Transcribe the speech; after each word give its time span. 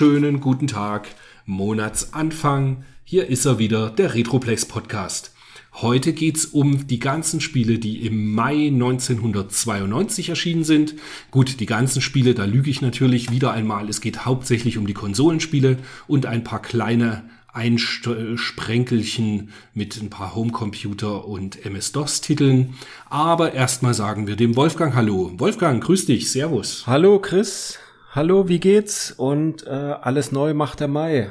wunderschönen 0.00 0.40
guten 0.40 0.66
Tag, 0.66 1.06
Monatsanfang. 1.46 2.82
Hier 3.04 3.28
ist 3.28 3.44
er 3.44 3.60
wieder, 3.60 3.90
der 3.90 4.14
Retroplex 4.14 4.66
Podcast. 4.66 5.32
Heute 5.74 6.12
geht's 6.12 6.46
um 6.46 6.88
die 6.88 6.98
ganzen 6.98 7.40
Spiele, 7.40 7.78
die 7.78 8.04
im 8.04 8.34
Mai 8.34 8.66
1992 8.72 10.30
erschienen 10.30 10.64
sind. 10.64 10.96
Gut, 11.30 11.60
die 11.60 11.66
ganzen 11.66 12.02
Spiele, 12.02 12.34
da 12.34 12.44
lüge 12.44 12.70
ich 12.70 12.82
natürlich 12.82 13.30
wieder 13.30 13.52
einmal. 13.52 13.88
Es 13.88 14.00
geht 14.00 14.24
hauptsächlich 14.24 14.78
um 14.78 14.88
die 14.88 14.94
Konsolenspiele 14.94 15.78
und 16.08 16.26
ein 16.26 16.42
paar 16.42 16.60
kleine 16.60 17.30
Einsprenkelchen 17.52 19.50
mit 19.74 20.02
ein 20.02 20.10
paar 20.10 20.34
Homecomputer 20.34 21.24
und 21.24 21.64
MS-DOS-Titeln. 21.64 22.74
Aber 23.10 23.52
erstmal 23.52 23.94
sagen 23.94 24.26
wir 24.26 24.34
dem 24.34 24.56
Wolfgang 24.56 24.96
Hallo. 24.96 25.30
Wolfgang, 25.36 25.80
grüß 25.84 26.06
dich, 26.06 26.32
Servus. 26.32 26.82
Hallo 26.88 27.20
Chris, 27.20 27.78
hallo, 28.14 28.48
wie 28.48 28.60
geht's? 28.60 29.10
Und 29.10 29.66
äh, 29.66 29.70
alles 29.70 30.32
neu 30.32 30.54
macht 30.54 30.80
der 30.80 30.88
Mai. 30.88 31.28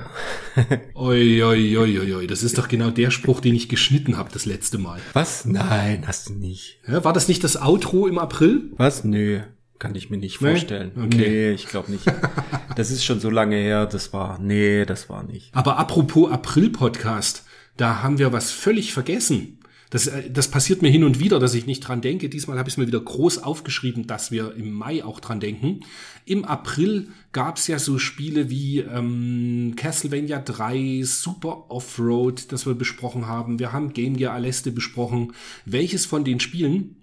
oi, 0.95 2.27
das 2.27 2.43
ist 2.43 2.57
doch 2.57 2.67
genau 2.67 2.89
der 2.89 3.09
Spruch, 3.09 3.39
den 3.39 3.55
ich 3.55 3.69
geschnitten 3.69 4.17
habe 4.17 4.29
das 4.31 4.45
letzte 4.45 4.77
Mal. 4.77 4.99
Was? 5.13 5.45
Nein, 5.45 6.03
hast 6.05 6.29
du 6.29 6.33
nicht. 6.33 6.79
Ja, 6.87 7.03
war 7.03 7.13
das 7.13 7.27
nicht 7.27 7.43
das 7.43 7.61
Outro 7.61 8.07
im 8.07 8.19
April? 8.19 8.71
Was? 8.77 9.03
Nö, 9.03 9.39
kann 9.79 9.95
ich 9.95 10.09
mir 10.09 10.17
nicht 10.17 10.41
Nee? 10.41 10.49
vorstellen. 10.49 10.91
Okay. 10.95 11.17
Nee, 11.17 11.51
ich 11.51 11.67
glaube 11.67 11.91
nicht. 11.91 12.05
das 12.75 12.91
ist 12.91 13.05
schon 13.05 13.19
so 13.19 13.29
lange 13.29 13.55
her, 13.55 13.85
das 13.85 14.11
war, 14.13 14.39
nee, 14.39 14.85
das 14.85 15.09
war 15.09 15.23
nicht. 15.23 15.55
Aber 15.55 15.77
apropos 15.79 16.31
April-Podcast, 16.31 17.45
da 17.77 18.03
haben 18.03 18.19
wir 18.19 18.33
was 18.33 18.51
völlig 18.51 18.93
vergessen. 18.93 19.59
Das, 19.93 20.07
äh, 20.07 20.31
das 20.31 20.47
passiert 20.47 20.81
mir 20.81 20.89
hin 20.89 21.03
und 21.03 21.19
wieder, 21.19 21.39
dass 21.39 21.53
ich 21.53 21.67
nicht 21.67 21.81
dran 21.81 22.01
denke. 22.01 22.27
Diesmal 22.27 22.57
habe 22.57 22.67
ich 22.67 22.73
es 22.73 22.77
mir 22.77 22.87
wieder 22.87 22.99
groß 22.99 23.37
aufgeschrieben, 23.43 24.07
dass 24.07 24.31
wir 24.31 24.55
im 24.55 24.73
Mai 24.73 25.05
auch 25.05 25.19
dran 25.19 25.39
denken. 25.39 25.81
Im 26.25 26.45
April 26.45 27.09
gab 27.31 27.57
es 27.57 27.67
ja 27.67 27.77
so 27.77 27.99
Spiele 27.99 28.49
wie 28.49 28.79
ähm, 28.79 29.75
Castlevania 29.75 30.39
3, 30.39 31.03
Super 31.03 31.69
Offroad, 31.69 32.51
das 32.51 32.65
wir 32.65 32.73
besprochen 32.73 33.27
haben. 33.27 33.59
Wir 33.59 33.71
haben 33.71 33.93
Game 33.93 34.17
Gear 34.17 34.33
Aleste 34.33 34.71
besprochen. 34.71 35.33
Welches 35.65 36.07
von 36.07 36.23
den 36.23 36.39
Spielen 36.39 36.95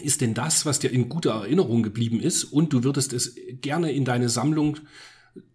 ist 0.00 0.22
denn 0.22 0.32
das, 0.32 0.64
was 0.64 0.78
dir 0.78 0.90
in 0.90 1.10
guter 1.10 1.32
Erinnerung 1.32 1.82
geblieben 1.82 2.20
ist 2.20 2.44
und 2.44 2.72
du 2.72 2.84
würdest 2.84 3.12
es 3.12 3.36
gerne 3.60 3.92
in 3.92 4.06
deine 4.06 4.30
Sammlung 4.30 4.78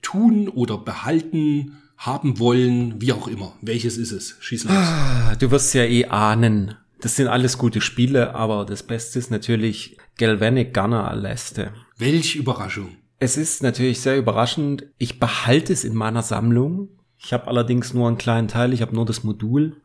tun 0.04 0.48
oder 0.48 0.78
behalten, 0.78 1.80
haben 2.00 2.40
wollen, 2.40 3.00
wie 3.02 3.12
auch 3.14 3.28
immer. 3.28 3.54
Welches 3.62 3.98
ist 3.98 4.12
es? 4.12 4.38
Schieß 4.40 4.64
los. 4.64 4.74
Ah, 4.74 5.36
Du 5.38 5.52
wirst 5.52 5.74
ja 5.74 5.84
eh 5.84 6.06
ahnen. 6.06 6.76
Das 7.02 7.16
sind 7.16 7.28
alles 7.28 7.58
gute 7.58 7.82
Spiele, 7.82 8.36
aber 8.36 8.66
das 8.66 8.84
Beste 8.84 9.20
ist 9.20 9.32
natürlich 9.32 9.98
Galvanic 10.18 10.74
Gunner 10.74 11.10
Aleste. 11.10 11.72
Welch 11.98 12.36
Überraschung. 12.36 12.96
Es 13.20 13.36
ist 13.38 13.64
natürlich 13.64 14.00
sehr 14.00 14.18
überraschend. 14.18 14.86
Ich 14.98 15.20
behalte 15.20 15.74
es 15.74 15.84
in 15.84 15.94
meiner 15.94 16.24
Sammlung. 16.24 16.88
Ich 17.18 17.34
habe 17.34 17.48
allerdings 17.48 17.94
nur 17.94 18.08
einen 18.08 18.18
kleinen 18.18 18.48
Teil. 18.48 18.72
Ich 18.74 18.82
habe 18.82 18.96
nur 18.96 19.06
das 19.06 19.24
Modul. 19.26 19.76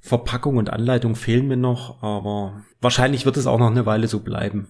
Verpackung 0.00 0.56
und 0.56 0.70
Anleitung 0.70 1.14
fehlen 1.14 1.46
mir 1.46 1.56
noch, 1.56 2.02
aber 2.02 2.64
wahrscheinlich 2.80 3.24
wird 3.26 3.36
es 3.36 3.46
auch 3.46 3.58
noch 3.58 3.70
eine 3.70 3.86
Weile 3.86 4.08
so 4.08 4.20
bleiben. 4.20 4.68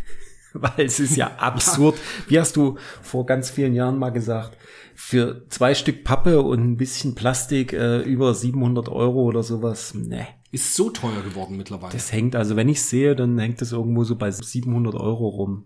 Weil 0.52 0.86
es 0.86 0.98
ist 0.98 1.16
ja 1.16 1.30
absurd. 1.38 1.96
Wie 2.26 2.40
hast 2.40 2.56
du 2.56 2.76
vor 3.02 3.24
ganz 3.26 3.50
vielen 3.50 3.74
Jahren 3.74 3.98
mal 3.98 4.10
gesagt, 4.10 4.56
für 5.04 5.46
zwei 5.48 5.74
Stück 5.74 6.04
Pappe 6.04 6.40
und 6.40 6.60
ein 6.60 6.76
bisschen 6.76 7.14
Plastik 7.14 7.72
äh, 7.72 7.98
über 8.02 8.32
700 8.34 8.88
Euro 8.88 9.24
oder 9.24 9.42
sowas? 9.42 9.94
Ne. 9.94 10.26
Ist 10.52 10.74
so 10.74 10.90
teuer 10.90 11.22
geworden 11.22 11.56
mittlerweile. 11.56 11.92
Das 11.92 12.12
hängt, 12.12 12.36
also 12.36 12.54
wenn 12.54 12.68
ich 12.68 12.82
sehe, 12.82 13.16
dann 13.16 13.36
hängt 13.38 13.60
das 13.60 13.72
irgendwo 13.72 14.04
so 14.04 14.16
bei 14.16 14.30
700 14.30 14.94
Euro 14.94 15.28
rum. 15.28 15.64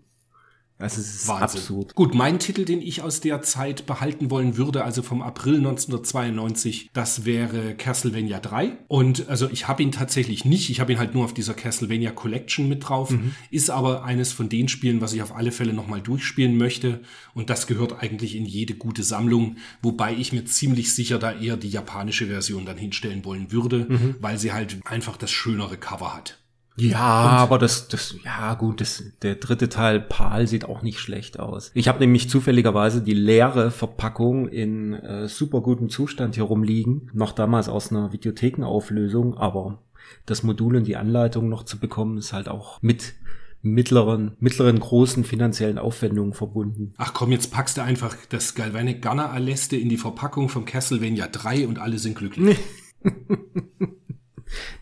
Also 0.79 1.01
es 1.01 1.15
ist 1.15 1.27
Wahnsinn. 1.27 1.59
absurd. 1.59 1.95
Gut, 1.95 2.13
mein 2.13 2.37
Titel, 2.37 2.63
den 2.63 2.81
ich 2.81 3.01
aus 3.01 3.19
der 3.19 3.41
Zeit 3.41 3.87
behalten 3.87 4.29
wollen 4.29 4.57
würde, 4.57 4.83
also 4.83 5.01
vom 5.01 5.23
April 5.23 5.55
1992, 5.57 6.91
das 6.93 7.25
wäre 7.25 7.73
Castlevania 7.73 8.39
3. 8.39 8.77
Und 8.87 9.27
also 9.27 9.49
ich 9.49 9.67
habe 9.67 9.81
ihn 9.81 9.91
tatsächlich 9.91 10.45
nicht, 10.45 10.69
ich 10.69 10.79
habe 10.79 10.91
ihn 10.91 10.99
halt 10.99 11.15
nur 11.15 11.25
auf 11.25 11.33
dieser 11.33 11.55
Castlevania 11.55 12.11
Collection 12.11 12.69
mit 12.69 12.87
drauf, 12.87 13.11
ist 13.49 13.71
aber 13.71 14.03
eines 14.03 14.31
von 14.33 14.49
den 14.49 14.67
Spielen, 14.67 15.01
was 15.01 15.13
ich 15.13 15.23
auf 15.23 15.35
alle 15.35 15.51
Fälle 15.51 15.73
nochmal 15.73 16.01
durchspielen 16.01 16.57
möchte. 16.57 17.01
Und 17.33 17.49
das 17.49 17.65
gehört 17.65 18.03
eigentlich 18.03 18.35
in 18.35 18.45
jede 18.45 18.75
gute 18.75 19.03
Sammlung, 19.03 19.57
wobei 19.81 20.13
ich 20.13 20.31
mir 20.31 20.45
ziemlich 20.45 20.93
sicher 20.93 21.17
da 21.17 21.31
eher 21.31 21.57
die 21.57 21.69
japanische 21.69 22.27
Version 22.27 22.65
dann 22.65 22.77
hinstellen 22.77 23.25
wollen 23.25 23.51
würde, 23.51 23.87
weil 24.19 24.37
sie 24.37 24.53
halt 24.53 24.77
einfach 24.85 25.17
das 25.17 25.31
schönere 25.31 25.77
Cover 25.77 26.15
hat. 26.15 26.39
Ja, 26.79 26.99
aber 26.99 27.57
das, 27.57 27.87
das, 27.87 28.15
ja 28.23 28.53
gut, 28.53 28.81
das, 28.81 29.03
der 29.23 29.35
dritte 29.35 29.67
Teil 29.67 29.99
Pal 29.99 30.47
sieht 30.47 30.65
auch 30.65 30.83
nicht 30.83 30.99
schlecht 30.99 31.39
aus. 31.39 31.71
Ich 31.73 31.87
habe 31.87 31.99
nämlich 31.99 32.29
zufälligerweise 32.29 33.01
die 33.01 33.15
leere 33.15 33.71
Verpackung 33.71 34.47
in 34.47 34.93
äh, 34.93 35.27
super 35.27 35.61
gutem 35.61 35.89
Zustand 35.89 36.35
hier 36.35 36.43
rumliegen, 36.43 37.09
noch 37.13 37.31
damals 37.31 37.67
aus 37.67 37.91
einer 37.91 38.13
Videothekenauflösung, 38.13 39.35
aber 39.37 39.79
das 40.27 40.43
Modul 40.43 40.75
und 40.75 40.85
die 40.85 40.97
Anleitung 40.97 41.49
noch 41.49 41.63
zu 41.63 41.79
bekommen, 41.79 42.17
ist 42.17 42.31
halt 42.31 42.47
auch 42.47 42.81
mit 42.83 43.15
mittleren, 43.63 44.37
mittleren 44.39 44.79
großen 44.79 45.23
finanziellen 45.23 45.79
Aufwendungen 45.79 46.33
verbunden. 46.33 46.93
Ach 46.97 47.13
komm, 47.13 47.31
jetzt 47.31 47.51
packst 47.51 47.77
du 47.77 47.81
einfach 47.81 48.15
das 48.29 48.53
Galvanic 48.53 49.01
Gunner 49.01 49.31
Aleste 49.31 49.77
in 49.77 49.89
die 49.89 49.97
Verpackung 49.97 50.47
vom 50.47 50.65
Castlevania 50.65 51.27
3 51.27 51.67
und 51.67 51.79
alle 51.79 51.97
sind 51.97 52.15
glücklich. 52.15 52.57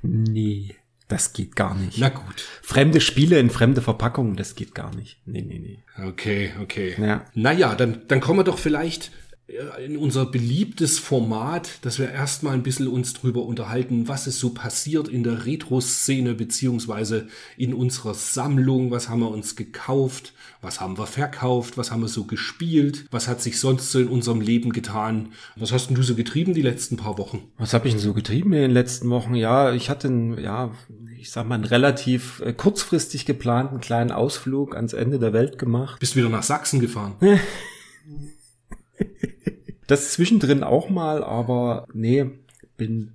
Nee, 0.01 0.75
das 1.07 1.33
geht 1.33 1.55
gar 1.55 1.75
nicht. 1.75 1.99
Na 1.99 2.09
gut. 2.09 2.43
Fremde 2.61 2.99
Spiele 2.99 3.39
in 3.39 3.49
fremde 3.49 3.81
Verpackungen, 3.81 4.35
das 4.35 4.55
geht 4.55 4.73
gar 4.73 4.95
nicht. 4.95 5.19
Nee, 5.25 5.41
nee, 5.41 5.59
nee. 5.59 5.79
Okay, 6.07 6.51
okay. 6.61 6.95
Ja. 6.99 7.25
Naja, 7.33 7.75
dann, 7.75 8.01
dann 8.07 8.21
kommen 8.21 8.39
wir 8.39 8.43
doch 8.43 8.57
vielleicht 8.57 9.11
in 9.47 9.97
unser 9.97 10.25
beliebtes 10.25 10.97
Format, 10.97 11.69
dass 11.83 12.00
wir 12.00 12.09
erstmal 12.09 12.56
ein 12.56 12.63
bisschen 12.63 12.88
uns 12.88 13.13
drüber 13.13 13.44
unterhalten, 13.44 14.07
was 14.07 14.25
ist 14.25 14.39
so 14.39 14.50
passiert 14.50 15.07
in 15.07 15.23
der 15.23 15.45
Retro-Szene 15.45 16.33
beziehungsweise 16.33 17.28
in 17.55 17.75
unserer 17.75 18.16
Sammlung, 18.16 18.89
was 18.89 19.07
haben 19.07 19.19
wir 19.19 19.29
uns 19.29 19.55
gekauft, 19.55 20.34
was 20.61 20.81
haben 20.81 20.97
wir 20.97 21.05
verkauft, 21.05 21.78
was 21.78 21.91
haben 21.91 22.01
wir 22.01 22.07
so 22.07 22.23
gespielt, 22.23 23.05
was 23.11 23.28
hat 23.28 23.39
sich 23.39 23.59
sonst 23.59 23.91
so 23.91 24.00
in 24.00 24.07
unserem 24.07 24.41
Leben 24.41 24.73
getan. 24.73 25.34
Was 25.55 25.72
hast 25.72 25.88
denn 25.88 25.95
du 25.95 26.01
so 26.01 26.16
getrieben 26.16 26.55
die 26.55 26.63
letzten 26.63 26.97
paar 26.97 27.19
Wochen? 27.19 27.44
Was 27.59 27.75
habe 27.75 27.88
ich 27.88 27.94
denn 27.94 28.01
so 28.01 28.16
getrieben 28.16 28.51
in 28.53 28.61
den 28.61 28.72
letzten 28.72 29.11
Wochen? 29.11 29.35
Ja, 29.35 29.73
ich 29.73 29.91
hatte 29.91 30.07
einen, 30.07 30.39
ja, 30.39 30.72
ich 31.19 31.29
sag 31.29 31.47
mal, 31.47 31.55
einen 31.55 31.66
relativ 31.66 32.39
äh, 32.39 32.51
kurzfristig 32.51 33.28
geplanten 33.28 33.79
kleinen 33.79 34.11
Ausflug 34.11 34.75
ans 34.75 34.94
Ende 34.94 35.19
der 35.19 35.34
Welt 35.34 35.59
gemacht. 35.59 36.00
Bist 36.00 36.16
wieder 36.16 36.29
nach 36.29 36.44
Sachsen 36.44 36.79
gefahren? 36.79 37.16
Das 39.88 40.13
zwischendrin 40.13 40.63
auch 40.63 40.89
mal, 40.89 41.23
aber 41.23 41.88
nee, 41.94 42.25
bin, 42.75 43.11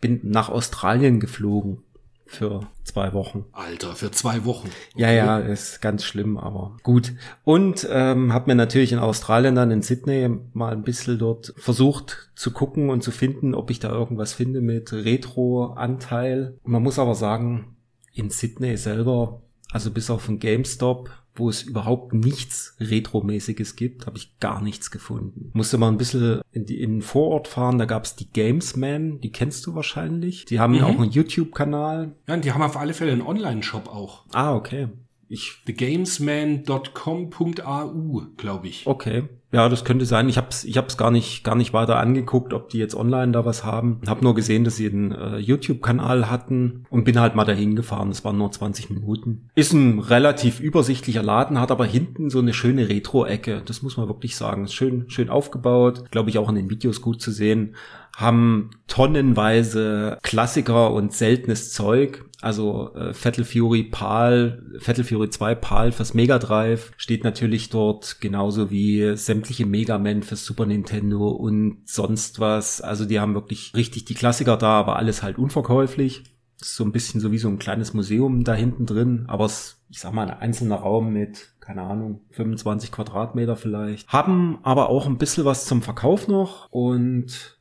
bin 0.00 0.20
nach 0.24 0.50
Australien 0.50 1.20
geflogen 1.20 1.82
für 2.26 2.60
zwei 2.84 3.12
Wochen. 3.12 3.44
Alter, 3.52 3.94
für 3.94 4.10
zwei 4.10 4.44
Wochen. 4.44 4.70
Ja, 4.96 5.10
ja, 5.10 5.38
ist 5.38 5.80
ganz 5.82 6.04
schlimm, 6.04 6.38
aber 6.38 6.76
gut. 6.82 7.12
Und 7.44 7.86
ähm, 7.90 8.32
habe 8.32 8.50
mir 8.50 8.54
natürlich 8.54 8.92
in 8.92 8.98
Australien 8.98 9.54
dann 9.54 9.70
in 9.70 9.82
Sydney 9.82 10.30
mal 10.52 10.72
ein 10.72 10.82
bisschen 10.82 11.18
dort 11.18 11.54
versucht 11.56 12.30
zu 12.34 12.50
gucken 12.50 12.90
und 12.90 13.02
zu 13.02 13.10
finden, 13.10 13.54
ob 13.54 13.70
ich 13.70 13.80
da 13.80 13.90
irgendwas 13.90 14.32
finde 14.32 14.60
mit 14.60 14.92
Retro-Anteil. 14.92 16.58
Man 16.64 16.82
muss 16.82 16.98
aber 16.98 17.14
sagen, 17.14 17.76
in 18.14 18.30
Sydney 18.30 18.76
selber, 18.76 19.42
also 19.70 19.90
bis 19.90 20.10
auf 20.10 20.26
den 20.26 20.38
GameStop, 20.38 21.10
wo 21.34 21.48
es 21.48 21.62
überhaupt 21.62 22.12
nichts 22.12 22.76
Retro-mäßiges 22.80 23.76
gibt, 23.76 24.06
habe 24.06 24.18
ich 24.18 24.38
gar 24.38 24.60
nichts 24.62 24.90
gefunden. 24.90 25.50
Musste 25.54 25.78
mal 25.78 25.88
ein 25.88 25.96
bisschen 25.96 26.42
in, 26.52 26.66
die, 26.66 26.78
in 26.80 26.96
den 26.96 27.02
Vorort 27.02 27.48
fahren, 27.48 27.78
da 27.78 27.86
gab's 27.86 28.14
die 28.16 28.30
Gamesman, 28.30 29.20
die 29.20 29.32
kennst 29.32 29.64
du 29.66 29.74
wahrscheinlich. 29.74 30.44
Die 30.44 30.60
haben 30.60 30.78
auch 30.82 31.00
einen 31.00 31.10
YouTube-Kanal. 31.10 32.14
Ja, 32.28 32.34
und 32.34 32.44
die 32.44 32.52
haben 32.52 32.60
auf 32.62 32.76
alle 32.76 32.94
Fälle 32.94 33.10
einen 33.12 33.22
Online-Shop 33.22 33.88
auch. 33.88 34.26
Ah, 34.32 34.54
okay. 34.54 34.88
Ich 35.28 35.62
thegamesman.com.au, 35.64 38.22
glaube 38.36 38.68
ich. 38.68 38.86
Okay. 38.86 39.24
Ja, 39.52 39.68
das 39.68 39.84
könnte 39.84 40.06
sein. 40.06 40.30
Ich 40.30 40.38
hab's, 40.38 40.64
ich 40.64 40.78
hab's 40.78 40.96
gar 40.96 41.10
nicht, 41.10 41.44
gar 41.44 41.54
nicht 41.54 41.74
weiter 41.74 41.98
angeguckt, 41.98 42.54
ob 42.54 42.70
die 42.70 42.78
jetzt 42.78 42.94
online 42.94 43.32
da 43.32 43.44
was 43.44 43.64
haben. 43.64 44.00
Hab 44.06 44.22
nur 44.22 44.34
gesehen, 44.34 44.64
dass 44.64 44.76
sie 44.76 44.88
einen 44.88 45.12
äh, 45.12 45.36
YouTube-Kanal 45.36 46.30
hatten 46.30 46.86
und 46.88 47.04
bin 47.04 47.20
halt 47.20 47.34
mal 47.34 47.44
dahin 47.44 47.76
gefahren. 47.76 48.08
Das 48.08 48.24
waren 48.24 48.38
nur 48.38 48.50
20 48.50 48.88
Minuten. 48.88 49.50
Ist 49.54 49.74
ein 49.74 49.98
relativ 49.98 50.58
übersichtlicher 50.58 51.22
Laden, 51.22 51.60
hat 51.60 51.70
aber 51.70 51.84
hinten 51.84 52.30
so 52.30 52.38
eine 52.38 52.54
schöne 52.54 52.88
Retro-Ecke. 52.88 53.62
Das 53.66 53.82
muss 53.82 53.98
man 53.98 54.08
wirklich 54.08 54.36
sagen. 54.36 54.64
Ist 54.64 54.72
schön, 54.72 55.04
schön 55.10 55.28
aufgebaut. 55.28 56.10
Glaube 56.10 56.30
ich 56.30 56.38
auch 56.38 56.48
in 56.48 56.54
den 56.54 56.70
Videos 56.70 57.02
gut 57.02 57.20
zu 57.20 57.30
sehen. 57.30 57.76
Haben 58.22 58.70
tonnenweise 58.86 60.18
Klassiker 60.22 60.92
und 60.92 61.12
seltenes 61.12 61.72
Zeug. 61.72 62.24
Also 62.42 62.92
äh, 62.94 63.14
Fatal 63.14 63.44
Fury 63.44 63.84
PAL, 63.84 64.62
Fatal 64.80 65.04
Fury 65.04 65.30
2 65.30 65.54
PAL 65.54 65.92
fürs 65.92 66.12
Mega 66.12 66.40
Drive 66.40 66.92
steht 66.96 67.22
natürlich 67.22 67.70
dort, 67.70 68.20
genauso 68.20 68.70
wie 68.70 69.16
sämtliche 69.16 69.64
Mega 69.64 69.96
Man 69.98 70.24
fürs 70.24 70.44
Super 70.44 70.66
Nintendo 70.66 71.28
und 71.28 71.82
sonst 71.84 72.40
was. 72.40 72.80
Also 72.80 73.04
die 73.04 73.20
haben 73.20 73.34
wirklich 73.34 73.72
richtig 73.76 74.06
die 74.06 74.14
Klassiker 74.14 74.56
da, 74.56 74.80
aber 74.80 74.96
alles 74.96 75.22
halt 75.22 75.38
unverkäuflich. 75.38 76.24
ist 76.60 76.74
so 76.74 76.82
ein 76.84 76.90
bisschen 76.90 77.20
so 77.20 77.30
wie 77.30 77.38
so 77.38 77.48
ein 77.48 77.60
kleines 77.60 77.94
Museum 77.94 78.42
da 78.42 78.54
hinten 78.54 78.86
drin, 78.86 79.24
aber 79.28 79.44
es, 79.44 79.80
ich 79.88 80.00
sag 80.00 80.12
mal, 80.12 80.28
ein 80.28 80.38
einzelner 80.40 80.76
Raum 80.76 81.12
mit, 81.12 81.54
keine 81.60 81.82
Ahnung, 81.82 82.22
25 82.30 82.90
Quadratmeter 82.90 83.54
vielleicht. 83.54 84.08
Haben 84.08 84.58
aber 84.64 84.88
auch 84.88 85.06
ein 85.06 85.18
bisschen 85.18 85.44
was 85.44 85.64
zum 85.64 85.80
Verkauf 85.80 86.26
noch 86.26 86.68
und 86.70 87.56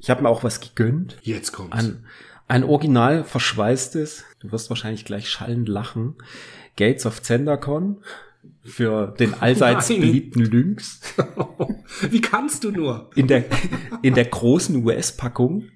ich 0.00 0.10
habe 0.10 0.22
mir 0.22 0.28
auch 0.28 0.42
was 0.42 0.60
gegönnt. 0.60 1.18
Jetzt 1.22 1.52
kommt's. 1.52 1.76
Ein, 1.76 2.04
ein 2.48 2.64
original 2.64 3.22
verschweißtes, 3.22 4.24
du 4.40 4.50
wirst 4.50 4.70
wahrscheinlich 4.70 5.04
gleich 5.04 5.28
schallend 5.28 5.68
lachen, 5.68 6.16
Gates 6.76 7.06
of 7.06 7.22
Zendacon 7.22 7.98
für 8.64 9.14
den 9.18 9.34
allseits 9.34 9.90
Nein. 9.90 10.00
beliebten 10.00 10.44
Lynx 10.44 11.00
Wie 12.10 12.20
kannst 12.20 12.64
du 12.64 12.70
nur? 12.70 13.10
in 13.14 13.26
der, 13.26 13.44
in 14.02 14.14
der 14.14 14.24
großen 14.24 14.84
US-Packung. 14.84 15.68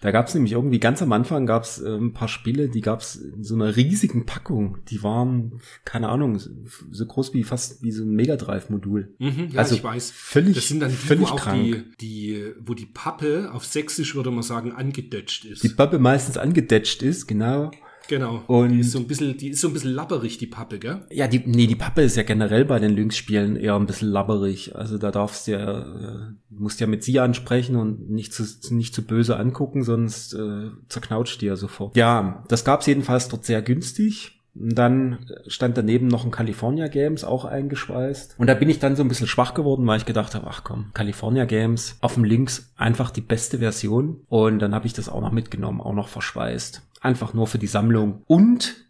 Da 0.00 0.12
gab 0.12 0.28
es 0.28 0.34
nämlich 0.34 0.52
irgendwie 0.52 0.80
ganz 0.80 1.02
am 1.02 1.12
Anfang 1.12 1.44
gab 1.44 1.64
es 1.64 1.78
äh, 1.80 1.94
ein 1.94 2.14
paar 2.14 2.28
Spiele, 2.28 2.68
die 2.70 2.80
gab 2.80 3.00
es 3.00 3.16
in 3.16 3.44
so 3.44 3.54
einer 3.54 3.76
riesigen 3.76 4.24
Packung. 4.24 4.78
Die 4.88 5.02
waren, 5.02 5.60
keine 5.84 6.08
Ahnung, 6.08 6.38
so- 6.38 7.06
groß 7.06 7.34
wie 7.34 7.44
fast 7.44 7.82
wie 7.82 7.92
so 7.92 8.04
ein 8.04 8.10
Mega 8.14 8.36
Drive-Modul. 8.36 9.14
Mhm, 9.18 9.48
ja, 9.52 9.58
Also 9.58 9.74
ich 9.74 9.84
weiß. 9.84 10.10
völlig- 10.10 10.54
das 10.54 10.68
sind 10.68 10.80
dann 10.80 10.88
die, 10.90 10.96
völlig 10.96 11.28
wo 11.28 11.34
auch 11.34 11.40
krank. 11.40 11.62
die, 11.62 11.84
die, 12.00 12.44
wo 12.64 12.72
die 12.74 12.86
Pappe 12.86 13.50
auf 13.52 13.64
Sächsisch 13.66 14.14
würde 14.14 14.30
man 14.30 14.42
sagen 14.42 14.72
angedetscht 14.72 15.44
ist. 15.44 15.62
Die 15.64 15.68
Pappe 15.68 15.98
meistens 15.98 16.38
angedetscht 16.38 17.02
ist, 17.02 17.26
genau. 17.26 17.70
Genau. 18.10 18.42
Und- 18.46 18.68
die 18.72 18.80
ist 18.80 18.92
so 18.92 18.98
ein 18.98 19.06
bisschen, 19.06 19.36
die 19.38 19.48
ist 19.48 19.62
so 19.62 19.68
ein 19.68 19.72
bisschen 19.72 19.92
lapperig, 19.92 20.36
die 20.36 20.46
Pappe, 20.46 20.78
gell? 20.78 21.00
Ja, 21.10 21.26
die, 21.26 21.42
nee, 21.46 21.66
die 21.66 21.76
Pappe 21.76 22.02
ist 22.02 22.16
ja 22.16 22.22
generell 22.22 22.66
bei 22.66 22.78
den 22.78 22.90
Lynx-Spielen 22.90 23.56
eher 23.56 23.76
ein 23.76 23.86
bisschen 23.86 24.08
labberig. 24.10 24.76
Also 24.76 24.98
da 24.98 25.10
darfst 25.10 25.46
du 25.46 25.52
ja, 25.52 25.78
äh, 25.80 26.32
musst 26.50 26.80
ja 26.80 26.86
mit 26.86 27.02
sie 27.04 27.18
ansprechen 27.20 27.76
und 27.76 28.10
nicht 28.10 28.34
zu, 28.34 28.44
nicht 28.74 28.94
zu 28.94 29.02
böse 29.06 29.38
angucken, 29.38 29.82
sonst 29.82 30.34
äh, 30.34 30.68
zerknautscht 30.88 31.40
die 31.40 31.46
ja 31.46 31.56
sofort. 31.56 31.96
Ja, 31.96 32.44
das 32.48 32.64
gab's 32.64 32.84
jedenfalls 32.86 33.28
dort 33.28 33.46
sehr 33.46 33.62
günstig. 33.62 34.36
Und 34.52 34.76
dann 34.76 35.26
stand 35.46 35.76
daneben 35.76 36.08
noch 36.08 36.24
ein 36.24 36.32
California 36.32 36.88
Games, 36.88 37.22
auch 37.22 37.44
eingeschweißt. 37.44 38.34
Und 38.36 38.48
da 38.48 38.54
bin 38.54 38.68
ich 38.68 38.80
dann 38.80 38.96
so 38.96 39.02
ein 39.04 39.08
bisschen 39.08 39.28
schwach 39.28 39.54
geworden, 39.54 39.86
weil 39.86 39.98
ich 39.98 40.06
gedacht 40.06 40.34
habe, 40.34 40.48
ach 40.48 40.64
komm, 40.64 40.90
California 40.92 41.44
Games, 41.44 41.96
auf 42.00 42.14
dem 42.14 42.24
Links 42.24 42.72
einfach 42.76 43.10
die 43.12 43.20
beste 43.20 43.58
Version. 43.58 44.22
Und 44.28 44.58
dann 44.58 44.74
habe 44.74 44.86
ich 44.88 44.92
das 44.92 45.08
auch 45.08 45.20
noch 45.20 45.30
mitgenommen, 45.30 45.80
auch 45.80 45.94
noch 45.94 46.08
verschweißt. 46.08 46.82
Einfach 47.00 47.34
nur 47.34 47.46
für 47.46 47.58
die 47.58 47.66
Sammlung. 47.66 48.22
Und 48.26 48.89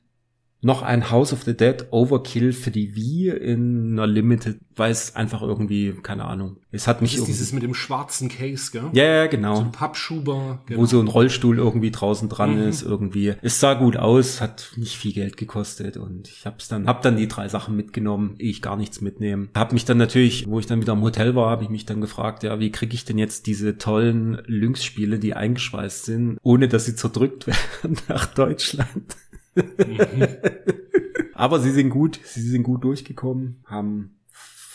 noch 0.62 0.82
ein 0.82 1.10
House 1.10 1.32
of 1.32 1.42
the 1.44 1.56
Dead 1.56 1.86
Overkill 1.90 2.52
für 2.52 2.70
die 2.70 2.94
Wii 2.94 3.30
in 3.30 3.92
einer 3.92 4.06
Limited, 4.06 4.58
weil 4.76 4.90
es 4.92 5.16
einfach 5.16 5.40
irgendwie, 5.42 5.94
keine 6.02 6.26
Ahnung. 6.26 6.56
Es 6.70 6.86
hat 6.86 7.00
mich 7.00 7.12
Das 7.12 7.14
ist 7.14 7.20
irgendwie. 7.22 7.32
dieses 7.32 7.52
mit 7.54 7.62
dem 7.62 7.74
schwarzen 7.74 8.28
Case, 8.28 8.70
gell? 8.70 8.90
ja, 8.92 9.04
ja, 9.04 9.24
So 9.24 9.30
genau. 9.30 9.60
ein 9.60 9.72
Pappschuber. 9.72 10.60
Genau. 10.66 10.80
Wo 10.80 10.86
so 10.86 11.00
ein 11.00 11.08
Rollstuhl 11.08 11.56
irgendwie 11.58 11.90
draußen 11.90 12.28
dran 12.28 12.56
Mhm. 12.60 12.68
ist, 12.68 12.82
irgendwie. 12.82 13.34
Es 13.42 13.58
sah 13.58 13.74
gut 13.74 13.96
aus, 13.96 14.40
hat 14.42 14.72
nicht 14.76 14.96
viel 14.96 15.12
Geld 15.12 15.36
gekostet 15.36 15.96
und 15.96 16.28
ich 16.28 16.44
hab's 16.44 16.68
dann, 16.68 16.86
hab 16.86 17.02
dann 17.02 17.16
die 17.16 17.28
drei 17.28 17.48
Sachen 17.48 17.74
mitgenommen, 17.76 18.34
ehe 18.38 18.50
ich 18.50 18.60
gar 18.62 18.76
nichts 18.76 19.00
mitnehme. 19.00 19.48
Hab 19.54 19.72
mich 19.72 19.84
dann 19.86 19.96
natürlich, 19.98 20.46
wo 20.46 20.58
ich 20.60 20.66
dann 20.66 20.80
wieder 20.82 20.92
im 20.92 21.00
Hotel 21.02 21.34
war, 21.34 21.50
habe 21.50 21.64
ich 21.64 21.70
mich 21.70 21.86
dann 21.86 22.00
gefragt, 22.00 22.42
ja, 22.42 22.60
wie 22.60 22.70
kriege 22.70 22.94
ich 22.94 23.04
denn 23.06 23.18
jetzt 23.18 23.46
diese 23.46 23.78
tollen 23.78 24.40
Lynx-Spiele, 24.46 25.18
die 25.18 25.34
eingeschweißt 25.34 26.04
sind, 26.04 26.38
ohne 26.42 26.68
dass 26.68 26.84
sie 26.84 26.94
zerdrückt 26.94 27.46
werden 27.82 27.96
nach 28.08 28.26
Deutschland. 28.26 29.16
Aber 31.34 31.60
sie 31.60 31.70
sind 31.70 31.90
gut, 31.90 32.20
sie 32.24 32.42
sind 32.42 32.62
gut 32.62 32.84
durchgekommen, 32.84 33.62
haben 33.64 34.16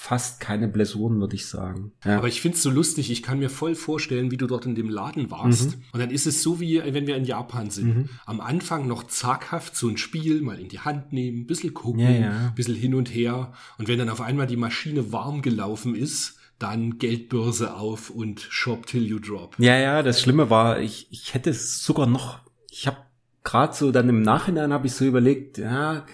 fast 0.06 0.40
keine 0.40 0.68
Blessuren, 0.68 1.20
würde 1.20 1.34
ich 1.36 1.48
sagen. 1.48 1.92
Ja. 2.04 2.18
Aber 2.20 2.28
ich 2.28 2.40
find's 2.40 2.62
so 2.62 2.70
lustig, 2.70 3.10
ich 3.10 3.24
kann 3.24 3.40
mir 3.40 3.50
voll 3.50 3.74
vorstellen, 3.74 4.30
wie 4.30 4.38
du 4.38 4.46
dort 4.46 4.68
in 4.68 4.76
dem 4.76 4.88
Laden 4.88 5.32
warst. 5.32 5.78
Mhm. 5.78 5.84
Und 5.94 6.00
dann 6.00 6.12
ist 6.12 6.28
es 6.28 6.44
so, 6.44 6.60
wie 6.60 6.80
wenn 6.80 7.08
wir 7.08 7.16
in 7.16 7.26
Japan 7.26 7.72
sind. 7.72 8.10
Am 8.28 8.40
Anfang 8.40 8.88
noch 8.88 9.06
zaghaft 9.06 9.76
so 9.76 9.88
ein 9.88 9.98
Spiel 9.98 10.42
mal 10.42 10.60
in 10.60 10.70
die 10.70 10.80
Hand 10.80 11.12
nehmen, 11.12 11.48
bisschen 11.48 11.74
gucken, 11.74 12.02
Ja, 12.02 12.12
ja. 12.12 12.54
bisschen 12.56 12.76
hin 12.76 12.94
und 12.94 13.14
her. 13.14 13.54
Und 13.80 13.88
wenn 13.88 13.98
dann 13.98 14.10
auf 14.10 14.22
einmal 14.22 14.46
die 14.46 14.58
Maschine 14.58 15.12
warm 15.12 15.42
gelaufen 15.42 15.96
ist, 15.96 16.38
dann 16.60 17.00
Geldbörse 17.00 17.74
auf 17.76 18.12
und 18.12 18.42
shop 18.42 18.86
till 18.86 19.06
you 19.08 19.18
drop. 19.18 19.56
Ja, 19.58 19.78
ja, 19.78 20.04
das 20.04 20.22
Schlimme 20.22 20.52
war, 20.52 20.80
ich, 20.80 21.08
ich 21.10 21.34
hätte 21.34 21.50
es 21.50 21.84
sogar 21.84 22.06
noch, 22.06 22.40
ich 22.70 22.86
habe 22.86 22.98
gerade 23.46 23.74
so 23.74 23.92
dann 23.94 24.10
im 24.10 24.22
Nachhinein 24.22 24.74
habe 24.74 24.88
ich 24.88 24.94
so 24.94 25.06
überlegt, 25.06 25.58
ja, 25.58 26.06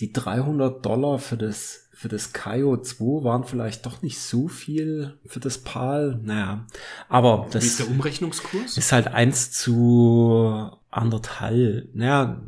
die 0.00 0.12
300 0.12 0.84
Dollar 0.84 1.18
für 1.18 1.38
das 1.38 1.78
für 1.94 2.08
das 2.08 2.32
Kaio 2.32 2.78
2 2.78 3.22
waren 3.24 3.44
vielleicht 3.44 3.86
doch 3.86 4.02
nicht 4.02 4.18
so 4.18 4.48
viel 4.48 5.18
für 5.24 5.38
das 5.38 5.58
PAL, 5.58 6.18
naja, 6.22 6.66
aber 7.08 7.46
Wie 7.52 7.58
ist 7.58 7.78
das 7.78 7.86
der 7.86 7.94
Umrechnungskurs? 7.94 8.76
ist 8.76 8.90
halt 8.90 9.06
eins 9.06 9.52
zu 9.52 10.68
anderthalb, 10.90 11.94
naja, 11.94 12.42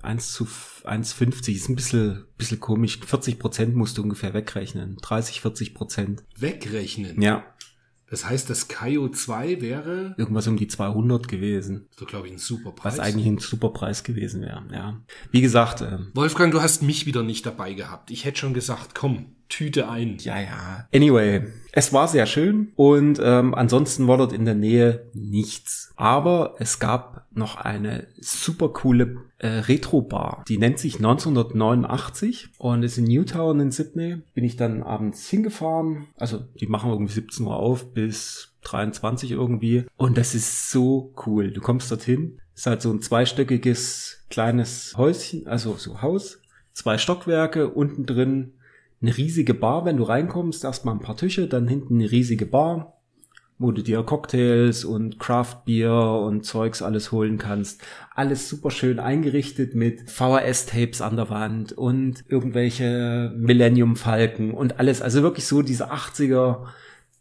eins 0.00 0.32
zu 0.32 0.44
1,50 0.44 1.54
ist 1.54 1.68
ein 1.68 1.76
bisschen, 1.76 2.24
bisschen 2.36 2.60
komisch. 2.60 3.00
40 3.04 3.38
Prozent 3.38 3.74
musst 3.74 3.98
du 3.98 4.02
ungefähr 4.02 4.34
wegrechnen. 4.34 4.96
30, 5.00 5.40
40 5.40 5.74
Prozent. 5.74 6.22
Wegrechnen. 6.38 7.20
Ja, 7.20 7.42
Das 8.14 8.28
heißt, 8.28 8.48
das 8.48 8.68
Kaio 8.68 9.08
2 9.08 9.60
wäre, 9.60 10.14
irgendwas 10.18 10.46
um 10.46 10.56
die 10.56 10.68
200 10.68 11.26
gewesen. 11.26 11.88
so 11.98 12.04
glaube 12.04 12.28
ich, 12.28 12.34
ein 12.34 12.38
super 12.38 12.70
Preis. 12.70 12.92
Was 12.92 13.00
eigentlich 13.00 13.26
ein 13.26 13.38
super 13.38 13.70
Preis 13.70 14.04
gewesen 14.04 14.40
wäre, 14.40 14.62
ja. 14.72 15.00
Wie 15.32 15.40
gesagt, 15.40 15.80
ähm, 15.80 16.12
Wolfgang, 16.14 16.52
du 16.52 16.62
hast 16.62 16.80
mich 16.80 17.06
wieder 17.06 17.24
nicht 17.24 17.44
dabei 17.44 17.72
gehabt. 17.72 18.12
Ich 18.12 18.24
hätte 18.24 18.38
schon 18.38 18.54
gesagt, 18.54 18.94
komm, 18.94 19.34
Tüte 19.48 19.88
ein. 19.88 20.18
ja, 20.20 20.40
ja. 20.40 20.88
Anyway, 20.94 21.42
es 21.72 21.92
war 21.92 22.06
sehr 22.06 22.26
schön 22.26 22.72
und 22.76 23.20
ähm, 23.20 23.52
ansonsten 23.52 24.06
war 24.06 24.16
dort 24.16 24.32
in 24.32 24.44
der 24.44 24.54
Nähe 24.54 25.10
nichts. 25.12 25.92
Aber 25.96 26.54
es 26.60 26.78
gab 26.78 27.26
noch 27.32 27.56
eine 27.56 28.06
super 28.20 28.68
coole 28.68 29.16
äh, 29.44 29.58
Retro-Bar. 29.58 30.42
Die 30.48 30.56
nennt 30.56 30.78
sich 30.78 30.96
1989 30.96 32.48
und 32.56 32.82
ist 32.82 32.96
in 32.96 33.04
Newtown 33.04 33.60
in 33.60 33.70
Sydney. 33.70 34.22
Bin 34.32 34.42
ich 34.42 34.56
dann 34.56 34.82
abends 34.82 35.28
hingefahren. 35.28 36.06
Also 36.16 36.38
die 36.58 36.66
machen 36.66 36.90
irgendwie 36.90 37.12
17 37.12 37.46
Uhr 37.46 37.56
auf 37.56 37.92
bis 37.92 38.54
23 38.62 39.32
irgendwie. 39.32 39.84
Und 39.98 40.16
das 40.16 40.34
ist 40.34 40.70
so 40.70 41.12
cool. 41.26 41.50
Du 41.50 41.60
kommst 41.60 41.90
dorthin. 41.90 42.40
Ist 42.54 42.66
halt 42.66 42.80
so 42.80 42.90
ein 42.90 43.02
zweistöckiges 43.02 44.24
kleines 44.30 44.94
Häuschen, 44.96 45.46
also 45.46 45.74
so 45.74 46.00
Haus. 46.00 46.40
Zwei 46.72 46.96
Stockwerke, 46.96 47.68
unten 47.68 48.06
drin 48.06 48.54
eine 49.02 49.14
riesige 49.14 49.52
Bar, 49.52 49.84
wenn 49.84 49.98
du 49.98 50.04
reinkommst, 50.04 50.64
erstmal 50.64 50.94
ein 50.94 51.00
paar 51.00 51.16
Tische, 51.16 51.46
dann 51.46 51.68
hinten 51.68 51.96
eine 51.96 52.10
riesige 52.10 52.46
Bar, 52.46 52.93
wo 53.58 53.70
du 53.70 53.82
dir 53.82 54.02
Cocktails 54.02 54.84
und 54.84 55.20
Craftbier 55.20 55.92
und 55.92 56.44
Zeugs 56.44 56.82
alles 56.82 57.12
holen 57.12 57.38
kannst. 57.38 57.82
Alles 58.14 58.48
super 58.48 58.70
schön 58.70 58.98
eingerichtet 58.98 59.74
mit 59.74 60.10
VHS-Tapes 60.10 61.00
an 61.00 61.16
der 61.16 61.30
Wand 61.30 61.72
und 61.72 62.24
irgendwelche 62.28 63.32
Millennium-Falken 63.36 64.52
und 64.52 64.78
alles. 64.78 65.02
Also 65.02 65.22
wirklich 65.22 65.46
so 65.46 65.62
diese 65.62 65.92
80er 65.92 66.66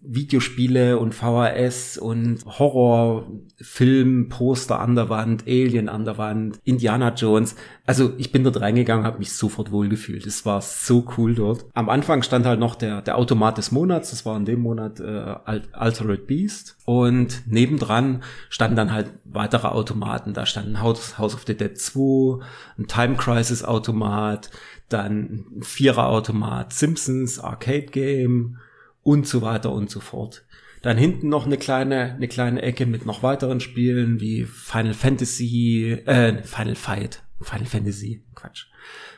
Videospiele 0.05 0.98
und 1.00 1.15
VHS 1.15 1.98
und 1.98 2.43
Horrorfilm, 2.45 4.29
Poster 4.29 4.79
an 4.79 4.95
der 4.95 5.10
Wand, 5.10 5.43
Alien 5.48 5.89
an 5.89 6.05
der 6.05 6.17
Wand, 6.17 6.60
Indiana 6.63 7.13
Jones. 7.13 7.55
Also 7.86 8.13
ich 8.17 8.31
bin 8.31 8.43
dort 8.43 8.60
reingegangen, 8.62 9.05
habe 9.05 9.19
mich 9.19 9.33
sofort 9.33 9.72
wohlgefühlt. 9.72 10.25
Es 10.25 10.45
war 10.45 10.62
so 10.62 11.05
cool 11.17 11.36
dort. 11.36 11.65
Am 11.74 11.89
Anfang 11.89 12.24
stand 12.24 12.45
halt 12.45 12.60
noch 12.60 12.75
der, 12.75 13.01
der 13.01 13.17
Automat 13.17 13.57
des 13.57 13.72
Monats. 13.72 14.10
Das 14.12 14.25
war 14.25 14.36
in 14.38 14.45
dem 14.45 14.62
Monat 14.62 15.00
äh, 15.00 15.05
Al- 15.05 15.63
Altered 15.72 16.27
Beast. 16.27 16.77
Und 16.86 17.43
nebendran 17.48 18.24
standen 18.50 18.75
dann 18.75 18.91
halt 18.91 19.12
weitere 19.24 19.67
Automaten. 19.67 20.33
Da 20.33 20.45
standen 20.45 20.81
House, 20.81 21.17
House 21.17 21.33
of 21.33 21.43
the 21.48 21.55
Dead 21.55 21.77
2, 21.77 22.43
ein 22.77 22.88
Time 22.88 23.15
Crisis 23.15 23.63
Automat, 23.63 24.50
dann 24.89 25.45
ein 25.57 25.62
Vierer 25.63 26.07
Automat, 26.10 26.74
Simpsons 26.74 27.39
Arcade 27.39 27.86
Game 27.88 28.57
und 29.03 29.27
so 29.27 29.41
weiter 29.41 29.72
und 29.72 29.89
so 29.89 30.00
fort. 30.00 30.45
Dann 30.81 30.98
hinten 30.98 31.29
noch 31.29 31.45
eine 31.45 31.57
kleine, 31.57 32.13
eine 32.13 32.27
kleine 32.27 32.62
Ecke 32.62 32.86
mit 32.86 33.05
noch 33.05 33.24
weiteren 33.24 33.62
Spielen 33.62 34.19
wie 34.19 34.43
Final 34.43 34.93
Fantasy, 34.93 36.01
äh, 36.05 36.43
Final 36.43 36.75
Fight, 36.75 37.24
Final 37.39 37.65
Fantasy, 37.65 38.24
Quatsch. 38.36 38.65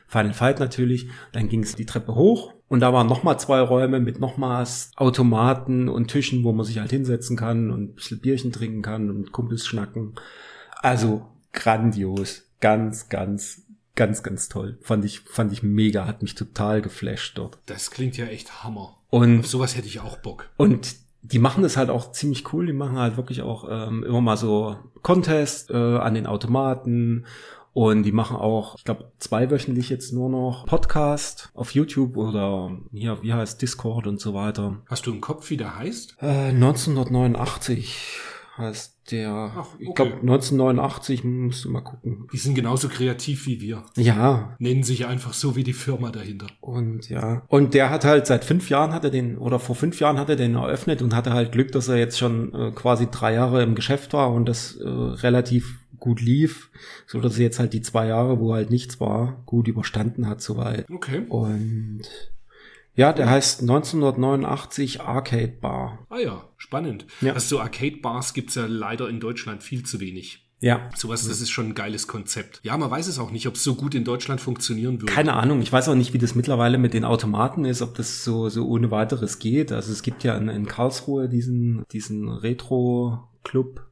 Final 0.08 0.34
Fight 0.34 0.60
natürlich. 0.60 1.08
Dann 1.32 1.50
ging 1.50 1.63
es 1.63 1.75
die 1.75 1.86
Treppe 1.86 2.15
hoch 2.15 2.54
und 2.68 2.80
da 2.80 2.94
waren 2.94 3.08
nochmal 3.08 3.39
zwei 3.39 3.60
Räume 3.60 4.00
mit 4.00 4.20
nochmals 4.20 4.92
Automaten 4.96 5.89
und 5.89 6.08
Tischen, 6.08 6.44
wo 6.44 6.51
man 6.51 6.65
sich 6.65 6.80
halt 6.80 6.92
hinsetzen 6.92 7.36
kann 7.36 7.72
und 7.72 7.82
ein 7.82 7.96
bisschen 7.96 8.20
Bierchen 8.20 8.51
trinken 8.51 8.82
kann 8.82 9.10
und 9.10 9.32
Kumpels 9.32 9.65
schnacken. 9.65 10.13
Also 10.82 11.25
grandios. 11.51 12.44
Ganz, 12.62 13.10
ganz, 13.10 13.63
ganz, 13.96 14.24
ganz 14.24 14.50
toll. 14.50 14.77
Fand 14.82 15.04
ich, 15.06 15.22
fand 15.22 15.51
ich 15.51 15.63
mega, 15.63 16.06
hat 16.06 16.22
mich 16.22 16.36
total 16.36 16.82
geflasht 16.82 17.38
dort. 17.38 17.60
Das 17.65 17.92
klingt 17.92 18.18
ja 18.18 18.25
echt 18.25 18.63
Hammer. 18.63 18.98
Und 19.16 19.40
Auf 19.40 19.48
sowas 19.48 19.78
hätte 19.78 19.88
ich 19.88 20.02
auch 20.02 20.18
Bock. 20.18 20.50
und 20.58 20.96
die 21.22 21.40
machen 21.40 21.64
das 21.64 21.76
halt 21.78 21.90
auch 21.90 22.12
ziemlich 22.12 22.54
cool. 22.54 22.68
Die 22.68 22.74
machen 22.74 22.98
halt 22.98 23.18
wirklich 23.18 23.42
auch 23.42 23.66
ähm, 23.70 24.04
immer 24.04 24.22
mal 24.22 24.38
so 24.38 24.76
Contest 25.02 25.72
äh, 25.72 25.76
an 25.76 26.14
den 26.14 26.28
Automaten 26.28 27.26
und 27.74 28.04
die 28.04 28.12
machen 28.12 28.38
auch, 28.38 28.76
ich 28.78 28.84
glaube, 28.84 29.12
zweiwöchentlich 29.20 29.90
jetzt 29.90 30.14
nur 30.14 30.30
noch 30.30 30.66
Podcast 30.68 31.50
auf 31.56 31.72
YouTube 31.72 32.16
oder 32.16 32.78
hier, 32.92 33.18
wie 33.24 33.34
heißt 33.34 33.60
Discord 33.62 34.06
und 34.06 34.20
so 34.20 34.34
weiter. 34.34 34.78
Hast 34.86 35.08
du 35.08 35.12
im 35.14 35.22
Kopf, 35.22 35.50
wie 35.50 35.58
der 35.58 35.78
heißt? 35.80 36.18
Äh, 36.22 36.50
1989 36.50 37.98
heißt 38.58 39.12
der. 39.12 39.30
Ach, 39.56 39.74
okay. 39.74 39.86
Ich 39.90 39.96
glaube 39.96 40.14
1989 40.14 41.24
musst 41.24 41.66
du 41.66 41.70
mal 41.70 41.82
gucken. 41.82 42.28
Die 42.32 42.38
sind 42.38 42.56
genauso 42.56 42.88
kreativ 42.88 43.46
wie 43.46 43.62
wir. 43.62 43.84
Ja, 43.96 44.56
Nennen 44.60 44.84
sich 44.84 45.06
einfach 45.06 45.34
so 45.34 45.56
wie 45.56 45.64
die 45.64 45.74
Firma 45.74 46.12
dahinter. 46.12 46.48
Und 46.62 47.10
ja, 47.10 47.44
und 47.48 47.74
der 47.74 47.90
hat 47.90 48.06
halt 48.06 48.28
seit 48.28 48.46
fünf 48.46 48.70
Jahren 48.70 48.94
hat 48.94 49.04
er 49.04 49.10
den, 49.10 49.38
oder 49.38 49.60
vor 49.60 49.76
fünf 49.76 50.00
Jahren 50.00 50.18
hat 50.18 50.30
er 50.30 50.36
den 50.36 50.56
eröffnet 50.56 51.02
und 51.02 51.16
hatte 51.16 51.34
halt 51.34 51.52
Glück, 51.52 51.72
dass 51.72 51.88
er 51.88 51.98
jetzt 51.98 52.18
schon 52.18 52.54
äh, 52.54 52.72
quasi 52.72 53.08
drei 53.12 53.34
Jahre 53.34 53.64
im 53.64 53.76
Geschäft 53.76 54.14
war 54.14 54.32
und 54.32 54.48
das 54.48 54.76
äh, 54.76 54.88
relativ 54.88 55.80
gut 56.00 56.22
lief, 56.22 56.70
so 57.08 57.20
dass 57.20 57.38
er 57.38 57.44
jetzt 57.44 57.60
halt 57.60 57.74
die 57.74 57.82
zwei 57.82 58.08
Jahre, 58.08 58.40
wo 58.40 58.54
halt 58.54 58.70
nichts 58.70 59.00
war, 59.00 59.42
gut 59.46 59.68
überstanden 59.68 60.28
hat 60.28 60.42
soweit. 60.42 60.90
Okay. 60.90 61.24
Und 61.30 62.04
ja, 62.96 63.12
der 63.12 63.30
heißt 63.30 63.62
1989 63.62 65.02
Arcade 65.02 65.54
Bar. 65.60 66.06
Ah 66.10 66.20
ja, 66.20 66.44
spannend. 66.66 67.06
Ja. 67.22 67.34
Also 67.34 67.58
so 67.58 67.62
Arcade-Bars 67.62 68.34
gibt's 68.34 68.56
ja 68.56 68.66
leider 68.66 69.08
in 69.08 69.20
Deutschland 69.20 69.62
viel 69.62 69.84
zu 69.84 70.00
wenig. 70.00 70.42
Ja. 70.62 70.90
Sowas, 70.96 71.28
das 71.28 71.42
ist 71.42 71.52
schon 71.52 71.68
ein 71.68 71.76
geiles 71.76 72.08
Konzept. 72.08 72.60
Ja, 72.64 72.76
man 72.76 72.90
weiß 72.90 73.08
es 73.08 73.20
auch 73.20 73.30
nicht, 73.30 73.48
ob 73.48 73.54
es 73.54 73.64
so 73.64 73.76
gut 73.76 73.94
in 73.94 74.04
Deutschland 74.04 74.42
funktionieren 74.42 75.00
würde. 75.00 75.14
Keine 75.14 75.34
Ahnung, 75.34 75.62
ich 75.62 75.72
weiß 75.72 75.90
auch 75.90 75.96
nicht, 75.96 76.14
wie 76.14 76.18
das 76.18 76.34
mittlerweile 76.34 76.80
mit 76.80 76.96
den 76.96 77.04
Automaten 77.04 77.66
ist, 77.66 77.84
ob 77.84 77.94
das 77.94 78.24
so, 78.24 78.50
so 78.50 78.68
ohne 78.68 78.90
weiteres 78.90 79.38
geht. 79.38 79.72
Also 79.72 79.92
es 79.92 80.02
gibt 80.02 80.24
ja 80.24 80.36
in, 80.36 80.50
in 80.50 80.66
Karlsruhe 80.66 81.30
diesen, 81.30 81.84
diesen 81.92 82.30
Retro-Club 82.30 83.86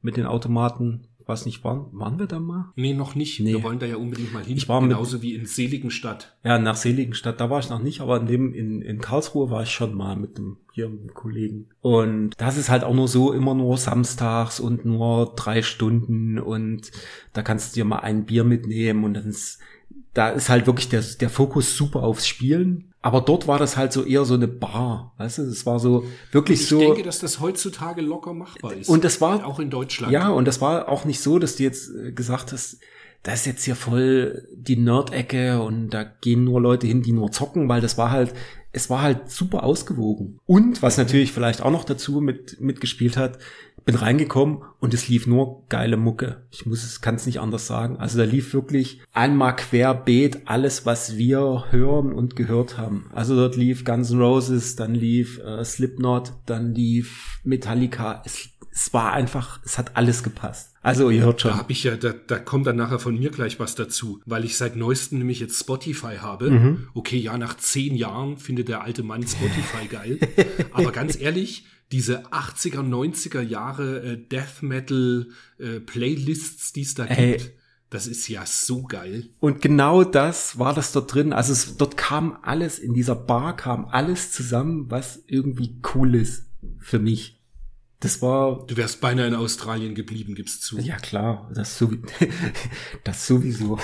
mit 0.00 0.16
den 0.16 0.24
Automaten. 0.24 1.08
Weiß 1.26 1.46
nicht, 1.46 1.64
waren, 1.64 1.86
waren 1.92 2.18
wir 2.18 2.26
da 2.26 2.38
mal? 2.38 2.72
Nee, 2.76 2.92
noch 2.92 3.14
nicht. 3.14 3.40
Nee. 3.40 3.52
Wir 3.54 3.62
wollen 3.62 3.78
da 3.78 3.86
ja 3.86 3.96
unbedingt 3.96 4.32
mal 4.34 4.44
hin. 4.44 4.56
Ich 4.56 4.68
war 4.68 4.80
mit- 4.82 4.90
Genauso 4.90 5.22
wie 5.22 5.34
in 5.34 5.46
Seligenstadt. 5.46 6.36
Ja, 6.44 6.58
nach 6.58 6.76
Seligenstadt, 6.76 7.40
da 7.40 7.48
war 7.48 7.60
ich 7.60 7.70
noch 7.70 7.82
nicht, 7.82 8.00
aber 8.02 8.20
in 8.20 8.26
dem, 8.26 8.52
in, 8.52 8.82
in 8.82 9.00
Karlsruhe 9.00 9.50
war 9.50 9.62
ich 9.62 9.70
schon 9.70 9.94
mal 9.94 10.16
mit 10.16 10.36
dem, 10.36 10.58
hier 10.72 10.88
mit 10.88 11.00
dem 11.02 11.14
Kollegen. 11.14 11.68
Und 11.80 12.32
das 12.36 12.58
ist 12.58 12.68
halt 12.68 12.84
auch 12.84 12.94
nur 12.94 13.08
so, 13.08 13.32
immer 13.32 13.54
nur 13.54 13.78
samstags 13.78 14.60
und 14.60 14.84
nur 14.84 15.32
drei 15.34 15.62
Stunden 15.62 16.38
und 16.38 16.90
da 17.32 17.42
kannst 17.42 17.72
du 17.74 17.80
dir 17.80 17.84
mal 17.86 18.00
ein 18.00 18.26
Bier 18.26 18.44
mitnehmen 18.44 19.04
und 19.04 19.14
dann 19.14 19.26
ist, 19.26 19.60
da 20.12 20.28
ist 20.28 20.48
halt 20.50 20.66
wirklich 20.66 20.88
der, 20.90 21.02
der 21.20 21.30
Fokus 21.30 21.76
super 21.76 22.02
aufs 22.02 22.26
Spielen. 22.26 22.92
Aber 23.04 23.20
dort 23.20 23.46
war 23.46 23.58
das 23.58 23.76
halt 23.76 23.92
so 23.92 24.02
eher 24.02 24.24
so 24.24 24.32
eine 24.32 24.48
Bar, 24.48 25.12
weißt 25.18 25.36
du, 25.36 25.42
es 25.42 25.66
war 25.66 25.78
so 25.78 26.04
wirklich 26.32 26.62
Ich 26.62 26.68
so. 26.68 26.78
denke, 26.78 27.02
dass 27.02 27.18
das 27.18 27.38
heutzutage 27.38 28.00
locker 28.00 28.32
machbar 28.32 28.72
ist. 28.72 28.88
Und 28.88 29.04
das 29.04 29.20
war- 29.20 29.44
auch 29.46 29.60
in 29.60 29.68
Deutschland. 29.68 30.10
Ja, 30.10 30.30
und 30.30 30.46
das 30.48 30.62
war 30.62 30.88
auch 30.88 31.04
nicht 31.04 31.20
so, 31.20 31.38
dass 31.38 31.56
du 31.56 31.64
jetzt 31.64 31.90
äh, 31.94 32.12
gesagt 32.12 32.52
hast, 32.52 32.78
da 33.22 33.32
ist 33.34 33.44
jetzt 33.44 33.62
hier 33.64 33.76
voll 33.76 34.48
die 34.56 34.76
Nerd-Ecke 34.76 35.60
und 35.60 35.90
da 35.90 36.02
gehen 36.02 36.44
nur 36.44 36.62
Leute 36.62 36.86
hin, 36.86 37.02
die 37.02 37.12
nur 37.12 37.30
zocken, 37.30 37.68
weil 37.68 37.82
das 37.82 37.98
war 37.98 38.10
halt, 38.10 38.32
es 38.74 38.90
war 38.90 39.02
halt 39.02 39.30
super 39.30 39.62
ausgewogen. 39.62 40.40
Und 40.46 40.82
was 40.82 40.98
natürlich 40.98 41.32
vielleicht 41.32 41.62
auch 41.62 41.70
noch 41.70 41.84
dazu 41.84 42.20
mit, 42.20 42.60
mitgespielt 42.60 43.16
hat, 43.16 43.38
bin 43.84 43.94
reingekommen 43.94 44.62
und 44.80 44.94
es 44.94 45.08
lief 45.08 45.26
nur 45.26 45.64
geile 45.68 45.96
Mucke. 45.96 46.42
Ich 46.50 46.64
muss 46.66 46.82
es, 46.84 47.00
kann 47.00 47.16
es 47.16 47.26
nicht 47.26 47.38
anders 47.38 47.66
sagen. 47.66 47.98
Also 47.98 48.18
da 48.18 48.24
lief 48.24 48.52
wirklich 48.54 49.00
einmal 49.12 49.56
querbeet 49.56 50.42
alles, 50.46 50.86
was 50.86 51.16
wir 51.16 51.66
hören 51.70 52.12
und 52.12 52.34
gehört 52.34 52.78
haben. 52.78 53.10
Also 53.12 53.36
dort 53.36 53.56
lief 53.56 53.84
Guns 53.84 54.10
N' 54.10 54.20
Roses, 54.20 54.74
dann 54.76 54.94
lief 54.94 55.38
äh, 55.38 55.62
Slipknot, 55.64 56.32
dann 56.46 56.74
lief 56.74 57.40
Metallica. 57.44 58.22
Es, 58.24 58.48
es 58.74 58.92
war 58.92 59.12
einfach, 59.12 59.60
es 59.64 59.78
hat 59.78 59.96
alles 59.96 60.24
gepasst. 60.24 60.74
Also 60.82 61.08
ihr 61.08 61.22
hört 61.22 61.40
schon. 61.40 61.52
Da 61.52 61.58
habe 61.58 61.70
ich 61.70 61.84
ja, 61.84 61.96
da, 61.96 62.12
da 62.12 62.40
kommt 62.40 62.66
dann 62.66 62.74
nachher 62.74 62.98
von 62.98 63.16
mir 63.16 63.30
gleich 63.30 63.60
was 63.60 63.76
dazu, 63.76 64.20
weil 64.26 64.44
ich 64.44 64.56
seit 64.56 64.74
neuestem 64.74 65.18
nämlich 65.18 65.38
jetzt 65.38 65.60
Spotify 65.60 66.16
habe. 66.20 66.50
Mhm. 66.50 66.88
Okay, 66.92 67.18
ja, 67.18 67.38
nach 67.38 67.56
zehn 67.56 67.94
Jahren 67.94 68.36
findet 68.36 68.66
der 68.66 68.82
alte 68.82 69.04
Mann 69.04 69.24
Spotify 69.26 69.86
geil. 69.88 70.18
Aber 70.72 70.90
ganz 70.90 71.18
ehrlich, 71.18 71.66
diese 71.92 72.26
80er, 72.32 72.80
90er 72.80 73.42
Jahre 73.42 74.02
äh, 74.02 74.16
Death 74.16 74.62
Metal 74.62 75.28
äh, 75.58 75.78
Playlists, 75.78 76.72
die 76.72 76.82
es 76.82 76.94
da 76.94 77.04
Ey. 77.04 77.36
gibt, 77.36 77.52
das 77.90 78.08
ist 78.08 78.26
ja 78.26 78.44
so 78.44 78.82
geil. 78.82 79.28
Und 79.38 79.62
genau 79.62 80.02
das 80.02 80.58
war 80.58 80.74
das 80.74 80.90
dort 80.90 81.14
drin. 81.14 81.32
Also 81.32 81.52
es, 81.52 81.76
dort 81.76 81.96
kam 81.96 82.36
alles, 82.42 82.80
in 82.80 82.92
dieser 82.92 83.14
Bar 83.14 83.56
kam 83.56 83.84
alles 83.84 84.32
zusammen, 84.32 84.90
was 84.90 85.22
irgendwie 85.28 85.80
cool 85.94 86.16
ist 86.16 86.50
für 86.80 86.98
mich. 86.98 87.43
Das 88.00 88.20
war, 88.20 88.66
Du 88.66 88.76
wärst 88.76 89.00
beinahe 89.00 89.28
in 89.28 89.34
Australien 89.34 89.94
geblieben, 89.94 90.34
gibst 90.34 90.62
zu. 90.62 90.78
ja 90.78 90.96
klar, 90.96 91.50
das, 91.54 91.78
sowie, 91.78 92.02
das 93.04 93.26
sowieso. 93.26 93.78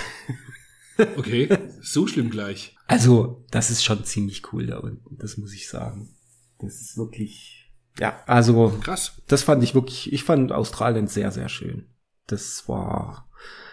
Okay, 1.16 1.48
so 1.80 2.06
schlimm 2.06 2.28
gleich. 2.30 2.76
Also, 2.86 3.44
das 3.50 3.70
ist 3.70 3.82
schon 3.84 4.04
ziemlich 4.04 4.52
cool 4.52 4.66
da 4.66 4.78
unten, 4.78 5.16
das 5.16 5.38
muss 5.38 5.54
ich 5.54 5.68
sagen. 5.68 6.14
Das 6.58 6.80
ist 6.80 6.98
wirklich, 6.98 7.72
ja, 7.98 8.22
also, 8.26 8.78
Krass. 8.82 9.12
das 9.26 9.42
fand 9.42 9.62
ich 9.62 9.74
wirklich, 9.74 10.12
ich 10.12 10.24
fand 10.24 10.52
Australien 10.52 11.06
sehr, 11.06 11.30
sehr 11.30 11.48
schön. 11.48 11.86
Das 12.26 12.68
war 12.68 13.30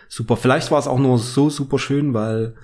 super. 0.08 0.38
Vielleicht 0.38 0.72
war 0.72 0.80
es 0.80 0.88
auch 0.88 1.00
nur 1.00 1.20
so 1.20 1.50
super 1.50 1.80
schön, 1.80 2.14
weil 2.14 2.56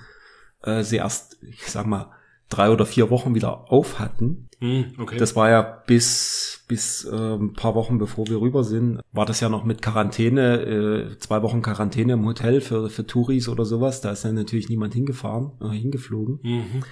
äh, 0.62 0.82
sie 0.82 0.96
erst, 0.96 1.36
ich 1.42 1.66
sag 1.66 1.86
mal, 1.86 2.10
drei 2.48 2.70
oder 2.70 2.86
vier 2.86 3.10
Wochen 3.10 3.34
wieder 3.34 3.70
auf 3.70 3.98
hatten. 3.98 4.48
Hm, 4.64 4.94
okay. 4.98 5.18
Das 5.18 5.36
war 5.36 5.50
ja 5.50 5.60
bis 5.60 6.64
bis 6.66 7.04
äh, 7.04 7.34
ein 7.34 7.52
paar 7.52 7.74
Wochen 7.74 7.98
bevor 7.98 8.26
wir 8.28 8.40
rüber 8.40 8.64
sind, 8.64 9.02
war 9.12 9.26
das 9.26 9.40
ja 9.40 9.50
noch 9.50 9.64
mit 9.64 9.82
Quarantäne, 9.82 10.62
äh, 10.62 11.18
zwei 11.18 11.42
Wochen 11.42 11.60
Quarantäne 11.60 12.14
im 12.14 12.24
Hotel 12.24 12.62
für 12.62 12.88
für 12.88 13.06
Touris 13.06 13.50
oder 13.50 13.66
sowas. 13.66 14.00
Da 14.00 14.10
ist 14.10 14.24
ja 14.24 14.32
natürlich 14.32 14.70
niemand 14.70 14.94
hingefahren, 14.94 15.52
äh, 15.60 15.68
hingeflogen. 15.68 16.38
mhm. 16.42 16.82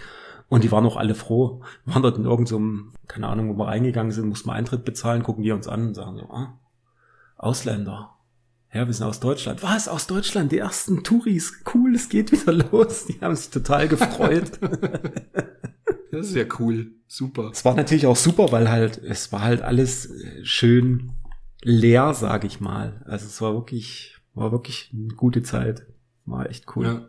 Und 0.51 0.65
die 0.65 0.71
waren 0.71 0.85
auch 0.85 0.99
alle 0.99 1.15
froh. 1.15 1.63
Wir 1.87 1.95
waren 1.95 2.03
dort 2.03 2.19
in 2.19 2.27
irgendeinem, 2.27 2.93
keine 3.09 3.29
Ahnung, 3.29 3.49
wo 3.49 3.59
wir 3.59 3.69
reingegangen 3.69 4.13
sind, 4.13 4.29
mussten 4.29 4.51
wir 4.51 4.53
Eintritt 4.53 4.85
bezahlen, 4.85 5.23
gucken 5.23 5.43
die 5.43 5.51
uns 5.51 5.67
an 5.67 5.87
und 5.89 5.95
sagen 5.95 6.19
so, 6.19 6.29
ah, 6.29 6.59
Ausländer. 7.39 8.11
Ja, 8.71 8.87
wir 8.87 8.93
sind 8.93 9.07
aus 9.07 9.21
Deutschland. 9.21 9.63
Was? 9.63 9.89
Aus 9.89 10.07
Deutschland? 10.07 10.53
Die 10.53 10.59
ersten 10.59 11.05
Touris. 11.05 11.63
Cool, 11.73 11.95
es 11.95 12.11
geht 12.11 12.33
wieder 12.33 12.53
los. 12.71 13.07
Die 13.07 13.19
haben 13.23 13.35
sich 13.35 13.49
total 13.49 13.89
gefreut. 13.89 14.61
Das 16.13 16.29
ist 16.29 16.37
ja 16.37 16.45
cool. 16.59 16.93
Super. 17.09 17.51
es 17.53 17.65
war 17.65 17.75
natürlich 17.75 18.07
auch 18.07 18.17
super, 18.17 18.53
weil 18.53 18.71
halt, 18.71 18.99
es 18.99 19.33
war 19.33 19.43
halt 19.43 19.61
alles 19.63 20.07
äh, 20.07 20.45
schön 20.45 21.13
leer, 21.63 22.15
sag 22.15 22.45
ich 22.45 22.61
mal. 22.61 23.03
Also 23.07 23.27
es 23.27 23.41
war 23.41 23.55
wirklich, 23.55 24.17
war 24.35 24.53
wirklich 24.53 24.91
eine 24.93 25.15
gute 25.15 25.43
Zeit. 25.43 25.87
War 26.25 26.49
echt 26.49 26.77
cool. 26.77 26.85
Ja. 26.85 27.09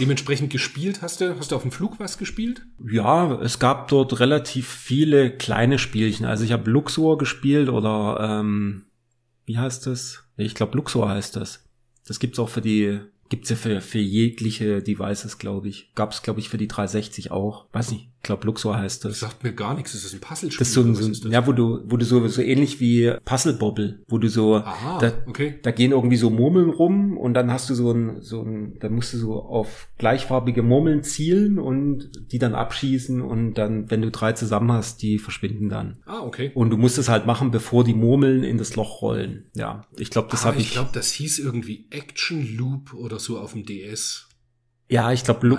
Dementsprechend 0.00 0.50
gespielt 0.50 1.02
hast 1.02 1.20
du, 1.20 1.36
hast 1.36 1.50
du 1.50 1.56
auf 1.56 1.62
dem 1.62 1.72
Flug 1.72 2.00
was 2.00 2.16
gespielt? 2.16 2.62
Ja, 2.88 3.40
es 3.42 3.58
gab 3.58 3.88
dort 3.88 4.18
relativ 4.18 4.68
viele 4.68 5.36
kleine 5.36 5.78
Spielchen. 5.78 6.24
Also 6.24 6.44
ich 6.44 6.52
habe 6.52 6.70
Luxor 6.70 7.18
gespielt 7.18 7.68
oder 7.68 8.40
ähm, 8.40 8.86
wie 9.44 9.58
heißt 9.58 9.86
das? 9.86 10.24
Ich 10.36 10.54
glaube 10.54 10.76
Luxor 10.76 11.08
heißt 11.08 11.36
das. 11.36 11.64
Das 12.06 12.18
gibt's 12.18 12.38
auch 12.38 12.48
für 12.48 12.62
die, 12.62 13.00
gibt's 13.28 13.50
ja 13.50 13.56
für, 13.56 13.80
für 13.80 13.98
jegliche 13.98 14.82
Devices, 14.82 15.38
glaube 15.38 15.68
ich. 15.68 15.92
Gab's, 15.94 16.22
glaube 16.22 16.40
ich, 16.40 16.48
für 16.48 16.58
die 16.58 16.68
360 16.68 17.30
auch. 17.30 17.66
Weiß 17.72 17.92
nicht. 17.92 18.08
Ich 18.24 18.26
glaube 18.26 18.46
Luxor 18.46 18.78
heißt 18.78 19.04
Das 19.04 19.12
das. 19.12 19.20
sagt 19.20 19.44
mir 19.44 19.52
gar 19.52 19.74
nichts. 19.74 19.92
Das 19.92 20.02
ist 20.02 20.14
ein 20.14 20.20
Puzzlespiel. 20.20 20.58
Das 20.58 20.68
ist 20.68 20.72
so 20.72 20.80
ein, 20.80 20.94
so 20.94 21.10
ist 21.10 21.26
das? 21.26 21.30
ja, 21.30 21.46
wo 21.46 21.52
du, 21.52 21.82
wo 21.84 21.98
du 21.98 22.06
so, 22.06 22.26
so 22.26 22.40
ähnlich 22.40 22.80
wie 22.80 23.12
Puzzle 23.26 23.52
Bobble, 23.52 24.02
wo 24.08 24.16
du 24.16 24.28
so, 24.28 24.54
Aha, 24.56 24.98
da, 24.98 25.12
okay. 25.26 25.58
da 25.62 25.72
gehen 25.72 25.92
irgendwie 25.92 26.16
so 26.16 26.30
Murmeln 26.30 26.70
rum 26.70 27.18
und 27.18 27.34
dann 27.34 27.52
hast 27.52 27.68
du 27.68 27.74
so 27.74 27.92
ein, 27.92 28.22
so 28.22 28.40
ein, 28.40 28.78
dann 28.80 28.94
musst 28.94 29.12
du 29.12 29.18
so 29.18 29.42
auf 29.42 29.88
gleichfarbige 29.98 30.62
Murmeln 30.62 31.02
zielen 31.02 31.58
und 31.58 32.08
die 32.32 32.38
dann 32.38 32.54
abschießen 32.54 33.20
und 33.20 33.58
dann, 33.58 33.90
wenn 33.90 34.00
du 34.00 34.10
drei 34.10 34.32
zusammen 34.32 34.72
hast, 34.72 35.02
die 35.02 35.18
verschwinden 35.18 35.68
dann. 35.68 35.98
Ah, 36.06 36.20
okay. 36.20 36.50
Und 36.54 36.70
du 36.70 36.78
musst 36.78 36.96
es 36.96 37.10
halt 37.10 37.26
machen, 37.26 37.50
bevor 37.50 37.84
die 37.84 37.92
Murmeln 37.92 38.42
in 38.42 38.56
das 38.56 38.74
Loch 38.74 39.02
rollen. 39.02 39.50
Ja, 39.54 39.84
ich 39.98 40.08
glaube, 40.08 40.28
das 40.30 40.44
ah, 40.44 40.46
habe 40.46 40.60
ich 40.60 40.68
ich. 40.68 40.72
glaube, 40.72 40.88
das 40.94 41.12
hieß 41.12 41.40
irgendwie 41.40 41.88
Action 41.90 42.56
Loop 42.56 42.94
oder 42.94 43.18
so 43.18 43.38
auf 43.38 43.52
dem 43.52 43.66
DS. 43.66 44.28
Ja, 44.88 45.12
ich 45.12 45.24
glaube, 45.24 45.46
Lu. 45.46 45.56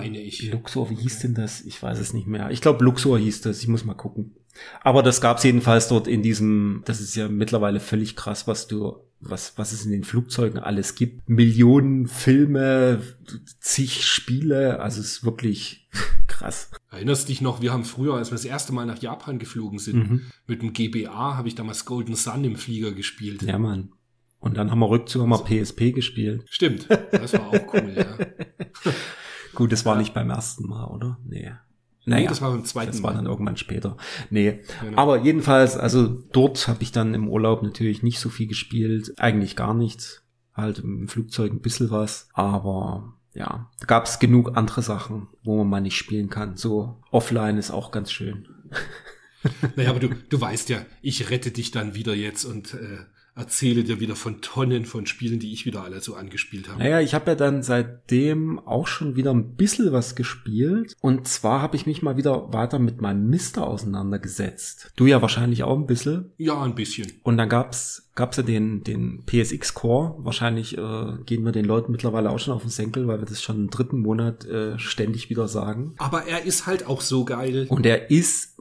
Luxor, 0.52 0.90
wie 0.90 0.94
hieß 0.94 1.20
denn 1.20 1.34
das? 1.34 1.60
Ich 1.62 1.82
weiß 1.82 1.98
es 1.98 2.12
nicht 2.12 2.26
mehr. 2.26 2.50
Ich 2.50 2.60
glaube, 2.60 2.84
Luxor 2.84 3.18
hieß 3.18 3.40
das. 3.42 3.60
Ich 3.62 3.68
muss 3.68 3.84
mal 3.84 3.94
gucken. 3.94 4.34
Aber 4.82 5.02
das 5.02 5.20
gab's 5.20 5.42
jedenfalls 5.42 5.88
dort 5.88 6.06
in 6.08 6.22
diesem, 6.22 6.82
das 6.86 7.00
ist 7.00 7.14
ja 7.14 7.28
mittlerweile 7.28 7.78
völlig 7.80 8.16
krass, 8.16 8.46
was 8.48 8.66
du, 8.66 8.96
was, 9.20 9.58
was 9.58 9.72
es 9.72 9.84
in 9.84 9.90
den 9.90 10.04
Flugzeugen 10.04 10.58
alles 10.60 10.94
gibt. 10.94 11.28
Millionen 11.28 12.06
Filme, 12.06 13.02
zig 13.60 14.04
Spiele, 14.06 14.80
also 14.80 15.00
es 15.00 15.06
ist 15.18 15.24
wirklich 15.24 15.88
krass. 16.26 16.70
Erinnerst 16.90 17.28
dich 17.28 17.42
noch, 17.42 17.60
wir 17.60 17.72
haben 17.72 17.84
früher, 17.84 18.14
als 18.14 18.30
wir 18.30 18.36
das 18.36 18.46
erste 18.46 18.72
Mal 18.72 18.86
nach 18.86 19.02
Japan 19.02 19.38
geflogen 19.38 19.78
sind, 19.78 19.96
Mhm. 20.10 20.22
mit 20.46 20.62
dem 20.62 20.72
GBA 20.72 21.36
habe 21.36 21.48
ich 21.48 21.54
damals 21.54 21.84
Golden 21.84 22.14
Sun 22.14 22.44
im 22.44 22.56
Flieger 22.56 22.92
gespielt. 22.92 23.42
Ja, 23.42 23.58
Mann. 23.58 23.90
Und 24.38 24.56
dann 24.56 24.70
haben 24.70 24.78
wir 24.78 24.88
Rückzug, 24.90 25.22
haben 25.22 25.30
wir 25.30 25.44
PSP 25.44 25.92
gespielt. 25.94 26.44
Stimmt, 26.50 26.88
das 27.10 27.32
war 27.32 27.48
auch 27.48 27.74
cool, 27.74 27.92
ja. 27.96 28.06
Gut, 29.54 29.72
das 29.72 29.84
war 29.84 29.96
nicht 29.96 30.12
beim 30.14 30.30
ersten 30.30 30.68
Mal, 30.68 30.84
oder? 30.86 31.18
Nee. 31.24 31.52
Naja, 32.04 32.22
nee, 32.22 32.28
das 32.28 32.40
war 32.40 32.52
beim 32.52 32.64
zweiten 32.64 32.92
das 32.92 33.02
war 33.02 33.10
Mal. 33.12 33.16
dann 33.16 33.26
irgendwann 33.26 33.56
später. 33.56 33.96
Nee, 34.30 34.60
Genau. 34.82 34.98
aber 34.98 35.18
jedenfalls, 35.18 35.76
also 35.76 36.06
dort 36.06 36.68
habe 36.68 36.82
ich 36.82 36.92
dann 36.92 37.14
im 37.14 37.28
Urlaub 37.28 37.62
natürlich 37.62 38.02
nicht 38.02 38.20
so 38.20 38.28
viel 38.28 38.46
gespielt, 38.46 39.12
eigentlich 39.18 39.56
gar 39.56 39.74
nichts. 39.74 40.22
Halt 40.54 40.78
im 40.78 41.08
Flugzeug 41.08 41.52
ein 41.52 41.60
bisschen 41.60 41.90
was, 41.90 42.28
aber 42.32 43.14
ja, 43.34 43.70
da 43.80 43.86
gab 43.86 44.06
es 44.06 44.18
genug 44.18 44.56
andere 44.56 44.82
Sachen, 44.82 45.28
wo 45.42 45.56
man 45.58 45.68
mal 45.68 45.80
nicht 45.80 45.96
spielen 45.98 46.30
kann. 46.30 46.56
So 46.56 47.02
offline 47.10 47.58
ist 47.58 47.70
auch 47.70 47.90
ganz 47.90 48.12
schön. 48.12 48.46
Naja, 49.76 49.90
aber 49.90 50.00
du, 50.00 50.08
du 50.08 50.40
weißt 50.40 50.70
ja, 50.70 50.78
ich 51.02 51.30
rette 51.30 51.52
dich 51.52 51.70
dann 51.70 51.94
wieder 51.94 52.14
jetzt 52.14 52.44
und 52.44 52.74
äh, 52.74 52.98
erzähle 53.36 53.84
dir 53.84 54.00
wieder 54.00 54.16
von 54.16 54.40
Tonnen 54.40 54.86
von 54.86 55.06
Spielen, 55.06 55.38
die 55.38 55.52
ich 55.52 55.66
wieder 55.66 55.84
alle 55.84 56.00
so 56.00 56.14
angespielt 56.14 56.68
habe. 56.68 56.78
Naja, 56.78 57.00
ich 57.00 57.14
habe 57.14 57.30
ja 57.30 57.34
dann 57.34 57.62
seitdem 57.62 58.58
auch 58.58 58.86
schon 58.86 59.14
wieder 59.14 59.32
ein 59.32 59.54
bisschen 59.56 59.92
was 59.92 60.16
gespielt. 60.16 60.96
Und 61.00 61.28
zwar 61.28 61.60
habe 61.60 61.76
ich 61.76 61.86
mich 61.86 62.02
mal 62.02 62.16
wieder 62.16 62.52
weiter 62.52 62.78
mit 62.78 63.02
meinem 63.02 63.28
Mister 63.28 63.66
auseinandergesetzt. 63.66 64.90
Du 64.96 65.06
ja 65.06 65.20
wahrscheinlich 65.20 65.62
auch 65.62 65.76
ein 65.76 65.86
bisschen. 65.86 66.32
Ja, 66.38 66.62
ein 66.62 66.74
bisschen. 66.74 67.12
Und 67.22 67.36
dann 67.36 67.50
gab's 67.50 68.06
gab's 68.14 68.38
ja 68.38 68.42
den, 68.42 68.82
den 68.82 69.24
PSX 69.26 69.74
Core. 69.74 70.14
Wahrscheinlich 70.18 70.76
äh, 70.78 71.12
gehen 71.26 71.44
wir 71.44 71.52
den 71.52 71.66
Leuten 71.66 71.92
mittlerweile 71.92 72.30
auch 72.30 72.38
schon 72.38 72.54
auf 72.54 72.62
den 72.62 72.70
Senkel, 72.70 73.06
weil 73.06 73.20
wir 73.20 73.26
das 73.26 73.42
schon 73.42 73.56
im 73.56 73.70
dritten 73.70 74.00
Monat 74.00 74.46
äh, 74.46 74.78
ständig 74.78 75.28
wieder 75.28 75.46
sagen. 75.46 75.94
Aber 75.98 76.26
er 76.26 76.44
ist 76.44 76.66
halt 76.66 76.86
auch 76.86 77.02
so 77.02 77.26
geil. 77.26 77.66
Und 77.68 77.84
er 77.84 78.10
ist 78.10 78.55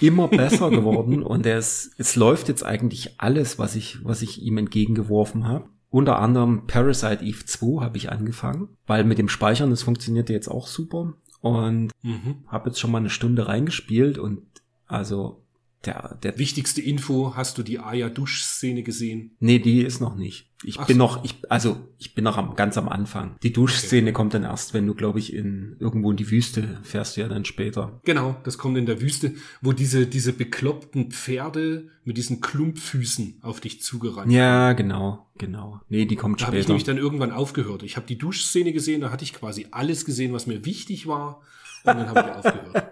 immer 0.00 0.28
besser 0.28 0.70
geworden 0.70 1.22
und 1.22 1.46
er 1.46 1.58
ist, 1.58 1.92
es 1.98 2.16
läuft 2.16 2.48
jetzt 2.48 2.64
eigentlich 2.64 3.20
alles, 3.20 3.58
was 3.58 3.74
ich, 3.76 4.04
was 4.04 4.22
ich 4.22 4.42
ihm 4.42 4.58
entgegengeworfen 4.58 5.46
habe. 5.48 5.64
Unter 5.90 6.20
anderem 6.20 6.66
Parasite 6.68 7.24
Eve 7.24 7.44
2 7.44 7.82
habe 7.82 7.96
ich 7.96 8.12
angefangen, 8.12 8.68
weil 8.86 9.02
mit 9.04 9.18
dem 9.18 9.28
Speichern, 9.28 9.70
das 9.70 9.82
funktioniert 9.82 10.28
ja 10.28 10.36
jetzt 10.36 10.48
auch 10.48 10.66
super. 10.68 11.14
Und 11.40 11.90
Mhm. 12.02 12.44
habe 12.46 12.68
jetzt 12.68 12.78
schon 12.78 12.92
mal 12.92 12.98
eine 12.98 13.10
Stunde 13.10 13.48
reingespielt 13.48 14.18
und 14.18 14.42
also 14.86 15.42
der, 15.84 16.18
der, 16.22 16.38
Wichtigste 16.38 16.80
Info, 16.82 17.34
hast 17.36 17.56
du 17.58 17.62
die 17.62 17.78
Aya-Dusch-Szene 17.78 18.82
gesehen? 18.82 19.36
nee, 19.40 19.58
die 19.58 19.80
ist 19.82 20.00
noch 20.00 20.14
nicht. 20.16 20.46
Ich 20.62 20.78
Ach 20.78 20.86
bin 20.86 20.96
so. 20.96 21.02
noch, 21.04 21.24
ich, 21.24 21.36
also 21.48 21.88
ich 21.96 22.14
bin 22.14 22.24
noch 22.24 22.36
am, 22.36 22.54
ganz 22.54 22.76
am 22.76 22.90
Anfang. 22.90 23.36
Die 23.42 23.50
Duschszene 23.52 24.12
kommt 24.12 24.34
dann 24.34 24.42
erst, 24.42 24.74
wenn 24.74 24.86
du, 24.86 24.94
glaube 24.94 25.18
ich, 25.18 25.32
in 25.32 25.76
irgendwo 25.78 26.10
in 26.10 26.18
die 26.18 26.30
Wüste 26.30 26.78
fährst 26.82 27.16
du 27.16 27.22
ja 27.22 27.28
dann 27.28 27.46
später. 27.46 27.98
Genau, 28.04 28.36
das 28.44 28.58
kommt 28.58 28.76
in 28.76 28.84
der 28.84 29.00
Wüste, 29.00 29.32
wo 29.62 29.72
diese, 29.72 30.06
diese 30.06 30.34
bekloppten 30.34 31.12
Pferde 31.12 31.88
mit 32.04 32.18
diesen 32.18 32.42
Klumpfüßen 32.42 33.38
auf 33.40 33.60
dich 33.60 33.80
zugerannt 33.80 34.30
Ja, 34.32 34.74
genau, 34.74 35.26
genau. 35.38 35.80
Nee, 35.88 36.04
die 36.04 36.16
kommt 36.16 36.42
Da 36.42 36.46
habe 36.48 36.56
ich 36.56 36.64
später. 36.64 36.72
nämlich 36.72 36.84
dann 36.84 36.98
irgendwann 36.98 37.32
aufgehört. 37.32 37.82
Ich 37.82 37.96
habe 37.96 38.06
die 38.06 38.18
Duschszene 38.18 38.74
gesehen, 38.74 39.00
da 39.00 39.10
hatte 39.10 39.24
ich 39.24 39.32
quasi 39.32 39.68
alles 39.70 40.04
gesehen, 40.04 40.34
was 40.34 40.46
mir 40.46 40.66
wichtig 40.66 41.06
war. 41.06 41.40
Und 41.84 41.96
dann 41.98 42.08
habe 42.08 42.20
ich 42.20 42.36
aufgehört. 42.46 42.86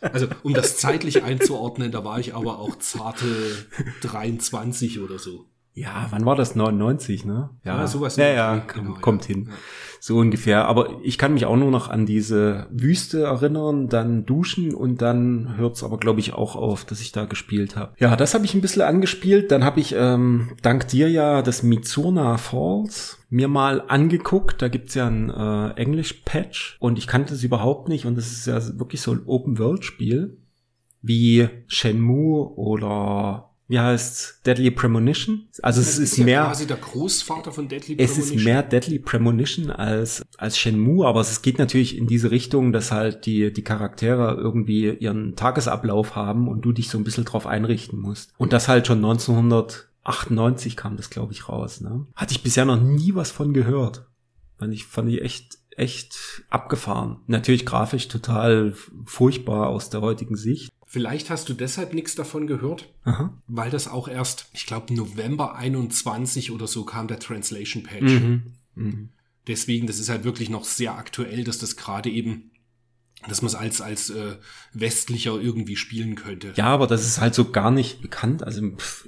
Also, 0.00 0.26
um 0.42 0.54
das 0.54 0.76
zeitlich 0.78 1.22
einzuordnen, 1.24 1.90
da 1.92 2.04
war 2.04 2.18
ich 2.18 2.34
aber 2.34 2.58
auch 2.58 2.76
zarte 2.78 3.26
23 4.02 5.00
oder 5.00 5.18
so. 5.18 5.46
Ja, 5.74 6.06
wann 6.10 6.24
war 6.24 6.36
das? 6.36 6.54
99, 6.54 7.24
ne? 7.24 7.50
Ja, 7.64 7.86
sowas. 7.86 8.16
Ja, 8.16 8.28
ja, 8.28 8.56
Genau, 8.56 8.92
kom- 8.94 9.00
kommt 9.00 9.22
ja. 9.28 9.34
hin. 9.34 9.46
Ja. 9.50 9.54
So 10.00 10.16
ungefähr. 10.18 10.66
Aber 10.66 11.00
ich 11.02 11.18
kann 11.18 11.34
mich 11.34 11.46
auch 11.46 11.56
nur 11.56 11.70
noch 11.70 11.88
an 11.88 12.06
diese 12.06 12.66
Wüste 12.70 13.22
erinnern, 13.24 13.88
dann 13.88 14.26
duschen 14.26 14.74
und 14.74 15.02
dann 15.02 15.56
hört's 15.56 15.82
aber, 15.82 15.98
glaube 15.98 16.20
ich, 16.20 16.32
auch 16.32 16.56
auf, 16.56 16.84
dass 16.84 17.00
ich 17.00 17.12
da 17.12 17.24
gespielt 17.24 17.76
habe. 17.76 17.94
Ja, 17.98 18.16
das 18.16 18.34
habe 18.34 18.44
ich 18.44 18.54
ein 18.54 18.60
bisschen 18.60 18.82
angespielt. 18.82 19.50
Dann 19.50 19.64
habe 19.64 19.80
ich 19.80 19.94
ähm, 19.96 20.50
dank 20.62 20.88
dir 20.88 21.10
ja 21.10 21.42
das 21.42 21.62
Mizuna 21.62 22.36
Falls 22.38 23.18
mir 23.28 23.48
mal 23.48 23.82
angeguckt. 23.86 24.62
Da 24.62 24.68
gibt's 24.68 24.94
ja 24.94 25.06
ein 25.06 25.30
äh, 25.30 25.70
Englisch-Patch 25.80 26.76
und 26.80 26.98
ich 26.98 27.06
kannte 27.06 27.34
es 27.34 27.42
überhaupt 27.42 27.88
nicht. 27.88 28.06
Und 28.06 28.16
das 28.16 28.32
ist 28.32 28.46
ja 28.46 28.60
wirklich 28.78 29.00
so 29.00 29.12
ein 29.12 29.22
Open-World-Spiel 29.26 30.38
wie 31.02 31.48
Shenmue 31.66 32.56
oder 32.56 33.50
wie 33.68 33.80
heißt 33.80 34.42
Deadly 34.46 34.70
Premonition? 34.70 35.48
Also 35.62 35.80
es 35.80 35.96
Das 35.96 35.98
ist 35.98 36.16
ja 36.18 36.24
mehr 36.24 36.44
quasi 36.44 36.66
der 36.66 36.76
Großvater 36.76 37.50
von 37.50 37.68
Deadly 37.68 37.96
es 37.98 38.10
ist 38.12 38.28
Premonition. 38.28 38.44
mehr 38.44 38.62
Deadly 38.62 38.98
Premonition 39.00 39.70
als, 39.70 40.22
als 40.38 40.56
Shenmue, 40.58 41.04
aber 41.06 41.20
es 41.20 41.42
geht 41.42 41.58
natürlich 41.58 41.96
in 41.98 42.06
diese 42.06 42.30
Richtung, 42.30 42.72
dass 42.72 42.92
halt 42.92 43.26
die, 43.26 43.52
die 43.52 43.64
Charaktere 43.64 44.34
irgendwie 44.36 44.90
ihren 44.90 45.34
Tagesablauf 45.34 46.14
haben 46.14 46.46
und 46.48 46.62
du 46.62 46.72
dich 46.72 46.88
so 46.88 46.98
ein 46.98 47.04
bisschen 47.04 47.24
drauf 47.24 47.46
einrichten 47.46 47.98
musst. 48.00 48.32
Und 48.38 48.52
das 48.52 48.68
halt 48.68 48.86
schon 48.86 48.98
1998 48.98 50.76
kam 50.76 50.96
das, 50.96 51.10
glaube 51.10 51.32
ich, 51.32 51.48
raus. 51.48 51.80
Ne? 51.80 52.06
Hatte 52.14 52.32
ich 52.32 52.42
bisher 52.42 52.64
noch 52.64 52.80
nie 52.80 53.14
was 53.14 53.30
von 53.30 53.52
gehört. 53.52 54.06
Fand 54.58 54.72
ich, 54.72 54.86
fand 54.86 55.10
ich 55.10 55.22
echt, 55.22 55.58
echt 55.76 56.44
abgefahren. 56.48 57.18
Natürlich 57.26 57.66
grafisch 57.66 58.08
total 58.08 58.74
furchtbar 59.04 59.68
aus 59.68 59.90
der 59.90 60.00
heutigen 60.00 60.36
Sicht. 60.36 60.70
Vielleicht 60.96 61.28
hast 61.28 61.50
du 61.50 61.52
deshalb 61.52 61.92
nichts 61.92 62.14
davon 62.14 62.46
gehört, 62.46 62.88
Aha. 63.04 63.30
weil 63.48 63.68
das 63.68 63.86
auch 63.86 64.08
erst, 64.08 64.46
ich 64.54 64.64
glaube, 64.64 64.94
November 64.94 65.54
21 65.54 66.52
oder 66.52 66.66
so 66.66 66.86
kam 66.86 67.06
der 67.06 67.18
Translation 67.18 67.82
Patch. 67.82 68.14
Mhm. 68.14 68.42
Mhm. 68.76 69.08
Deswegen, 69.46 69.86
das 69.86 69.98
ist 69.98 70.08
halt 70.08 70.24
wirklich 70.24 70.48
noch 70.48 70.64
sehr 70.64 70.96
aktuell, 70.96 71.44
dass 71.44 71.58
das 71.58 71.76
gerade 71.76 72.08
eben, 72.08 72.50
dass 73.28 73.42
man 73.42 73.48
es 73.48 73.54
als, 73.54 73.82
als 73.82 74.08
äh, 74.08 74.36
westlicher 74.72 75.38
irgendwie 75.38 75.76
spielen 75.76 76.14
könnte. 76.14 76.54
Ja, 76.56 76.68
aber 76.68 76.86
das 76.86 77.06
ist 77.06 77.20
halt 77.20 77.34
so 77.34 77.50
gar 77.50 77.70
nicht 77.70 78.00
bekannt. 78.00 78.42
Also, 78.42 78.66
pff, 78.70 79.06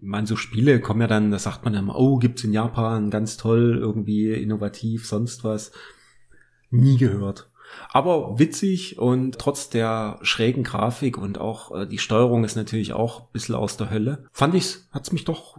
meine, 0.00 0.26
so 0.26 0.36
Spiele 0.36 0.80
kommen 0.80 1.02
ja 1.02 1.08
dann, 1.08 1.30
da 1.30 1.38
sagt 1.38 1.62
man 1.66 1.74
immer, 1.74 1.94
oh, 1.94 2.16
gibt's 2.16 2.42
in 2.42 2.54
Japan, 2.54 3.10
ganz 3.10 3.36
toll, 3.36 3.76
irgendwie 3.78 4.32
innovativ, 4.32 5.06
sonst 5.06 5.44
was. 5.44 5.72
Nie 6.70 6.96
gehört. 6.96 7.50
Aber 7.90 8.38
witzig 8.38 8.98
und 8.98 9.38
trotz 9.38 9.68
der 9.68 10.18
schrägen 10.22 10.64
Grafik 10.64 11.18
und 11.18 11.38
auch 11.38 11.74
äh, 11.74 11.86
die 11.86 11.98
Steuerung 11.98 12.44
ist 12.44 12.56
natürlich 12.56 12.92
auch 12.92 13.20
ein 13.20 13.26
bisschen 13.32 13.54
aus 13.54 13.76
der 13.76 13.90
Hölle. 13.90 14.24
Fand 14.32 14.54
ich's, 14.54 14.88
hat's 14.92 15.12
mich 15.12 15.24
doch, 15.24 15.58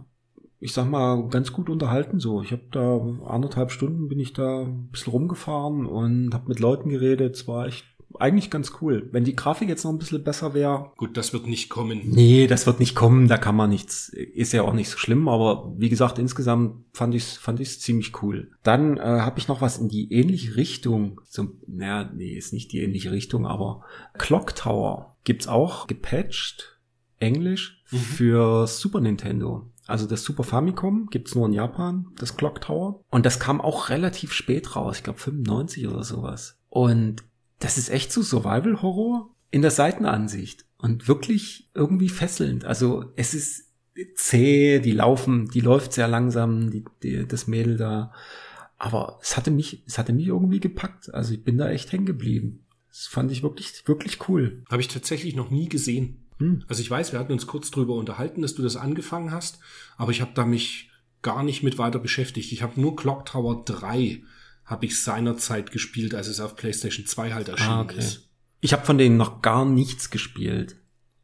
ich 0.60 0.72
sag 0.72 0.88
mal, 0.88 1.28
ganz 1.28 1.52
gut 1.52 1.70
unterhalten 1.70 2.20
so. 2.20 2.42
Ich 2.42 2.52
habe 2.52 2.64
da 2.70 3.00
anderthalb 3.26 3.70
Stunden 3.70 4.08
bin 4.08 4.18
ich 4.18 4.32
da 4.32 4.62
ein 4.62 4.88
bisschen 4.90 5.12
rumgefahren 5.12 5.86
und 5.86 6.34
habe 6.34 6.48
mit 6.48 6.60
Leuten 6.60 6.88
geredet. 6.88 7.36
Es 7.36 7.46
war 7.48 7.66
echt 7.66 7.84
eigentlich 8.18 8.50
ganz 8.50 8.72
cool. 8.80 9.08
Wenn 9.12 9.24
die 9.24 9.34
Grafik 9.36 9.68
jetzt 9.68 9.84
noch 9.84 9.90
ein 9.92 9.98
bisschen 9.98 10.22
besser 10.24 10.54
wäre, 10.54 10.92
Gut, 10.96 11.16
das 11.16 11.32
wird 11.32 11.46
nicht 11.46 11.68
kommen. 11.70 12.02
Nee, 12.04 12.46
das 12.46 12.66
wird 12.66 12.80
nicht 12.80 12.94
kommen, 12.94 13.28
da 13.28 13.36
kann 13.38 13.56
man 13.56 13.70
nichts, 13.70 14.08
ist 14.08 14.52
ja 14.52 14.62
auch 14.62 14.72
nicht 14.72 14.88
so 14.88 14.98
schlimm, 14.98 15.28
aber 15.28 15.72
wie 15.78 15.88
gesagt, 15.88 16.18
insgesamt 16.18 16.84
fand 16.92 17.14
ich's, 17.14 17.36
fand 17.36 17.60
ich's 17.60 17.80
ziemlich 17.80 18.22
cool. 18.22 18.50
Dann 18.62 18.96
äh, 18.98 19.00
habe 19.02 19.38
ich 19.38 19.48
noch 19.48 19.60
was 19.60 19.78
in 19.78 19.88
die 19.88 20.12
ähnliche 20.12 20.56
Richtung, 20.56 21.20
so, 21.28 21.48
naja, 21.66 22.10
nee, 22.14 22.32
ist 22.34 22.52
nicht 22.52 22.72
die 22.72 22.80
ähnliche 22.80 23.10
Richtung, 23.10 23.46
aber 23.46 23.82
Clock 24.18 24.54
Tower 24.54 25.16
gibt's 25.24 25.48
auch 25.48 25.86
gepatcht, 25.86 26.78
Englisch, 27.18 27.80
Mhm. 27.90 27.96
für 27.98 28.66
Super 28.66 29.00
Nintendo. 29.00 29.70
Also 29.86 30.06
das 30.06 30.24
Super 30.24 30.44
Famicom 30.44 31.08
gibt's 31.10 31.34
nur 31.34 31.46
in 31.46 31.52
Japan, 31.52 32.06
das 32.18 32.36
Clock 32.36 32.60
Tower. 32.62 33.00
Und 33.10 33.26
das 33.26 33.38
kam 33.38 33.60
auch 33.60 33.90
relativ 33.90 34.32
spät 34.32 34.74
raus, 34.76 34.96
ich 34.98 35.02
glaube 35.04 35.18
95 35.18 35.86
oder 35.88 36.02
sowas. 36.02 36.58
Und 36.70 37.22
das 37.58 37.78
ist 37.78 37.88
echt 37.88 38.12
so 38.12 38.22
Survival-Horror 38.22 39.34
in 39.50 39.62
der 39.62 39.70
Seitenansicht 39.70 40.64
und 40.78 41.08
wirklich 41.08 41.70
irgendwie 41.74 42.08
fesselnd. 42.08 42.64
Also 42.64 43.12
es 43.16 43.34
ist 43.34 43.72
zäh, 44.16 44.80
die 44.80 44.92
laufen, 44.92 45.48
die 45.48 45.60
läuft 45.60 45.92
sehr 45.92 46.08
langsam, 46.08 46.70
die, 46.70 46.84
die, 47.02 47.26
das 47.26 47.46
Mädel 47.46 47.76
da. 47.76 48.12
Aber 48.76 49.18
es 49.22 49.36
hatte 49.36 49.50
mich, 49.50 49.82
es 49.86 49.98
hatte 49.98 50.12
mich 50.12 50.26
irgendwie 50.26 50.60
gepackt. 50.60 51.14
Also 51.14 51.34
ich 51.34 51.44
bin 51.44 51.58
da 51.58 51.70
echt 51.70 51.92
hängen 51.92 52.06
geblieben. 52.06 52.64
Das 52.88 53.06
fand 53.06 53.30
ich 53.32 53.42
wirklich, 53.42 53.86
wirklich 53.86 54.28
cool. 54.28 54.62
Habe 54.70 54.82
ich 54.82 54.88
tatsächlich 54.88 55.34
noch 55.34 55.50
nie 55.50 55.68
gesehen. 55.68 56.26
Hm. 56.38 56.64
Also 56.68 56.82
ich 56.82 56.90
weiß, 56.90 57.12
wir 57.12 57.18
hatten 57.20 57.32
uns 57.32 57.46
kurz 57.46 57.70
drüber 57.70 57.94
unterhalten, 57.94 58.42
dass 58.42 58.54
du 58.54 58.62
das 58.62 58.76
angefangen 58.76 59.30
hast, 59.30 59.60
aber 59.96 60.10
ich 60.10 60.20
habe 60.20 60.32
da 60.34 60.44
mich 60.44 60.90
gar 61.22 61.42
nicht 61.42 61.62
mit 61.62 61.78
weiter 61.78 61.98
beschäftigt. 61.98 62.52
Ich 62.52 62.62
habe 62.62 62.80
nur 62.80 62.96
Clock 62.96 63.26
Tower 63.26 63.64
3 63.64 64.22
habe 64.64 64.86
ich 64.86 65.00
seinerzeit 65.02 65.70
gespielt, 65.72 66.14
als 66.14 66.28
es 66.28 66.40
auf 66.40 66.56
PlayStation 66.56 67.06
2 67.06 67.32
halt 67.34 67.48
erschienen 67.48 67.70
Ah, 67.70 67.82
okay. 67.82 67.98
ist. 67.98 68.28
Ich 68.60 68.72
habe 68.72 68.84
von 68.86 68.96
denen 68.98 69.16
noch 69.16 69.42
gar 69.42 69.64
nichts 69.64 70.10
gespielt. 70.10 70.76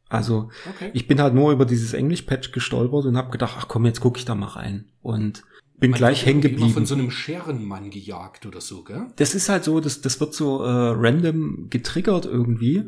Also 0.09 0.51
Okay. 0.75 0.91
ich 0.93 1.07
bin 1.07 1.21
halt 1.21 1.33
nur 1.33 1.51
über 1.51 1.65
dieses 1.65 1.93
Englisch-Patch 1.93 2.51
gestolpert 2.51 3.05
und 3.05 3.17
habe 3.17 3.31
gedacht, 3.31 3.55
ach 3.57 3.67
komm, 3.67 3.85
jetzt 3.85 4.01
gucke 4.01 4.19
ich 4.19 4.25
da 4.25 4.35
mal 4.35 4.47
rein. 4.47 4.85
Und 5.01 5.43
bin 5.79 5.91
Man 5.91 5.97
gleich 5.97 6.25
hängen 6.25 6.41
Immer 6.41 6.49
geblieben. 6.49 6.73
von 6.73 6.85
so 6.85 6.93
einem 6.93 7.09
Scherenmann 7.09 7.89
gejagt 7.89 8.45
oder 8.45 8.61
so, 8.61 8.83
gell? 8.83 9.07
das 9.15 9.33
ist 9.33 9.49
halt 9.49 9.63
so, 9.63 9.79
das, 9.79 10.01
das 10.01 10.19
wird 10.19 10.35
so 10.35 10.63
äh, 10.63 10.69
random 10.69 11.67
getriggert 11.71 12.25
irgendwie. 12.25 12.83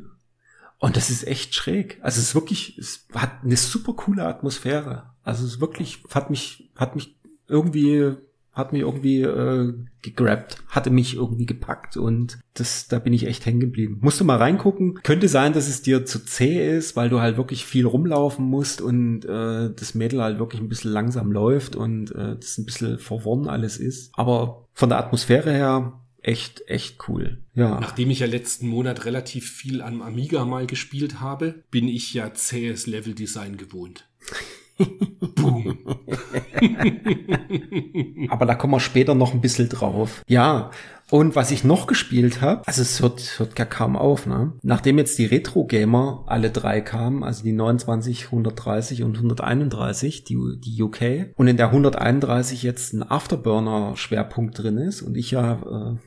Und 0.78 0.98
das 0.98 1.10
ist 1.10 1.26
echt 1.26 1.56
schräg. 1.56 1.98
Also 2.04 2.20
es 2.20 2.28
ist 2.30 2.36
wirklich, 2.36 2.78
es 2.78 3.08
hat 3.13 3.44
eine 3.44 3.56
super 3.58 3.94
coole 3.94 4.26
Atmosphäre. 4.28 5.12
Also 5.24 5.46
es 5.46 5.54
ist 5.54 5.62
wirklich, 5.62 6.04
hat 6.13 6.30
mich, 6.30 6.70
hat 6.76 6.94
mich 6.96 7.16
irgendwie, 7.48 8.16
hat 8.54 8.72
mich 8.72 8.84
irgendwie 8.84 9.22
äh, 9.22 9.74
gegrabt, 10.04 10.58
hatte 10.68 10.92
mich 10.92 11.16
irgendwie 11.16 11.48
gepackt 11.48 11.98
und 11.98 12.38
das, 12.54 12.88
da 12.88 13.00
bin 13.00 13.12
ich 13.12 13.26
echt 13.26 13.46
hängen 13.46 13.60
geblieben. 13.60 13.98
Musst 14.02 14.20
du 14.20 14.26
mal 14.26 14.38
reingucken. 14.38 15.00
Könnte 15.02 15.28
sein, 15.28 15.54
dass 15.54 15.68
es 15.68 15.82
dir 15.82 16.06
zu 16.06 16.24
zäh 16.24 16.78
ist, 16.78 16.96
weil 16.96 17.10
du 17.10 17.20
halt 17.20 17.36
wirklich 17.38 17.66
viel 17.66 17.88
rumlaufen 17.88 18.46
musst 18.46 18.80
und 18.80 19.26
äh, 19.26 19.72
das 19.74 19.96
Mädel 19.96 20.22
halt 20.22 20.38
wirklich 20.38 20.62
ein 20.62 20.70
bisschen 20.70 20.92
langsam 20.92 21.32
läuft 21.32 21.76
und 21.76 22.12
äh, 22.12 22.36
das 22.36 22.60
ein 22.60 22.66
bisschen 22.66 23.00
verworren 23.00 23.48
alles 23.48 23.78
ist. 23.78 24.12
Aber 24.13 24.68
von 24.74 24.89
der 24.89 25.00
Atmosphäre 25.00 25.52
her 25.52 26.00
echt, 26.22 26.68
echt 26.68 27.08
cool. 27.08 27.39
Ja. 27.56 27.80
Nachdem 27.80 28.12
ich 28.12 28.20
ja 28.20 28.28
letzten 28.28 28.68
Monat 28.68 29.06
relativ 29.06 29.52
viel 29.52 29.82
am 29.82 30.02
Amiga 30.02 30.46
mal 30.46 30.68
gespielt 30.68 31.20
habe, 31.20 31.63
bin 31.72 31.88
ich 31.88 32.13
ja 32.13 32.34
zähes 32.34 32.86
Leveldesign 32.86 33.58
gewohnt. 33.58 34.08
Aber 38.29 38.45
da 38.45 38.55
kommen 38.55 38.73
wir 38.73 38.79
später 38.79 39.15
noch 39.15 39.33
ein 39.33 39.41
bisschen 39.41 39.69
drauf. 39.69 40.23
Ja, 40.27 40.71
und 41.09 41.36
was 41.36 41.51
ich 41.51 41.63
noch 41.63 41.86
gespielt 41.86 42.41
habe, 42.41 42.65
also 42.65 42.81
es 42.81 43.01
hört, 43.01 43.38
hört 43.38 43.55
gar 43.55 43.67
kaum 43.67 43.95
auf, 43.95 44.25
ne? 44.25 44.53
Nachdem 44.63 44.97
jetzt 44.97 45.19
die 45.19 45.25
Retro-Gamer 45.25 46.23
alle 46.25 46.49
drei 46.49 46.81
kamen, 46.81 47.23
also 47.23 47.43
die 47.43 47.51
29, 47.51 48.25
130 48.25 49.03
und 49.03 49.17
131, 49.17 50.23
die, 50.23 50.38
die 50.57 50.81
UK, 50.81 51.36
und 51.36 51.47
in 51.47 51.57
der 51.57 51.67
131 51.67 52.63
jetzt 52.63 52.93
ein 52.93 53.03
Afterburner-Schwerpunkt 53.03 54.57
drin 54.57 54.77
ist 54.77 55.01
und 55.03 55.15
ich 55.15 55.31
ja 55.31 55.53
äh, 55.53 55.97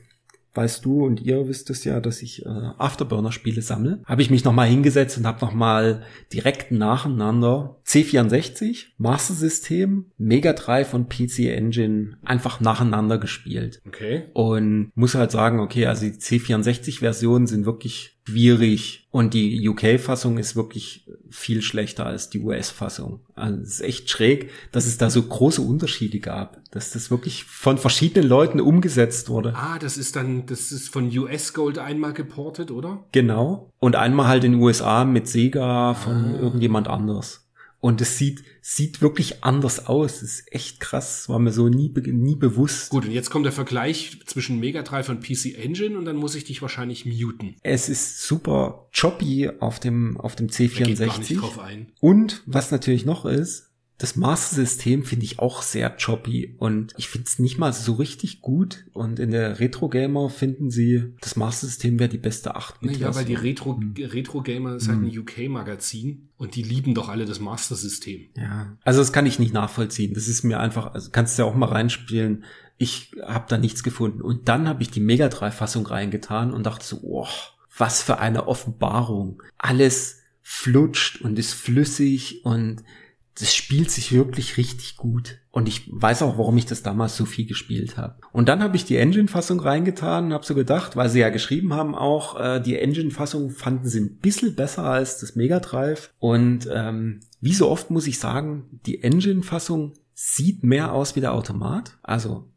weißt 0.57 0.83
du 0.83 1.05
und 1.05 1.21
ihr 1.21 1.47
wisst 1.47 1.69
es 1.69 1.83
ja, 1.83 1.99
dass 1.99 2.21
ich 2.21 2.45
äh, 2.45 2.49
Afterburner-Spiele 2.49 3.61
sammle, 3.61 4.01
habe 4.05 4.21
ich 4.21 4.29
mich 4.29 4.43
nochmal 4.43 4.67
hingesetzt 4.67 5.17
und 5.17 5.27
habe 5.27 5.45
nochmal 5.45 6.03
direkt 6.33 6.71
nacheinander 6.71 7.77
C64, 7.85 8.87
Master 8.97 9.33
System, 9.33 10.07
Mega 10.17 10.53
Drive 10.53 10.93
und 10.93 11.09
PC 11.09 11.45
Engine 11.55 12.17
einfach 12.25 12.59
nacheinander 12.59 13.17
gespielt. 13.17 13.81
Okay. 13.87 14.23
Und 14.33 14.91
muss 14.95 15.15
halt 15.15 15.31
sagen, 15.31 15.59
okay, 15.59 15.85
also 15.85 16.05
die 16.05 16.13
C64-Versionen 16.13 17.47
sind 17.47 17.65
wirklich 17.65 18.16
schwierig 18.27 19.07
und 19.09 19.33
die 19.33 19.67
UK-Fassung 19.67 20.37
ist 20.37 20.55
wirklich 20.55 21.07
viel 21.29 21.61
schlechter 21.61 22.05
als 22.05 22.29
die 22.29 22.39
US-Fassung. 22.39 23.21
Also 23.35 23.61
es 23.61 23.69
ist 23.75 23.81
echt 23.81 24.09
schräg, 24.09 24.51
dass 24.73 24.85
es 24.85 24.97
da 24.97 25.09
so 25.09 25.21
große 25.23 25.61
Unterschiede 25.61 26.19
gab, 26.19 26.59
dass 26.71 26.91
das 26.91 27.09
wirklich 27.09 27.45
von 27.45 27.77
verschiedenen 27.77 28.27
Leuten 28.27 28.59
umgesetzt 28.59 29.29
wurde. 29.29 29.53
Ah, 29.55 29.79
das 29.79 29.97
ist 29.97 30.17
dann, 30.17 30.45
das 30.45 30.73
ist 30.73 30.89
von 30.89 31.09
US 31.17 31.53
Gold 31.53 31.79
einmal 31.79 32.13
geportet, 32.13 32.69
oder? 32.69 33.05
Genau. 33.13 33.71
Und 33.79 33.95
einmal 33.95 34.27
halt 34.27 34.43
in 34.43 34.53
den 34.53 34.61
USA 34.61 35.05
mit 35.05 35.27
Sega 35.27 35.93
von 35.93 36.35
ah. 36.35 36.39
irgendjemand 36.39 36.89
anders. 36.89 37.46
Und 37.79 38.01
es 38.01 38.17
sieht, 38.17 38.43
sieht 38.61 39.01
wirklich 39.01 39.43
anders 39.43 39.85
aus. 39.85 40.19
Das 40.19 40.23
ist 40.23 40.53
echt 40.53 40.79
krass. 40.79 41.29
War 41.29 41.39
mir 41.39 41.51
so 41.51 41.69
nie, 41.69 41.89
nie 41.89 42.35
bewusst. 42.35 42.89
Gut, 42.89 43.05
und 43.05 43.11
jetzt 43.11 43.29
kommt 43.29 43.45
der 43.45 43.53
Vergleich 43.53 44.19
zwischen 44.25 44.59
Mega 44.59 44.81
Drive 44.81 45.09
und 45.09 45.21
PC 45.21 45.57
Engine 45.57 45.97
und 45.97 46.05
dann 46.05 46.15
muss 46.15 46.35
ich 46.35 46.43
dich 46.43 46.61
wahrscheinlich 46.61 47.05
muten. 47.05 47.55
Es 47.61 47.87
ist 47.87 48.23
super 48.23 48.87
choppy 48.91 49.49
auf 49.59 49.79
dem, 49.79 50.19
auf 50.19 50.35
dem 50.35 50.47
C64. 50.47 50.83
geht 50.83 50.99
gar 50.99 51.19
nicht 51.19 51.41
drauf 51.41 51.59
ein. 51.59 51.91
Und 51.99 52.41
was 52.45 52.71
natürlich 52.71 53.05
noch 53.05 53.25
ist, 53.25 53.66
das 53.99 54.15
Master-System 54.15 55.03
finde 55.05 55.25
ich 55.25 55.39
auch 55.39 55.63
sehr 55.63 55.89
choppy 55.89 56.55
und 56.59 56.93
ich 56.97 57.07
finde 57.07 57.25
es 57.27 57.39
nicht 57.39 57.57
mal 57.57 57.73
so 57.73 57.93
richtig 57.93 58.41
gut. 58.41 58.85
Und 58.93 59.19
in 59.19 59.31
der 59.31 59.59
Retro-Gamer 59.59 60.29
finden 60.29 60.69
sie, 60.69 61.13
das 61.19 61.35
Master-System 61.35 61.97
wäre 61.97 62.09
die 62.09 62.19
beste 62.19 62.55
8 62.55 62.79
bit 62.79 62.97
Ja, 62.97 63.15
weil 63.15 63.25
die 63.25 63.33
Retro, 63.33 63.79
Retro-Gamer 63.97 64.75
ist 64.75 64.87
halt 64.87 64.99
ein 64.99 65.11
hm. 65.11 65.21
UK-Magazin 65.21 66.29
und 66.37 66.55
die 66.55 66.61
lieben 66.61 66.93
doch 66.93 67.09
alle 67.09 67.25
das 67.25 67.39
Master-System. 67.39 68.27
Ja, 68.35 68.77
also 68.83 68.99
das 68.99 69.11
kann 69.11 69.25
ich 69.25 69.39
nicht 69.39 69.53
nachvollziehen. 69.53 70.13
Das 70.13 70.27
ist 70.27 70.43
mir 70.43 70.59
einfach, 70.59 70.93
also 70.93 71.09
kannst 71.11 71.37
du 71.37 71.43
ja 71.43 71.49
auch 71.49 71.55
mal 71.55 71.69
reinspielen. 71.69 72.43
Ich 72.77 73.13
habe 73.25 73.45
da 73.49 73.57
nichts 73.57 73.81
gefunden. 73.81 74.21
Und 74.21 74.47
dann 74.47 74.67
habe 74.67 74.83
ich 74.83 74.91
die 74.91 74.99
Mega 74.99 75.25
3-Fassung 75.25 75.87
reingetan 75.87 76.53
und 76.53 76.67
dachte 76.67 76.85
so, 76.85 76.99
oh, 77.01 77.27
was 77.75 78.03
für 78.03 78.19
eine 78.19 78.47
Offenbarung. 78.47 79.41
Alles 79.57 80.19
flutscht 80.43 81.21
und 81.21 81.39
ist 81.39 81.53
flüssig 81.53 82.45
und 82.45 82.83
das 83.39 83.53
spielt 83.53 83.91
sich 83.91 84.11
wirklich 84.11 84.57
richtig 84.57 84.97
gut. 84.97 85.39
Und 85.51 85.67
ich 85.67 85.87
weiß 85.91 86.23
auch, 86.23 86.39
warum 86.39 86.57
ich 86.57 86.65
das 86.65 86.81
damals 86.81 87.15
so 87.15 87.25
viel 87.25 87.45
gespielt 87.45 87.95
habe. 87.95 88.15
Und 88.31 88.49
dann 88.49 88.63
habe 88.63 88.75
ich 88.75 88.85
die 88.85 88.97
Engine-Fassung 88.97 89.59
reingetan 89.59 90.25
und 90.25 90.33
habe 90.33 90.45
so 90.45 90.55
gedacht, 90.55 90.95
weil 90.95 91.09
sie 91.09 91.19
ja 91.19 91.29
geschrieben 91.29 91.73
haben 91.73 91.93
auch, 91.93 92.39
äh, 92.39 92.59
die 92.59 92.77
Engine-Fassung 92.77 93.51
fanden 93.51 93.87
sie 93.87 94.01
ein 94.01 94.17
bisschen 94.17 94.55
besser 94.55 94.85
als 94.85 95.19
das 95.19 95.35
Mega 95.35 95.59
Drive. 95.59 96.13
Und 96.17 96.67
ähm, 96.73 97.19
wie 97.39 97.53
so 97.53 97.69
oft 97.69 97.91
muss 97.91 98.07
ich 98.07 98.17
sagen, 98.17 98.79
die 98.85 99.03
Engine-Fassung 99.03 99.93
sieht 100.15 100.63
mehr 100.63 100.93
aus 100.93 101.15
wie 101.15 101.21
der 101.21 101.33
Automat. 101.33 101.97
Also 102.01 102.49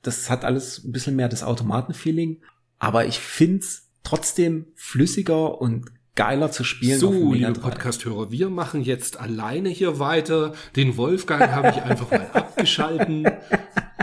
das 0.00 0.30
hat 0.30 0.44
alles 0.44 0.84
ein 0.84 0.92
bisschen 0.92 1.16
mehr 1.16 1.28
das 1.28 1.42
Automaten-Feeling. 1.42 2.40
Aber 2.78 3.04
ich 3.04 3.18
find's 3.18 3.90
trotzdem 4.02 4.66
flüssiger 4.74 5.60
und 5.60 5.86
geiler 6.14 6.50
zu 6.50 6.64
spielen. 6.64 6.98
So, 6.98 7.32
liebe 7.32 7.52
Podcast-Hörer, 7.54 8.30
wir 8.30 8.48
machen 8.48 8.82
jetzt 8.82 9.18
alleine 9.18 9.68
hier 9.68 9.98
weiter. 9.98 10.54
Den 10.76 10.96
Wolfgang 10.96 11.50
habe 11.50 11.70
ich 11.70 11.82
einfach 11.82 12.10
mal 12.10 12.30
abgeschalten. 12.32 13.26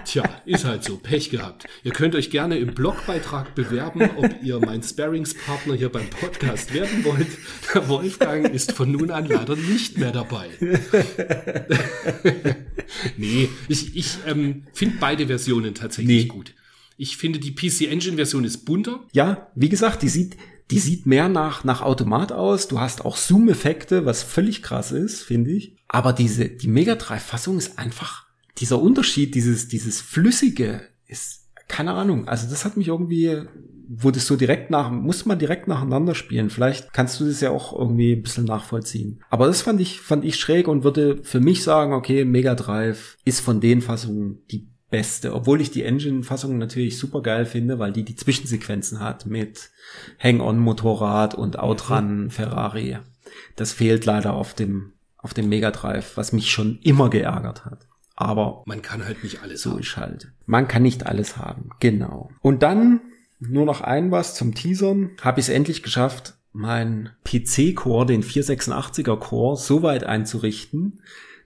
Tja, 0.04 0.24
ist 0.45 0.65
halt 0.65 0.84
so, 0.84 0.97
Pech 0.97 1.30
gehabt. 1.30 1.65
Ihr 1.84 1.91
könnt 1.91 2.15
euch 2.15 2.30
gerne 2.30 2.58
im 2.58 2.74
Blogbeitrag 2.74 3.56
bewerben, 3.56 4.10
ob 4.17 4.43
ihr 4.43 4.60
mein 4.60 4.84
Sparringspartner 4.84 5.76
hier 5.76 5.89
beim 5.89 6.10
Podcast 6.10 6.74
werden 6.74 7.06
wollt. 7.06 7.28
Der 7.74 7.88
Wolfgang 7.88 8.50
ist 8.54 8.74
von 8.74 8.91
nun 8.91 9.12
an 9.12 9.28
leider 9.28 9.56
nicht 9.56 9.97
mehr 9.97 10.12
dabei. 10.12 10.50
nee, 13.17 13.47
ich, 13.67 13.95
ich 13.95 14.17
ähm, 14.28 14.63
finde 14.74 14.97
beide 15.00 15.28
Versionen 15.28 15.76
tatsächlich 15.76 16.24
nee. 16.24 16.28
gut. 16.28 16.56
Ich 16.97 17.17
finde, 17.17 17.39
die 17.39 17.52
PC 17.52 17.89
Engine 17.89 18.15
Version 18.15 18.43
ist 18.43 18.65
bunter. 18.65 19.06
Ja, 19.13 19.50
wie 19.56 19.69
gesagt, 19.69 20.02
die 20.02 20.10
sieht, 20.10 20.36
die 20.71 20.79
sieht 20.79 21.05
mehr 21.05 21.29
nach, 21.29 21.63
nach 21.63 21.81
Automat 21.81 22.31
aus. 22.31 22.67
Du 22.67 22.79
hast 22.79 23.05
auch 23.05 23.17
Zoom-Effekte, 23.17 24.05
was 24.05 24.23
völlig 24.23 24.63
krass 24.63 24.91
ist, 24.91 25.21
finde 25.21 25.51
ich. 25.51 25.75
Aber 25.88 26.13
diese, 26.13 26.47
die 26.47 26.69
Mega 26.69 26.95
3 26.95 27.19
Fassung 27.19 27.57
ist 27.57 27.77
einfach, 27.77 28.25
dieser 28.57 28.81
Unterschied, 28.81 29.36
dieses, 29.36 29.67
dieses 29.67 29.99
Flüssige 30.01 30.81
ist, 31.07 31.49
keine 31.67 31.93
Ahnung. 31.93 32.27
Also 32.27 32.49
das 32.49 32.63
hat 32.63 32.77
mich 32.77 32.88
irgendwie, 32.88 33.43
wurde 33.89 34.19
so 34.19 34.38
direkt 34.38 34.71
nach, 34.71 34.91
muss 34.91 35.25
man 35.25 35.39
direkt 35.39 35.67
nacheinander 35.67 36.15
spielen. 36.15 36.49
Vielleicht 36.49 36.93
kannst 36.93 37.19
du 37.19 37.25
das 37.25 37.41
ja 37.41 37.51
auch 37.51 37.77
irgendwie 37.77 38.13
ein 38.13 38.21
bisschen 38.21 38.45
nachvollziehen. 38.45 39.21
Aber 39.29 39.47
das 39.47 39.62
fand 39.62 39.81
ich, 39.81 39.99
fand 39.99 40.23
ich 40.23 40.38
schräg 40.38 40.67
und 40.67 40.84
würde 40.84 41.19
für 41.23 41.41
mich 41.41 41.63
sagen, 41.63 41.93
okay, 41.93 42.23
Mega 42.23 42.55
Drive 42.55 43.17
ist 43.25 43.41
von 43.41 43.60
den 43.60 43.81
Fassungen 43.81 44.39
die 44.51 44.70
beste, 44.91 45.34
obwohl 45.34 45.62
ich 45.62 45.71
die 45.71 45.84
Engine-Fassung 45.84 46.58
natürlich 46.60 46.99
super 46.99 47.21
geil 47.21 47.45
finde, 47.45 47.80
weil 47.80 47.91
die 47.91 48.04
die 48.04 48.15
Zwischensequenzen 48.15 48.99
hat 48.99 49.25
mit 49.25 49.71
Hang-on-Motorrad 50.21 51.34
und 51.34 51.58
Outrun 51.58 52.25
mhm. 52.25 52.30
Ferrari. 52.30 52.99
Das 53.56 53.73
fehlt 53.73 54.06
leider 54.06 54.34
auf 54.34 54.54
dem 54.54 54.93
auf 55.17 55.34
dem 55.34 55.49
Mega 55.49 55.71
Drive, 55.71 56.17
was 56.17 56.34
mich 56.34 56.51
schon 56.51 56.80
immer 56.82 57.10
geärgert 57.10 57.65
hat. 57.65 57.88
Aber 58.15 58.63
man 58.65 58.82
kann 58.82 59.06
halt 59.06 59.23
nicht 59.23 59.41
alles 59.41 59.62
so 59.62 59.71
haben. 59.71 59.80
ist 59.80 59.97
halt. 59.97 60.32
Man 60.45 60.67
kann 60.67 60.84
nicht 60.84 61.06
alles 61.06 61.38
haben, 61.38 61.69
genau. 61.80 62.32
Und 62.41 62.63
dann 62.63 63.01
nur 63.39 63.65
noch 63.65 63.82
ein 63.82 64.12
was 64.12 64.36
zum 64.36 64.54
Teasern. 64.54 65.12
Habe 65.21 65.39
ich 65.39 65.47
es 65.47 65.54
endlich 65.54 65.84
geschafft, 65.84 66.36
mein 66.54 67.10
PC-Core, 67.23 68.06
den 68.06 68.23
486er 68.23 69.17
Core, 69.17 69.58
so 69.58 69.84
weit 69.84 70.04
einzurichten, 70.04 71.01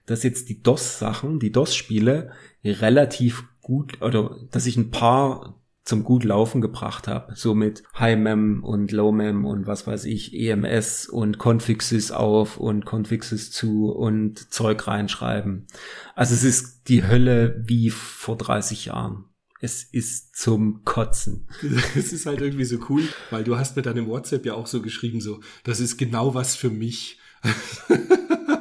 dass 0.06 0.22
jetzt 0.22 0.48
die 0.48 0.62
DOS-Sachen, 0.62 1.38
die 1.38 1.52
DOS-Spiele 1.52 2.30
relativ 2.64 3.44
gut 3.60 4.00
oder 4.02 4.36
dass 4.50 4.66
ich 4.66 4.76
ein 4.76 4.90
paar 4.90 5.60
zum 5.86 6.02
gut 6.02 6.24
laufen 6.24 6.60
gebracht 6.60 7.06
habe. 7.06 7.34
So 7.36 7.54
mit 7.54 7.84
High-Mem 7.96 8.64
und 8.64 8.90
Low-Mem 8.90 9.44
und 9.44 9.66
was 9.66 9.86
weiß 9.86 10.04
ich, 10.04 10.34
EMS 10.34 11.06
und 11.06 11.38
Confixes 11.38 12.10
auf 12.10 12.56
und 12.58 12.84
Confixes 12.84 13.52
zu 13.52 13.90
und 13.90 14.52
Zeug 14.52 14.86
reinschreiben. 14.88 15.68
Also 16.16 16.34
es 16.34 16.42
ist 16.42 16.88
die 16.88 17.06
Hölle 17.06 17.62
wie 17.64 17.90
vor 17.90 18.36
30 18.36 18.86
Jahren. 18.86 19.26
Es 19.60 19.84
ist 19.84 20.36
zum 20.36 20.82
Kotzen. 20.84 21.48
Es 21.96 22.12
ist 22.12 22.26
halt 22.26 22.40
irgendwie 22.40 22.64
so 22.64 22.78
cool, 22.88 23.02
weil 23.30 23.44
du 23.44 23.56
hast 23.56 23.76
mir 23.76 23.82
dann 23.82 23.96
im 23.96 24.08
WhatsApp 24.08 24.44
ja 24.44 24.54
auch 24.54 24.66
so 24.66 24.82
geschrieben, 24.82 25.20
so, 25.20 25.40
das 25.62 25.80
ist 25.80 25.96
genau 25.96 26.34
was 26.34 26.56
für 26.56 26.70
mich. 26.70 27.18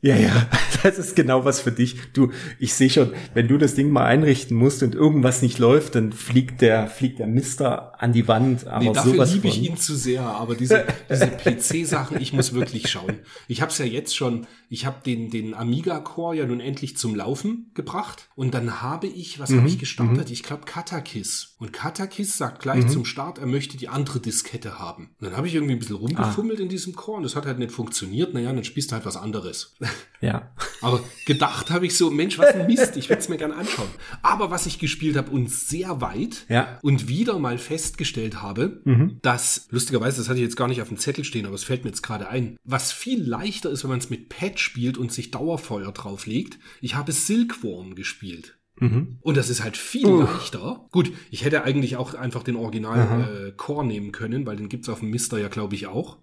Ja, 0.00 0.14
ja, 0.14 0.48
das 0.84 0.98
ist 0.98 1.16
genau 1.16 1.44
was 1.44 1.60
für 1.60 1.72
dich. 1.72 1.96
Du, 2.12 2.30
ich 2.60 2.72
sehe 2.74 2.88
schon, 2.88 3.12
wenn 3.34 3.48
du 3.48 3.58
das 3.58 3.74
Ding 3.74 3.90
mal 3.90 4.04
einrichten 4.04 4.56
musst 4.56 4.82
und 4.84 4.94
irgendwas 4.94 5.42
nicht 5.42 5.58
läuft, 5.58 5.96
dann 5.96 6.12
fliegt 6.12 6.60
der, 6.60 6.86
fliegt 6.86 7.18
der 7.18 7.26
Mister 7.26 8.00
an 8.00 8.12
die 8.12 8.28
Wand. 8.28 8.68
Aber 8.68 8.84
nee, 8.84 8.92
dafür 8.92 9.24
liebe 9.26 9.48
ich 9.48 9.60
ihn 9.60 9.76
zu 9.76 9.96
sehr. 9.96 10.22
Aber 10.22 10.54
diese, 10.54 10.86
diese 11.10 11.26
PC-Sachen, 11.26 12.20
ich 12.20 12.32
muss 12.32 12.54
wirklich 12.54 12.88
schauen. 12.88 13.18
Ich 13.48 13.60
habe 13.60 13.72
es 13.72 13.78
ja 13.78 13.86
jetzt 13.86 14.16
schon, 14.16 14.46
ich 14.68 14.86
habe 14.86 14.98
den, 15.04 15.30
den 15.30 15.54
Amiga 15.54 15.98
Core 16.00 16.36
ja 16.36 16.46
nun 16.46 16.60
endlich 16.60 16.96
zum 16.96 17.14
Laufen 17.14 17.70
gebracht. 17.74 18.28
Und 18.34 18.54
dann 18.54 18.82
habe 18.82 19.06
ich, 19.06 19.38
was 19.38 19.50
mhm, 19.50 19.58
habe 19.58 19.68
ich 19.68 19.78
gestartet? 19.78 20.28
Mhm. 20.28 20.32
Ich 20.32 20.42
glaube 20.42 20.64
Katakis. 20.64 21.56
Und 21.58 21.72
Katakis 21.72 22.36
sagt 22.36 22.60
gleich 22.60 22.84
mhm. 22.84 22.88
zum 22.88 23.04
Start, 23.04 23.38
er 23.38 23.46
möchte 23.46 23.76
die 23.76 23.88
andere 23.88 24.20
Diskette 24.20 24.78
haben. 24.78 25.10
Und 25.20 25.26
dann 25.26 25.36
habe 25.36 25.46
ich 25.46 25.54
irgendwie 25.54 25.74
ein 25.74 25.78
bisschen 25.78 25.96
rumgefummelt 25.96 26.60
ah. 26.60 26.62
in 26.62 26.68
diesem 26.68 26.94
Core 26.94 27.18
und 27.18 27.22
das 27.22 27.34
hat 27.34 27.46
halt 27.46 27.58
nicht 27.58 27.72
funktioniert. 27.72 28.34
Naja, 28.34 28.52
dann 28.52 28.64
spielst 28.64 28.90
du 28.90 28.94
halt 28.94 29.06
was 29.06 29.16
anderes. 29.16 29.74
Ja. 30.20 30.50
Aber 30.80 31.00
gedacht 31.26 31.70
habe 31.70 31.86
ich 31.86 31.96
so, 31.96 32.10
Mensch, 32.10 32.38
was 32.38 32.52
ein 32.52 32.66
Mist, 32.66 32.96
ich 32.96 33.08
würde 33.08 33.20
es 33.20 33.28
mir 33.28 33.36
gerne 33.36 33.54
anschauen. 33.54 33.88
Aber 34.20 34.50
was 34.50 34.66
ich 34.66 34.80
gespielt 34.80 35.16
habe 35.16 35.30
und 35.30 35.48
sehr 35.48 36.00
weit 36.00 36.44
ja. 36.48 36.80
und 36.82 37.06
wieder 37.06 37.38
mal 37.38 37.56
festgestellt 37.56 38.42
habe, 38.42 38.80
mhm. 38.84 39.18
dass, 39.22 39.68
lustigerweise, 39.70 40.18
das 40.18 40.28
hatte 40.28 40.40
ich 40.40 40.44
jetzt 40.44 40.56
gar 40.56 40.66
nicht 40.66 40.82
auf 40.82 40.88
dem 40.88 40.96
Zettel 40.96 41.22
stehen, 41.22 41.46
aber 41.46 41.54
es 41.54 41.62
fällt 41.62 41.84
mir 41.84 41.90
jetzt 41.90 42.02
gerade 42.02 42.28
ein, 42.28 42.58
was 42.64 42.90
viel 42.90 43.22
leichter 43.22 43.70
ist, 43.70 43.84
wenn 43.84 43.90
man 43.90 44.00
es 44.00 44.10
mit 44.10 44.28
Spielt 44.60 44.98
und 44.98 45.12
sich 45.12 45.30
Dauerfeuer 45.30 45.92
drauflegt. 45.92 46.58
Ich 46.80 46.94
habe 46.94 47.12
Silkworm 47.12 47.94
gespielt. 47.94 48.58
Mhm. 48.80 49.18
Und 49.20 49.36
das 49.36 49.50
ist 49.50 49.62
halt 49.62 49.76
viel 49.76 50.06
Uh. 50.06 50.20
leichter. 50.22 50.86
Gut, 50.92 51.10
ich 51.30 51.44
hätte 51.44 51.64
eigentlich 51.64 51.96
auch 51.96 52.14
einfach 52.14 52.42
den 52.44 52.56
Original 52.56 53.48
äh, 53.48 53.52
Core 53.56 53.84
nehmen 53.86 54.12
können, 54.12 54.46
weil 54.46 54.56
den 54.56 54.68
gibt's 54.68 54.88
auf 54.88 55.00
dem 55.00 55.10
Mister 55.10 55.38
ja, 55.38 55.48
glaube 55.48 55.74
ich, 55.74 55.86
auch. 55.88 56.18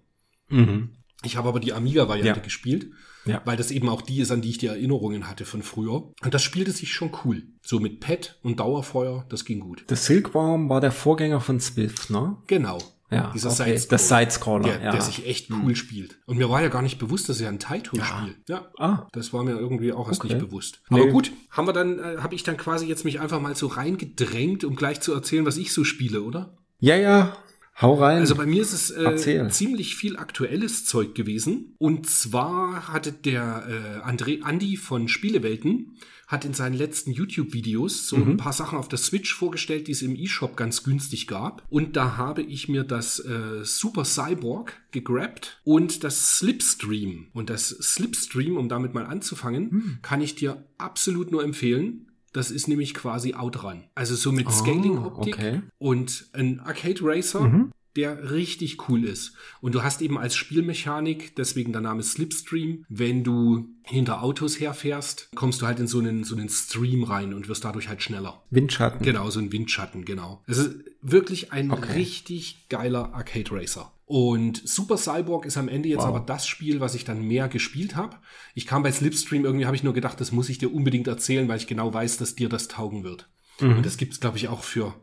Mhm. 0.48 0.90
Ich 1.22 1.36
habe 1.36 1.48
aber 1.48 1.60
die 1.60 1.72
Amiga-Variante 1.72 2.40
Ja. 2.40 2.44
gespielt, 2.44 2.90
Ja. 3.24 3.42
weil 3.44 3.56
das 3.56 3.70
eben 3.70 3.88
auch 3.88 4.00
die 4.02 4.20
ist, 4.20 4.30
an 4.30 4.42
die 4.42 4.50
ich 4.50 4.58
die 4.58 4.66
Erinnerungen 4.66 5.28
hatte 5.28 5.44
von 5.44 5.62
früher. 5.62 6.12
Und 6.22 6.34
das 6.34 6.42
spielte 6.42 6.72
sich 6.72 6.92
schon 6.92 7.10
cool. 7.24 7.42
So 7.62 7.80
mit 7.80 8.00
Pad 8.00 8.38
und 8.42 8.60
Dauerfeuer, 8.60 9.26
das 9.28 9.44
ging 9.44 9.60
gut. 9.60 9.84
Das 9.88 10.06
Silkworm 10.06 10.68
war 10.68 10.80
der 10.80 10.92
Vorgänger 10.92 11.40
von 11.40 11.58
Swift, 11.60 12.10
ne? 12.10 12.36
Genau. 12.46 12.78
Ja, 13.10 13.30
Dieser 13.32 13.50
okay. 13.52 13.64
Sidescroller. 13.78 13.88
das 13.90 14.08
Sidescroller, 14.08 14.64
Der, 14.64 14.82
ja. 14.82 14.90
der 14.92 15.00
sich 15.00 15.26
echt 15.26 15.50
cool 15.52 15.76
spielt. 15.76 16.18
Und 16.26 16.38
mir 16.38 16.50
war 16.50 16.60
ja 16.60 16.68
gar 16.68 16.82
nicht 16.82 16.98
bewusst, 16.98 17.28
dass 17.28 17.40
er 17.40 17.48
ein 17.48 17.58
Taito 17.60 17.96
Ja. 17.96 18.04
spielt. 18.04 18.36
Ja. 18.48 18.66
Ah. 18.78 19.06
Das 19.12 19.32
war 19.32 19.44
mir 19.44 19.52
irgendwie 19.58 19.92
auch 19.92 20.08
erst 20.08 20.24
Okay. 20.24 20.34
nicht 20.34 20.44
bewusst. 20.44 20.82
Nee. 20.90 21.00
Aber 21.02 21.10
gut, 21.10 21.30
haben 21.50 21.68
wir 21.68 21.72
dann, 21.72 21.98
äh, 22.00 22.16
habe 22.18 22.34
ich 22.34 22.42
dann 22.42 22.56
quasi 22.56 22.86
jetzt 22.86 23.04
mich 23.04 23.20
einfach 23.20 23.40
mal 23.40 23.54
so 23.54 23.68
reingedrängt, 23.68 24.64
um 24.64 24.74
gleich 24.74 25.00
zu 25.00 25.12
erzählen, 25.12 25.46
was 25.46 25.56
ich 25.56 25.72
so 25.72 25.84
spiele, 25.84 26.22
oder? 26.22 26.56
Ja, 26.80 26.96
ja. 26.96 27.36
Hau 27.80 27.94
rein. 27.94 28.20
Also 28.20 28.34
bei 28.36 28.46
mir 28.46 28.62
ist 28.62 28.72
es 28.72 28.90
äh, 28.90 29.02
Erzähl. 29.04 29.50
ziemlich 29.50 29.96
viel 29.96 30.16
aktuelles 30.16 30.86
Zeug 30.86 31.14
gewesen. 31.14 31.74
Und 31.78 32.08
zwar 32.08 32.88
hatte 32.88 33.12
der 33.12 34.02
äh, 34.02 34.08
André 34.10 34.42
Andi 34.42 34.78
von 34.78 35.08
Spielewelten 35.08 35.98
hat 36.26 36.44
in 36.44 36.54
seinen 36.54 36.74
letzten 36.74 37.12
YouTube-Videos 37.12 38.08
so 38.08 38.16
ein 38.16 38.36
paar 38.36 38.52
Sachen 38.52 38.78
auf 38.78 38.88
der 38.88 38.98
Switch 38.98 39.32
vorgestellt, 39.34 39.86
die 39.86 39.92
es 39.92 40.02
im 40.02 40.16
eShop 40.16 40.56
ganz 40.56 40.82
günstig 40.82 41.26
gab. 41.28 41.62
Und 41.68 41.96
da 41.96 42.16
habe 42.16 42.42
ich 42.42 42.68
mir 42.68 42.82
das 42.84 43.20
äh, 43.20 43.64
Super 43.64 44.04
Cyborg 44.04 44.74
gegrabt 44.90 45.60
und 45.64 46.02
das 46.02 46.36
Slipstream. 46.38 47.28
Und 47.32 47.48
das 47.50 47.68
Slipstream, 47.68 48.56
um 48.56 48.68
damit 48.68 48.92
mal 48.92 49.06
anzufangen, 49.06 49.98
kann 50.02 50.20
ich 50.20 50.34
dir 50.34 50.64
absolut 50.78 51.30
nur 51.30 51.44
empfehlen. 51.44 52.02
Das 52.32 52.50
ist 52.50 52.68
nämlich 52.68 52.92
quasi 52.92 53.32
Outrun. 53.34 53.84
Also 53.94 54.14
so 54.14 54.30
mit 54.30 54.46
Ah, 54.48 54.50
Scaling-Optik 54.50 55.34
okay. 55.38 55.62
und 55.78 56.26
ein 56.34 56.60
Arcade 56.60 57.00
Racer, 57.02 57.68
der 57.96 58.30
richtig 58.30 58.88
cool 58.88 59.04
ist. 59.04 59.32
Und 59.60 59.74
du 59.74 59.82
hast 59.82 60.02
eben 60.02 60.18
als 60.18 60.36
Spielmechanik, 60.36 61.34
deswegen 61.36 61.72
der 61.72 61.80
Name 61.80 62.02
Slipstream, 62.02 62.84
wenn 62.88 63.24
du 63.24 63.68
hinter 63.82 64.22
Autos 64.22 64.58
herfährst, 64.60 65.30
kommst 65.34 65.62
du 65.62 65.66
halt 65.66 65.78
in 65.80 65.86
so 65.86 65.98
einen, 65.98 66.24
so 66.24 66.36
einen 66.36 66.48
Stream 66.48 67.04
rein 67.04 67.32
und 67.34 67.48
wirst 67.48 67.64
dadurch 67.64 67.88
halt 67.88 68.02
schneller. 68.02 68.42
Windschatten. 68.50 69.02
Genau, 69.04 69.30
so 69.30 69.38
ein 69.40 69.52
Windschatten, 69.52 70.04
genau. 70.04 70.42
Es 70.46 70.58
ist 70.58 70.76
wirklich 71.02 71.52
ein 71.52 71.70
Okay. 71.70 71.92
richtig 71.92 72.68
geiler 72.68 73.14
Arcade 73.14 73.50
Racer. 73.52 73.92
Und 74.06 74.62
Super 74.68 74.98
Cyborg 74.98 75.46
ist 75.46 75.56
am 75.56 75.68
Ende 75.68 75.88
jetzt 75.88 75.98
Wow. 76.02 76.06
aber 76.08 76.20
das 76.20 76.46
Spiel, 76.46 76.78
was 76.80 76.94
ich 76.94 77.04
dann 77.04 77.22
mehr 77.22 77.48
gespielt 77.48 77.96
habe. 77.96 78.16
Ich 78.54 78.66
kam 78.66 78.82
bei 78.84 78.92
Slipstream, 78.92 79.44
irgendwie 79.44 79.66
habe 79.66 79.74
ich 79.76 79.82
nur 79.82 79.94
gedacht, 79.94 80.20
das 80.20 80.30
muss 80.30 80.48
ich 80.48 80.58
dir 80.58 80.72
unbedingt 80.72 81.08
erzählen, 81.08 81.48
weil 81.48 81.56
ich 81.58 81.66
genau 81.66 81.92
weiß, 81.92 82.16
dass 82.18 82.36
dir 82.36 82.48
das 82.48 82.68
taugen 82.68 83.02
wird. 83.02 83.28
Mhm. 83.60 83.78
Und 83.78 83.86
das 83.86 83.96
gibt's 83.96 84.20
glaube 84.20 84.36
ich, 84.36 84.46
auch 84.48 84.62
für 84.62 84.94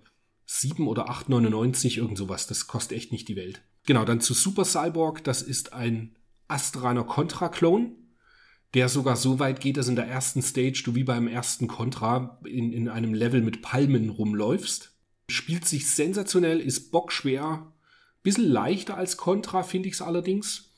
7 0.60 0.88
oder 0.88 1.10
8,99, 1.10 1.98
irgend 1.98 2.18
sowas. 2.18 2.46
Das 2.46 2.68
kostet 2.68 2.98
echt 2.98 3.12
nicht 3.12 3.28
die 3.28 3.36
Welt. 3.36 3.62
Genau, 3.86 4.06
dann 4.06 4.22
zu 4.22 4.34
Super 4.34 4.66
Cyborg. 4.66 5.24
Das 5.24 5.42
ist 5.42 5.74
ein 5.74 6.16
astreiner 6.48 7.04
Contra-Clone, 7.04 7.92
der 8.76 8.88
sogar 8.88 9.16
so 9.16 9.40
weit 9.40 9.60
geht, 9.62 9.78
dass 9.78 9.88
in 9.88 9.96
der 9.96 10.08
ersten 10.08 10.44
Stage 10.44 10.84
du 10.86 10.94
wie 10.94 11.04
beim 11.04 11.28
ersten 11.28 11.68
Contra 11.68 12.40
in, 12.46 12.72
in 12.72 12.88
einem 12.88 13.16
Level 13.16 13.42
mit 13.42 13.62
Palmen 13.64 14.10
rumläufst. 14.10 14.96
Spielt 15.28 15.66
sich 15.66 15.90
sensationell, 15.90 16.60
ist 16.60 16.92
bockschwer. 16.92 17.74
Bisschen 18.22 18.48
leichter 18.48 18.96
als 18.96 19.18
Contra, 19.18 19.64
finde 19.64 19.90
ich 19.90 19.96
es 19.96 20.02
allerdings. 20.02 20.72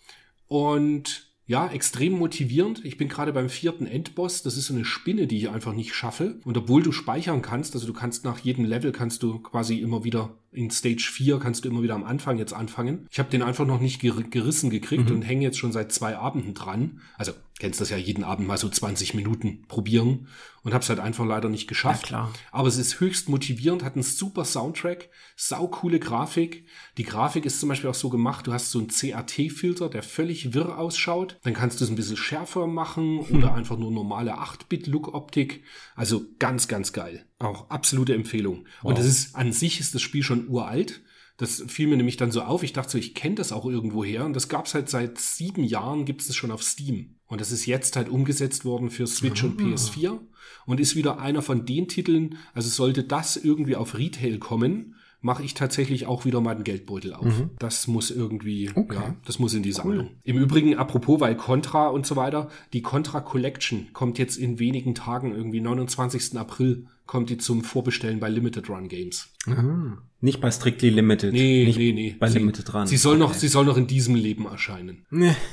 Und 0.48 1.35
ja, 1.48 1.68
extrem 1.68 2.14
motivierend. 2.14 2.84
Ich 2.84 2.98
bin 2.98 3.08
gerade 3.08 3.32
beim 3.32 3.50
vierten 3.50 3.86
Endboss. 3.86 4.42
Das 4.42 4.58
ist 4.58 4.68
so 4.68 4.74
eine 4.74 4.86
Spinne, 4.86 5.28
die 5.28 5.38
ich 5.38 5.50
einfach 5.50 5.74
nicht 5.74 5.94
schaffe. 5.94 6.40
Und 6.44 6.58
obwohl 6.58 6.82
du 6.82 6.92
speichern 6.92 7.42
kannst, 7.44 7.76
also 7.76 7.86
du 7.86 7.94
kannst 7.94 8.26
nach 8.26 8.40
jedem 8.40 8.66
Level 8.66 8.92
kannst 8.92 9.22
du 9.22 9.40
quasi 9.40 9.80
immer 9.80 10.04
wieder 10.04 10.38
in 10.56 10.72
Stage 10.72 11.10
4 11.12 11.40
kannst 11.40 11.66
du 11.66 11.70
immer 11.70 11.84
wieder 11.84 11.96
am 11.96 12.04
Anfang 12.04 12.38
jetzt 12.38 12.54
anfangen. 12.54 13.08
Ich 13.12 13.20
habe 13.20 13.30
den 13.30 13.42
einfach 13.42 13.66
noch 13.66 13.80
nicht 13.80 14.02
ger 14.02 14.14
gerissen 14.14 14.70
gekriegt 14.70 15.12
und 15.12 15.22
hänge 15.22 15.44
jetzt 15.44 15.58
schon 15.58 15.72
seit 15.72 15.92
zwei 15.92 16.18
Abenden 16.18 16.54
dran. 16.54 17.02
Also 17.18 17.34
kennst 17.60 17.80
das 17.80 17.90
ja 17.90 17.98
jeden 17.98 18.24
Abend 18.24 18.48
mal 18.48 18.58
so 18.58 18.68
20 18.68 19.14
Minuten 19.14 19.64
probieren 19.68 20.28
und 20.64 20.74
habe 20.74 20.84
es 20.84 20.90
halt 20.90 21.00
einfach 21.00 21.26
leider 21.26 21.48
nicht 21.48 21.68
geschafft. 21.68 22.10
Ja. 22.10 22.30
Aber 22.52 22.68
es 22.68 22.78
ist 22.78 23.00
höchst 23.00 23.30
motivierend, 23.30 23.84
hat 23.84 23.94
einen 23.94 24.04
super 24.04 24.44
Soundtrack, 24.44 25.10
saukoole 25.38 26.00
Grafik. 26.00 26.66
Die 26.98 27.04
Grafik 27.04 27.46
ist 27.46 27.60
zum 27.60 27.70
Beispiel 27.70 27.90
auch 27.90 27.96
so 27.96 28.10
gemacht, 28.10 28.48
du 28.48 28.54
hast 28.54 28.72
so 28.72 28.80
einen 28.80 28.90
CAT-Filter, 28.90 29.90
der 29.90 30.04
völlig 30.04 30.54
wirr 30.54 30.78
ausschaut. 30.78 31.38
Dann 31.44 31.54
kannst 31.54 31.80
du 31.80 31.86
es 31.86 31.90
ein 31.90 31.96
bisschen 31.96 32.18
schärfer 32.18 32.68
machen 32.68 33.20
oder 33.20 33.54
einfach 33.54 33.78
nur 33.78 33.92
normale 33.92 34.40
8-Bit-Look-Optik. 34.40 35.64
Also 35.96 36.26
ganz, 36.40 36.68
ganz 36.68 36.92
geil. 36.92 37.26
Auch 37.40 37.70
absolute 37.70 38.14
Empfehlung. 38.14 38.66
Und 38.82 38.98
das 38.98 39.06
ist, 39.06 39.36
an 39.36 39.52
sich 39.52 39.80
ist 39.80 39.94
das 39.94 40.02
Spiel 40.02 40.24
schon 40.24 40.48
uralt. 40.48 41.02
Das 41.38 41.64
fiel 41.68 41.88
mir 41.88 41.98
nämlich 41.98 42.16
dann 42.16 42.32
so 42.32 42.42
auf. 42.44 42.64
Ich 42.64 42.72
dachte 42.72 42.92
so, 42.94 42.98
ich 42.98 43.14
kenne 43.14 43.36
das 43.36 43.52
auch 43.52 43.66
irgendwoher. 43.66 44.24
Und 44.26 44.34
das 44.34 44.48
gab's 44.48 44.74
halt 44.74 44.90
seit 44.90 45.18
sieben 45.20 45.66
Jahren, 45.66 46.06
gibt's 46.06 46.30
es 46.30 46.36
schon 46.36 46.52
auf 46.52 46.64
Steam. 46.64 47.16
Und 47.28 47.42
das 47.42 47.52
ist 47.52 47.66
jetzt 47.66 47.98
halt 47.98 48.08
umgesetzt 48.08 48.64
worden 48.64 48.90
für 48.90 49.06
Switch 49.08 49.44
und 49.44 49.60
PS4 49.60 50.18
und 50.66 50.80
ist 50.80 50.96
wieder 50.96 51.20
einer 51.20 51.42
von 51.42 51.66
den 51.66 51.88
Titeln, 51.88 52.38
also 52.54 52.70
sollte 52.70 53.04
das 53.04 53.36
irgendwie 53.36 53.76
auf 53.76 53.98
Retail 53.98 54.38
kommen, 54.38 54.96
mache 55.22 55.44
ich 55.44 55.56
tatsächlich 55.56 56.06
auch 56.06 56.24
wieder 56.24 56.40
mal 56.40 56.54
den 56.54 56.64
Geldbeutel 56.64 57.14
auf. 57.16 57.26
Das 57.58 57.88
muss 57.88 58.12
irgendwie, 58.12 58.70
Okay. 58.76 58.96
ja, 58.96 59.16
das 59.26 59.40
muss 59.40 59.56
in 59.56 59.64
die 59.64 59.72
Sammlung. 59.72 60.12
Im 60.24 60.38
Übrigen, 60.38 60.76
apropos, 60.78 61.20
weil 61.20 61.36
Contra 61.36 61.88
und 61.88 62.06
so 62.06 62.16
weiter, 62.16 62.50
die 62.74 62.84
Contra 62.84 63.22
Collection 63.22 63.88
kommt 63.92 64.20
jetzt 64.20 64.38
in 64.38 64.60
wenigen 64.60 64.94
Tagen, 64.94 65.34
irgendwie 65.36 65.62
29. 65.62 66.38
April, 66.38 66.86
kommt 67.06 67.30
die 67.30 67.38
zum 67.38 67.64
Vorbestellen 67.64 68.20
bei 68.20 68.30
Limited 68.30 68.70
Run 68.70 68.88
Games. 68.88 69.28
Ah, 69.48 69.98
nicht 70.22 70.42
bei 70.42 70.52
Strictly 70.52 70.90
Limited. 70.90 71.34
Nee, 71.34 71.66
nicht 71.66 71.78
nee, 71.78 71.92
nee. 71.94 72.16
Bei 72.20 72.30
sie, 72.30 72.40
Limited 72.40 72.74
Run. 72.74 72.88
Sie 72.88 72.98
soll 72.98 73.18
noch, 73.18 73.30
Okay. 73.32 73.40
sie 73.40 73.48
soll 73.48 73.66
noch 73.66 73.78
in 73.78 73.88
diesem 73.88 74.16
Leben 74.16 74.46
erscheinen. 74.46 75.06
Nee. 75.10 75.36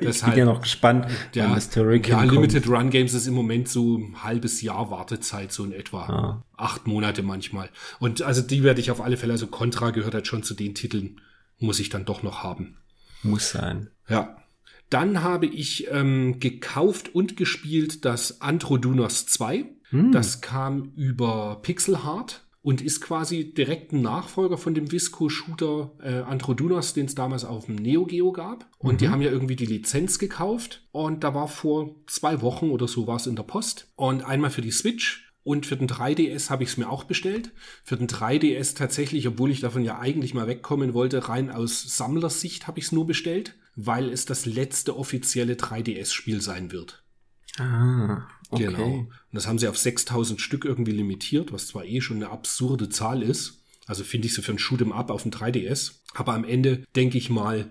Ich 0.00 0.22
bin 0.24 0.36
ja 0.38 0.46
noch 0.46 0.62
gespannt, 0.62 1.06
Ja, 1.34 1.54
das 1.54 1.74
ja 1.74 1.82
kommt. 1.82 2.32
Limited 2.32 2.66
Run 2.66 2.88
Games 2.88 3.12
ist 3.12 3.26
im 3.26 3.34
Moment 3.34 3.68
so 3.68 3.98
ein 3.98 4.24
halbes 4.24 4.62
Jahr 4.62 4.90
Wartezeit, 4.90 5.52
so 5.52 5.64
in 5.64 5.72
etwa. 5.72 6.06
Ah. 6.06 6.44
Acht 6.56 6.86
Monate 6.86 7.22
manchmal. 7.22 7.68
Und 7.98 8.22
also 8.22 8.40
die 8.40 8.62
werde 8.62 8.80
ich 8.80 8.90
auf 8.90 9.02
alle 9.02 9.18
Fälle, 9.18 9.34
also 9.34 9.48
Contra 9.48 9.90
gehört 9.90 10.14
halt 10.14 10.26
schon 10.26 10.42
zu 10.42 10.54
den 10.54 10.74
Titeln, 10.74 11.20
muss 11.58 11.78
ich 11.78 11.90
dann 11.90 12.06
doch 12.06 12.22
noch 12.22 12.42
haben. 12.42 12.78
Muss 13.22 13.50
sein. 13.50 13.90
Ja. 14.08 14.34
Dann 14.88 15.22
habe 15.22 15.44
ich 15.44 15.88
ähm, 15.90 16.40
gekauft 16.40 17.14
und 17.14 17.36
gespielt 17.36 18.06
das 18.06 18.40
Antrodunos 18.40 19.26
2. 19.26 19.66
Hm. 19.90 20.12
Das 20.12 20.40
kam 20.40 20.92
über 20.96 21.60
Pixel 21.62 22.04
Heart 22.04 22.44
und 22.62 22.82
ist 22.82 23.00
quasi 23.00 23.54
direkt 23.54 23.92
ein 23.92 24.02
Nachfolger 24.02 24.58
von 24.58 24.74
dem 24.74 24.92
Visco-Shooter 24.92 25.92
äh, 26.02 26.20
Antrodunos, 26.20 26.92
den 26.92 27.06
es 27.06 27.14
damals 27.14 27.44
auf 27.44 27.66
dem 27.66 27.76
Neo 27.76 28.04
Geo 28.04 28.32
gab. 28.32 28.66
Und 28.78 29.00
die 29.00 29.08
haben 29.08 29.22
ja 29.22 29.30
irgendwie 29.30 29.56
die 29.56 29.66
Lizenz 29.66 30.18
gekauft. 30.18 30.86
Und 30.92 31.24
da 31.24 31.34
war 31.34 31.48
vor 31.48 31.94
zwei 32.06 32.42
Wochen 32.42 32.70
oder 32.70 32.86
so 32.86 33.06
war 33.06 33.16
es 33.16 33.26
in 33.26 33.36
der 33.36 33.44
Post. 33.44 33.90
Und 33.96 34.22
einmal 34.24 34.50
für 34.50 34.60
die 34.60 34.72
Switch 34.72 35.30
und 35.42 35.64
für 35.64 35.76
den 35.76 35.88
3DS 35.88 36.50
habe 36.50 36.64
ich 36.64 36.70
es 36.70 36.76
mir 36.76 36.90
auch 36.90 37.04
bestellt. 37.04 37.52
Für 37.82 37.96
den 37.96 38.08
3DS 38.08 38.76
tatsächlich, 38.76 39.26
obwohl 39.26 39.50
ich 39.50 39.60
davon 39.60 39.82
ja 39.82 39.98
eigentlich 39.98 40.34
mal 40.34 40.46
wegkommen 40.46 40.92
wollte, 40.92 41.28
rein 41.28 41.50
aus 41.50 41.96
Sammlersicht 41.96 42.66
habe 42.66 42.78
ich 42.78 42.86
es 42.86 42.92
nur 42.92 43.06
bestellt, 43.06 43.56
weil 43.74 44.10
es 44.10 44.26
das 44.26 44.44
letzte 44.44 44.98
offizielle 44.98 45.54
3DS-Spiel 45.54 46.42
sein 46.42 46.72
wird. 46.72 47.02
Ah, 47.58 48.28
okay. 48.50 48.66
Genau. 48.66 48.94
Und 48.98 49.10
das 49.32 49.46
haben 49.46 49.58
sie 49.58 49.68
auf 49.68 49.78
6000 49.78 50.40
Stück 50.40 50.64
irgendwie 50.64 50.92
limitiert, 50.92 51.52
was 51.52 51.68
zwar 51.68 51.84
eh 51.84 52.00
schon 52.00 52.18
eine 52.18 52.30
absurde 52.30 52.88
Zahl 52.88 53.22
ist. 53.22 53.62
Also 53.86 54.04
finde 54.04 54.26
ich 54.26 54.34
so 54.34 54.42
für 54.42 54.52
ein 54.52 54.58
Shoot'em 54.58 54.92
Up 54.92 55.10
auf 55.10 55.22
dem 55.22 55.32
3DS. 55.32 55.92
Aber 56.14 56.34
am 56.34 56.44
Ende 56.44 56.84
denke 56.94 57.18
ich 57.18 57.30
mal, 57.30 57.70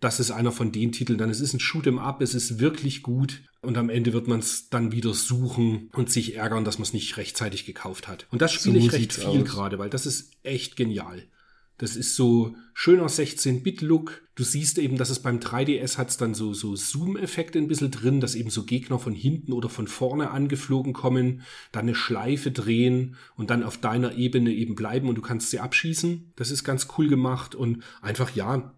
das 0.00 0.20
ist 0.20 0.30
einer 0.30 0.52
von 0.52 0.72
den 0.72 0.92
Titeln. 0.92 1.18
Dann 1.18 1.30
es 1.30 1.40
ist 1.40 1.54
ein 1.54 1.60
Shoot'em 1.60 1.98
Up, 1.98 2.20
es 2.20 2.34
ist 2.34 2.58
wirklich 2.58 3.02
gut. 3.02 3.42
Und 3.62 3.78
am 3.78 3.88
Ende 3.88 4.12
wird 4.12 4.28
man 4.28 4.40
es 4.40 4.68
dann 4.68 4.92
wieder 4.92 5.14
suchen 5.14 5.88
und 5.94 6.10
sich 6.10 6.36
ärgern, 6.36 6.64
dass 6.64 6.78
man 6.78 6.82
es 6.84 6.92
nicht 6.92 7.16
rechtzeitig 7.16 7.64
gekauft 7.64 8.08
hat. 8.08 8.26
Und 8.30 8.42
das 8.42 8.52
spiele 8.52 8.78
So 8.78 8.86
ich 8.86 8.92
recht 8.92 9.12
viel 9.14 9.42
gerade, 9.44 9.78
weil 9.78 9.88
das 9.88 10.04
ist 10.04 10.32
echt 10.42 10.76
genial. 10.76 11.22
Das 11.78 11.96
ist 11.96 12.14
so 12.14 12.54
schöner 12.72 13.06
16-Bit-Look. 13.06 14.22
Du 14.36 14.44
siehst 14.44 14.78
eben, 14.78 14.96
dass 14.96 15.10
es 15.10 15.20
beim 15.20 15.38
3DS 15.38 15.98
hat 15.98 16.20
dann 16.20 16.34
so, 16.34 16.52
so 16.52 16.76
Zoom-Effekte 16.76 17.58
ein 17.58 17.68
bisschen 17.68 17.90
drin, 17.90 18.20
dass 18.20 18.36
eben 18.36 18.50
so 18.50 18.64
Gegner 18.64 18.98
von 18.98 19.14
hinten 19.14 19.52
oder 19.52 19.68
von 19.68 19.88
vorne 19.88 20.30
angeflogen 20.30 20.92
kommen, 20.92 21.42
dann 21.72 21.82
eine 21.82 21.94
Schleife 21.94 22.50
drehen 22.50 23.16
und 23.36 23.50
dann 23.50 23.64
auf 23.64 23.76
deiner 23.78 24.16
Ebene 24.16 24.52
eben 24.52 24.76
bleiben 24.76 25.08
und 25.08 25.16
du 25.16 25.22
kannst 25.22 25.50
sie 25.50 25.60
abschießen. 25.60 26.32
Das 26.36 26.50
ist 26.50 26.64
ganz 26.64 26.88
cool 26.96 27.08
gemacht 27.08 27.54
und 27.54 27.82
einfach, 28.02 28.34
ja, 28.34 28.74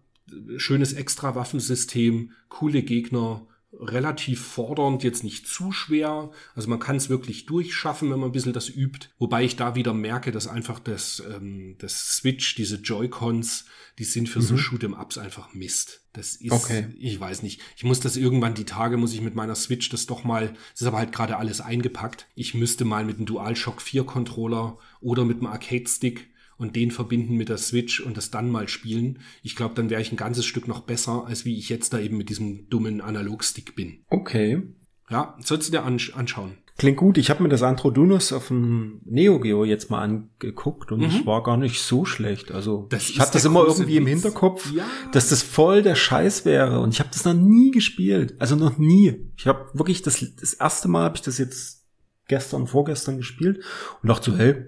schönes 0.57 0.93
Extra-Waffensystem, 0.93 2.31
coole 2.49 2.81
Gegner, 2.81 3.47
relativ 3.73 4.41
fordernd, 4.45 5.03
jetzt 5.03 5.23
nicht 5.23 5.47
zu 5.47 5.71
schwer. 5.71 6.31
Also 6.55 6.69
man 6.69 6.79
kann 6.79 6.95
es 6.95 7.09
wirklich 7.09 7.45
durchschaffen, 7.45 8.09
wenn 8.09 8.19
man 8.19 8.29
ein 8.29 8.33
bisschen 8.33 8.53
das 8.53 8.69
übt. 8.69 9.09
Wobei 9.19 9.43
ich 9.43 9.55
da 9.55 9.75
wieder 9.75 9.93
merke, 9.93 10.31
dass 10.31 10.47
einfach 10.47 10.79
das, 10.79 11.21
ähm, 11.29 11.75
das 11.77 12.15
Switch, 12.15 12.55
diese 12.55 12.77
Joy-Cons, 12.77 13.65
die 13.99 14.05
sind 14.05 14.29
für 14.29 14.39
mhm. 14.39 14.43
so 14.43 14.55
Shoot'em-Ups 14.55 15.17
einfach 15.17 15.53
Mist. 15.53 16.01
Das 16.13 16.35
ist, 16.35 16.51
okay. 16.51 16.87
ich 16.97 17.19
weiß 17.19 17.43
nicht. 17.43 17.61
Ich 17.75 17.83
muss 17.83 17.99
das 17.99 18.15
irgendwann, 18.15 18.55
die 18.55 18.65
Tage 18.65 18.97
muss 18.97 19.13
ich 19.13 19.21
mit 19.21 19.35
meiner 19.35 19.55
Switch 19.55 19.89
das 19.89 20.05
doch 20.05 20.23
mal, 20.23 20.55
das 20.71 20.81
ist 20.81 20.87
aber 20.87 20.97
halt 20.97 21.11
gerade 21.11 21.37
alles 21.37 21.61
eingepackt. 21.61 22.27
Ich 22.35 22.53
müsste 22.53 22.85
mal 22.85 23.05
mit 23.05 23.17
einem 23.17 23.25
DualShock 23.25 23.81
4 23.81 24.05
Controller 24.05 24.77
oder 25.01 25.25
mit 25.25 25.37
einem 25.37 25.47
Arcade-Stick 25.47 26.29
und 26.57 26.75
den 26.75 26.91
verbinden 26.91 27.35
mit 27.35 27.49
der 27.49 27.57
Switch 27.57 27.99
und 27.99 28.17
das 28.17 28.31
dann 28.31 28.49
mal 28.49 28.67
spielen. 28.67 29.19
Ich 29.43 29.55
glaube, 29.55 29.75
dann 29.75 29.89
wäre 29.89 30.01
ich 30.01 30.11
ein 30.11 30.17
ganzes 30.17 30.45
Stück 30.45 30.67
noch 30.67 30.81
besser, 30.81 31.25
als 31.27 31.45
wie 31.45 31.57
ich 31.57 31.69
jetzt 31.69 31.93
da 31.93 31.99
eben 31.99 32.17
mit 32.17 32.29
diesem 32.29 32.69
dummen 32.69 33.01
Analogstick 33.01 33.75
bin. 33.75 33.99
Okay. 34.09 34.63
Ja, 35.09 35.37
sollst 35.39 35.67
du 35.67 35.71
dir 35.71 35.83
ansch 35.83 36.13
anschauen. 36.15 36.57
Klingt 36.77 36.97
gut. 36.97 37.17
Ich 37.17 37.31
habe 37.31 37.41
mir 37.41 37.49
das 37.49 37.63
Androdunus 37.63 38.31
auf 38.31 38.49
dem 38.49 39.01
Neo 39.03 39.39
Geo 39.39 39.65
jetzt 39.65 39.89
mal 39.89 40.03
angeguckt 40.03 40.91
und 40.91 41.01
es 41.01 41.13
mhm. 41.13 41.25
war 41.25 41.41
gar 41.41 41.57
nicht 41.57 41.81
so 41.81 42.05
schlecht. 42.05 42.51
Also 42.51 42.85
das 42.89 43.09
ich 43.09 43.19
hatte 43.19 43.33
das 43.33 43.45
immer 43.45 43.61
irgendwie 43.61 43.93
Witz. 43.93 43.97
im 43.97 44.05
Hinterkopf, 44.05 44.71
ja. 44.73 44.85
dass 45.11 45.29
das 45.29 45.41
voll 45.41 45.81
der 45.81 45.95
Scheiß 45.95 46.45
wäre 46.45 46.79
und 46.79 46.93
ich 46.93 46.99
habe 46.99 47.09
das 47.11 47.25
noch 47.25 47.33
nie 47.33 47.71
gespielt. 47.71 48.35
Also 48.37 48.55
noch 48.55 48.77
nie. 48.77 49.31
Ich 49.37 49.47
habe 49.47 49.69
wirklich 49.73 50.03
das 50.03 50.23
das 50.39 50.53
erste 50.53 50.87
Mal 50.87 51.05
habe 51.05 51.15
ich 51.15 51.23
das 51.23 51.39
jetzt 51.39 51.83
gestern, 52.27 52.67
vorgestern 52.67 53.17
gespielt 53.17 53.63
und 54.03 54.09
dachte 54.09 54.31
so, 54.31 54.37
hey, 54.37 54.67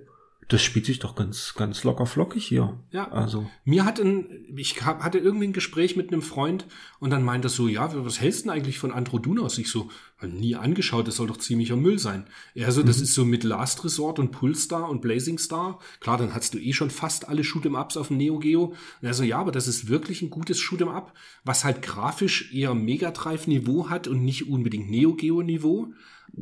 das 0.50 0.64
spielt 0.64 0.88
sich 0.88 0.98
doch 0.98 1.16
ganz, 1.16 1.54
ganz 1.56 1.84
locker 1.84 2.08
flockig 2.08 2.44
hier. 2.44 2.80
Ja. 2.92 3.12
Also. 3.12 3.48
Mir 3.66 3.86
hat 3.86 4.00
ein, 4.00 4.48
ich 4.56 4.82
hatte 4.84 5.20
irgendwie 5.20 5.48
ein 5.48 5.54
Gespräch 5.54 5.96
mit 5.96 6.12
einem 6.12 6.24
Freund 6.24 6.66
und 7.00 7.12
dann 7.12 7.24
meinte 7.24 7.48
er 7.48 7.52
so, 7.52 7.68
ja, 7.68 7.92
was 8.04 8.20
hältst 8.20 8.42
du 8.42 8.44
denn 8.46 8.58
eigentlich 8.58 8.80
von 8.80 8.92
Androdunos? 8.92 9.60
Ich 9.60 9.70
so, 9.70 9.90
nie 10.28 10.56
angeschaut, 10.56 11.08
das 11.08 11.18
soll 11.18 11.28
doch 11.28 11.38
ziemlicher 11.38 11.76
Müll 11.76 12.00
sein. 12.00 12.26
Er 12.56 12.72
so, 12.72 12.82
mhm. 12.82 12.88
das 12.88 13.00
ist 13.00 13.14
so 13.14 13.26
mit 13.26 13.44
Last 13.44 13.86
Resort 13.86 14.18
und 14.18 14.32
Pulstar 14.32 14.90
und 14.90 15.02
Blazing 15.02 15.38
Star. 15.38 15.78
Klar, 16.00 16.18
dann 16.18 16.34
hast 16.34 16.56
du 16.56 16.58
eh 16.58 16.74
schon 16.74 16.90
fast 16.90 17.30
alle 17.30 17.44
Shoot'em 17.44 17.80
Ups 17.80 17.96
auf 17.96 18.08
dem 18.08 18.18
Neo 18.18 18.40
Geo. 18.40 18.74
Und 19.02 19.08
er 19.08 19.14
so, 19.14 19.24
ja, 19.24 19.38
aber 19.38 19.52
das 19.52 19.68
ist 19.68 19.88
wirklich 19.88 20.24
ein 20.24 20.32
gutes 20.32 20.60
Shoot'em 20.60 20.90
Up, 20.92 21.14
was 21.44 21.64
halt 21.64 21.84
grafisch 21.84 22.52
eher 22.52 22.74
Mega 22.74 23.12
Drive 23.12 23.46
Niveau 23.46 23.88
hat 23.88 24.08
und 24.08 24.26
nicht 24.26 24.50
unbedingt 24.50 24.90
Neo 24.90 25.14
Geo 25.14 25.44
Niveau 25.44 25.94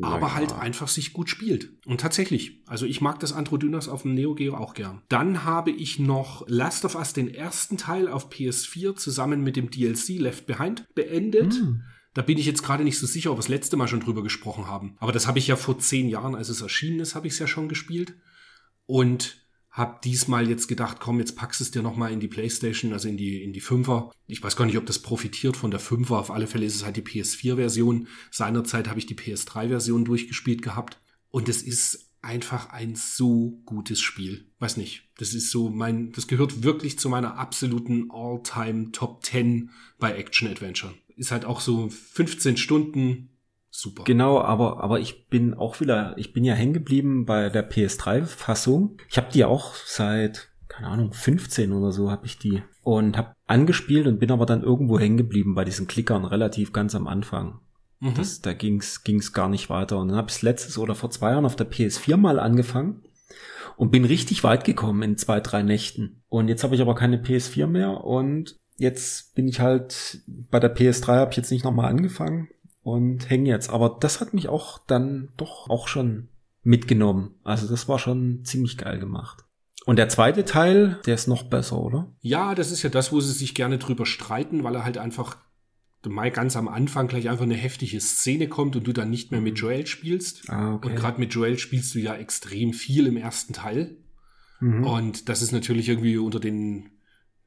aber 0.01 0.27
ja. 0.27 0.35
halt 0.35 0.53
einfach 0.53 0.87
sich 0.87 1.13
gut 1.13 1.29
spielt. 1.29 1.71
Und 1.85 2.01
tatsächlich, 2.01 2.61
also 2.67 2.85
ich 2.85 3.01
mag 3.01 3.19
das 3.19 3.33
Androdynas 3.33 3.87
auf 3.89 4.03
dem 4.03 4.13
Neo 4.13 4.35
Geo 4.35 4.55
auch 4.55 4.73
gern. 4.73 5.01
Dann 5.09 5.43
habe 5.43 5.71
ich 5.71 5.99
noch 5.99 6.45
Last 6.47 6.85
of 6.85 6.95
Us 6.95 7.13
den 7.13 7.33
ersten 7.33 7.77
Teil 7.77 8.07
auf 8.07 8.29
PS4 8.29 8.95
zusammen 8.95 9.41
mit 9.41 9.55
dem 9.55 9.69
DLC 9.69 10.19
Left 10.19 10.45
Behind 10.45 10.85
beendet. 10.93 11.53
Hm. 11.53 11.83
Da 12.13 12.21
bin 12.23 12.37
ich 12.37 12.45
jetzt 12.45 12.63
gerade 12.63 12.83
nicht 12.83 12.97
so 12.97 13.05
sicher, 13.05 13.31
ob 13.31 13.37
wir 13.37 13.41
das 13.41 13.47
letzte 13.47 13.77
Mal 13.77 13.87
schon 13.87 13.99
drüber 13.99 14.23
gesprochen 14.23 14.67
haben. 14.67 14.95
Aber 14.99 15.11
das 15.11 15.27
habe 15.27 15.39
ich 15.39 15.47
ja 15.47 15.55
vor 15.55 15.77
zehn 15.77 16.09
Jahren, 16.09 16.35
als 16.35 16.49
es 16.49 16.61
erschienen 16.61 16.99
ist, 16.99 17.13
habe 17.13 17.27
ich 17.27 17.33
es 17.33 17.39
ja 17.39 17.47
schon 17.47 17.69
gespielt. 17.69 18.15
Und 18.85 19.46
hab 19.77 20.01
diesmal 20.01 20.49
jetzt 20.49 20.67
gedacht, 20.67 20.99
komm, 20.99 21.19
jetzt 21.19 21.35
packst 21.35 21.61
es 21.61 21.69
dir 21.69 21.83
nochmal 21.83 22.11
in 22.11 22.19
die 22.19 22.27
Playstation, 22.27 22.93
also 22.93 23.07
in 23.07 23.15
die, 23.15 23.43
in 23.43 23.53
die 23.53 23.61
Fünfer. 23.61 24.11
Ich 24.25 24.41
weiß 24.41 24.55
gar 24.55 24.65
nicht, 24.65 24.77
ob 24.77 24.87
das 24.87 24.99
profitiert 24.99 25.55
von 25.55 25.69
der 25.69 25.79
Fünfer. 25.79 26.17
Auf 26.17 26.31
alle 26.31 26.47
Fälle 26.47 26.65
ist 26.65 26.75
es 26.75 26.83
halt 26.83 26.97
die 26.97 27.03
PS4-Version. 27.03 28.07
Seinerzeit 28.31 28.89
habe 28.89 28.97
ich 28.97 29.05
die 29.05 29.15
PS3-Version 29.15 30.03
durchgespielt 30.03 30.63
gehabt. 30.63 30.99
Und 31.29 31.47
es 31.47 31.61
ist 31.61 32.11
einfach 32.23 32.71
ein 32.71 32.95
so 32.95 33.61
gutes 33.65 34.01
Spiel. 34.01 34.49
Weiß 34.57 34.77
nicht. 34.77 35.11
Das 35.19 35.35
ist 35.35 35.51
so 35.51 35.69
mein, 35.69 36.11
das 36.11 36.27
gehört 36.27 36.63
wirklich 36.63 36.97
zu 36.97 37.07
meiner 37.07 37.37
absoluten 37.37 38.09
All-Time 38.09 38.91
Top 38.93 39.23
10 39.23 39.69
bei 39.99 40.17
Action-Adventure. 40.17 40.95
Ist 41.17 41.31
halt 41.31 41.45
auch 41.45 41.61
so 41.61 41.87
15 41.87 42.57
Stunden 42.57 43.36
super. 43.77 44.03
Genau, 44.03 44.41
aber, 44.41 44.83
aber 44.83 44.99
ich 44.99 45.27
bin 45.27 45.53
auch 45.53 45.79
wieder, 45.79 46.17
ich 46.17 46.33
bin 46.33 46.43
ja 46.43 46.53
hängen 46.55 46.73
geblieben 46.73 47.25
bei 47.25 47.49
der 47.49 47.69
PS3-Fassung. 47.69 48.97
Ich 49.09 49.17
habe 49.17 49.27
die 49.31 49.45
auch 49.45 49.75
seit, 49.75 50.49
keine 50.67 50.87
Ahnung, 50.87 51.13
15 51.13 51.71
oder 51.71 51.91
so 51.91 52.09
habe 52.09 52.25
ich 52.25 52.39
die. 52.39 52.63
Und 52.81 53.17
habe 53.17 53.33
angespielt 53.45 54.07
und 54.07 54.19
bin 54.19 54.31
aber 54.31 54.45
dann 54.45 54.63
irgendwo 54.63 54.99
hängen 54.99 55.17
geblieben 55.17 55.55
bei 55.55 55.63
diesen 55.63 55.87
Klickern, 55.87 56.25
relativ 56.25 56.73
ganz 56.73 56.95
am 56.95 57.07
Anfang. 57.07 57.59
Mhm. 57.99 58.15
Das, 58.15 58.41
da 58.41 58.53
ging's 58.53 59.03
ging's 59.03 59.33
gar 59.33 59.49
nicht 59.49 59.69
weiter. 59.69 59.99
Und 59.99 60.09
dann 60.09 60.17
habe 60.17 60.29
ich 60.29 60.41
letztes 60.41 60.77
oder 60.77 60.95
vor 60.95 61.11
zwei 61.11 61.31
Jahren 61.31 61.45
auf 61.45 61.55
der 61.55 61.69
PS4 61.69 62.17
mal 62.17 62.39
angefangen 62.39 63.03
und 63.75 63.91
bin 63.91 64.05
richtig 64.05 64.43
weit 64.43 64.63
gekommen 64.63 65.03
in 65.03 65.17
zwei, 65.17 65.39
drei 65.39 65.61
Nächten. 65.61 66.23
Und 66.29 66.47
jetzt 66.47 66.63
habe 66.63 66.75
ich 66.75 66.81
aber 66.81 66.95
keine 66.95 67.17
PS4 67.17 67.67
mehr 67.67 68.03
und 68.03 68.57
jetzt 68.77 69.35
bin 69.35 69.47
ich 69.47 69.59
halt 69.59 70.21
bei 70.27 70.59
der 70.59 70.75
PS3 70.75 71.15
habe 71.15 71.31
ich 71.31 71.37
jetzt 71.37 71.51
nicht 71.51 71.63
nochmal 71.63 71.89
angefangen 71.89 72.47
und 72.87 73.29
hänge 73.29 73.49
jetzt. 73.49 73.69
Aber 73.69 73.97
das 73.99 74.21
hat 74.21 74.33
mich 74.33 74.47
auch 74.47 74.79
dann 74.87 75.27
doch 75.35 75.69
auch 75.69 75.89
schon 75.89 76.29
mitgenommen. 76.63 77.35
Also 77.43 77.67
das 77.67 77.89
war 77.89 77.99
schon 77.99 78.45
ziemlich 78.45 78.77
geil 78.77 78.97
gemacht. 78.97 79.43
Und 79.85 79.97
der 79.97 80.07
zweite 80.07 80.45
Teil, 80.45 80.97
der 81.05 81.15
ist 81.15 81.27
noch 81.27 81.43
besser, 81.43 81.81
oder? 81.81 82.15
Ja, 82.21 82.55
das 82.55 82.71
ist 82.71 82.83
ja 82.83 82.89
das, 82.89 83.11
wo 83.11 83.19
sie 83.19 83.33
sich 83.33 83.55
gerne 83.55 83.77
drüber 83.77 84.05
streiten, 84.05 84.63
weil 84.63 84.73
er 84.73 84.85
halt 84.85 84.97
einfach 84.97 85.35
mal 86.07 86.31
ganz 86.31 86.55
am 86.55 86.69
Anfang 86.69 87.09
gleich 87.09 87.27
einfach 87.27 87.43
eine 87.43 87.55
heftige 87.55 87.99
Szene 87.99 88.47
kommt 88.47 88.77
und 88.77 88.87
du 88.87 88.93
dann 88.93 89.09
nicht 89.09 89.31
mehr 89.31 89.41
mit 89.41 89.59
Joel 89.59 89.85
spielst. 89.85 90.49
Ah, 90.49 90.75
okay. 90.75 90.87
Und 90.87 90.95
gerade 90.95 91.19
mit 91.19 91.33
Joel 91.33 91.59
spielst 91.59 91.93
du 91.93 91.99
ja 91.99 92.15
extrem 92.15 92.71
viel 92.71 93.07
im 93.07 93.17
ersten 93.17 93.51
Teil. 93.51 93.97
Mhm. 94.61 94.85
Und 94.85 95.27
das 95.27 95.41
ist 95.41 95.51
natürlich 95.51 95.89
irgendwie 95.89 96.17
unter 96.17 96.39
den, 96.39 96.91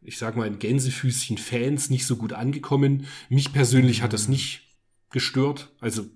ich 0.02 0.18
sag 0.18 0.36
mal, 0.36 0.50
Gänsefüßchen 0.50 1.38
Fans 1.38 1.88
nicht 1.88 2.06
so 2.06 2.16
gut 2.16 2.34
angekommen. 2.34 3.06
Mich 3.30 3.54
persönlich 3.54 4.02
hat 4.02 4.12
das 4.12 4.28
nicht 4.28 4.69
gestört. 5.10 5.72
Also 5.80 6.06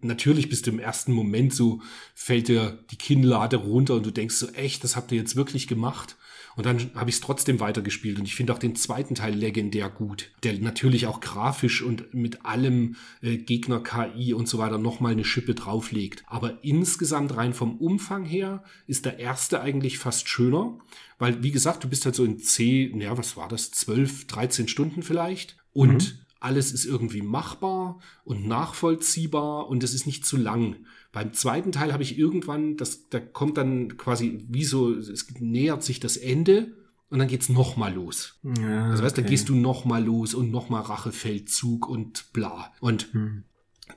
natürlich 0.00 0.48
bist 0.48 0.66
du 0.66 0.70
im 0.70 0.78
ersten 0.78 1.12
Moment 1.12 1.54
so, 1.54 1.82
fällt 2.14 2.48
dir 2.48 2.84
die 2.90 2.96
Kinnlade 2.96 3.56
runter 3.56 3.94
und 3.94 4.06
du 4.06 4.10
denkst 4.10 4.36
so, 4.36 4.48
echt, 4.48 4.84
das 4.84 4.96
habt 4.96 5.12
ihr 5.12 5.18
jetzt 5.18 5.36
wirklich 5.36 5.68
gemacht? 5.68 6.16
Und 6.56 6.66
dann 6.66 6.90
habe 6.96 7.08
ich 7.08 7.16
es 7.16 7.20
trotzdem 7.20 7.60
weitergespielt 7.60 8.18
und 8.18 8.24
ich 8.24 8.34
finde 8.34 8.52
auch 8.52 8.58
den 8.58 8.74
zweiten 8.74 9.14
Teil 9.14 9.32
legendär 9.32 9.88
gut, 9.88 10.32
der 10.42 10.58
natürlich 10.58 11.06
auch 11.06 11.20
grafisch 11.20 11.82
und 11.82 12.12
mit 12.14 12.44
allem 12.44 12.96
äh, 13.22 13.36
Gegner 13.36 13.80
KI 13.80 14.34
und 14.34 14.48
so 14.48 14.58
weiter 14.58 14.76
nochmal 14.76 15.12
eine 15.12 15.24
Schippe 15.24 15.54
drauflegt. 15.54 16.24
Aber 16.26 16.64
insgesamt 16.64 17.36
rein 17.36 17.54
vom 17.54 17.76
Umfang 17.76 18.24
her 18.24 18.64
ist 18.88 19.04
der 19.04 19.20
erste 19.20 19.60
eigentlich 19.60 19.98
fast 19.98 20.28
schöner, 20.28 20.78
weil 21.20 21.44
wie 21.44 21.52
gesagt, 21.52 21.84
du 21.84 21.88
bist 21.88 22.04
halt 22.06 22.16
so 22.16 22.24
in 22.24 22.40
C, 22.40 22.90
naja, 22.92 23.16
was 23.16 23.36
war 23.36 23.48
das, 23.48 23.70
12, 23.70 24.26
13 24.26 24.66
Stunden 24.66 25.04
vielleicht 25.04 25.58
und 25.72 26.18
mhm 26.18 26.27
alles 26.40 26.72
ist 26.72 26.84
irgendwie 26.84 27.22
machbar 27.22 27.98
und 28.24 28.46
nachvollziehbar 28.46 29.68
und 29.68 29.82
es 29.82 29.94
ist 29.94 30.06
nicht 30.06 30.24
zu 30.24 30.36
lang. 30.36 30.76
Beim 31.12 31.32
zweiten 31.32 31.72
Teil 31.72 31.92
habe 31.92 32.02
ich 32.02 32.18
irgendwann, 32.18 32.76
das, 32.76 33.08
da 33.08 33.18
kommt 33.18 33.56
dann 33.56 33.96
quasi 33.96 34.44
wie 34.48 34.64
so, 34.64 34.92
es 34.94 35.26
nähert 35.40 35.82
sich 35.82 36.00
das 36.00 36.16
Ende 36.16 36.76
und 37.10 37.18
dann 37.18 37.28
geht's 37.28 37.48
noch 37.48 37.76
mal 37.76 37.92
los. 37.92 38.38
Ja, 38.42 38.90
also 38.90 39.02
weißt, 39.02 39.14
okay. 39.14 39.22
dann 39.22 39.30
gehst 39.30 39.48
du 39.48 39.54
noch 39.54 39.84
mal 39.84 40.04
los 40.04 40.34
und 40.34 40.50
noch 40.50 40.68
mal 40.68 40.80
Rachefeldzug 40.80 41.88
und 41.88 42.32
bla. 42.32 42.72
Und 42.80 43.12
hm. 43.12 43.44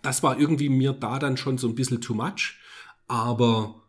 das 0.02 0.24
war 0.24 0.40
irgendwie 0.40 0.70
mir 0.70 0.94
da 0.94 1.20
dann 1.20 1.38
schon 1.38 1.58
so 1.58 1.68
ein 1.68 1.76
bisschen 1.76 2.02
too 2.02 2.16
much, 2.16 2.58
aber 3.08 3.84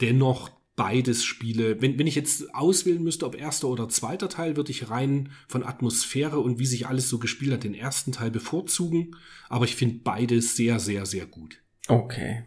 dennoch 0.00 0.50
beides 0.76 1.24
Spiele. 1.24 1.80
Wenn, 1.80 1.98
wenn 1.98 2.06
ich 2.06 2.14
jetzt 2.14 2.54
auswählen 2.54 3.02
müsste, 3.02 3.26
ob 3.26 3.36
erster 3.36 3.68
oder 3.68 3.88
zweiter 3.88 4.28
Teil, 4.28 4.56
würde 4.56 4.70
ich 4.70 4.90
rein 4.90 5.30
von 5.46 5.62
Atmosphäre 5.62 6.40
und 6.40 6.58
wie 6.58 6.66
sich 6.66 6.86
alles 6.86 7.08
so 7.08 7.18
gespielt 7.18 7.52
hat, 7.52 7.64
den 7.64 7.74
ersten 7.74 8.12
Teil 8.12 8.30
bevorzugen. 8.30 9.16
Aber 9.48 9.64
ich 9.64 9.76
finde 9.76 10.00
beide 10.02 10.40
sehr, 10.42 10.80
sehr, 10.80 11.06
sehr 11.06 11.26
gut. 11.26 11.62
Okay. 11.88 12.44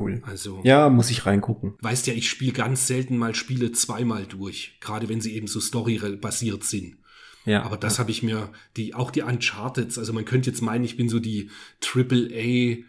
Cool. 0.00 0.22
Also. 0.24 0.60
Ja, 0.64 0.88
muss 0.88 1.10
ich 1.10 1.26
reingucken. 1.26 1.74
Weißt 1.80 2.06
ja, 2.06 2.14
ich 2.14 2.28
spiele 2.28 2.52
ganz 2.52 2.86
selten 2.86 3.16
mal 3.16 3.34
Spiele 3.34 3.72
zweimal 3.72 4.26
durch. 4.26 4.76
Gerade 4.80 5.08
wenn 5.08 5.20
sie 5.20 5.34
eben 5.34 5.46
so 5.46 5.60
story-basiert 5.60 6.64
sind. 6.64 6.96
Ja. 7.44 7.62
Aber 7.62 7.76
das 7.76 7.94
ja. 7.94 7.98
habe 8.00 8.10
ich 8.10 8.22
mir, 8.22 8.50
die, 8.76 8.94
auch 8.94 9.10
die 9.10 9.22
Uncharted, 9.22 9.96
also 9.98 10.12
man 10.12 10.24
könnte 10.24 10.50
jetzt 10.50 10.62
meinen, 10.62 10.84
ich 10.84 10.96
bin 10.96 11.08
so 11.08 11.18
die 11.18 11.50
Triple 11.80 12.28
A 12.32 12.38
äh, 12.38 12.84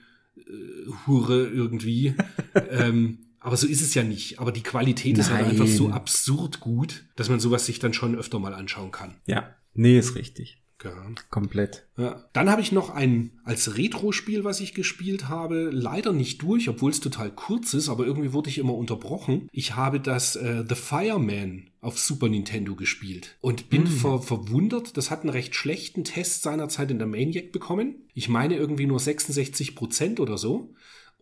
Hure 1.08 1.48
irgendwie. 1.48 2.16
ähm, 2.70 3.20
aber 3.44 3.58
so 3.58 3.68
ist 3.68 3.82
es 3.82 3.94
ja 3.94 4.04
nicht. 4.04 4.40
Aber 4.40 4.52
die 4.52 4.64
Qualität 4.64 5.14
Nein. 5.14 5.22
ist 5.22 5.32
halt 5.32 5.46
einfach 5.48 5.68
so 5.68 5.90
absurd 5.90 6.60
gut, 6.60 7.06
dass 7.16 7.30
man 7.30 7.40
sowas 7.40 7.66
sich 7.66 7.80
dann 7.80 7.94
schon 7.94 8.16
öfter 8.16 8.40
mal 8.40 8.54
anschauen 8.54 8.92
kann. 8.92 9.16
Ja, 9.26 9.56
nee, 9.74 10.00
ist 10.00 10.16
richtig. 10.16 10.64
Ja. 10.84 10.92
Komplett. 11.30 11.88
Ja. 11.98 12.26
Dann 12.34 12.50
habe 12.50 12.62
ich 12.62 12.72
noch 12.72 12.90
ein 12.90 13.32
als 13.46 13.78
Retro-Spiel, 13.78 14.44
was 14.44 14.60
ich 14.60 14.74
gespielt 14.74 15.30
habe, 15.30 15.70
leider 15.72 16.12
nicht 16.12 16.42
durch, 16.42 16.68
obwohl 16.68 16.92
es 16.92 17.00
total 17.00 17.32
kurz 17.32 17.74
ist, 17.74 17.88
aber 17.88 18.06
irgendwie 18.06 18.34
wurde 18.34 18.50
ich 18.50 18.58
immer 18.58 18.74
unterbrochen. 18.74 19.48
Ich 19.54 19.76
habe 19.76 20.02
das 20.02 20.36
äh, 20.36 20.66
The 20.68 20.76
Fireman 20.76 21.70
auf 21.80 22.00
Super 22.00 22.28
Nintendo 22.28 22.76
gespielt 22.76 23.38
und 23.40 23.70
bin 23.70 23.84
mm. 23.84 23.88
ver 23.88 24.22
verwundert. 24.22 24.98
Das 24.98 25.10
hat 25.10 25.22
einen 25.22 25.30
recht 25.30 25.56
schlechten 25.56 26.04
Test 26.04 26.44
seinerzeit 26.44 26.92
in 26.92 26.98
der 26.98 27.08
Maniac 27.08 27.52
bekommen. 27.52 28.08
Ich 28.14 28.28
meine 28.28 28.56
irgendwie 28.58 28.86
nur 28.86 29.00
66 29.00 29.76
Prozent 29.76 30.20
oder 30.20 30.38
so. 30.38 30.74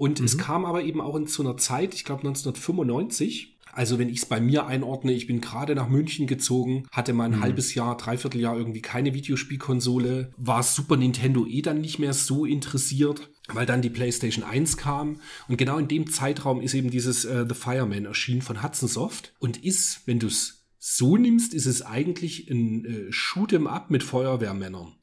Und 0.01 0.19
mhm. 0.19 0.25
es 0.25 0.39
kam 0.39 0.65
aber 0.65 0.83
eben 0.83 0.99
auch 0.99 1.15
in 1.15 1.27
zu 1.27 1.43
einer 1.43 1.57
Zeit, 1.57 1.93
ich 1.93 2.03
glaube 2.05 2.21
1995, 2.21 3.55
Also 3.73 3.99
wenn 3.99 4.09
ich 4.09 4.17
es 4.17 4.25
bei 4.25 4.41
mir 4.41 4.65
einordne, 4.65 5.13
ich 5.13 5.27
bin 5.27 5.41
gerade 5.41 5.75
nach 5.75 5.87
München 5.87 6.25
gezogen, 6.25 6.87
hatte 6.91 7.13
mal 7.13 7.25
ein 7.25 7.37
Mhm. 7.37 7.41
halbes 7.41 7.75
Jahr, 7.75 7.95
dreiviertel 7.97 8.41
Jahr 8.41 8.57
irgendwie 8.57 8.81
keine 8.81 9.13
Videospielkonsole, 9.13 10.33
war 10.37 10.63
Super 10.63 10.97
Nintendo 10.97 11.45
eh 11.45 11.61
dann 11.61 11.81
nicht 11.81 11.99
mehr 11.99 12.13
so 12.13 12.45
interessiert, 12.45 13.29
weil 13.53 13.67
dann 13.67 13.83
die 13.83 13.91
PlayStation 13.91 14.43
1 14.43 14.75
kam. 14.75 15.21
Und 15.47 15.57
genau 15.57 15.77
in 15.77 15.87
dem 15.87 16.09
Zeitraum 16.09 16.61
ist 16.61 16.73
eben 16.73 16.89
dieses 16.89 17.23
äh, 17.23 17.45
The 17.47 17.53
Fireman 17.55 18.05
erschienen 18.05 18.41
von 18.41 18.63
Hudson 18.63 18.89
Soft 18.89 19.33
und 19.39 19.63
ist, 19.63 20.01
wenn 20.07 20.17
du 20.19 20.27
es 20.27 20.65
so 20.79 21.15
nimmst, 21.15 21.53
ist 21.53 21.67
es 21.67 21.83
eigentlich 21.83 22.49
ein 22.49 22.85
äh, 22.85 23.11
Shoot'em 23.11 23.67
Up 23.67 23.91
mit 23.91 24.01
Feuerwehrmännern. 24.01 24.93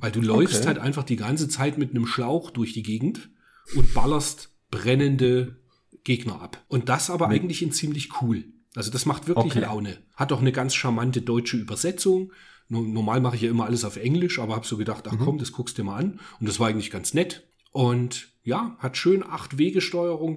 Weil 0.00 0.10
du 0.10 0.20
läufst 0.20 0.58
okay. 0.62 0.66
halt 0.66 0.78
einfach 0.78 1.04
die 1.04 1.16
ganze 1.16 1.48
Zeit 1.48 1.78
mit 1.78 1.90
einem 1.90 2.06
Schlauch 2.06 2.50
durch 2.50 2.72
die 2.72 2.82
Gegend 2.82 3.30
und 3.76 3.92
ballerst 3.94 4.50
brennende 4.70 5.56
Gegner 6.04 6.40
ab. 6.40 6.62
Und 6.68 6.88
das 6.88 7.10
aber 7.10 7.28
eigentlich 7.28 7.62
in 7.62 7.72
ziemlich 7.72 8.20
cool. 8.22 8.44
Also 8.74 8.90
das 8.90 9.06
macht 9.06 9.28
wirklich 9.28 9.52
Okay. 9.56 9.60
Laune. 9.60 9.98
Hat 10.16 10.32
auch 10.32 10.40
eine 10.40 10.52
ganz 10.52 10.74
charmante 10.74 11.20
deutsche 11.22 11.56
Übersetzung. 11.58 12.32
No- 12.68 12.80
Normal 12.82 13.20
mache 13.20 13.36
ich 13.36 13.42
ja 13.42 13.50
immer 13.50 13.66
alles 13.66 13.84
auf 13.84 13.96
Englisch, 13.96 14.38
aber 14.38 14.54
habe 14.56 14.66
so 14.66 14.76
gedacht, 14.76 15.06
ach 15.08 15.16
komm, 15.22 15.38
das 15.38 15.52
guckst 15.52 15.76
du 15.78 15.82
dir 15.82 15.86
mal 15.86 15.96
an. 15.98 16.20
Und 16.40 16.48
das 16.48 16.58
war 16.58 16.68
eigentlich 16.68 16.90
ganz 16.90 17.12
nett. 17.14 17.46
Und 17.70 18.28
ja, 18.44 18.76
hat 18.78 18.96
schön 18.96 19.22
acht 19.22 19.58
Wegesteuerung, 19.58 20.36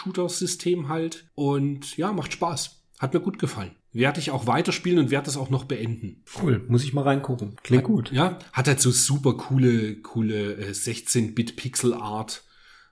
Diagonal-Shooter-System 0.00 0.88
halt. 0.88 1.26
Und 1.34 1.96
ja, 1.96 2.12
macht 2.12 2.32
Spaß. 2.32 2.82
Hat 2.98 3.12
mir 3.14 3.20
gut 3.20 3.38
gefallen. 3.38 3.72
Werde 3.92 4.20
ich 4.20 4.30
auch 4.30 4.46
weiterspielen 4.46 4.98
und 4.98 5.10
werde 5.10 5.28
es 5.30 5.36
auch 5.36 5.50
noch 5.50 5.64
beenden. 5.64 6.22
Cool, 6.42 6.64
muss 6.68 6.84
ich 6.84 6.92
mal 6.92 7.02
reingucken. 7.02 7.56
Klingt 7.62 7.84
gut. 7.84 8.12
Ja, 8.12 8.38
hat 8.52 8.68
halt 8.68 8.80
so 8.80 8.90
super 8.90 9.34
coole, 9.34 9.96
coole 9.96 10.54
äh, 10.54 10.70
16-Bit 10.70 11.56
Pixel 11.56 11.94
Art, 11.94 12.44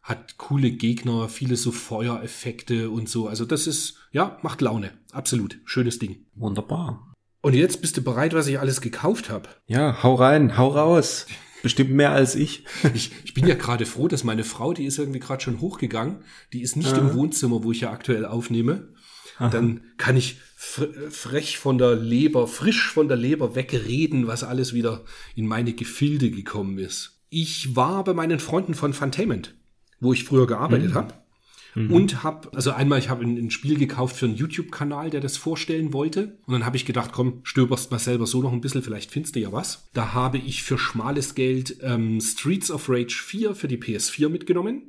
hat 0.05 0.37
coole 0.37 0.71
Gegner, 0.71 1.29
viele 1.31 1.57
so 1.57 1.73
Feuereffekte 1.73 2.91
und 2.91 3.09
so. 3.09 3.27
Also 3.27 3.47
das 3.47 3.67
ist, 3.67 3.97
ja, 4.13 4.39
macht 4.43 4.61
Laune. 4.61 4.93
Absolut. 5.13 5.59
Schönes 5.65 5.99
Ding. 5.99 6.27
Wunderbar. 6.35 7.15
Und 7.41 7.55
jetzt 7.55 7.81
bist 7.81 7.97
du 7.97 8.03
bereit, 8.03 8.35
was 8.35 8.47
ich 8.47 8.61
alles 8.61 8.83
gekauft 8.83 9.31
habe. 9.31 9.49
Ja, 9.67 10.03
hau 10.03 10.15
rein, 10.15 10.59
hau 10.59 10.69
raus. 10.69 11.27
Bestimmt 11.63 11.91
mehr 11.91 12.13
als 12.13 12.35
ich. 12.35 12.65
Ich, 12.95 13.13
ich 13.25 13.33
bin 13.33 13.47
ja 13.47 13.55
gerade 13.55 13.87
froh, 13.87 14.07
dass 14.07 14.25
meine 14.25 14.45
Frau, 14.45 14.75
die 14.75 14.85
ist 14.85 14.99
irgendwie 14.99 15.21
gerade 15.21 15.43
schon 15.43 15.61
hochgegangen, 15.61 16.23
die 16.53 16.61
ist 16.61 16.77
nicht 16.77 16.97
im 16.97 17.15
Wohnzimmer, 17.15 17.65
wo 17.65 17.73
ich 17.73 17.81
ja 17.81 17.91
aktuell 17.91 18.27
aufnehme. 18.27 18.93
Dann 19.39 19.83
kann 19.97 20.17
ich 20.17 20.37
fr 20.55 20.87
frech 21.11 21.59
von 21.59 21.79
der 21.79 21.97
Leber, 21.97 22.47
frisch 22.47 22.91
von 22.91 23.09
der 23.09 23.17
Leber 23.17 23.55
wegreden, 23.55 24.27
was 24.27 24.45
alles 24.45 24.75
wieder 24.75 25.05
in 25.35 25.47
meine 25.47 25.73
Gefilde 25.73 26.31
gekommen 26.31 26.79
ist. 26.79 27.23
Ich 27.31 27.75
war 27.75 28.05
bei 28.05 28.15
meinen 28.15 28.39
Freunden 28.39 28.75
von 28.75 28.93
Funtainment, 28.93 29.55
wo 30.05 30.13
ich 30.13 30.25
früher 30.25 30.47
gearbeitet 30.47 30.95
habe. 30.95 31.15
Und 31.91 32.23
habe, 32.23 32.55
also 32.55 32.71
einmal, 32.71 33.01
ich 33.01 33.09
habe 33.09 33.25
ein, 33.25 33.37
ein 33.37 33.51
Spiel 33.51 33.77
gekauft 33.77 34.17
für 34.17 34.27
einen 34.27 34.37
YouTube-Kanal, 34.37 35.11
der 35.11 35.21
das 35.21 35.37
vorstellen 35.37 35.93
wollte. 35.93 36.39
Und 36.47 36.53
dann 36.53 36.65
habe 36.65 36.77
ich 36.77 36.87
gedacht, 36.87 37.11
komm, 37.13 37.41
stöberst 37.43 37.91
mal 37.91 37.99
selber 37.99 38.27
so 38.29 38.43
noch 38.43 38.53
ein 38.53 38.61
bisschen, 38.61 38.85
vielleicht 38.85 39.11
findest 39.11 39.35
du 39.35 39.41
ja 39.41 39.51
was. 39.51 39.89
Da 39.93 40.13
habe 40.15 40.39
ich 40.39 40.63
für 40.63 40.79
schmales 40.79 41.35
Geld 41.35 41.79
ähm, 41.83 42.21
Streets 42.21 42.71
of 42.71 42.89
Rage 42.89 43.21
4 43.27 43.57
für 43.57 43.67
die 43.67 43.79
PS4 43.79 44.29
mitgenommen. 44.29 44.83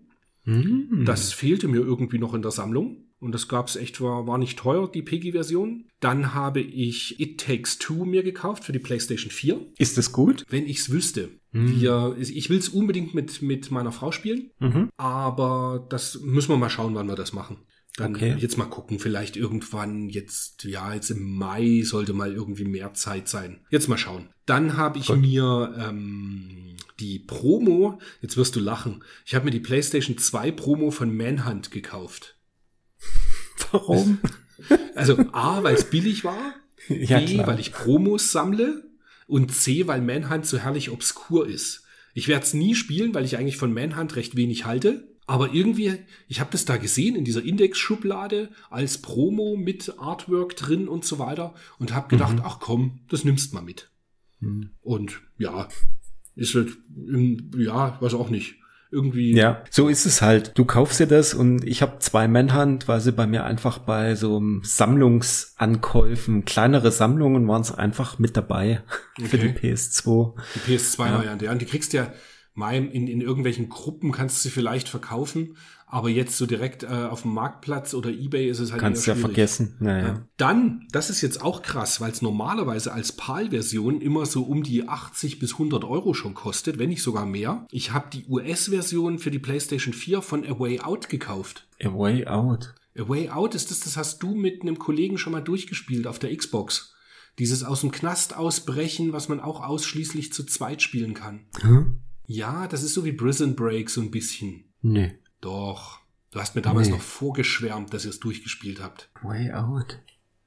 Das 1.05 1.33
fehlte 1.33 1.67
mir 1.67 1.81
irgendwie 1.81 2.19
noch 2.19 2.35
in 2.35 2.43
der 2.43 2.51
Sammlung. 2.51 3.04
Und 3.25 3.33
das 3.33 3.47
gab's 3.47 3.75
echt, 3.75 3.99
war, 4.01 4.27
war 4.27 4.37
nicht 4.37 4.57
teuer, 4.59 4.89
die 4.89 5.01
PEGI-Version. 5.01 5.85
Dann 5.99 6.33
habe 6.33 6.61
ich 6.61 7.19
It 7.19 7.39
Takes 7.41 7.79
Two 7.79 8.05
mir 8.05 8.23
gekauft 8.23 8.63
für 8.63 8.71
die 8.71 8.79
PlayStation 8.79 9.31
4. 9.31 9.59
Ist 9.77 9.97
es 9.97 10.11
gut? 10.11 10.45
Wenn 10.49 10.67
ich's 10.67 10.91
wüsste. 10.91 11.29
Wir, 11.51 12.15
ich 12.19 12.49
will's 12.49 12.67
unbedingt 12.69 13.15
mit, 13.15 13.41
mit 13.41 13.71
meiner 13.71 13.93
Frau 13.93 14.11
spielen, 14.11 14.51
aber 14.97 15.85
das 15.89 16.19
müssen 16.21 16.49
wir 16.49 16.57
mal 16.57 16.69
schauen, 16.69 16.95
wann 16.95 17.07
wir 17.07 17.15
das 17.15 17.31
machen. 17.31 17.57
Dann 17.97 18.13
Okay. 18.13 18.35
jetzt 18.37 18.57
mal 18.57 18.65
gucken, 18.65 18.99
vielleicht 18.99 19.37
irgendwann 19.37 20.09
jetzt, 20.09 20.65
ja, 20.65 20.93
jetzt 20.93 21.11
im 21.11 21.37
Mai 21.37 21.81
sollte 21.85 22.11
mal 22.11 22.33
irgendwie 22.33 22.65
mehr 22.65 22.93
Zeit 22.93 23.29
sein. 23.29 23.61
Jetzt 23.69 23.87
mal 23.87 23.97
schauen. 23.97 24.27
Dann 24.45 24.75
habe 24.75 24.99
ich 24.99 25.09
mir 25.15 25.73
ähm, 25.79 26.75
die 26.99 27.19
Promo, 27.19 27.99
jetzt 28.21 28.35
wirst 28.35 28.57
du 28.57 28.59
lachen, 28.59 29.03
ich 29.25 29.33
habe 29.33 29.45
mir 29.45 29.51
die 29.51 29.61
PlayStation 29.61 30.17
2 30.17 30.51
Promo 30.51 30.91
von 30.91 31.15
Manhunt 31.15 31.71
gekauft. 31.71 32.34
Warum? 33.71 34.19
Also 34.95 35.17
A, 35.33 35.61
weil 35.63 35.75
es 35.75 35.89
billig 35.89 36.23
war, 36.23 36.55
Ja, 36.89 37.19
B, 37.19 37.25
klar. 37.25 37.47
weil 37.47 37.59
ich 37.59 37.71
Promos 37.71 38.31
sammle 38.31 38.83
und 39.27 39.53
C, 39.53 39.87
weil 39.87 40.01
Manhunt 40.01 40.45
so 40.45 40.57
herrlich 40.57 40.89
obskur 40.91 41.47
ist. 41.47 41.83
Ich 42.13 42.27
werde 42.27 42.45
es 42.45 42.53
nie 42.53 42.75
spielen, 42.75 43.13
weil 43.13 43.25
ich 43.25 43.37
eigentlich 43.37 43.57
von 43.57 43.73
Manhunt 43.73 44.15
recht 44.15 44.35
wenig 44.35 44.65
halte. 44.65 45.07
Aber 45.27 45.53
irgendwie, 45.53 45.93
ich 46.27 46.39
habe 46.39 46.51
das 46.51 46.65
da 46.65 46.77
gesehen 46.77 47.15
in 47.15 47.25
dieser 47.25 47.43
Index-Schublade 47.43 48.51
als 48.69 49.01
Promo 49.01 49.57
mit 49.57 49.95
Artwork 49.97 50.55
drin 50.55 50.87
und 50.87 51.03
so 51.03 51.17
weiter 51.17 51.55
und 51.79 51.93
habe 51.93 52.09
gedacht, 52.09 52.37
ach 52.43 52.59
komm, 52.59 52.99
das 53.09 53.23
nimmst 53.23 53.51
mal 53.53 53.61
mit. 53.61 53.89
Und 54.81 55.21
ja, 55.39 55.67
ist 56.35 56.53
halt, 56.53 56.77
ja, 57.57 57.99
weiß 57.99 58.13
auch 58.13 58.29
nicht. 58.29 58.57
Irgendwie, 58.95 59.35
Ja, 59.35 59.61
so 59.69 59.89
ist 59.89 60.05
es 60.05 60.21
halt. 60.21 60.53
Du 60.57 60.63
kaufst 60.63 61.01
dir 61.01 61.07
das 61.07 61.33
und 61.33 61.65
ich 61.65 61.81
habe 61.81 61.99
zwei 61.99 62.29
Manhunt, 62.29 62.87
weil 62.87 63.01
sie 63.01 63.11
bei 63.11 63.27
mir 63.27 63.43
einfach 63.43 63.77
bei 63.79 64.15
so 64.15 64.41
Sammlungsankäufen, 64.63 66.45
kleinere 66.45 66.91
Sammlungen 66.91 67.47
waren 67.47 67.61
es 67.61 67.71
einfach 67.73 68.19
mit 68.19 68.37
dabei 68.37 68.81
für 69.21 69.37
die 69.37 69.49
Okay. 69.49 69.73
PS2. 69.73 70.33
Die 70.55 70.77
PS2-Variante, 70.77 71.45
ja. 71.45 71.51
Und 71.51 71.61
die 71.61 71.65
kriegst 71.65 71.93
du 71.93 71.97
ja 71.97 72.13
mal 72.53 72.75
in, 72.75 73.07
in 73.07 73.19
irgendwelchen 73.21 73.67
Gruppen 73.67 74.11
kannst 74.13 74.37
du 74.37 74.47
sie 74.47 74.53
vielleicht 74.53 74.87
verkaufen, 74.87 75.57
aber 75.95 76.09
jetzt 76.09 76.37
so 76.37 76.45
direkt 76.45 76.83
äh, 76.83 76.87
auf 76.87 77.21
dem 77.21 77.33
Marktplatz 77.33 77.93
oder 77.93 78.09
Ebay 78.09 78.49
ist 78.49 78.59
es 78.59 78.73
halt 78.73 78.81
Kannst 78.81 79.07
ja 79.07 79.15
vergessen. 79.15 79.77
Naja. 79.79 80.07
Ja. 80.07 80.27
Dann, 80.35 80.85
das 80.91 81.09
ist 81.09 81.21
jetzt 81.21 81.41
auch 81.41 81.61
krass, 81.61 82.01
weil 82.01 82.11
es 82.11 82.21
normalerweise 82.21 82.91
als 82.91 83.13
PAL-Version 83.13 84.01
immer 84.01 84.25
so 84.25 84.43
um 84.43 84.61
die 84.61 84.89
80 84.89 85.39
bis 85.39 85.53
100 85.53 85.85
Euro 85.85 86.13
schon 86.13 86.33
kostet, 86.33 86.79
wenn 86.79 86.89
nicht 86.89 87.01
sogar 87.01 87.25
mehr. 87.25 87.65
Ich 87.71 87.93
habe 87.93 88.09
die 88.11 88.25
US-Version 88.27 89.19
für 89.19 89.31
die 89.31 89.39
PlayStation 89.39 89.93
4 89.93 90.21
von 90.21 90.45
A 90.45 90.59
Way 90.59 90.81
Out 90.81 91.07
gekauft. 91.07 91.65
A 91.81 91.87
Way 91.87 92.27
Out. 92.27 92.75
A 92.99 93.07
Way 93.07 93.29
Out 93.29 93.55
ist 93.55 93.71
das, 93.71 93.79
das 93.79 93.95
hast 93.95 94.21
du 94.21 94.35
mit 94.35 94.63
einem 94.63 94.77
Kollegen 94.77 95.17
schon 95.17 95.31
mal 95.31 95.39
durchgespielt 95.39 96.07
auf 96.07 96.19
der 96.19 96.35
Xbox. 96.35 96.93
Dieses 97.39 97.63
aus 97.63 97.79
dem 97.79 97.91
Knast 97.91 98.35
ausbrechen, 98.35 99.13
was 99.13 99.29
man 99.29 99.39
auch 99.39 99.65
ausschließlich 99.65 100.33
zu 100.33 100.43
zweit 100.43 100.81
spielen 100.81 101.13
kann. 101.13 101.45
Hm? 101.61 102.01
Ja, 102.27 102.67
das 102.67 102.83
ist 102.83 102.95
so 102.95 103.05
wie 103.05 103.13
Prison 103.13 103.55
Break 103.55 103.89
so 103.89 104.01
ein 104.01 104.11
bisschen. 104.11 104.65
Nee. 104.81 105.13
Doch. 105.45 105.99
Du 106.31 106.39
hast 106.39 106.55
mir 106.55 106.61
damals 106.61 106.87
Nee. 106.87 106.95
noch 106.95 107.01
vorgeschwärmt, 107.01 107.93
dass 107.93 108.03
ihr 108.03 108.09
es 108.09 108.19
durchgespielt 108.19 108.81
habt. 108.81 109.09
Way 109.21 109.53
Out. 109.53 109.99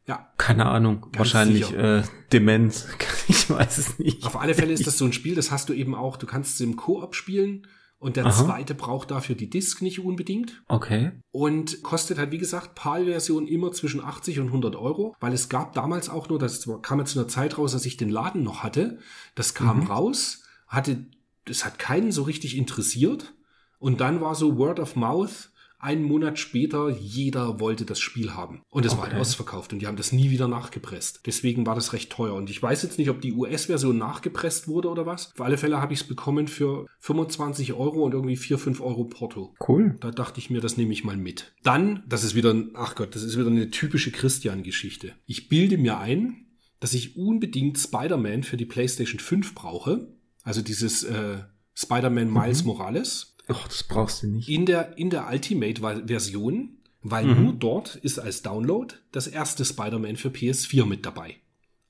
Ja. 0.06 0.32
Keine 0.38 0.66
Ahnung. 0.66 1.06
Wahrscheinlich 1.12 1.66
sicher. 1.66 1.98
äh, 2.00 2.02
Demenz. 2.32 2.86
ich 3.28 3.48
weiß 3.48 3.78
es 3.78 3.98
nicht. 3.98 4.26
Auf 4.26 4.40
alle 4.40 4.54
Fälle 4.54 4.72
ist 4.72 4.86
das 4.86 4.98
so 4.98 5.04
ein 5.04 5.12
Spiel, 5.12 5.34
das 5.34 5.50
hast 5.50 5.68
du 5.68 5.72
eben 5.72 5.94
auch, 5.94 6.16
du 6.16 6.26
kannst 6.26 6.54
es 6.54 6.60
im 6.62 6.76
Koop 6.76 7.14
spielen 7.14 7.66
und 7.98 8.16
der 8.16 8.26
Aha. 8.26 8.44
zweite 8.44 8.74
braucht 8.74 9.10
dafür 9.10 9.34
die 9.34 9.48
Disc 9.50 9.80
nicht 9.82 10.00
unbedingt. 10.00 10.62
Okay. 10.68 11.12
Und 11.30 11.82
kostet 11.82 12.18
halt, 12.18 12.32
wie 12.32 12.38
gesagt, 12.38 12.74
PAL-Version 12.74 13.46
immer 13.46 13.70
zwischen 13.72 14.02
80 14.02 14.40
und 14.40 14.46
100 14.46 14.76
Euro, 14.76 15.14
weil 15.20 15.32
es 15.32 15.48
gab 15.48 15.74
damals 15.74 16.08
auch 16.08 16.28
nur, 16.28 16.38
das 16.38 16.68
kam 16.82 16.98
jetzt 17.00 17.12
zu 17.12 17.18
einer 17.20 17.28
Zeit 17.28 17.56
raus, 17.56 17.72
dass 17.72 17.86
ich 17.86 17.96
den 17.96 18.10
Laden 18.10 18.42
noch 18.42 18.62
hatte. 18.62 18.98
Das 19.34 19.54
kam 19.54 19.82
raus, 19.86 20.42
hatte, 20.66 21.06
das 21.44 21.64
hat 21.64 21.78
keinen 21.78 22.12
so 22.12 22.22
richtig 22.24 22.56
interessiert. 22.56 23.34
Und 23.78 24.00
dann 24.00 24.20
war 24.20 24.34
so 24.34 24.56
Word 24.58 24.80
of 24.80 24.96
Mouth, 24.96 25.50
einen 25.80 26.02
Monat 26.02 26.40
später, 26.40 26.88
jeder 26.88 27.60
wollte 27.60 27.84
das 27.84 28.00
Spiel 28.00 28.34
haben. 28.34 28.62
Und 28.68 28.84
es 28.84 28.94
war 28.96 29.02
halt 29.04 29.12
Okay. 29.12 29.20
ausverkauft 29.20 29.72
und 29.72 29.78
die 29.78 29.86
haben 29.86 29.96
das 29.96 30.10
nie 30.10 30.30
wieder 30.30 30.48
nachgepresst. 30.48 31.20
Deswegen 31.24 31.66
war 31.66 31.76
das 31.76 31.92
recht 31.92 32.10
teuer. 32.10 32.34
Und 32.34 32.50
ich 32.50 32.60
weiß 32.60 32.82
jetzt 32.82 32.98
nicht, 32.98 33.10
ob 33.10 33.20
die 33.20 33.32
US-Version 33.32 33.96
nachgepresst 33.96 34.66
wurde 34.66 34.88
oder 34.88 35.06
was. 35.06 35.30
Auf 35.34 35.40
alle 35.40 35.56
Fälle 35.56 35.80
habe 35.80 35.92
ich 35.92 36.00
es 36.00 36.06
bekommen 36.08 36.48
für 36.48 36.86
25 36.98 37.74
Euro 37.74 38.02
und 38.04 38.12
irgendwie 38.12 38.36
4, 38.36 38.58
5 38.58 38.80
Euro 38.80 39.04
Porto. 39.04 39.54
Cool. 39.68 39.96
Da 40.00 40.10
dachte 40.10 40.40
ich 40.40 40.50
mir, 40.50 40.60
das 40.60 40.76
nehme 40.76 40.92
ich 40.92 41.04
mal 41.04 41.16
mit. 41.16 41.52
Dann, 41.62 42.02
das 42.08 42.24
ist 42.24 42.34
wieder, 42.34 42.52
ein- 42.52 42.72
ach 42.74 42.96
Gott, 42.96 43.14
das 43.14 43.22
ist 43.22 43.38
wieder 43.38 43.46
eine 43.46 43.70
typische 43.70 44.10
Christian-Geschichte. 44.10 45.12
Ich 45.26 45.48
bilde 45.48 45.78
mir 45.78 45.98
ein, 45.98 46.46
dass 46.80 46.92
ich 46.92 47.16
unbedingt 47.16 47.78
Spider-Man 47.78 48.42
für 48.42 48.56
die 48.56 48.66
PlayStation 48.66 49.20
5 49.20 49.54
brauche. 49.54 50.08
Also 50.42 50.60
dieses 50.60 51.04
äh, 51.04 51.38
Spider-Man 51.76 52.32
Miles 52.32 52.64
Morales. 52.64 53.36
Ach, 53.48 53.66
das 53.68 53.82
brauchst 53.84 54.22
du 54.22 54.28
nicht. 54.28 54.48
In 54.48 54.66
der, 54.66 54.96
in 54.98 55.10
der 55.10 55.28
Ultimate-Version, 55.30 56.70
weil 57.02 57.26
Mhm. 57.26 57.42
nur 57.44 57.52
dort 57.54 57.96
ist 57.96 58.18
als 58.18 58.42
Download 58.42 58.94
das 59.12 59.26
erste 59.26 59.64
Spider-Man 59.64 60.16
für 60.16 60.30
PS4 60.30 60.84
mit 60.84 61.06
dabei. 61.06 61.36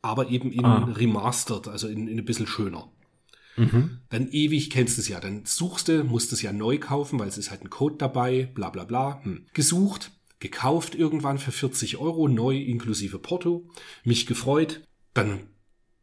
Aber 0.03 0.29
eben 0.31 0.53
in 0.53 0.65
Ah. 0.65 0.85
remastered, 0.85 1.69
also 1.69 1.89
in, 1.89 2.07
in 2.09 2.19
ein 2.19 2.25
bisschen 2.25 2.47
schöner. 2.47 2.91
Mhm. 3.57 3.99
Dann 4.11 4.29
ewig 4.31 4.71
kennst 4.71 4.97
du 4.97 5.01
es 5.01 5.09
ja. 5.09 5.19
Dann 5.19 5.45
suchst 5.45 5.89
du, 5.89 6.05
musst 6.05 6.33
es 6.33 6.43
ja 6.43 6.53
neu 6.53 6.79
kaufen, 6.79 7.19
weil 7.19 7.27
es 7.29 7.39
ist 7.39 7.51
halt 7.51 7.63
ein 7.63 7.71
Code 7.71 7.97
dabei, 7.99 8.49
bla 8.55 8.71
bla 8.71 8.85
bla. 8.85 9.21
Hm. 9.25 9.47
Gesucht, 9.53 10.13
gekauft 10.39 10.95
irgendwann 10.95 11.39
für 11.39 11.51
40 11.51 11.97
Euro, 11.97 12.29
neu 12.29 12.57
inklusive 12.57 13.19
Porto. 13.19 13.69
Mich 14.05 14.27
gefreut. 14.27 14.83
Dann 15.15 15.41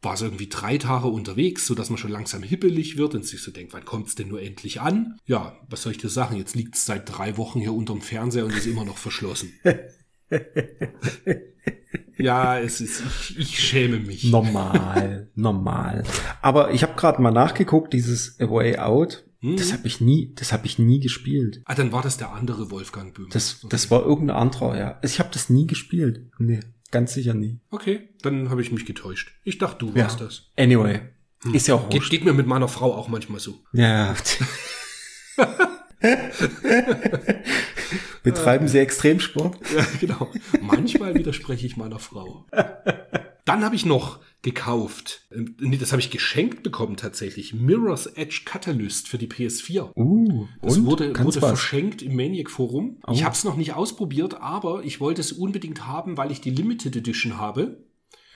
war 0.06 0.14
es 0.14 0.22
irgendwie 0.22 0.48
drei 0.48 0.78
Tage 0.78 1.08
unterwegs, 1.08 1.66
so 1.68 1.76
dass 1.76 1.90
man 1.90 1.98
schon 1.98 2.12
langsam 2.12 2.44
hippelig 2.44 2.98
wird 2.98 3.16
und 3.16 3.26
sich 3.26 3.42
so 3.42 3.52
denkt, 3.52 3.74
wann 3.74 3.84
kommt's 3.84 4.16
denn 4.16 4.30
nur 4.30 4.42
endlich 4.42 4.80
an? 4.80 5.18
Ja, 5.26 5.58
was 5.70 5.82
soll 5.82 5.92
ich 5.92 5.98
dir 5.98 6.10
sagen? 6.10 6.38
Jetzt 6.38 6.56
liegt 6.56 6.76
es 6.76 6.86
seit 6.86 7.10
drei 7.18 7.36
Wochen 7.38 7.60
hier 7.60 7.74
unterm 7.74 8.02
Fernseher 8.02 8.46
und 8.46 8.54
ist 8.56 8.68
immer 8.68 8.86
noch 8.86 8.98
verschlossen. 8.98 9.52
Ja, 12.18 12.58
es 12.60 12.80
ist, 12.80 13.02
ich, 13.02 13.38
ich 13.40 13.60
schäme 13.60 14.00
mich. 14.00 14.24
Normal, 14.24 15.30
normal. 15.36 16.04
Aber 16.42 16.72
ich 16.72 16.82
habe 16.84 16.94
gerade 16.96 17.22
mal 17.22 17.32
nachgeguckt, 17.32 17.94
dieses 17.94 18.40
A 18.40 18.50
Way 18.50 18.78
Out, 18.78 19.26
Hm. 19.42 19.58
das 19.58 19.74
habe 19.74 19.86
ich 19.86 20.00
nie, 20.02 20.34
das 20.36 20.54
habe 20.54 20.66
ich 20.66 20.80
nie 20.80 21.00
gespielt. 21.02 21.62
Ah, 21.66 21.76
dann 21.76 21.92
war 21.92 22.02
das 22.02 22.18
der 22.18 22.32
andere 22.32 22.72
Wolfgang 22.72 23.14
Böhm. 23.14 23.28
Das, 23.32 23.60
das 23.70 23.92
war 23.92 24.04
irgendein 24.04 24.38
anderer, 24.38 24.78
ja. 24.78 25.00
Ich 25.04 25.20
habe 25.20 25.30
das 25.34 25.50
nie 25.50 25.68
gespielt. 25.68 26.32
Nee, 26.40 26.62
ganz 26.92 27.14
sicher 27.14 27.34
nie. 27.34 27.60
Okay, 27.72 28.10
dann 28.22 28.50
habe 28.50 28.62
ich 28.62 28.72
mich 28.72 28.86
getäuscht. 28.86 29.32
Ich 29.44 29.58
dachte, 29.58 29.86
du 29.86 29.92
Ja. 29.94 30.04
warst 30.06 30.22
das. 30.22 30.52
Anyway, 30.58 31.02
ist 31.54 31.68
ja 31.68 31.76
auch 31.76 31.92
wurscht. 31.92 32.10
geht 32.12 32.24
mir 32.26 32.34
mit 32.34 32.48
meiner 32.48 32.68
Frau 32.68 32.94
auch 32.96 33.08
manchmal 33.08 33.40
so. 33.40 33.60
Ja. 33.74 34.16
Betreiben 38.24 38.68
Sie 38.68 38.80
Extremsport? 38.80 39.58
Ja, 39.76 39.86
genau. 40.00 40.32
Manchmal 40.62 41.14
widerspreche 41.16 41.66
ich 41.66 41.78
meiner 41.78 42.00
Frau. 42.00 42.46
Dann 43.46 43.64
habe 43.64 43.76
ich 43.76 43.86
noch 43.86 44.20
gekauft, 44.46 45.28
ähm, 45.32 45.58
nee, 45.60 45.76
das 45.76 45.92
habe 45.92 46.00
ich 46.00 46.12
geschenkt 46.12 46.64
bekommen 46.64 46.96
tatsächlich, 46.96 47.54
Mirror's 47.54 48.06
Edge 48.06 48.44
Catalyst 48.46 49.10
für 49.10 49.18
die 49.18 49.28
PS4. 49.28 49.92
Uh, 49.96 50.48
Das 50.62 50.78
und? 50.78 50.86
wurde, 50.86 51.12
Kann's 51.12 51.26
wurde 51.26 51.42
was? 51.42 51.50
verschenkt 51.50 52.02
im 52.02 52.16
Maniac 52.16 52.50
Forum. 52.50 53.00
Oh. 53.06 53.12
Ich 53.12 53.24
habe 53.24 53.34
es 53.34 53.44
noch 53.44 53.58
nicht 53.58 53.74
ausprobiert, 53.74 54.36
aber 54.42 54.84
ich 54.86 55.02
wollte 55.02 55.20
es 55.20 55.34
unbedingt 55.34 55.88
haben, 55.88 56.16
weil 56.16 56.32
ich 56.32 56.40
die 56.42 56.52
Limited 56.52 56.96
Edition 56.96 57.38
habe. 57.38 57.84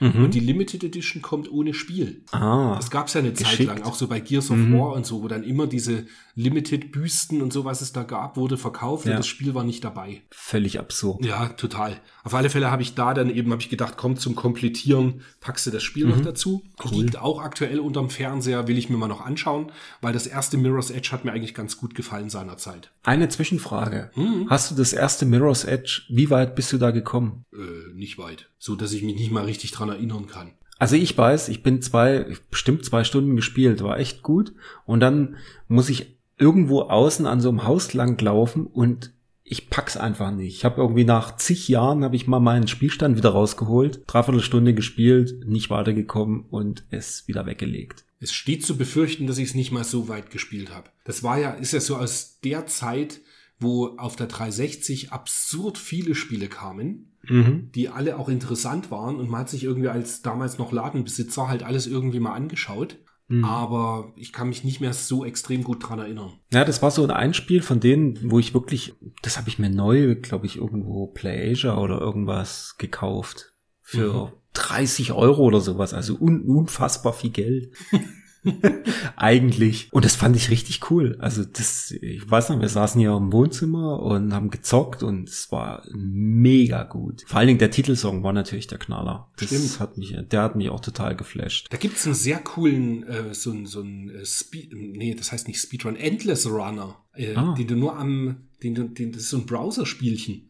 Mhm. 0.00 0.24
Und 0.24 0.34
die 0.34 0.40
Limited 0.40 0.82
Edition 0.82 1.22
kommt 1.22 1.50
ohne 1.52 1.74
Spiel. 1.74 2.22
Ah, 2.32 2.74
Das 2.76 2.90
gab's 2.90 3.14
ja 3.14 3.20
eine 3.20 3.34
Zeit 3.34 3.50
geschickt. 3.50 3.68
lang, 3.68 3.82
auch 3.82 3.94
so 3.94 4.08
bei 4.08 4.18
Gears 4.20 4.50
of 4.50 4.56
Mhm. 4.56 4.78
War 4.78 4.92
und 4.94 5.06
so, 5.06 5.22
wo 5.22 5.28
dann 5.28 5.42
immer 5.44 5.66
diese 5.66 6.06
Limited-Büsten 6.36 7.42
und 7.42 7.52
so, 7.52 7.64
was 7.64 7.80
es 7.80 7.92
da 7.92 8.02
gab, 8.02 8.36
wurde 8.36 8.56
verkauft 8.56 9.06
Ja. 9.06 9.12
und 9.12 9.18
das 9.18 9.26
Spiel 9.26 9.54
war 9.54 9.64
nicht 9.64 9.84
dabei. 9.84 10.22
völlig 10.30 10.78
absurd. 10.78 11.24
Ja, 11.24 11.48
total. 11.50 12.00
Auf 12.24 12.34
alle 12.34 12.50
Fälle 12.50 12.70
habe 12.70 12.82
ich 12.82 12.94
da 12.94 13.14
dann 13.14 13.30
eben, 13.30 13.50
habe 13.52 13.62
ich 13.62 13.68
gedacht, 13.70 13.94
komm 13.96 14.16
zum 14.16 14.34
Komplettieren, 14.34 15.22
packst 15.40 15.66
du 15.66 15.70
das 15.70 15.82
Spiel 15.82 16.06
noch 16.06 16.20
dazu. 16.20 16.62
Liegt 16.90 17.18
auch 17.18 17.40
aktuell 17.40 17.78
unterm 17.80 18.10
Fernseher, 18.10 18.66
will 18.68 18.78
ich 18.78 18.90
mir 18.90 18.96
mal 18.96 19.08
noch 19.08 19.20
anschauen, 19.24 19.70
weil 20.00 20.12
das 20.12 20.26
erste 20.26 20.56
Mirror's 20.58 20.90
Edge 20.90 21.10
hat 21.12 21.24
mir 21.24 21.32
eigentlich 21.32 21.54
ganz 21.54 21.76
gut 21.76 21.94
gefallen 21.94 22.30
seinerzeit. 22.30 22.90
Eine 23.04 23.28
Zwischenfrage. 23.28 24.10
Mhm. 24.16 24.46
Hast 24.50 24.70
du 24.70 24.74
das 24.74 24.92
erste 24.92 25.24
Mirror's 25.24 25.64
Edge, 25.64 26.02
wie 26.08 26.30
weit 26.30 26.54
bist 26.56 26.72
du 26.72 26.78
da 26.78 26.90
gekommen? 26.90 27.44
Äh, 27.52 27.94
nicht 27.94 28.18
weit. 28.18 28.48
So, 28.60 28.76
dass 28.76 28.92
ich 28.92 29.02
mich 29.02 29.16
nicht 29.16 29.32
mal 29.32 29.46
richtig 29.46 29.72
dran 29.72 29.88
erinnern 29.88 30.26
kann. 30.28 30.52
Also 30.78 30.94
ich 30.94 31.16
weiß, 31.16 31.48
ich 31.48 31.62
bin 31.62 31.82
zwei, 31.82 32.26
bestimmt 32.50 32.84
zwei 32.84 33.04
Stunden 33.04 33.34
gespielt, 33.34 33.82
war 33.82 33.98
echt 33.98 34.22
gut. 34.22 34.52
Und 34.86 35.00
dann 35.00 35.36
muss 35.66 35.88
ich 35.88 36.18
irgendwo 36.38 36.82
außen 36.82 37.26
an 37.26 37.40
so 37.40 37.48
einem 37.48 37.64
Haus 37.64 37.92
lang 37.94 38.20
laufen 38.20 38.66
und 38.66 39.12
ich 39.42 39.68
pack's 39.68 39.96
einfach 39.96 40.30
nicht. 40.30 40.56
Ich 40.56 40.64
habe 40.64 40.80
irgendwie 40.80 41.04
nach 41.04 41.36
zig 41.36 41.68
Jahren 41.68 42.04
habe 42.04 42.14
ich 42.14 42.28
mal 42.28 42.38
meinen 42.38 42.68
Spielstand 42.68 43.16
wieder 43.16 43.30
rausgeholt, 43.30 44.02
dreiviertel 44.06 44.42
Stunde 44.42 44.74
gespielt, 44.74 45.46
nicht 45.46 45.70
weitergekommen 45.70 46.44
und 46.50 46.84
es 46.90 47.26
wieder 47.26 47.46
weggelegt. 47.46 48.04
Es 48.20 48.32
steht 48.32 48.64
zu 48.64 48.76
befürchten, 48.76 49.26
dass 49.26 49.38
ich 49.38 49.48
es 49.48 49.54
nicht 49.54 49.72
mal 49.72 49.84
so 49.84 50.08
weit 50.08 50.30
gespielt 50.30 50.70
habe. 50.70 50.90
Das 51.04 51.22
war 51.22 51.38
ja, 51.38 51.50
ist 51.52 51.72
ja 51.72 51.80
so 51.80 51.96
aus 51.96 52.38
der 52.44 52.66
Zeit, 52.66 53.20
wo 53.60 53.96
auf 53.98 54.16
der 54.16 54.26
360 54.26 55.12
absurd 55.12 55.78
viele 55.78 56.14
Spiele 56.14 56.48
kamen, 56.48 57.06
Mhm. 57.28 57.70
die 57.74 57.90
alle 57.90 58.18
auch 58.18 58.30
interessant 58.30 58.90
waren 58.90 59.16
und 59.16 59.28
man 59.28 59.40
hat 59.42 59.50
sich 59.50 59.62
irgendwie 59.64 59.88
als 59.88 60.22
damals 60.22 60.56
noch 60.56 60.72
Ladenbesitzer 60.72 61.48
halt 61.48 61.62
alles 61.62 61.86
irgendwie 61.86 62.18
mal 62.20 62.32
angeschaut. 62.32 62.96
Mhm. 63.28 63.44
Aber 63.44 64.12
ich 64.16 64.32
kann 64.32 64.48
mich 64.48 64.64
nicht 64.64 64.80
mehr 64.80 64.92
so 64.94 65.24
extrem 65.24 65.62
gut 65.62 65.86
dran 65.88 65.98
erinnern. 65.98 66.32
Ja, 66.52 66.64
das 66.64 66.80
war 66.82 66.90
so 66.90 67.04
ein 67.04 67.10
Einspiel 67.10 67.60
von 67.62 67.78
denen, 67.78 68.18
wo 68.30 68.38
ich 68.38 68.54
wirklich, 68.54 68.94
das 69.22 69.36
habe 69.36 69.48
ich 69.50 69.58
mir 69.58 69.68
neu, 69.70 70.16
glaube 70.16 70.46
ich, 70.46 70.56
irgendwo 70.56 71.06
PlayAsia 71.08 71.76
oder 71.78 72.00
irgendwas 72.00 72.76
gekauft. 72.78 73.52
Für 73.82 74.32
30 74.54 75.12
Euro 75.12 75.42
oder 75.44 75.60
sowas. 75.60 75.94
Also 75.94 76.16
un 76.18 76.42
unfassbar 76.42 77.12
viel 77.12 77.30
Geld. 77.30 77.72
Eigentlich. 79.16 79.88
Und 79.92 80.04
das 80.04 80.16
fand 80.16 80.36
ich 80.36 80.50
richtig 80.50 80.90
cool. 80.90 81.16
Also 81.20 81.44
das, 81.44 81.90
ich 81.90 82.28
weiß 82.30 82.50
noch, 82.50 82.60
wir 82.60 82.68
saßen 82.68 83.00
hier 83.00 83.12
im 83.16 83.32
Wohnzimmer 83.32 84.00
und 84.02 84.32
haben 84.32 84.50
gezockt 84.50 85.02
und 85.02 85.28
es 85.28 85.50
war 85.52 85.84
mega 85.92 86.84
gut. 86.84 87.24
Vor 87.26 87.38
allen 87.38 87.48
Dingen 87.48 87.58
der 87.58 87.70
Titelsong 87.70 88.22
war 88.22 88.32
natürlich 88.32 88.66
der 88.66 88.78
Knaller. 88.78 89.30
Das 89.38 89.48
Stimmt. 89.48 89.80
hat 89.80 89.98
mich, 89.98 90.16
der 90.30 90.42
hat 90.42 90.56
mich 90.56 90.70
auch 90.70 90.80
total 90.80 91.16
geflasht. 91.16 91.66
Da 91.70 91.76
gibt's 91.76 92.06
einen 92.06 92.14
sehr 92.14 92.38
coolen, 92.38 93.02
äh, 93.06 93.34
so 93.34 93.52
ein, 93.52 93.66
so 93.66 93.80
ein 93.82 94.10
äh, 94.10 94.24
Speed, 94.24 94.72
nee, 94.74 95.14
das 95.14 95.32
heißt 95.32 95.48
nicht 95.48 95.60
Speedrun, 95.60 95.96
Endless 95.96 96.46
Runner, 96.46 96.96
äh, 97.14 97.34
Ah. 97.34 97.54
den 97.56 97.66
du 97.66 97.76
nur 97.76 97.96
am, 97.96 98.48
den 98.62 98.74
du, 98.74 98.84
den, 98.88 99.12
das 99.12 99.22
ist 99.22 99.30
so 99.30 99.38
ein 99.38 99.46
Browserspielchen, 99.46 100.48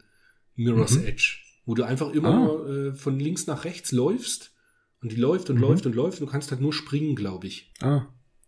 Mirror's 0.57 0.97
Mhm. 0.97 1.07
Edge, 1.07 1.38
wo 1.66 1.74
du 1.74 1.84
einfach 1.84 2.11
immer 2.11 2.28
Ah. 2.28 2.38
nur, 2.38 2.68
äh, 2.68 2.95
von 2.95 3.18
links 3.18 3.47
nach 3.47 3.64
rechts 3.64 3.93
läufst 3.93 4.53
und 5.03 5.12
die 5.12 5.16
läuft 5.16 5.51
und 5.51 5.57
Mhm. 5.57 5.62
läuft 5.62 5.86
und 5.86 5.94
läuft 5.94 6.20
und 6.20 6.26
du 6.26 6.32
kannst 6.32 6.51
halt 6.51 6.61
nur 6.61 6.72
springen, 6.72 7.14
glaube 7.16 7.46
ich. 7.46 7.72
Ah, 7.80 8.03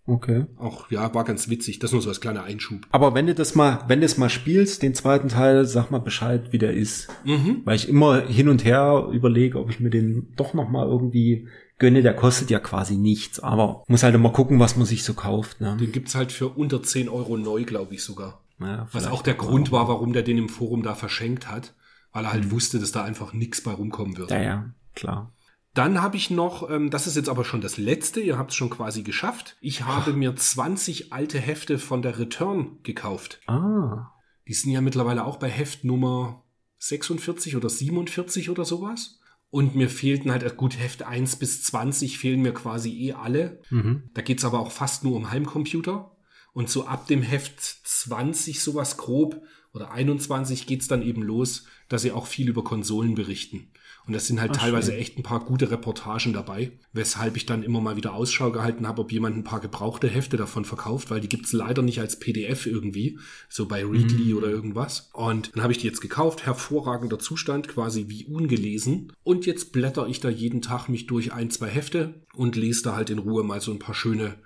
okay. 0.06 0.46
Auch, 0.56 0.90
ja, 0.90 1.14
war 1.14 1.24
ganz 1.24 1.48
witzig, 1.48 1.78
das 1.78 1.92
nur 1.92 2.02
so 2.02 2.08
als 2.08 2.20
kleiner 2.20 2.42
Einschub. 2.44 2.86
Aber 2.90 3.14
wenn 3.14 3.26
du 3.26 3.34
das 3.34 3.54
mal, 3.54 3.84
wenn 3.88 4.00
du 4.00 4.06
es 4.06 4.18
mal 4.18 4.28
spielst, 4.30 4.82
den 4.82 4.94
zweiten 4.94 5.28
Teil, 5.28 5.64
sag 5.66 5.90
mal 5.90 5.98
Bescheid, 6.00 6.52
wie 6.52 6.58
der 6.58 6.72
ist. 6.74 7.08
Mhm. 7.24 7.62
Weil 7.64 7.76
ich 7.76 7.88
immer 7.88 8.20
hin 8.26 8.48
und 8.48 8.64
her 8.64 9.08
überlege, 9.12 9.58
ob 9.58 9.70
ich 9.70 9.80
mir 9.80 9.90
den 9.90 10.32
doch 10.36 10.54
noch 10.54 10.68
mal 10.68 10.86
irgendwie 10.86 11.48
gönne. 11.78 12.02
Der 12.02 12.14
kostet 12.14 12.50
ja 12.50 12.60
quasi 12.60 12.96
nichts, 12.96 13.40
aber 13.40 13.82
muss 13.88 14.02
halt 14.02 14.14
immer 14.14 14.30
gucken, 14.30 14.60
was 14.60 14.76
man 14.76 14.86
sich 14.86 15.04
so 15.04 15.14
kauft. 15.14 15.60
Ne? 15.60 15.76
Den 15.80 15.90
gibt's 15.92 16.14
halt 16.14 16.32
für 16.32 16.48
unter 16.48 16.82
10 16.82 17.08
Euro 17.08 17.36
neu, 17.36 17.64
glaube 17.64 17.94
ich 17.94 18.02
sogar. 18.04 18.40
Ja, 18.60 18.86
Was 18.92 19.08
auch 19.08 19.22
der. 19.22 19.34
Grund 19.34 19.72
war, 19.72 19.88
warum 19.88 20.12
der 20.12 20.22
den 20.22 20.38
im 20.38 20.48
Forum 20.48 20.84
da 20.84 20.94
verschenkt 20.94 21.50
hat, 21.50 21.74
weil 22.12 22.24
er 22.24 22.32
halt 22.32 22.52
wusste, 22.52 22.78
dass 22.78 22.92
da 22.92 23.02
einfach 23.02 23.32
nichts 23.32 23.60
bei 23.62 23.72
rumkommen 23.72 24.16
wird. 24.18 24.30
Ja, 24.30 24.40
ja, 24.40 24.70
klar. 24.94 25.32
Dann 25.74 26.02
habe 26.02 26.16
ich 26.16 26.30
noch, 26.30 26.68
ähm, 26.70 26.90
das 26.90 27.06
ist 27.06 27.16
jetzt 27.16 27.28
aber 27.28 27.44
schon 27.44 27.60
das 27.62 27.78
letzte, 27.78 28.20
ihr 28.20 28.36
habt 28.36 28.50
es 28.50 28.56
schon 28.56 28.70
quasi 28.70 29.02
geschafft. 29.02 29.56
Ich 29.60 29.84
habe 29.84 30.12
mir 30.12 30.36
20 30.36 31.12
alte 31.12 31.38
Hefte 31.38 31.78
von 31.78 32.02
der 32.02 32.18
Return 32.18 32.78
gekauft. 32.82 33.40
Ah, 33.46 34.12
Die 34.46 34.54
sind 34.54 34.72
ja 34.72 34.80
mittlerweile 34.80 35.24
auch 35.24 35.36
bei 35.36 35.48
Heft 35.48 35.84
Nummer 35.84 36.44
46 36.78 37.56
oder 37.56 37.70
47 37.70 38.50
oder 38.50 38.64
sowas. 38.64 39.18
Und 39.50 39.74
mir 39.74 39.88
fehlten 39.88 40.30
halt, 40.30 40.42
äh, 40.42 40.52
gut, 40.54 40.78
Heft 40.78 41.02
1 41.04 41.36
bis 41.36 41.62
20 41.64 42.18
fehlen 42.18 42.42
mir 42.42 42.52
quasi 42.54 42.90
eh 42.90 43.12
alle. 43.12 43.60
mhm. 43.70 44.10
Da 44.14 44.22
geht's 44.22 44.44
aber 44.44 44.60
auch 44.60 44.72
fast 44.72 45.04
nur 45.04 45.14
um 45.16 45.30
Heimcomputer. 45.30 46.16
Und 46.52 46.68
so 46.68 46.86
ab 46.86 47.06
dem 47.06 47.22
Heft 47.22 47.60
20 47.60 48.60
sowas 48.60 48.98
grob 48.98 49.42
oder 49.72 49.90
21 49.90 50.66
geht's 50.66 50.86
dann 50.88 51.00
eben 51.02 51.22
los, 51.22 51.64
dass 51.88 52.02
sie 52.02 52.12
auch 52.12 52.26
viel 52.26 52.48
über 52.48 52.62
Konsolen 52.62 53.14
berichten. 53.14 53.70
Und 54.06 54.14
das 54.14 54.26
sind 54.26 54.40
halt 54.40 54.52
Ach, 54.54 54.60
teilweise 54.60 54.92
schön. 54.92 55.00
echt 55.00 55.18
ein 55.18 55.22
paar 55.22 55.44
gute 55.44 55.70
Reportagen 55.70 56.32
dabei, 56.32 56.72
weshalb 56.92 57.36
ich 57.36 57.46
dann 57.46 57.62
immer 57.62 57.80
mal 57.80 57.96
wieder 57.96 58.14
Ausschau 58.14 58.50
gehalten 58.50 58.88
habe, 58.88 59.02
ob 59.02 59.12
jemand 59.12 59.36
ein 59.36 59.44
paar 59.44 59.60
gebrauchte 59.60 60.08
Hefte 60.08 60.36
davon 60.36 60.64
verkauft, 60.64 61.10
weil 61.10 61.20
die 61.20 61.28
gibt's 61.28 61.52
leider 61.52 61.82
nicht 61.82 62.00
als 62.00 62.18
PDF 62.18 62.66
irgendwie, 62.66 63.18
so 63.48 63.66
bei 63.66 63.84
Readly 63.84 64.34
oder 64.34 64.48
irgendwas. 64.48 65.10
Und 65.12 65.54
dann 65.54 65.62
habe 65.62 65.72
ich 65.72 65.78
die 65.78 65.86
jetzt 65.86 66.00
gekauft, 66.00 66.44
hervorragender 66.46 67.18
Zustand, 67.18 67.68
quasi 67.68 68.06
wie 68.08 68.24
ungelesen. 68.24 69.12
Und 69.22 69.46
jetzt 69.46 69.72
blätter 69.72 70.08
ich 70.08 70.20
da 70.20 70.28
jeden 70.28 70.62
Tag 70.62 70.88
mich 70.88 71.06
durch 71.06 71.32
ein, 71.32 71.50
zwei 71.50 71.68
Hefte 71.68 72.22
und 72.34 72.56
lese 72.56 72.82
da 72.82 72.96
halt 72.96 73.10
in 73.10 73.18
Ruhe 73.18 73.44
mal 73.44 73.60
so 73.60 73.70
ein 73.70 73.78
paar 73.78 73.94
schöne 73.94 74.36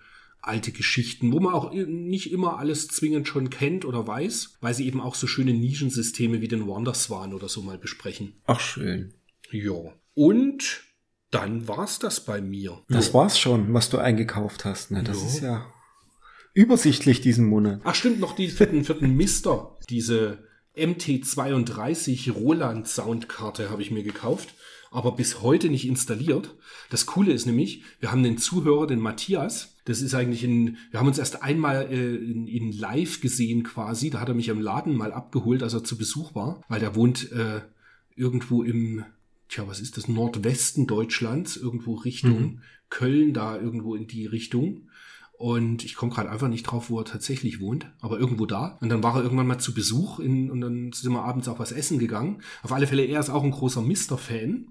alte 0.47 0.71
Geschichten, 0.71 1.33
wo 1.33 1.41
man 1.41 1.55
auch 1.55 1.73
nicht 1.73 2.31
immer 2.33 2.59
alles 2.59 2.89
zwingend 2.89 3.27
schon 3.27 3.51
kennt 3.51 3.85
oder 3.85 4.07
weiß, 4.07 4.59
weil 4.61 4.75
sie 4.75 4.87
eben 4.87 5.01
auch 5.01 5.15
so 5.15 5.27
schöne 5.27 5.53
Nischensysteme 5.53 6.41
wie 6.41 6.49
den 6.49 6.67
Wonderswan 6.67 7.35
oder 7.35 7.49
so 7.49 7.63
mal 7.63 7.79
besprechen. 7.79 8.35
ach 8.47 8.61
schön. 8.61 9.13
Ja. 9.51 9.75
Und 10.15 10.83
dann 11.31 11.67
war's 11.69 11.99
das 11.99 12.25
bei 12.25 12.41
mir. 12.41 12.83
Das 12.89 13.09
Ja. 13.09 13.15
war's 13.15 13.39
schon, 13.39 13.73
was 13.75 13.91
du 13.91 13.99
eingekauft 13.99 14.65
hast. 14.65 14.91
Ne? 14.91 15.03
Das 15.03 15.21
Ja. 15.23 15.27
ist 15.29 15.41
ja 15.41 15.67
übersichtlich 16.55 17.21
diesen 17.21 17.47
Monat. 17.47 17.81
Ach 17.85 17.95
stimmt, 17.95 18.21
noch 18.21 18.35
die 18.35 18.49
vierten, 18.49 18.85
vierten 18.85 19.15
Mister. 19.17 19.77
Diese 19.91 20.45
MT32 20.77 22.31
Roland 22.33 22.87
Soundkarte 22.89 23.71
habe 23.71 23.83
ich 23.83 23.91
mir 23.91 24.03
gekauft, 24.03 24.55
aber 24.91 25.13
bis 25.13 25.43
heute 25.43 25.69
nicht 25.69 25.87
installiert. 25.87 26.55
Das 26.91 27.07
Coole 27.07 27.33
ist 27.33 27.47
nämlich, 27.47 27.83
wir 28.01 28.11
haben 28.13 28.23
den 28.23 28.39
Zuhörer, 28.39 28.87
den 28.87 29.01
Matthias. 29.01 29.77
Das 29.85 30.01
ist 30.01 30.15
eigentlich 30.15 30.45
in, 30.45 30.77
wir 30.91 31.01
haben 31.01 31.07
uns 31.09 31.19
erst 31.19 31.43
einmal 31.43 31.89
äh, 31.91 32.17
in, 32.17 32.47
in 32.47 32.73
live 32.73 33.21
gesehen 33.21 33.63
quasi. 33.63 34.11
Da 34.11 34.21
hat 34.21 34.29
er 34.29 34.35
mich 34.35 34.49
im 34.49 34.61
Laden 34.61 34.95
mal 34.97 35.13
abgeholt, 35.13 35.63
als 35.63 35.75
er 35.75 35.85
zu 35.85 35.97
Besuch 35.99 36.35
war, 36.35 36.63
weil 36.69 36.81
der 36.81 36.95
wohnt 36.95 37.31
äh, 37.33 37.61
irgendwo 38.15 38.63
im, 38.63 39.05
tja, 39.49 39.67
was 39.67 39.81
ist 39.81 39.97
das, 39.97 40.09
Nordwesten 40.09 40.87
Deutschlands, 40.87 41.57
irgendwo 41.57 41.95
Richtung 41.95 42.61
Köln, 42.89 43.33
da 43.33 43.57
irgendwo 43.57 43.95
in 43.95 44.07
die 44.07 44.27
Richtung. 44.27 44.89
Und 45.39 45.85
ich 45.85 45.97
komme 45.97 46.13
gerade 46.13 46.31
einfach 46.31 46.49
nicht 46.49 46.63
drauf, 46.63 46.89
wo 46.89 46.99
er 47.01 47.05
tatsächlich 47.05 47.61
wohnt, 47.61 47.93
aber 48.01 48.19
irgendwo 48.19 48.47
da. 48.47 48.79
Und 48.81 48.89
dann 48.89 49.03
war 49.03 49.17
er 49.17 49.23
irgendwann 49.23 49.47
mal 49.47 49.59
zu 49.59 49.75
Besuch 49.75 50.19
in, 50.19 50.51
und 50.51 50.63
dann 50.63 50.93
sind 50.93 51.13
wir 51.13 51.25
abends 51.25 51.49
auch 51.49 51.59
was 51.59 51.73
essen 51.73 51.99
gegangen. 51.99 52.41
Auf 52.63 52.73
alle 52.73 52.87
Fälle, 52.87 53.05
er 53.05 53.21
ist 53.21 53.29
auch 53.29 53.45
ein 53.45 53.51
großer 53.51 53.83
Mister-Fan. 53.83 54.69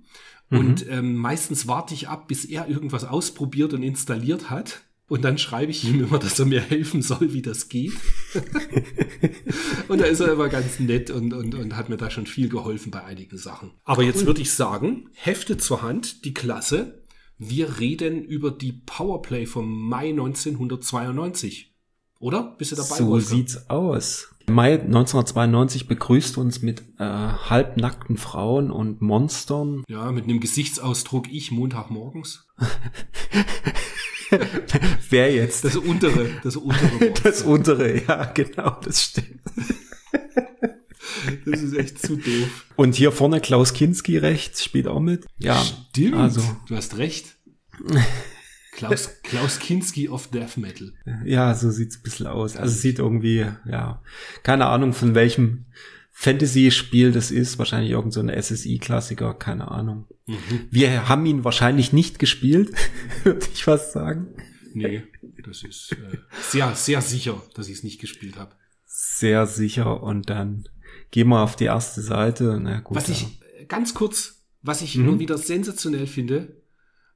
Und 0.50 0.88
ähm, 0.90 1.16
meistens 1.16 1.68
warte 1.68 1.94
ich 1.94 2.08
ab, 2.08 2.28
bis 2.28 2.46
er 2.46 2.68
irgendwas 2.68 3.04
ausprobiert 3.04 3.74
und 3.74 3.84
installiert 3.84 4.50
hat. 4.50 4.84
Und 5.08 5.24
dann 5.24 5.38
schreibe 5.38 5.72
ich 5.72 5.84
ihm 5.84 6.04
immer, 6.04 6.18
dass 6.18 6.40
er 6.40 6.46
mir 6.46 6.62
helfen 6.62 7.04
soll, 7.04 7.34
wie 7.34 7.44
das 7.44 7.70
geht. 7.70 7.94
und 9.88 10.02
da 10.02 10.06
ist 10.06 10.20
er 10.20 10.34
immer 10.34 10.50
ganz 10.50 10.80
nett 10.80 11.12
und, 11.12 11.32
und, 11.34 11.54
und 11.54 11.76
hat 11.76 11.90
mir 11.90 11.98
da 11.98 12.10
schon 12.10 12.26
viel 12.26 12.50
geholfen 12.50 12.92
bei 12.92 13.04
einigen 13.04 13.38
Sachen. 13.38 13.72
Aber 13.84 14.02
jetzt 14.02 14.26
würde 14.26 14.42
ich 14.42 14.52
sagen, 14.52 15.10
Hefte 15.14 15.58
zur 15.58 15.84
Hand, 15.84 16.26
die 16.26 16.34
Klasse. 16.34 17.04
Wir 17.38 17.80
reden 17.80 18.24
über 18.24 18.50
die 18.50 18.72
Powerplay 18.72 19.46
vom 19.46 19.90
Mai 19.90 20.10
1992. 20.10 21.76
Oder? 22.20 22.56
Bist 22.58 22.72
du 22.72 22.78
dabei? 22.78 22.96
So 22.96 23.08
Wolfgang? 23.08 23.38
sieht's 23.38 23.70
aus. 23.70 24.30
Mai 24.48 24.80
1992 24.80 25.88
begrüßt 25.88 26.38
uns 26.38 26.62
mit 26.62 26.82
äh, 26.98 27.04
halbnackten 27.04 28.18
Frauen 28.18 28.72
und 28.72 29.02
Monstern. 29.02 29.84
Ja, 29.88 30.12
mit 30.12 30.24
einem 30.24 30.40
Gesichtsausdruck 30.40 31.32
ich 31.32 31.52
Montagmorgens. 31.52 32.48
Wer 35.10 35.34
jetzt? 35.34 35.64
Das 35.66 35.76
untere, 35.76 36.30
das 36.44 36.56
untere 36.56 36.92
Wort. 37.02 37.26
Das 37.26 37.42
untere, 37.44 38.02
ja, 38.08 38.26
genau, 38.34 38.80
das 38.84 39.04
stimmt. 39.04 39.42
Das 41.46 41.62
ist 41.62 41.76
echt 41.76 42.00
zu 42.02 42.18
doof. 42.18 42.66
Und 42.76 42.96
hier 42.96 43.12
vorne 43.12 43.40
Klaus 43.42 43.74
Kinski 43.74 44.18
rechts 44.18 44.64
spielt 44.64 44.88
auch 44.88 45.00
mit. 45.00 45.26
Ja, 45.38 45.64
Stimmt. 45.92 46.16
also 46.16 46.42
Du 46.68 46.76
hast 46.76 46.98
recht. 46.98 47.36
Klaus, 48.74 49.22
Klaus 49.24 49.60
Kinski 49.60 50.10
of 50.10 50.28
Death 50.28 50.58
Metal. 50.58 50.94
ja, 51.26 51.56
so 51.56 51.72
sieht's 51.72 51.98
ein 51.98 52.04
bisschen 52.04 52.28
aus. 52.28 52.58
Also 52.58 52.74
es 52.74 52.82
sieht 52.82 53.00
irgendwie, 53.00 53.46
ja, 53.66 54.02
keine 54.44 54.66
Ahnung 54.68 54.94
von 54.94 55.16
welchem 55.16 55.66
Fantasy-Spiel 56.18 57.12
das 57.12 57.30
ist. 57.30 57.60
Wahrscheinlich 57.60 57.92
irgend 57.92 58.14
so 58.14 58.22
ein 58.22 58.30
SSI-Klassiker, 58.30 59.34
keine 59.34 59.70
Ahnung. 59.70 60.08
Wir 60.72 61.10
haben 61.10 61.26
ihn 61.26 61.44
wahrscheinlich 61.44 61.92
nicht 61.92 62.20
gespielt, 62.20 62.72
würde 63.26 63.46
ich 63.54 63.64
fast 63.66 63.92
sagen. 63.92 64.28
Nee, 64.74 65.04
das 65.46 65.64
ist 65.64 65.92
äh, 65.92 66.18
sehr, 66.50 66.74
sehr 66.74 67.02
sicher, 67.02 67.42
dass 67.54 67.68
ich 67.68 67.76
es 67.76 67.84
nicht 67.84 68.00
gespielt 68.00 68.38
habe. 68.38 68.56
Sehr 68.86 69.46
sicher. 69.46 70.02
Und 70.04 70.30
dann 70.30 70.68
gehen 71.12 71.28
wir 71.28 71.42
auf 71.42 71.58
die 71.58 71.66
erste 71.66 72.02
Seite. 72.02 72.60
Na 72.62 72.80
gut. 72.80 72.96
Was 72.96 73.08
ja. 73.10 73.14
ich, 73.14 73.68
ganz 73.68 73.94
kurz, 73.94 74.46
was 74.62 74.82
ich 74.82 74.96
Mhm. 74.96 75.06
nur 75.06 75.20
wieder 75.20 75.38
sensationell 75.38 76.08
finde, 76.08 76.62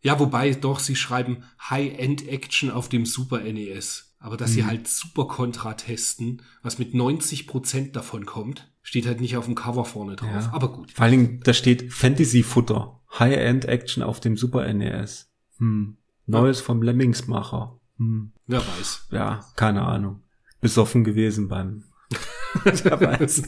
ja, 0.02 0.20
wobei 0.20 0.52
doch, 0.54 0.80
sie 0.80 0.96
schreiben 0.96 1.44
High-End-Action 1.70 2.70
auf 2.70 2.90
dem 2.90 3.06
Super 3.06 3.40
NES. 3.42 4.16
Aber 4.20 4.36
dass 4.36 4.52
Mhm. 4.52 4.56
sie 4.56 4.66
halt 4.66 4.88
Super 4.90 5.26
Contra 5.28 5.74
testen, 5.74 6.42
was 6.64 6.80
mit 6.80 6.94
90% 6.94 7.96
davon 7.96 8.26
kommt, 8.26 8.70
steht 8.90 9.06
halt 9.06 9.22
nicht 9.22 9.38
auf 9.38 9.46
dem 9.46 9.54
Cover 9.54 9.86
vorne 9.86 10.16
drauf. 10.16 10.46
Ja. 10.46 10.52
Aber 10.52 10.72
gut. 10.72 10.92
Vor 10.94 11.04
allen 11.04 11.12
Dingen, 11.12 11.40
da 11.44 11.54
steht 11.54 11.94
Fantasy-Futter. 11.94 13.00
High-End-Action 13.20 14.02
auf 14.02 14.20
dem 14.20 14.36
Super 14.36 14.74
NES. 14.74 15.32
Hm. 15.60 15.98
Neues 16.26 16.60
vom 16.60 16.82
Lemmingsmacher. 16.82 17.80
Hm. 18.00 18.32
Wer 18.48 18.62
weiß. 18.62 19.10
Ja, 19.12 19.46
keine 19.56 19.84
Ahnung. 19.84 20.24
Besoffen 20.60 21.04
gewesen 21.04 21.50
beim. 21.50 21.84
Wer 22.64 23.00
weiß. 23.00 23.44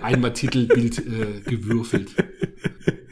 Einmal 0.00 0.32
Titelbild 0.32 1.00
äh, 1.00 1.40
gewürfelt. 1.40 2.14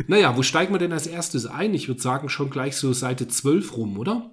Naja, 0.07 0.37
wo 0.37 0.45
steigen 0.45 0.73
wir 0.73 0.79
denn 0.79 0.93
als 0.93 1.09
erstes 1.09 1.47
ein? 1.47 1.75
Ich 1.75 1.89
würde 1.89 2.01
sagen, 2.01 2.29
schon 2.29 2.49
gleich 2.49 2.77
so 2.77 2.93
Seite 2.93 3.27
12 3.27 3.77
rum, 3.77 3.99
oder? 3.99 4.31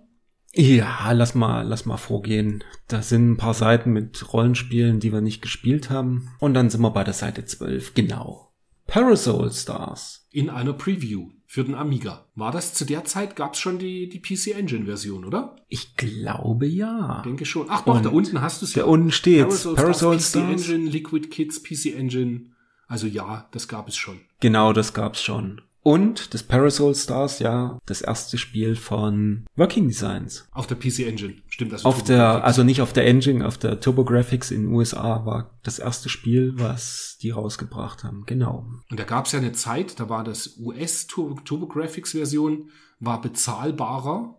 Ja, 0.54 1.12
lass 1.12 1.36
mal, 1.36 1.68
lass 1.68 1.86
mal 1.86 1.98
vorgehen. 1.98 2.64
Da 2.88 3.02
sind 3.02 3.32
ein 3.32 3.38
paar 3.38 3.54
Seiten 3.54 3.92
mit 3.92 4.34
Rollenspielen, 4.34 5.00
die 5.00 5.14
wir 5.14 5.22
nicht 5.22 5.42
gespielt 5.42 5.90
haben. 5.90 6.32
Und 6.40 6.54
dann 6.54 6.70
sind 6.70 6.82
wir 6.82 6.90
bei 6.90 7.04
der 7.04 7.14
Seite 7.14 7.46
12. 7.46 7.94
Genau. 7.94 8.52
Parasol 8.88 9.52
Stars. 9.52 10.28
In 10.32 10.50
einer 10.50 10.74
Preview 10.74 11.30
für 11.46 11.64
den 11.64 11.76
Amiga. 11.76 12.26
War 12.36 12.52
das 12.52 12.74
zu 12.74 12.86
der 12.86 13.06
Zeit, 13.06 13.36
gab 13.36 13.54
es 13.54 13.60
schon 13.60 13.78
die, 13.78 14.10
die 14.10 14.20
PC 14.20 14.58
Engine 14.58 14.86
Version, 14.86 15.26
oder? 15.26 15.56
Ich 15.68 15.96
glaube 15.96 16.66
ja. 16.66 17.22
Denke 17.24 17.46
schon. 17.46 17.68
Ach 17.70 17.82
doch, 17.82 17.96
Und 17.96 18.06
da 18.06 18.10
unten 18.10 18.42
hast 18.42 18.62
du 18.62 18.66
es 18.66 18.74
Da 18.74 18.86
unten 18.86 19.12
steht 19.12 19.48
Parasol, 19.48 19.76
Parasol 19.76 20.20
Stars, 20.20 20.26
PC 20.26 20.30
Stars. 20.30 20.70
Engine, 20.70 20.90
Liquid 20.90 21.28
Kids, 21.30 21.62
PC 21.62 21.96
Engine. 21.96 22.52
Also 22.88 23.06
ja, 23.06 23.48
das 23.52 23.68
gab 23.68 23.88
es 23.88 23.96
schon. 23.96 24.20
Genau, 24.40 24.74
das 24.74 24.94
gab's 24.94 25.22
schon. 25.22 25.62
Und 25.82 26.34
das 26.34 26.44
Parasol 26.44 26.94
Stars, 26.94 27.40
ja, 27.40 27.80
das 27.86 28.02
erste 28.02 28.38
Spiel 28.38 28.76
von 28.76 29.46
Working 29.56 29.88
Designs. 29.88 30.48
Auf 30.52 30.68
der 30.68 30.76
PC 30.76 31.00
Engine. 31.08 31.36
Stimmt 31.48 31.72
das? 31.72 31.86
Auf 31.86 32.04
der, 32.04 32.44
also 32.44 32.64
nicht 32.64 32.82
auf 32.82 32.92
der 32.92 33.08
Engine, 33.08 33.48
auf 33.48 33.58
der 33.58 33.80
TurboGrafx 33.80 34.52
in 34.52 34.64
den 34.66 34.74
USA 34.74 35.26
war 35.26 35.58
das 35.64 35.80
erste 35.80 36.10
Spiel, 36.10 36.54
was 36.56 37.18
die 37.22 37.30
rausgebracht 37.32 38.04
haben. 38.04 38.24
Genau. 38.26 38.68
Und 38.92 39.00
da 39.00 39.06
gab 39.06 39.26
es 39.26 39.32
ja 39.32 39.40
eine 39.40 39.54
Zeit, 39.54 40.00
da 40.00 40.10
war 40.10 40.24
das 40.26 40.58
US 40.60 41.08
Tur- 41.08 41.42
TurboGrafx-Version 41.46 42.70
war 43.00 43.22
bezahlbarer 43.22 44.38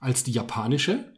als 0.00 0.24
die 0.24 0.32
japanische. 0.32 1.12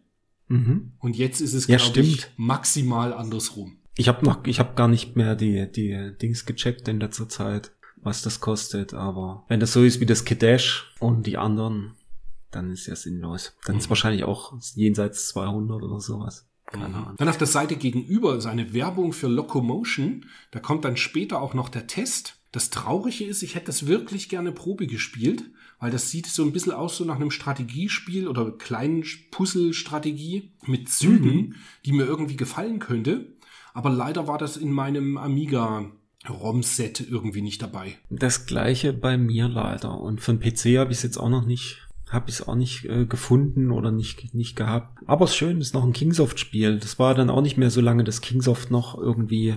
Mhm. 0.49 0.93
Und 0.99 1.17
jetzt 1.17 1.41
ist 1.41 1.55
es, 1.55 1.69
Ja, 1.69 1.77
glaube 1.79 2.01
ich, 2.01 2.27
maximal 2.37 3.13
andersrum. 3.15 3.79
Ich 3.97 4.09
habe 4.09 4.25
noch, 4.25 4.45
ich 4.47 4.59
habe 4.59 4.75
gar 4.75 4.89
nicht 4.89 5.17
mehr 5.17 5.37
die 5.37 5.71
die 5.71 6.13
Dings 6.21 6.47
gecheckt 6.47 6.89
in 6.89 6.99
letzter 6.99 7.29
Zeit, 7.29 7.73
was 8.03 8.23
das 8.23 8.41
kostet. 8.41 8.95
Aber 8.95 9.45
wenn 9.49 9.61
das 9.61 9.73
so 9.73 9.83
ist 9.83 10.01
wie 10.01 10.07
das 10.07 10.25
Kadesh 10.25 10.93
und 10.99 11.27
die 11.27 11.39
anderen, 11.39 11.93
dann 12.51 12.71
ist 12.71 12.87
ja 12.87 12.97
sinnlos. 12.97 13.57
Dann 13.65 13.79
ist 13.79 13.89
wahrscheinlich 13.89 14.25
auch 14.25 14.53
jenseits 14.75 15.29
200 15.29 15.83
oder 15.83 16.01
sowas. 16.01 16.49
Keine 16.67 16.87
Ahnung. 16.87 17.15
Dann 17.19 17.29
auf 17.29 17.39
der 17.39 17.47
Seite 17.47 17.77
gegenüber 17.77 18.37
ist 18.37 18.47
eine 18.47 18.73
Werbung 18.73 19.13
für 19.13 19.29
Locomotion. 19.29 20.27
Da 20.51 20.61
kommt 20.61 20.85
dann 20.85 20.97
später 20.97 21.41
auch 21.41 21.55
noch 21.55 21.69
der 21.69 21.87
Test. 21.87 22.39
Das 22.51 22.71
Traurige 22.71 23.25
ist, 23.25 23.43
ich 23.43 23.55
hätte 23.55 23.67
das 23.67 23.87
wirklich 23.87 24.29
gerne 24.29 24.53
Probe 24.53 24.87
gespielt, 24.87 25.45
weil 25.81 25.91
das 25.91 26.11
sieht 26.11 26.27
so 26.27 26.43
ein 26.45 26.53
bisschen 26.53 26.73
aus 26.73 26.97
so 26.97 27.05
nach 27.05 27.17
einem 27.17 27.31
Strategiespiel 27.31 28.29
oder 28.29 28.53
kleinen 28.53 29.05
Puzzle-Strategie 29.31 30.53
mit 30.67 30.91
Zügen, 30.91 31.57
die 31.87 31.93
mir 31.93 32.05
irgendwie 32.05 32.37
gefallen 32.37 32.79
könnte. 32.79 33.35
Aber 33.73 33.89
leider 33.89 34.29
war 34.29 34.37
das 34.37 34.59
in 34.59 34.71
meinem 34.71 35.17
Amiga 35.17 35.91
ROM-Set 36.29 37.01
irgendwie 37.01 37.43
nicht 37.43 37.63
dabei. 37.63 37.99
Das 38.11 38.47
gleiche 38.47 38.93
bei 38.93 39.19
mir 39.19 39.49
leider. 39.49 40.01
Und 40.01 40.27
den 40.27 40.41
PC 40.41 40.79
habe 40.79 40.93
ich 40.93 40.99
es 40.99 41.03
jetzt 41.03 41.17
auch 41.17 41.29
noch 41.29 41.45
nicht, 41.45 41.87
habe 42.09 42.29
ich 42.29 42.37
es 42.37 42.49
auch 42.49 42.55
nicht 42.55 42.85
äh, 42.85 43.07
gefunden 43.07 43.71
oder 43.71 43.91
nicht, 43.91 44.35
nicht 44.35 44.57
gehabt. 44.57 44.99
Aber 45.07 45.25
es 45.25 45.35
schön, 45.35 45.61
ist 45.61 45.75
noch 45.75 45.85
ein 45.85 45.93
Kingsoft-Spiel. 45.93 46.79
Das 46.79 46.99
war 46.99 47.15
dann 47.15 47.31
auch 47.31 47.43
nicht 47.43 47.57
mehr 47.57 47.71
so 47.71 47.81
lange, 47.81 48.05
dass 48.05 48.21
Kingsoft 48.21 48.71
noch 48.71 48.97
irgendwie 48.97 49.57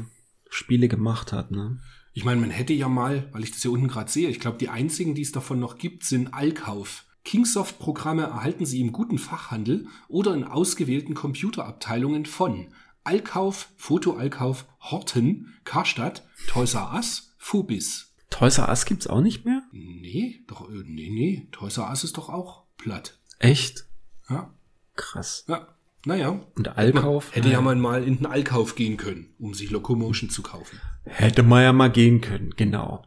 Spiele 0.50 0.88
gemacht 0.88 1.34
hat. 1.34 1.52
Ne? 1.52 1.80
Ich 2.14 2.24
meine, 2.24 2.42
man 2.42 2.50
hätte 2.50 2.74
ja 2.74 2.88
mal, 2.88 3.30
weil 3.32 3.44
ich 3.44 3.52
das 3.52 3.62
hier 3.62 3.72
unten 3.72 3.88
gerade 3.88 4.12
sehe, 4.12 4.30
ich 4.30 4.40
glaube, 4.40 4.58
die 4.58 4.70
einzigen, 4.70 5.16
die 5.16 5.22
es 5.22 5.32
davon 5.32 5.60
noch 5.60 5.78
gibt, 5.78 6.04
sind 6.04 6.34
Allkauf. 6.34 7.06
Kingsoft-Programme 7.26 8.24
erhalten 8.24 8.66
Sie 8.66 8.80
im 8.82 8.92
guten 8.92 9.18
Fachhandel 9.18 9.88
oder 10.08 10.34
in 10.34 10.44
ausgewählten 10.44 11.16
Computerabteilungen 11.16 12.26
von 12.26 12.68
Allkauf, 13.04 13.70
Fotoallkauf, 13.78 14.66
Horten, 14.92 15.54
Karstadt, 15.64 16.24
Toys 16.48 16.74
R 16.74 16.94
Us, 16.96 17.34
Fubis. 17.38 18.14
Toys 18.30 18.58
R 18.58 18.70
Us 18.70 18.86
gibt's 18.86 19.08
auch 19.08 19.22
nicht 19.22 19.46
mehr? 19.46 19.62
Nee, 19.72 20.44
doch, 20.48 20.70
äh, 20.70 20.84
nee, 20.86 21.10
nee, 21.10 21.48
Toys 21.52 21.78
R 21.78 21.90
Us 21.90 22.04
ist 22.04 22.18
doch 22.18 22.30
auch 22.30 22.64
platt. 22.78 23.18
Echt? 23.40 23.86
Ja, 24.30 24.54
Krass. 24.96 25.46
ja, 25.48 25.68
naja. 26.06 26.40
Und 26.56 26.78
Allkauf? 26.78 27.36
Hätte 27.36 27.50
ja 27.50 27.62
man 27.62 27.80
mal 27.80 28.04
in 28.04 28.18
den 28.18 28.26
Allkauf 28.26 28.76
gehen 28.76 28.98
können, 28.98 29.34
um 29.40 29.54
sich 29.54 29.72
Locomotion 29.72 30.30
zu 30.30 30.42
kaufen. 30.42 30.80
Hätte 31.04 31.44
man 31.44 31.64
ja 31.64 31.74
mal 31.74 31.92
gehen 31.92 32.22
können, 32.22 32.54
genau. 32.56 33.06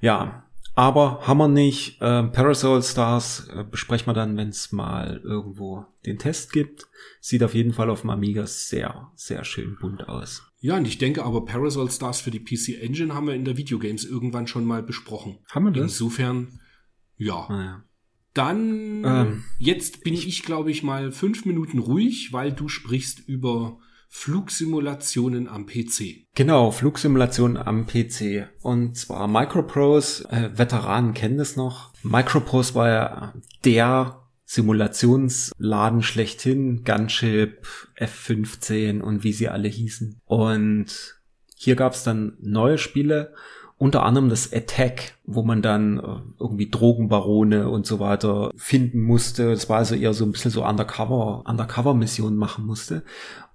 Ja, 0.00 0.44
aber 0.74 1.26
haben 1.26 1.38
wir 1.38 1.48
nicht. 1.48 2.00
Äh, 2.00 2.24
Parasol 2.24 2.82
Stars 2.82 3.48
äh, 3.48 3.64
besprechen 3.64 4.06
wir 4.06 4.14
dann, 4.14 4.36
wenn 4.36 4.48
es 4.48 4.72
mal 4.72 5.20
irgendwo 5.22 5.84
den 6.06 6.18
Test 6.18 6.52
gibt. 6.52 6.86
Sieht 7.20 7.42
auf 7.42 7.54
jeden 7.54 7.72
Fall 7.72 7.90
auf 7.90 8.00
dem 8.02 8.10
Amiga 8.10 8.46
sehr, 8.46 9.10
sehr 9.14 9.44
schön 9.44 9.76
bunt 9.80 10.08
aus. 10.08 10.42
Ja, 10.62 10.76
und 10.76 10.86
ich 10.86 10.96
denke 10.96 11.24
aber 11.24 11.44
Parasol 11.44 11.90
Stars 11.90 12.20
für 12.20 12.30
die 12.30 12.38
PC 12.38 12.80
Engine 12.80 13.14
haben 13.14 13.26
wir 13.26 13.34
in 13.34 13.44
der 13.44 13.56
Videogames 13.56 14.04
irgendwann 14.04 14.46
schon 14.46 14.64
mal 14.64 14.82
besprochen. 14.82 15.38
Haben 15.50 15.64
wir 15.66 15.72
das? 15.72 15.82
Insofern, 15.82 16.60
ja. 17.16 17.46
Naja. 17.48 17.84
Dann, 18.32 19.04
Ähm. 19.04 19.44
jetzt 19.58 20.04
bin 20.04 20.14
ich, 20.14 20.42
glaube 20.44 20.70
ich, 20.70 20.84
mal 20.84 21.10
fünf 21.10 21.44
Minuten 21.44 21.80
ruhig, 21.80 22.32
weil 22.32 22.52
du 22.52 22.68
sprichst 22.68 23.28
über 23.28 23.78
Flugsimulationen 24.08 25.48
am 25.48 25.66
PC. 25.66 26.26
Genau, 26.34 26.70
Flugsimulation 26.70 27.56
am 27.56 27.86
PC. 27.86 28.48
Und 28.62 28.96
zwar 28.96 29.26
Microprose, 29.26 30.30
äh, 30.30 30.56
Veteranen 30.56 31.12
kennen 31.12 31.38
das 31.38 31.56
noch. 31.56 31.92
Microprose 32.04 32.74
war 32.74 32.88
ja 32.88 33.34
der 33.64 34.21
Simulationsladen 34.52 36.02
schlechthin, 36.02 36.84
Gunship, 36.84 37.66
F-15 37.94 39.00
und 39.00 39.24
wie 39.24 39.32
sie 39.32 39.48
alle 39.48 39.68
hießen. 39.68 40.20
Und 40.26 41.16
hier 41.56 41.74
gab's 41.74 42.04
dann 42.04 42.36
neue 42.38 42.76
Spiele, 42.76 43.32
unter 43.78 44.02
anderem 44.02 44.28
das 44.28 44.52
Attack, 44.52 45.14
wo 45.24 45.42
man 45.42 45.62
dann 45.62 45.98
äh, 45.98 46.20
irgendwie 46.38 46.68
Drogenbarone 46.68 47.70
und 47.70 47.86
so 47.86 47.98
weiter 47.98 48.50
finden 48.54 49.00
musste. 49.00 49.48
Das 49.48 49.70
war 49.70 49.78
also 49.78 49.94
eher 49.94 50.12
so 50.12 50.26
ein 50.26 50.32
bisschen 50.32 50.50
so 50.50 50.66
Undercover, 50.66 51.44
Undercover-Missionen 51.46 52.36
machen 52.36 52.66
musste. 52.66 53.04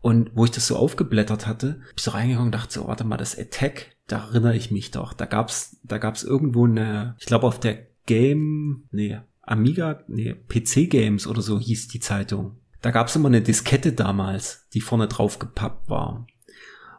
Und 0.01 0.31
wo 0.33 0.45
ich 0.45 0.51
das 0.51 0.65
so 0.65 0.77
aufgeblättert 0.77 1.45
hatte, 1.45 1.73
bin 1.73 1.93
ich 1.95 2.03
so 2.03 2.11
reingegangen 2.11 2.47
und 2.47 2.55
dachte 2.55 2.73
so, 2.73 2.87
warte 2.87 3.03
mal, 3.03 3.17
das 3.17 3.37
Attack, 3.37 3.95
da 4.07 4.17
erinnere 4.17 4.55
ich 4.55 4.71
mich 4.71 4.89
doch. 4.89 5.13
Da 5.13 5.25
gab's, 5.25 5.77
da 5.83 5.99
gab's 5.99 6.23
irgendwo 6.23 6.65
eine, 6.65 7.15
ich 7.19 7.27
glaube 7.27 7.45
auf 7.45 7.59
der 7.59 7.85
Game, 8.07 8.87
nee, 8.89 9.19
Amiga, 9.47 10.03
nee, 10.07 10.35
PC 10.47 10.89
Games 10.89 11.25
oder 11.25 11.41
so 11.41 11.59
hieß 11.59 11.87
die 11.87 11.99
Zeitung. 11.99 12.57
da 12.81 12.91
gab 12.91 13.07
es 13.07 13.15
immer 13.15 13.27
eine 13.27 13.41
Diskette 13.41 13.93
damals, 13.93 14.67
die 14.73 14.81
vorne 14.81 15.07
drauf 15.07 15.39
gepappt 15.39 15.89
war. 15.89 16.27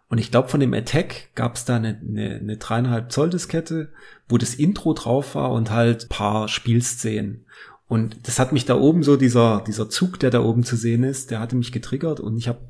Und 0.09 0.19
ich 0.19 0.31
glaube, 0.31 0.49
von 0.49 0.61
dem 0.61 0.75
Attack 0.75 1.35
gab 1.35 1.55
es 1.55 1.65
da 1.67 1.77
eine, 1.77 2.01
eine, 2.01 2.37
eine 2.37 2.57
dreieinhalb 2.57 3.13
Zoll 3.13 3.31
Diskette, 3.31 3.93
wo 4.29 4.39
das 4.39 4.55
Intro 4.55 4.95
drauf 4.95 5.35
war 5.35 5.53
und 5.53 5.71
halt 5.71 6.09
paar 6.09 6.49
Spielszenen. 6.49 7.45
Und 7.87 8.27
das 8.27 8.39
hat 8.39 8.53
mich 8.53 8.65
da 8.65 8.77
oben 8.77 9.03
so, 9.03 9.17
dieser, 9.17 9.63
dieser 9.67 9.89
Zug, 9.89 10.19
der 10.19 10.31
da 10.31 10.43
oben 10.43 10.63
zu 10.63 10.77
sehen 10.77 11.05
ist, 11.05 11.31
der 11.31 11.41
hatte 11.41 11.57
mich 11.57 11.73
getriggert 11.73 12.21
und 12.21 12.37
ich 12.37 12.49
habe 12.49 12.61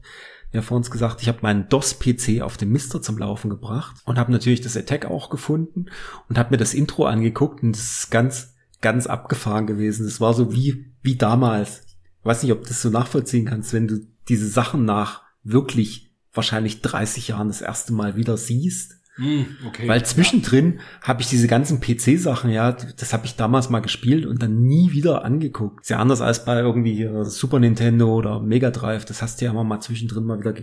ja 0.53 0.63
vor 0.63 0.77
uns 0.77 0.91
gesagt, 0.91 1.23
ich 1.23 1.29
habe 1.29 1.39
meinen 1.43 1.69
DOS-PC 1.69 2.41
auf 2.41 2.57
dem 2.57 2.73
Mister 2.73 3.03
zum 3.03 3.19
Laufen 3.19 3.51
gebracht 3.51 3.97
und 4.05 4.19
habe 4.19 4.33
natürlich 4.33 4.61
das 4.61 4.77
Attack 4.77 5.07
auch 5.07 5.29
gefunden 5.29 5.87
und 6.29 6.39
habe 6.39 6.51
mir 6.53 6.57
das 6.57 6.75
Intro 6.75 7.05
angeguckt 7.05 7.63
und 7.63 7.73
das 7.73 7.99
ist 7.99 8.11
ganz, 8.11 8.55
ganz 8.81 9.07
abgefahren 9.07 9.67
gewesen. 9.67 10.05
Das 10.05 10.21
war 10.21 10.35
so 10.35 10.53
wie, 10.53 10.93
wie 11.03 11.17
damals. 11.17 11.83
Ich 12.21 12.25
weiß 12.25 12.43
nicht, 12.43 12.53
ob 12.53 12.63
du 12.63 12.69
das 12.69 12.83
so 12.83 12.91
nachvollziehen 12.91 13.47
kannst, 13.47 13.73
wenn 13.73 13.89
du 13.89 14.07
diese 14.29 14.49
Sachen 14.49 14.85
nach 14.85 15.23
wirklich 15.43 16.15
wahrscheinlich 16.33 16.83
30 16.83 17.29
Jahren 17.29 17.49
das 17.49 17.63
erste 17.63 17.93
Mal 17.93 18.17
wieder 18.17 18.37
siehst. 18.37 18.97
Hm, 19.17 19.47
okay. 19.67 19.89
Weil 19.89 20.05
zwischendrin 20.07 20.79
habe 21.03 21.23
ich 21.23 21.29
diese 21.29 21.49
ganzen 21.49 21.81
PC-Sachen, 21.81 22.51
ja, 22.51 22.71
das 22.73 23.13
habe 23.13 23.27
ich 23.27 23.35
damals 23.35 23.69
mal 23.69 23.81
gespielt 23.81 24.27
und 24.27 24.41
dann 24.41 24.63
nie 24.63 24.93
wieder 24.93 25.25
angeguckt. 25.25 25.85
Sehr 25.85 25.99
anders 25.99 26.21
als 26.21 26.45
bei 26.45 26.61
irgendwie 26.61 27.09
Super 27.25 27.59
Nintendo 27.59 28.15
oder 28.15 28.41
Mega 28.41 28.71
Drive. 28.71 29.05
Das 29.07 29.21
hast 29.21 29.41
du 29.41 29.47
ja 29.47 29.51
immer 29.51 29.65
mal 29.65 29.81
zwischendrin 29.81 30.25
mal 30.25 30.39
wieder 30.39 30.55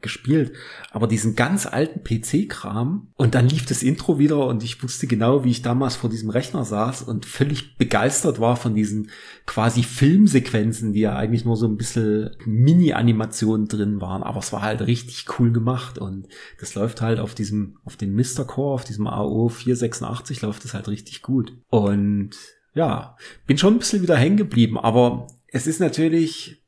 gespielt, 0.00 0.52
aber 0.90 1.06
diesen 1.06 1.34
ganz 1.34 1.66
alten 1.66 2.02
PC-Kram 2.02 3.08
und 3.14 3.34
dann 3.34 3.48
lief 3.48 3.66
das 3.66 3.82
Intro 3.82 4.18
wieder 4.18 4.46
und 4.46 4.62
ich 4.62 4.82
wusste 4.82 5.06
genau, 5.06 5.44
wie 5.44 5.50
ich 5.50 5.62
damals 5.62 5.96
vor 5.96 6.10
diesem 6.10 6.30
Rechner 6.30 6.64
saß 6.64 7.02
und 7.02 7.26
völlig 7.26 7.76
begeistert 7.76 8.40
war 8.40 8.56
von 8.56 8.74
diesen 8.74 9.10
quasi 9.46 9.82
Filmsequenzen, 9.82 10.92
die 10.92 11.00
ja 11.00 11.16
eigentlich 11.16 11.44
nur 11.44 11.56
so 11.56 11.66
ein 11.66 11.76
bisschen 11.76 12.30
Mini-Animationen 12.44 13.68
drin 13.68 14.00
waren, 14.00 14.22
aber 14.22 14.40
es 14.40 14.52
war 14.52 14.62
halt 14.62 14.82
richtig 14.82 15.26
cool 15.38 15.52
gemacht 15.52 15.98
und 15.98 16.28
das 16.60 16.74
läuft 16.74 17.00
halt 17.00 17.20
auf 17.20 17.34
diesem, 17.34 17.78
auf 17.84 17.96
dem 17.96 18.14
Mr. 18.14 18.44
Core, 18.46 18.74
auf 18.74 18.84
diesem 18.84 19.06
AO 19.06 19.48
486 19.48 20.42
läuft 20.42 20.64
das 20.64 20.74
halt 20.74 20.88
richtig 20.88 21.22
gut 21.22 21.56
und 21.68 22.30
ja, 22.74 23.16
bin 23.46 23.56
schon 23.56 23.74
ein 23.74 23.78
bisschen 23.78 24.02
wieder 24.02 24.16
hängen 24.16 24.36
geblieben, 24.36 24.78
aber 24.78 25.28
es 25.48 25.66
ist 25.66 25.80
natürlich, 25.80 26.62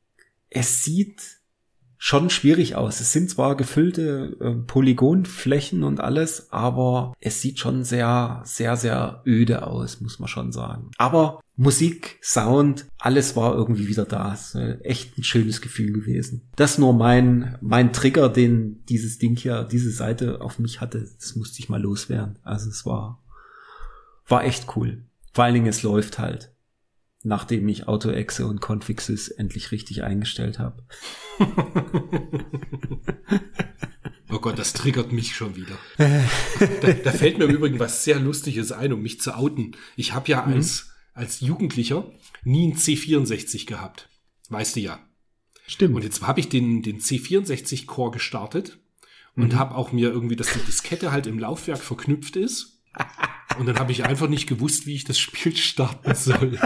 es 0.49 0.83
sieht 0.83 1.38
schon 2.01 2.29
schwierig 2.29 2.75
aus. 2.75 3.01
Es 3.01 3.11
sind 3.11 3.29
zwar 3.29 3.57
gefüllte 3.57 4.37
äh, 4.39 4.51
Polygonflächen 4.65 5.83
und 5.83 5.99
alles, 5.99 6.49
aber 6.49 7.13
es 7.19 7.41
sieht 7.41 7.59
schon 7.59 7.83
sehr, 7.83 8.41
sehr, 8.45 8.77
sehr 8.77 9.21
öde 9.25 9.67
aus, 9.67 9.99
muss 9.99 10.17
man 10.17 10.29
schon 10.29 10.53
sagen. 10.53 10.91
Aber 10.97 11.41
Musik, 11.57 12.17
Sound, 12.23 12.85
alles 12.97 13.35
war 13.35 13.53
irgendwie 13.53 13.89
wieder 13.89 14.05
da. 14.05 14.33
Ist 14.33 14.55
echt 14.55 15.17
ein 15.17 15.25
schönes 15.25 15.59
Gefühl 15.59 15.91
gewesen. 15.91 16.49
Das 16.55 16.77
nur 16.77 16.93
mein, 16.93 17.57
mein 17.59 17.91
Trigger, 17.91 18.29
den 18.29 18.85
dieses 18.85 19.17
Ding 19.17 19.35
hier, 19.35 19.65
diese 19.65 19.91
Seite 19.91 20.39
auf 20.39 20.57
mich 20.57 20.79
hatte. 20.79 21.05
Das 21.19 21.35
musste 21.35 21.59
ich 21.59 21.67
mal 21.67 21.81
loswerden. 21.81 22.39
Also 22.43 22.69
es 22.69 22.85
war, 22.85 23.21
war 24.25 24.45
echt 24.45 24.73
cool. 24.77 25.03
Vor 25.33 25.43
allen 25.43 25.53
Dingen, 25.53 25.67
es 25.67 25.83
läuft 25.83 26.17
halt 26.17 26.53
nachdem 27.23 27.67
ich 27.67 27.87
AutoExe 27.87 28.47
und 28.47 28.61
Configsys 28.61 29.29
endlich 29.29 29.71
richtig 29.71 30.03
eingestellt 30.03 30.59
habe. 30.59 30.83
oh 34.29 34.39
Gott, 34.39 34.57
das 34.57 34.73
triggert 34.73 35.11
mich 35.11 35.35
schon 35.35 35.55
wieder. 35.55 35.77
da, 35.97 36.93
da, 36.93 37.11
fällt 37.11 37.37
mir 37.37 37.45
im 37.45 37.55
Übrigen 37.55 37.79
was 37.79 38.03
sehr 38.03 38.19
Lustiges 38.19 38.71
ein, 38.71 38.93
um 38.93 39.01
mich 39.01 39.19
zu 39.19 39.35
outen. 39.35 39.75
Ich 39.95 40.13
habe 40.13 40.29
ja 40.29 40.45
mhm. 40.45 40.53
als, 40.53 40.91
als 41.13 41.41
Jugendlicher 41.41 42.09
nie 42.43 42.67
ein 42.67 42.77
C64 42.77 43.65
gehabt. 43.65 44.09
Weißt 44.49 44.77
du 44.77 44.79
ja. 44.79 44.99
Stimmt. 45.67 45.95
Und 45.95 46.03
jetzt 46.03 46.25
habe 46.25 46.39
ich 46.39 46.49
den, 46.49 46.81
den 46.81 46.99
C64 46.99 47.85
Core 47.85 48.11
gestartet 48.11 48.79
und 49.35 49.53
mhm. 49.53 49.59
habe 49.59 49.75
auch 49.75 49.91
mir 49.91 50.09
irgendwie, 50.09 50.35
dass 50.35 50.53
die 50.53 50.59
Diskette 50.59 51.11
halt 51.11 51.27
im 51.27 51.37
Laufwerk 51.37 51.79
verknüpft 51.79 52.35
ist. 52.35 52.81
Und 53.57 53.65
dann 53.65 53.79
habe 53.79 53.91
ich 53.91 54.05
einfach 54.05 54.29
nicht 54.29 54.47
gewusst, 54.47 54.85
wie 54.85 54.95
ich 54.95 55.03
das 55.03 55.19
Spiel 55.19 55.55
starten 55.55 56.15
soll. 56.15 56.57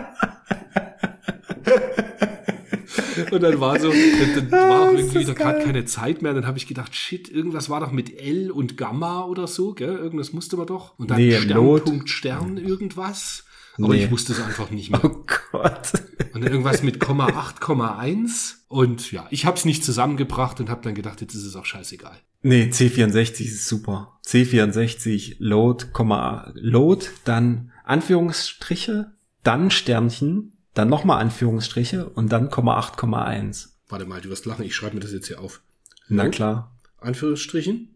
Und 3.33 3.41
dann 3.41 3.59
war 3.59 3.79
so, 3.79 3.91
dann, 3.91 4.49
dann 4.49 4.51
war 4.69 4.89
auch 4.89 4.93
irgendwie 4.93 5.25
da 5.25 5.33
gerade 5.33 5.63
keine 5.63 5.85
Zeit 5.85 6.21
mehr. 6.21 6.33
Dann 6.33 6.45
habe 6.45 6.57
ich 6.57 6.67
gedacht, 6.67 6.95
shit, 6.95 7.29
irgendwas 7.29 7.69
war 7.69 7.79
doch 7.79 7.91
mit 7.91 8.21
L 8.21 8.51
und 8.51 8.77
Gamma 8.77 9.25
oder 9.25 9.47
so, 9.47 9.73
gell? 9.73 9.95
Irgendwas 9.95 10.33
musste 10.33 10.55
man 10.55 10.67
doch. 10.67 10.97
Und 10.99 11.09
dann 11.09 11.17
nee, 11.17 11.35
Sternpunkt 11.39 12.09
Stern 12.09 12.57
irgendwas. 12.57 13.45
Aber 13.77 13.95
nee. 13.95 14.03
ich 14.03 14.11
wusste 14.11 14.33
es 14.33 14.41
einfach 14.41 14.69
nicht 14.69 14.89
mehr. 14.91 15.03
Oh 15.03 15.25
Gott. 15.51 15.93
Und 16.33 16.43
dann 16.43 16.51
irgendwas 16.51 16.83
mit 16.83 16.99
Komma 16.99 17.27
8,1. 17.27 18.55
Und 18.67 19.11
ja, 19.11 19.27
ich 19.31 19.45
habe 19.45 19.57
es 19.57 19.65
nicht 19.65 19.83
zusammengebracht 19.83 20.59
und 20.59 20.69
habe 20.69 20.81
dann 20.83 20.95
gedacht, 20.95 21.21
jetzt 21.21 21.33
ist 21.33 21.45
es 21.45 21.55
auch 21.55 21.65
scheißegal. 21.65 22.17
Nee, 22.43 22.69
C64 22.71 23.45
ist 23.45 23.67
super. 23.67 24.19
C64, 24.25 25.37
Load, 25.39 25.87
Komma, 25.93 26.51
Load, 26.55 27.07
dann 27.23 27.71
Anführungsstriche, 27.85 29.13
dann 29.43 29.71
Sternchen, 29.71 30.52
dann 30.73 30.89
nochmal 30.89 31.21
Anführungsstriche 31.21 32.09
und 32.09 32.31
dann 32.31 32.49
Komma 32.49 32.79
8,1. 32.79 33.69
Warte 33.89 34.05
mal, 34.05 34.21
du 34.21 34.29
wirst 34.29 34.45
lachen, 34.45 34.65
ich 34.65 34.75
schreibe 34.75 34.95
mir 34.95 35.01
das 35.01 35.13
jetzt 35.13 35.27
hier 35.27 35.39
auf. 35.39 35.61
Na 36.07 36.29
klar. 36.29 36.75
Anführungsstrichen? 36.99 37.89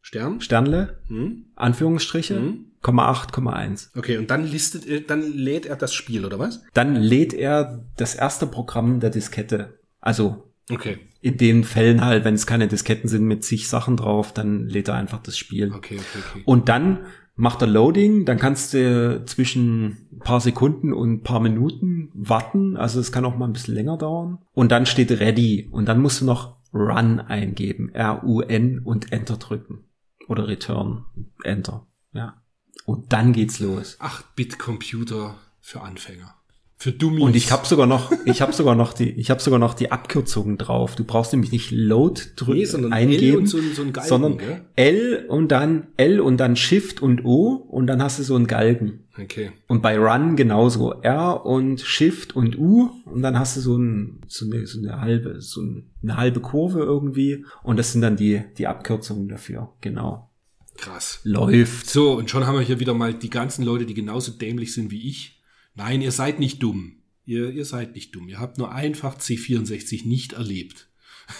Stern? 0.00 0.40
Sternle? 0.40 1.00
Hm? 1.08 1.46
Anführungsstriche? 1.56 2.36
Hm? 2.36 2.66
Komma 2.80 3.10
8,1. 3.12 3.88
Okay, 3.96 4.18
und 4.18 4.30
dann 4.30 4.46
listet, 4.46 5.10
dann 5.10 5.32
lädt 5.32 5.66
er 5.66 5.76
das 5.76 5.92
Spiel, 5.92 6.24
oder 6.24 6.38
was? 6.38 6.62
Dann 6.74 6.94
lädt 6.94 7.34
er 7.34 7.84
das 7.96 8.14
erste 8.14 8.46
Programm 8.46 9.00
der 9.00 9.10
Diskette. 9.10 9.80
Also. 10.00 10.52
Okay. 10.70 10.98
In 11.20 11.36
den 11.36 11.64
Fällen 11.64 12.04
halt, 12.04 12.24
wenn 12.24 12.34
es 12.34 12.46
keine 12.46 12.68
Disketten 12.68 13.08
sind 13.08 13.24
mit 13.24 13.42
zig 13.42 13.68
Sachen 13.68 13.96
drauf, 13.96 14.32
dann 14.32 14.68
lädt 14.68 14.88
er 14.88 14.94
einfach 14.94 15.20
das 15.20 15.36
Spiel. 15.36 15.72
Okay, 15.72 15.96
okay, 15.96 16.24
okay. 16.30 16.42
Und 16.44 16.68
dann 16.68 17.06
macht 17.38 17.62
er 17.62 17.68
Loading, 17.68 18.24
dann 18.24 18.36
kannst 18.36 18.74
du 18.74 19.24
zwischen 19.24 20.08
ein 20.12 20.18
paar 20.18 20.40
Sekunden 20.40 20.92
und 20.92 21.12
ein 21.12 21.22
paar 21.22 21.38
Minuten 21.38 22.10
warten. 22.12 22.76
Also 22.76 22.98
es 22.98 23.12
kann 23.12 23.24
auch 23.24 23.36
mal 23.36 23.46
ein 23.46 23.52
bisschen 23.52 23.74
länger 23.74 23.96
dauern. 23.96 24.38
Und 24.52 24.72
dann 24.72 24.86
steht 24.86 25.12
Ready 25.12 25.68
und 25.70 25.86
dann 25.86 26.02
musst 26.02 26.20
du 26.20 26.24
noch 26.24 26.58
Run 26.74 27.20
eingeben. 27.20 27.94
R-U-N 27.94 28.80
und 28.80 29.12
Enter 29.12 29.36
drücken. 29.36 29.84
Oder 30.26 30.48
Return. 30.48 31.04
Enter. 31.44 31.86
Ja. 32.12 32.42
Und 32.84 33.12
dann 33.12 33.32
geht's 33.32 33.60
los. 33.60 33.98
8-Bit-Computer 34.00 35.36
für 35.60 35.80
Anfänger. 35.82 36.34
Für 36.80 36.92
Dummies. 36.92 37.24
Und 37.24 37.34
ich 37.34 37.50
habe 37.50 37.66
sogar 37.66 37.88
noch, 37.88 38.12
ich 38.24 38.40
habe 38.40 38.52
sogar 38.52 38.76
noch 38.76 38.92
die, 38.92 39.10
ich 39.10 39.30
habe 39.30 39.40
sogar 39.40 39.58
noch 39.58 39.74
die 39.74 39.90
Abkürzungen 39.90 40.58
drauf. 40.58 40.94
Du 40.94 41.02
brauchst 41.02 41.32
nämlich 41.32 41.50
nicht 41.50 41.72
Load 41.72 42.22
drücken, 42.36 42.60
nee, 42.60 42.64
sondern 42.66 42.92
eingeben, 42.92 43.32
L 43.32 43.36
und 43.38 43.46
so, 43.46 43.58
so 43.58 43.82
Galgen, 43.90 44.08
sondern 44.08 44.38
gell? 44.38 44.60
L 44.76 45.26
und 45.28 45.48
dann 45.48 45.88
L 45.96 46.20
und 46.20 46.36
dann 46.36 46.54
Shift 46.54 47.02
und 47.02 47.24
O 47.24 47.54
und 47.68 47.88
dann 47.88 48.00
hast 48.00 48.20
du 48.20 48.22
so 48.22 48.36
einen 48.36 48.46
Galgen. 48.46 49.00
Okay. 49.20 49.50
Und 49.66 49.82
bei 49.82 49.98
Run 49.98 50.36
genauso 50.36 50.92
R 50.92 51.44
und 51.44 51.80
Shift 51.80 52.36
und 52.36 52.56
U 52.56 52.90
und 53.06 53.22
dann 53.22 53.36
hast 53.36 53.56
du 53.56 53.60
so, 53.60 53.76
ein, 53.76 54.20
so, 54.28 54.46
eine, 54.46 54.64
so 54.68 54.78
eine 54.78 55.00
halbe, 55.00 55.40
so 55.40 55.60
eine 55.60 56.16
halbe 56.16 56.38
Kurve 56.38 56.78
irgendwie 56.78 57.44
und 57.64 57.76
das 57.76 57.90
sind 57.90 58.02
dann 58.02 58.14
die 58.14 58.44
die 58.56 58.68
Abkürzungen 58.68 59.28
dafür. 59.28 59.70
Genau. 59.80 60.30
Krass. 60.76 61.18
Läuft. 61.24 61.90
So 61.90 62.12
und 62.12 62.30
schon 62.30 62.46
haben 62.46 62.56
wir 62.56 62.64
hier 62.64 62.78
wieder 62.78 62.94
mal 62.94 63.14
die 63.14 63.30
ganzen 63.30 63.64
Leute, 63.64 63.84
die 63.84 63.94
genauso 63.94 64.30
dämlich 64.30 64.72
sind 64.72 64.92
wie 64.92 65.08
ich 65.08 65.37
Nein, 65.78 66.02
ihr 66.02 66.10
seid 66.10 66.40
nicht 66.40 66.60
dumm. 66.60 66.96
Ihr, 67.24 67.50
ihr 67.50 67.64
seid 67.64 67.94
nicht 67.94 68.12
dumm. 68.12 68.28
Ihr 68.28 68.40
habt 68.40 68.58
nur 68.58 68.72
einfach 68.72 69.16
C64 69.16 70.06
nicht 70.06 70.32
erlebt. 70.34 70.88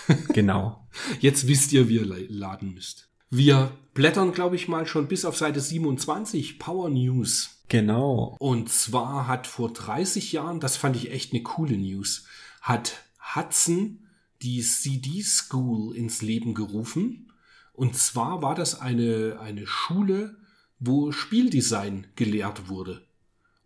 Genau. 0.32 0.86
Jetzt 1.18 1.48
wisst 1.48 1.72
ihr, 1.72 1.88
wie 1.88 1.96
ihr 1.96 2.26
laden 2.28 2.74
müsst. 2.74 3.08
Wir 3.30 3.72
blättern, 3.94 4.32
glaube 4.32 4.54
ich, 4.54 4.68
mal 4.68 4.86
schon 4.86 5.08
bis 5.08 5.24
auf 5.24 5.36
Seite 5.36 5.60
27 5.60 6.58
Power 6.58 6.88
News. 6.88 7.62
Genau. 7.68 8.36
Und 8.38 8.68
zwar 8.68 9.26
hat 9.26 9.46
vor 9.46 9.72
30 9.72 10.30
Jahren, 10.32 10.60
das 10.60 10.76
fand 10.76 10.94
ich 10.94 11.10
echt 11.10 11.32
eine 11.32 11.42
coole 11.42 11.76
News, 11.76 12.26
hat 12.60 13.02
Hudson 13.34 14.06
die 14.42 14.60
CD 14.60 15.22
School 15.22 15.96
ins 15.96 16.22
Leben 16.22 16.54
gerufen. 16.54 17.32
Und 17.72 17.96
zwar 17.96 18.40
war 18.42 18.54
das 18.54 18.80
eine, 18.80 19.38
eine 19.40 19.66
Schule, 19.66 20.36
wo 20.78 21.10
Spieldesign 21.12 22.06
gelehrt 22.14 22.68
wurde. 22.68 23.07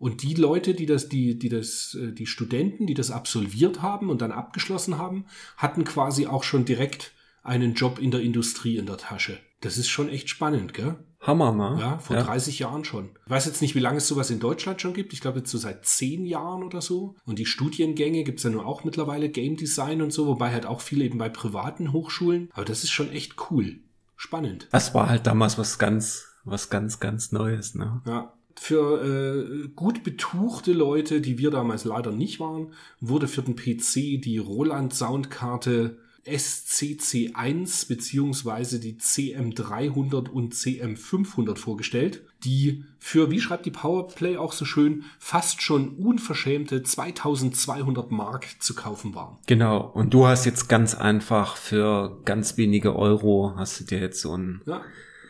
Und 0.03 0.24
die 0.24 0.34
Leute, 0.34 0.74
die 0.74 0.86
das, 0.86 1.09
die, 1.09 1.38
die 1.38 1.48
das, 1.48 1.94
äh, 1.94 2.11
die 2.11 2.26
Studenten, 2.26 2.88
die 2.88 2.94
das 2.94 3.12
absolviert 3.12 3.82
haben 3.82 4.11
und 4.11 4.20
dann 4.20 4.32
abgeschlossen 4.32 4.98
haben, 4.98 5.26
hatten 5.57 5.84
quasi 5.84 6.26
auch 6.26 6.42
schon 6.42 6.64
direkt 6.64 7.12
einen 7.44 7.74
Job 7.74 8.00
in 8.00 8.11
der 8.11 8.20
Industrie 8.20 8.78
in 8.78 8.86
der 8.86 8.96
Tasche. 8.96 9.38
Das 9.61 9.78
ist 9.78 9.88
schon 9.88 10.09
echt 10.09 10.28
spannend, 10.28 10.74
gell? 10.74 10.96
Hammer, 11.20 11.53
ne? 11.53 11.80
Ja, 11.80 11.98
vor 11.98 12.16
ja. 12.16 12.24
30 12.24 12.59
Jahren 12.59 12.84
schon. 12.84 13.11
Ich 13.26 13.30
weiß 13.30 13.46
jetzt 13.46 13.62
nicht, 13.62 13.76
wie 13.76 13.78
lange 13.78 13.98
es 13.98 14.09
sowas 14.09 14.32
in 14.32 14.40
Deutschland 14.40 14.80
schon 14.80 14.92
gibt. 14.92 15.12
Ich 15.12 15.20
glaube 15.20 15.38
jetzt 15.38 15.53
so 15.53 15.59
seit 15.59 15.86
10 15.86 16.26
Jahren 16.26 16.64
oder 16.64 16.80
so. 16.80 17.14
Und 17.24 17.38
die 17.38 17.46
Studiengänge 17.46 18.24
gibt's 18.24 18.42
ja 18.42 18.50
nur 18.50 18.66
auch 18.66 18.82
mittlerweile 18.82 19.28
Game 19.28 19.57
Design 19.57 20.03
und 20.03 20.12
so, 20.12 20.26
wobei 20.26 20.50
halt 20.50 20.66
auch 20.66 20.80
viele 20.80 21.05
eben 21.05 21.18
bei 21.18 21.28
privaten 21.28 21.92
Hochschulen. 21.92 22.48
Aber 22.55 22.64
das 22.64 22.82
ist 22.82 22.90
schon 22.90 23.12
echt 23.12 23.36
cool. 23.53 23.78
Spannend. 24.16 24.66
Das 24.72 24.94
war 24.94 25.09
halt 25.09 25.28
damals 25.28 25.59
was 25.59 25.78
ganz, 25.78 26.26
was 26.42 26.70
ganz, 26.70 26.98
ganz 26.98 27.30
Neues, 27.30 27.76
ne? 27.76 28.03
Ja. 28.05 28.32
Für 28.57 29.03
äh, 29.05 29.68
gut 29.74 30.03
betuchte 30.05 30.72
Leute, 30.72 31.20
die 31.20 31.38
wir 31.38 31.50
damals 31.50 31.84
leider 31.84 32.12
nicht 32.12 32.40
waren, 32.40 32.72
wurde 33.00 33.28
für 33.28 33.42
den 33.42 33.57
PC 33.57 34.22
die 34.22 34.38
Roland 34.38 34.94
Soundkarte 34.94 35.98
SCC1 36.26 37.88
beziehungsweise 37.88 38.78
die 38.78 38.94
CM300 38.94 40.28
und 40.28 40.55
CM500 40.55 41.57
vorgestellt, 41.57 42.22
die 42.44 42.84
für, 42.98 43.30
wie 43.30 43.40
schreibt 43.40 43.66
die 43.66 43.72
Powerplay 43.72 44.36
auch 44.36 44.53
so 44.53 44.64
schön, 44.64 45.05
fast 45.18 45.62
schon 45.62 45.96
unverschämte 45.96 46.82
2200 46.82 48.12
Mark 48.12 48.46
zu 48.61 48.74
kaufen 48.74 49.14
waren. 49.14 49.38
Genau. 49.46 49.90
Und 49.94 50.14
du 50.14 50.26
hast 50.26 50.44
jetzt 50.44 50.68
ganz 50.68 50.94
einfach 50.94 51.57
für 51.57 52.20
ganz 52.24 52.57
wenige 52.57 52.94
Euro 52.94 53.55
hast 53.57 53.80
du 53.80 53.84
dir 53.84 53.98
jetzt 53.98 54.20
so 54.20 54.36
ein 54.36 54.62
Ja, 54.66 54.82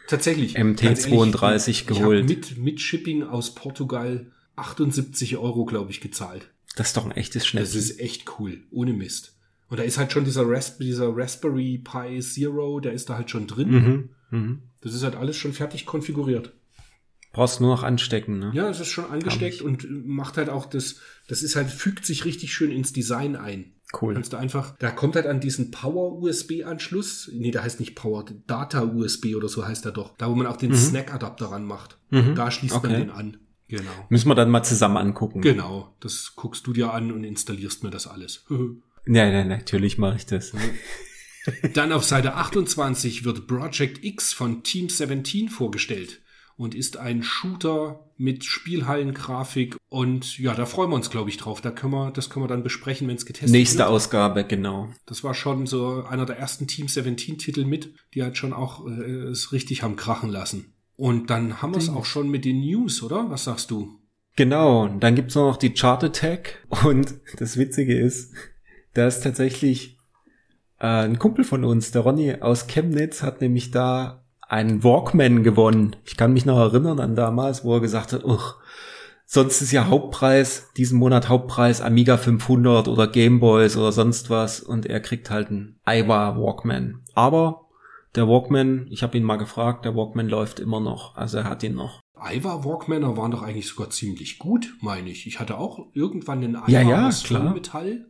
tatsächlich. 0.08 0.56
MT32 0.56 0.82
Ganz 0.82 1.06
ehrlich, 1.66 1.86
geholt. 1.86 2.28
Mit, 2.28 2.58
mit 2.58 2.80
Shipping 2.80 3.22
aus 3.22 3.54
Portugal 3.54 4.26
78 4.56 5.36
Euro, 5.38 5.64
glaube 5.64 5.90
ich, 5.90 6.00
gezahlt. 6.00 6.48
das 6.76 6.88
ist 6.88 6.96
doch 6.96 7.04
ein 7.04 7.12
echtes 7.12 7.42
Das 7.42 7.46
Schnäppchen. 7.48 7.78
ist 7.78 8.00
echt 8.00 8.38
cool, 8.38 8.60
ohne 8.70 8.92
Mist. 8.92 9.34
Und 9.68 9.78
da 9.78 9.84
ist 9.84 9.96
halt 9.96 10.12
schon 10.12 10.24
dieser, 10.24 10.46
Rasp 10.46 10.80
dieser 10.80 11.16
Raspberry 11.16 11.78
Pi 11.78 12.20
Zero, 12.20 12.78
der 12.80 12.92
ist 12.92 13.08
da 13.08 13.16
halt 13.16 13.30
schon 13.30 13.46
drin. 13.46 13.70
Mhm. 13.70 14.38
Mhm. 14.38 14.58
Das 14.82 14.92
ist 14.94 15.02
halt 15.02 15.16
alles 15.16 15.36
schon 15.36 15.52
fertig 15.54 15.86
konfiguriert. 15.86 16.52
Brauchst 17.32 17.60
nur 17.60 17.74
noch 17.74 17.82
anstecken, 17.82 18.38
ne? 18.38 18.50
Ja, 18.54 18.68
es 18.68 18.78
ist 18.80 18.88
schon 18.88 19.06
angesteckt 19.06 19.62
und 19.62 20.06
macht 20.06 20.36
halt 20.36 20.50
auch 20.50 20.66
das, 20.66 20.96
das 21.28 21.42
ist 21.42 21.56
halt, 21.56 21.70
fügt 21.70 22.04
sich 22.04 22.24
richtig 22.26 22.52
schön 22.52 22.70
ins 22.70 22.92
Design 22.92 23.36
ein. 23.36 23.72
Cool. 24.00 24.14
Kannst 24.14 24.32
du 24.32 24.36
einfach, 24.38 24.76
da 24.78 24.90
kommt 24.90 25.16
halt 25.16 25.26
an 25.26 25.40
diesen 25.40 25.70
Power-USB-Anschluss, 25.70 27.30
nee, 27.32 27.50
der 27.50 27.62
heißt 27.62 27.80
nicht 27.80 27.94
Power, 27.94 28.24
Data-USB 28.46 29.34
oder 29.34 29.48
so 29.48 29.66
heißt 29.66 29.84
er 29.84 29.92
doch, 29.92 30.16
da 30.16 30.30
wo 30.30 30.34
man 30.34 30.46
auch 30.46 30.56
den 30.56 30.74
Snack-Adapter 30.74 31.46
ranmacht. 31.46 31.98
Mhm. 32.10 32.34
Da 32.34 32.50
schließt 32.50 32.74
Okay. 32.74 32.88
man 32.88 32.96
den 33.00 33.10
an. 33.10 33.36
Genau. 33.68 33.90
Müssen 34.10 34.28
wir 34.28 34.34
dann 34.34 34.50
mal 34.50 34.62
zusammen 34.62 34.98
angucken. 34.98 35.40
Genau. 35.40 35.94
Das 36.00 36.34
guckst 36.36 36.66
du 36.66 36.72
dir 36.74 36.92
an 36.92 37.12
und 37.12 37.24
installierst 37.24 37.82
mir 37.84 37.90
das 37.90 38.06
alles. 38.06 38.44
Ja, 39.04 39.26
ja, 39.26 39.44
natürlich 39.44 39.98
mache 39.98 40.14
ich 40.14 40.26
das. 40.26 40.52
Dann 41.74 41.90
auf 41.90 42.04
Seite 42.04 42.34
28 42.34 43.24
wird 43.24 43.48
Project 43.48 44.04
X 44.04 44.32
von 44.32 44.62
Team 44.62 44.88
17 44.88 45.48
vorgestellt 45.48 46.20
und 46.56 46.74
ist 46.74 46.96
ein 46.96 47.22
Shooter 47.22 48.00
mit 48.16 48.44
Spielhallengrafik 48.44 49.76
und 49.88 50.38
ja, 50.38 50.54
da 50.54 50.64
freuen 50.66 50.90
wir 50.90 50.96
uns, 50.96 51.10
glaube 51.10 51.28
ich, 51.28 51.36
drauf. 51.36 51.60
Da 51.60 51.70
können 51.70 51.92
wir, 51.92 52.10
das 52.12 52.30
können 52.30 52.44
wir 52.44 52.48
dann 52.48 52.62
besprechen, 52.62 53.08
wenn 53.08 53.16
es 53.16 53.26
getestet 53.26 53.50
Nächste 53.50 53.78
wird. 53.78 53.88
Ausgabe, 53.88 54.44
genau. 54.44 54.90
Das 55.06 55.24
war 55.24 55.34
schon 55.34 55.66
so 55.66 56.04
einer 56.04 56.24
der 56.24 56.38
ersten 56.38 56.66
Team 56.66 56.88
17 56.88 57.38
Titel 57.38 57.64
mit, 57.64 57.94
die 58.14 58.22
halt 58.22 58.36
schon 58.36 58.52
auch 58.52 58.86
äh, 58.86 58.90
es 58.90 59.52
richtig 59.52 59.82
haben 59.82 59.96
krachen 59.96 60.30
lassen. 60.30 60.72
Und 60.96 61.30
dann 61.30 61.62
haben 61.62 61.74
wir 61.74 61.78
es 61.78 61.88
auch 61.88 62.04
schon 62.04 62.28
mit 62.28 62.44
den 62.44 62.60
News, 62.60 63.02
oder? 63.02 63.28
Was 63.28 63.44
sagst 63.44 63.70
du? 63.70 63.98
Genau, 64.36 64.88
dann 64.88 65.14
gibt's 65.14 65.34
noch 65.34 65.56
die 65.56 65.74
Chart 65.74 66.02
Attack 66.04 66.66
und 66.84 67.14
das 67.38 67.56
Witzige 67.56 67.98
ist, 67.98 68.32
da 68.94 69.06
ist 69.06 69.22
tatsächlich 69.22 69.98
äh, 70.78 70.86
ein 70.86 71.18
Kumpel 71.18 71.44
von 71.44 71.64
uns, 71.64 71.90
der 71.90 72.02
Ronny 72.02 72.36
aus 72.40 72.66
Chemnitz, 72.66 73.22
hat 73.22 73.40
nämlich 73.40 73.70
da 73.70 74.21
einen 74.52 74.84
Walkman 74.84 75.42
gewonnen. 75.42 75.96
Ich 76.04 76.16
kann 76.16 76.34
mich 76.34 76.44
noch 76.44 76.58
erinnern 76.58 77.00
an 77.00 77.16
damals, 77.16 77.64
wo 77.64 77.74
er 77.74 77.80
gesagt 77.80 78.12
hat, 78.12 78.22
uch, 78.22 78.56
sonst 79.24 79.62
ist 79.62 79.72
ja 79.72 79.86
Hauptpreis, 79.88 80.70
diesen 80.76 80.98
Monat 80.98 81.30
Hauptpreis 81.30 81.80
Amiga 81.80 82.18
500 82.18 82.86
oder 82.86 83.06
Gameboys 83.06 83.78
oder 83.78 83.92
sonst 83.92 84.28
was 84.28 84.60
und 84.60 84.84
er 84.84 85.00
kriegt 85.00 85.30
halt 85.30 85.48
einen 85.48 85.80
Aiwa 85.84 86.36
Walkman. 86.36 87.00
Aber 87.14 87.68
der 88.14 88.28
Walkman, 88.28 88.88
ich 88.90 89.02
habe 89.02 89.16
ihn 89.16 89.24
mal 89.24 89.38
gefragt, 89.38 89.86
der 89.86 89.96
Walkman 89.96 90.28
läuft 90.28 90.60
immer 90.60 90.80
noch, 90.80 91.16
also 91.16 91.38
er 91.38 91.44
hat 91.44 91.62
ihn 91.62 91.74
noch. 91.74 92.00
Aiwa 92.14 92.62
Walkmaner 92.62 93.16
waren 93.16 93.30
doch 93.30 93.42
eigentlich 93.42 93.66
sogar 93.68 93.88
ziemlich 93.88 94.38
gut, 94.38 94.76
meine 94.80 95.08
ich. 95.08 95.26
Ich 95.26 95.40
hatte 95.40 95.56
auch 95.56 95.86
irgendwann 95.94 96.44
einen 96.44 96.56
Aiwa 96.56 96.68
Ja, 96.70 96.82
ja, 96.82 97.08
aus. 97.08 97.22
Vollmetall. 97.22 98.06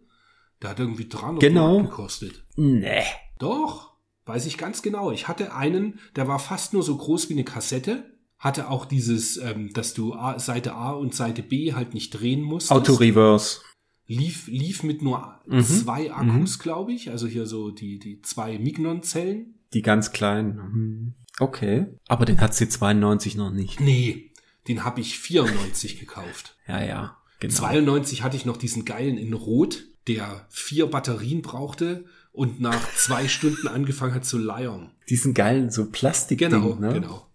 Der 0.60 0.70
hat 0.70 0.80
irgendwie 0.80 1.08
300 1.08 1.40
Genau. 1.40 1.82
Gekostet. 1.82 2.44
Nee. 2.56 3.02
Doch, 3.38 3.91
weiß 4.26 4.46
ich 4.46 4.58
ganz 4.58 4.82
genau. 4.82 5.10
Ich 5.12 5.28
hatte 5.28 5.54
einen, 5.54 5.98
der 6.16 6.28
war 6.28 6.38
fast 6.38 6.72
nur 6.72 6.82
so 6.82 6.96
groß 6.96 7.28
wie 7.28 7.34
eine 7.34 7.44
Kassette. 7.44 8.04
Hatte 8.38 8.68
auch 8.70 8.86
dieses, 8.86 9.36
ähm, 9.36 9.72
dass 9.72 9.94
du 9.94 10.14
A, 10.14 10.38
Seite 10.38 10.74
A 10.74 10.92
und 10.92 11.14
Seite 11.14 11.42
B 11.42 11.74
halt 11.74 11.94
nicht 11.94 12.10
drehen 12.10 12.42
musst. 12.42 12.70
Auto-Reverse. 12.72 13.60
lief, 14.06 14.46
lief 14.48 14.82
mit 14.82 15.00
nur 15.02 15.40
Mhm. 15.46 15.62
zwei 15.62 16.12
Akkus, 16.12 16.58
glaube 16.58 16.92
ich. 16.92 17.10
Also 17.10 17.26
hier 17.26 17.46
so 17.46 17.70
die, 17.70 17.98
die 17.98 18.20
zwei 18.22 18.58
Mignon-Zellen. 18.58 19.54
Die 19.72 19.82
ganz 19.82 20.12
kleinen. 20.12 20.56
Mhm. 20.56 21.14
Okay. 21.38 21.86
Aber 22.08 22.24
den 22.24 22.40
hat 22.40 22.54
sie 22.54 22.68
92 22.68 23.36
noch 23.36 23.50
nicht. 23.50 23.80
Nee, 23.80 24.32
den 24.68 24.84
habe 24.84 25.00
ich 25.00 25.18
94 25.18 25.98
gekauft. 25.98 26.56
Ja, 26.66 26.82
ja. 26.84 27.16
Genau. 27.40 27.54
92 27.54 28.22
hatte 28.22 28.36
ich 28.36 28.44
noch 28.44 28.56
diesen 28.56 28.84
geilen 28.84 29.16
in 29.18 29.32
Rot, 29.32 29.84
der 30.08 30.46
vier 30.50 30.86
Batterien 30.86 31.42
brauchte 31.42 32.04
und 32.32 32.60
nach 32.60 32.80
zwei 32.96 33.28
Stunden 33.28 33.68
angefangen 33.68 34.14
hat 34.14 34.24
zu 34.24 34.38
leiern. 34.38 34.90
Diesen 35.08 35.34
geilen 35.34 35.70
so 35.70 35.90
Plastik. 35.90 36.38
Genau, 36.38 36.74
ne? 36.74 36.92
genau. 36.94 37.26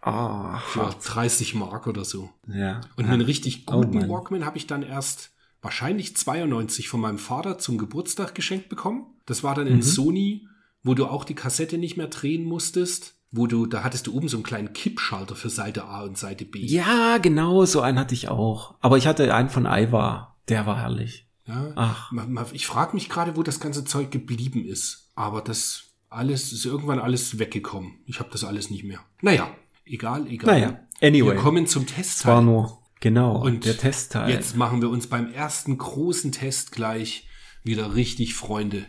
Ah, 0.00 0.58
Für 0.60 0.86
hart. 0.86 0.96
30 1.02 1.54
Mark 1.54 1.86
oder 1.86 2.04
so. 2.04 2.30
Ja. 2.46 2.80
Und 2.96 3.06
einen 3.06 3.20
richtig 3.20 3.64
Oh 3.66 3.72
guten 3.80 3.98
Mann. 3.98 4.08
Walkman 4.08 4.44
habe 4.46 4.56
ich 4.56 4.66
dann 4.66 4.82
erst 4.82 5.32
wahrscheinlich 5.60 6.16
92 6.16 6.88
von 6.88 7.00
meinem 7.00 7.18
Vater 7.18 7.58
zum 7.58 7.78
Geburtstag 7.78 8.34
geschenkt 8.34 8.68
bekommen. 8.68 9.06
Das 9.26 9.42
war 9.42 9.54
dann 9.54 9.66
Mhm. 9.66 9.72
in 9.74 9.82
Sony, 9.82 10.46
wo 10.82 10.94
du 10.94 11.06
auch 11.06 11.24
die 11.24 11.34
Kassette 11.34 11.78
nicht 11.78 11.96
mehr 11.96 12.06
drehen 12.06 12.44
musstest. 12.44 13.16
Wo 13.30 13.46
du, 13.46 13.66
da 13.66 13.82
hattest 13.84 14.06
du 14.06 14.14
oben 14.14 14.28
so 14.28 14.38
einen 14.38 14.44
kleinen 14.44 14.72
Kippschalter 14.72 15.34
für 15.36 15.50
Seite 15.50 15.84
A 15.84 16.00
und 16.02 16.16
Seite 16.16 16.46
B. 16.46 16.64
Ja, 16.64 17.18
genau, 17.18 17.66
so 17.66 17.82
einen 17.82 17.98
hatte 17.98 18.14
ich 18.14 18.28
auch. 18.28 18.76
Aber 18.80 18.96
ich 18.96 19.06
hatte 19.06 19.34
einen 19.34 19.50
von 19.50 19.66
Aiwa. 19.66 20.38
Der 20.48 20.64
war 20.64 20.78
herrlich. 20.78 21.27
Ja, 21.48 21.72
Ach. 21.76 22.12
Ich 22.52 22.66
frage 22.66 22.94
mich 22.94 23.08
gerade, 23.08 23.36
wo 23.36 23.42
das 23.42 23.58
ganze 23.58 23.84
Zeug 23.84 24.10
geblieben 24.10 24.64
ist. 24.64 25.10
Aber 25.14 25.40
das 25.40 25.84
alles 26.10 26.52
ist 26.52 26.64
irgendwann 26.64 26.98
alles 26.98 27.38
weggekommen. 27.38 28.00
Ich 28.06 28.20
habe 28.20 28.30
das 28.30 28.44
alles 28.44 28.70
nicht 28.70 28.84
mehr. 28.84 29.00
Naja, 29.22 29.50
egal, 29.84 30.26
egal. 30.28 30.54
Naja, 30.60 30.80
anyway. 31.00 31.34
Wir 31.34 31.36
kommen 31.36 31.66
zum 31.66 31.84
Es 31.84 31.88
war 31.90 31.96
Testteil. 31.96 32.42
nur, 32.42 32.78
genau, 33.00 33.42
Und 33.42 33.64
der 33.64 33.76
Testteil. 33.76 34.30
Jetzt 34.30 34.56
machen 34.56 34.82
wir 34.82 34.90
uns 34.90 35.06
beim 35.06 35.32
ersten 35.32 35.76
großen 35.78 36.32
Test 36.32 36.72
gleich 36.72 37.26
wieder 37.64 37.94
richtig 37.94 38.34
Freunde. 38.34 38.84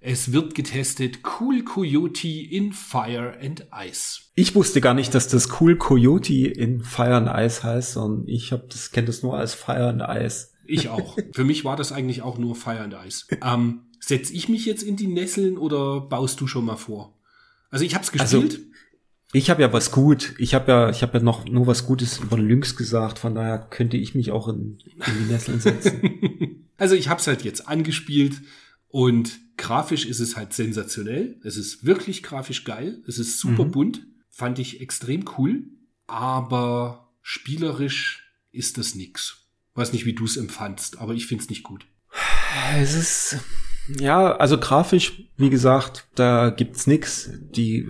Es 0.00 0.32
wird 0.32 0.54
getestet 0.54 1.20
Cool 1.40 1.64
Coyote 1.64 2.28
in 2.28 2.74
Fire 2.74 3.38
and 3.40 3.66
Ice. 3.74 4.20
Ich 4.34 4.54
wusste 4.54 4.82
gar 4.82 4.92
nicht, 4.92 5.14
dass 5.14 5.28
das 5.28 5.60
Cool 5.60 5.76
Coyote 5.76 6.34
in 6.48 6.82
Fire 6.82 7.14
and 7.16 7.30
Ice 7.34 7.62
heißt, 7.62 7.92
sondern 7.94 8.28
ich 8.28 8.52
hab 8.52 8.68
das 8.68 8.90
kenne 8.90 9.06
das 9.06 9.22
nur 9.22 9.38
als 9.38 9.54
Fire 9.54 9.88
and 9.88 10.02
Ice. 10.06 10.48
Ich 10.66 10.88
auch. 10.88 11.16
Für 11.32 11.44
mich 11.44 11.64
war 11.64 11.76
das 11.76 11.92
eigentlich 11.92 12.22
auch 12.22 12.38
nur 12.38 12.54
Fire 12.56 12.80
and 12.80 12.94
Ice. 13.06 13.26
Ähm, 13.42 13.82
setz 14.00 14.30
ich 14.30 14.48
mich 14.48 14.64
jetzt 14.66 14.82
in 14.82 14.96
die 14.96 15.06
Nesseln 15.08 15.58
oder 15.58 16.00
baust 16.00 16.40
du 16.40 16.46
schon 16.46 16.64
mal 16.64 16.76
vor? 16.76 17.16
Also 17.70 17.84
ich 17.84 17.94
habe 17.94 18.04
es 18.04 18.20
Also- 18.20 18.40
gespielt. 18.42 18.66
Ich 19.36 19.50
habe 19.50 19.62
ja 19.62 19.72
was 19.72 19.90
gut. 19.90 20.34
Ich 20.38 20.54
habe 20.54 20.70
ja, 20.70 20.90
ich 20.90 21.02
habe 21.02 21.18
ja 21.18 21.24
noch 21.24 21.44
nur 21.44 21.66
was 21.66 21.86
Gutes 21.86 22.18
über 22.18 22.38
Lynx 22.38 22.76
gesagt. 22.76 23.18
Von 23.18 23.34
daher 23.34 23.58
könnte 23.58 23.96
ich 23.96 24.14
mich 24.14 24.30
auch 24.30 24.46
in, 24.46 24.78
in 24.84 25.26
die 25.26 25.32
Nesseln 25.32 25.60
setzen. 25.60 26.00
Also 26.76 26.96
ich 26.96 27.08
habe 27.08 27.20
es 27.20 27.26
halt 27.28 27.42
jetzt 27.44 27.68
angespielt 27.68 28.40
und 28.88 29.38
grafisch 29.56 30.06
ist 30.06 30.18
es 30.18 30.36
halt 30.36 30.52
sensationell. 30.52 31.38
Es 31.44 31.56
ist 31.56 31.84
wirklich 31.84 32.24
grafisch 32.24 32.64
geil. 32.64 33.00
Es 33.06 33.18
ist 33.20 33.38
super 33.38 33.64
Mhm. 33.66 33.70
bunt. 33.70 34.06
Fand 34.28 34.58
ich 34.58 34.80
extrem 34.80 35.24
cool. 35.38 35.66
Aber 36.08 37.12
spielerisch 37.22 38.28
ist 38.50 38.76
das 38.76 38.96
nix. 38.96 39.43
Weiß 39.74 39.92
nicht, 39.92 40.06
wie 40.06 40.14
du 40.14 40.24
es 40.24 40.36
empfandst, 40.36 40.98
aber 40.98 41.14
ich 41.14 41.26
find's 41.26 41.48
nicht 41.48 41.62
gut. 41.62 41.86
es 42.78 42.94
ist 42.94 43.38
ja, 43.98 44.36
also 44.36 44.58
grafisch, 44.58 45.24
wie 45.36 45.50
gesagt, 45.50 46.06
da 46.14 46.50
gibt's 46.50 46.86
nix. 46.86 47.30
Die, 47.54 47.86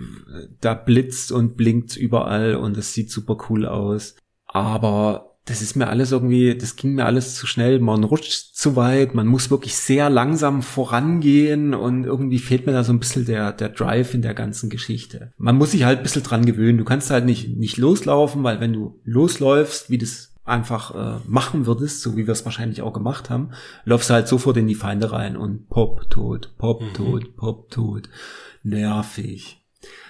da 0.59 0.73
blitzt 0.73 1.31
und 1.31 1.55
blinkt 1.55 1.95
überall 1.95 2.55
und 2.55 2.77
es 2.77 2.93
sieht 2.93 3.11
super 3.11 3.37
cool 3.49 3.65
aus. 3.65 4.15
Aber 4.45 5.37
das 5.45 5.61
ist 5.61 5.75
mir 5.75 5.87
alles 5.87 6.11
irgendwie, 6.11 6.57
das 6.57 6.75
ging 6.75 6.95
mir 6.95 7.05
alles 7.05 7.35
zu 7.35 7.45
schnell. 7.45 7.79
Man 7.79 8.03
rutscht 8.03 8.55
zu 8.55 8.75
weit, 8.75 9.13
man 9.13 9.27
muss 9.27 9.51
wirklich 9.51 9.75
sehr 9.75 10.09
langsam 10.09 10.63
vorangehen 10.63 11.73
und 11.73 12.03
irgendwie 12.03 12.39
fehlt 12.39 12.65
mir 12.65 12.73
da 12.73 12.83
so 12.83 12.91
ein 12.91 12.99
bisschen 12.99 13.25
der, 13.25 13.53
der 13.53 13.69
Drive 13.69 14.13
in 14.13 14.23
der 14.23 14.33
ganzen 14.33 14.69
Geschichte. 14.69 15.31
Man 15.37 15.57
muss 15.57 15.71
sich 15.71 15.83
halt 15.83 15.99
ein 15.99 16.03
bisschen 16.03 16.23
dran 16.23 16.45
gewöhnen. 16.45 16.79
Du 16.79 16.83
kannst 16.83 17.11
halt 17.11 17.25
nicht, 17.25 17.55
nicht 17.55 17.77
loslaufen, 17.77 18.43
weil 18.43 18.59
wenn 18.59 18.73
du 18.73 18.99
losläufst, 19.03 19.89
wie 19.89 19.99
das 19.99 20.34
einfach 20.45 20.93
äh, 20.93 21.19
machen 21.27 21.65
würdest, 21.65 22.01
so 22.01 22.15
wie 22.15 22.27
wir 22.27 22.31
es 22.31 22.45
wahrscheinlich 22.45 22.81
auch 22.83 22.93
gemacht 22.93 23.29
haben, 23.29 23.49
läufst 23.83 24.09
du 24.09 24.13
halt 24.13 24.27
sofort 24.27 24.57
in 24.57 24.67
die 24.67 24.75
Feinde 24.75 25.11
rein 25.11 25.35
und 25.37 25.67
pop, 25.69 26.09
tot, 26.09 26.53
pop, 26.57 26.81
Mhm. 26.81 26.93
tot, 26.93 27.35
pop, 27.35 27.71
tot. 27.71 28.09
Nervig. 28.63 29.61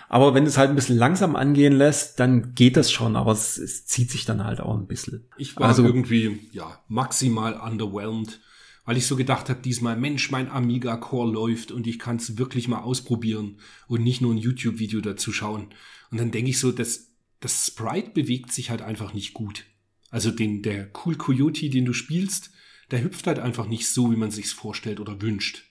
Aber 0.08 0.34
wenn 0.34 0.44
du 0.44 0.50
es 0.50 0.58
halt 0.58 0.70
ein 0.70 0.76
bisschen 0.76 0.98
langsam 0.98 1.36
angehen 1.36 1.74
lässt, 1.74 2.20
dann 2.20 2.54
geht 2.56 2.78
das 2.78 2.92
schon, 2.92 3.16
aber 3.16 3.32
es, 3.32 3.58
es 3.58 3.86
zieht 3.86 4.12
sich 4.12 4.26
dann 4.26 4.44
halt 4.44 4.60
auch 4.62 4.76
ein 4.78 4.88
bisschen. 4.88 5.28
Ich 5.38 5.56
war 5.58 5.68
Also- 5.68 5.84
irgendwie, 5.84 6.40
ja, 6.52 6.80
maximal 6.88 7.54
underwhelmed, 7.54 8.40
weil 8.86 8.98
ich 8.98 9.08
so 9.08 9.16
gedacht 9.16 9.50
habe, 9.50 9.62
diesmal, 9.62 9.98
Mensch, 9.98 10.32
mein 10.32 10.50
Amiga 10.50 10.96
Core 10.98 11.32
läuft 11.32 11.72
und 11.72 11.88
ich 11.88 11.98
kann 12.00 12.18
es 12.18 12.38
wirklich 12.38 12.68
mal 12.68 12.80
ausprobieren 12.82 13.58
und 13.88 14.04
nicht 14.04 14.22
nur 14.22 14.34
ein 14.34 14.38
YouTube-Video 14.38 15.02
dazu 15.02 15.32
schauen. 15.34 15.70
Und 16.12 16.20
dann 16.20 16.32
denke 16.32 16.52
ich 16.52 16.60
so, 16.60 16.72
das, 16.72 17.08
das 17.40 17.66
Sprite 17.68 18.12
bewegt 18.12 18.52
sich 18.54 18.70
halt 18.70 18.82
einfach 18.82 19.14
nicht 19.14 19.34
gut. 19.34 19.66
Also 20.12 20.32
den, 20.32 20.62
der 20.62 20.90
Cool 21.06 21.16
Coyote, 21.16 21.70
den 21.70 21.86
du 21.86 21.94
spielst, 21.94 22.52
der 22.92 23.04
hüpft 23.04 23.28
halt 23.28 23.40
einfach 23.40 23.68
nicht 23.68 23.88
so, 23.90 24.12
wie 24.12 24.16
man 24.16 24.32
sich's 24.32 24.54
vorstellt 24.54 25.00
oder 25.00 25.22
wünscht. 25.22 25.64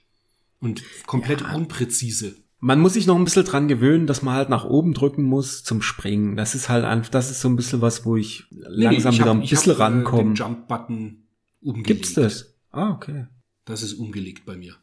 Und 0.60 0.82
komplett 1.06 1.42
Ja. 1.42 1.54
unpräzise. 1.54 2.36
Man 2.60 2.80
muss 2.80 2.94
sich 2.94 3.06
noch 3.06 3.16
ein 3.16 3.24
bisschen 3.24 3.44
dran 3.44 3.68
gewöhnen, 3.68 4.06
dass 4.06 4.22
man 4.22 4.34
halt 4.34 4.48
nach 4.48 4.64
oben 4.64 4.94
drücken 4.94 5.22
muss 5.22 5.62
zum 5.64 5.82
Springen. 5.82 6.34
Das 6.36 6.54
ist 6.54 6.68
halt 6.70 6.84
einfach, 6.84 7.10
das 7.10 7.30
ist 7.30 7.40
so 7.42 7.48
ein 7.48 7.56
bisschen 7.56 7.82
was, 7.82 8.06
wo 8.06 8.16
ich 8.16 8.44
langsam 8.50 9.12
ich 9.12 9.18
wieder 9.20 9.28
hab- 9.30 9.36
ein 9.36 9.48
bisschen 9.48 9.72
äh, 9.74 9.76
rankomme. 9.76 10.32
Jump-Button 10.34 11.24
umgelegt. 11.60 11.86
Gibt's 11.86 12.14
das? 12.14 12.54
Ah, 12.70 12.90
okay. 12.92 13.26
Das 13.66 13.82
ist 13.82 13.92
umgelegt 13.94 14.46
bei 14.46 14.56
mir. 14.56 14.76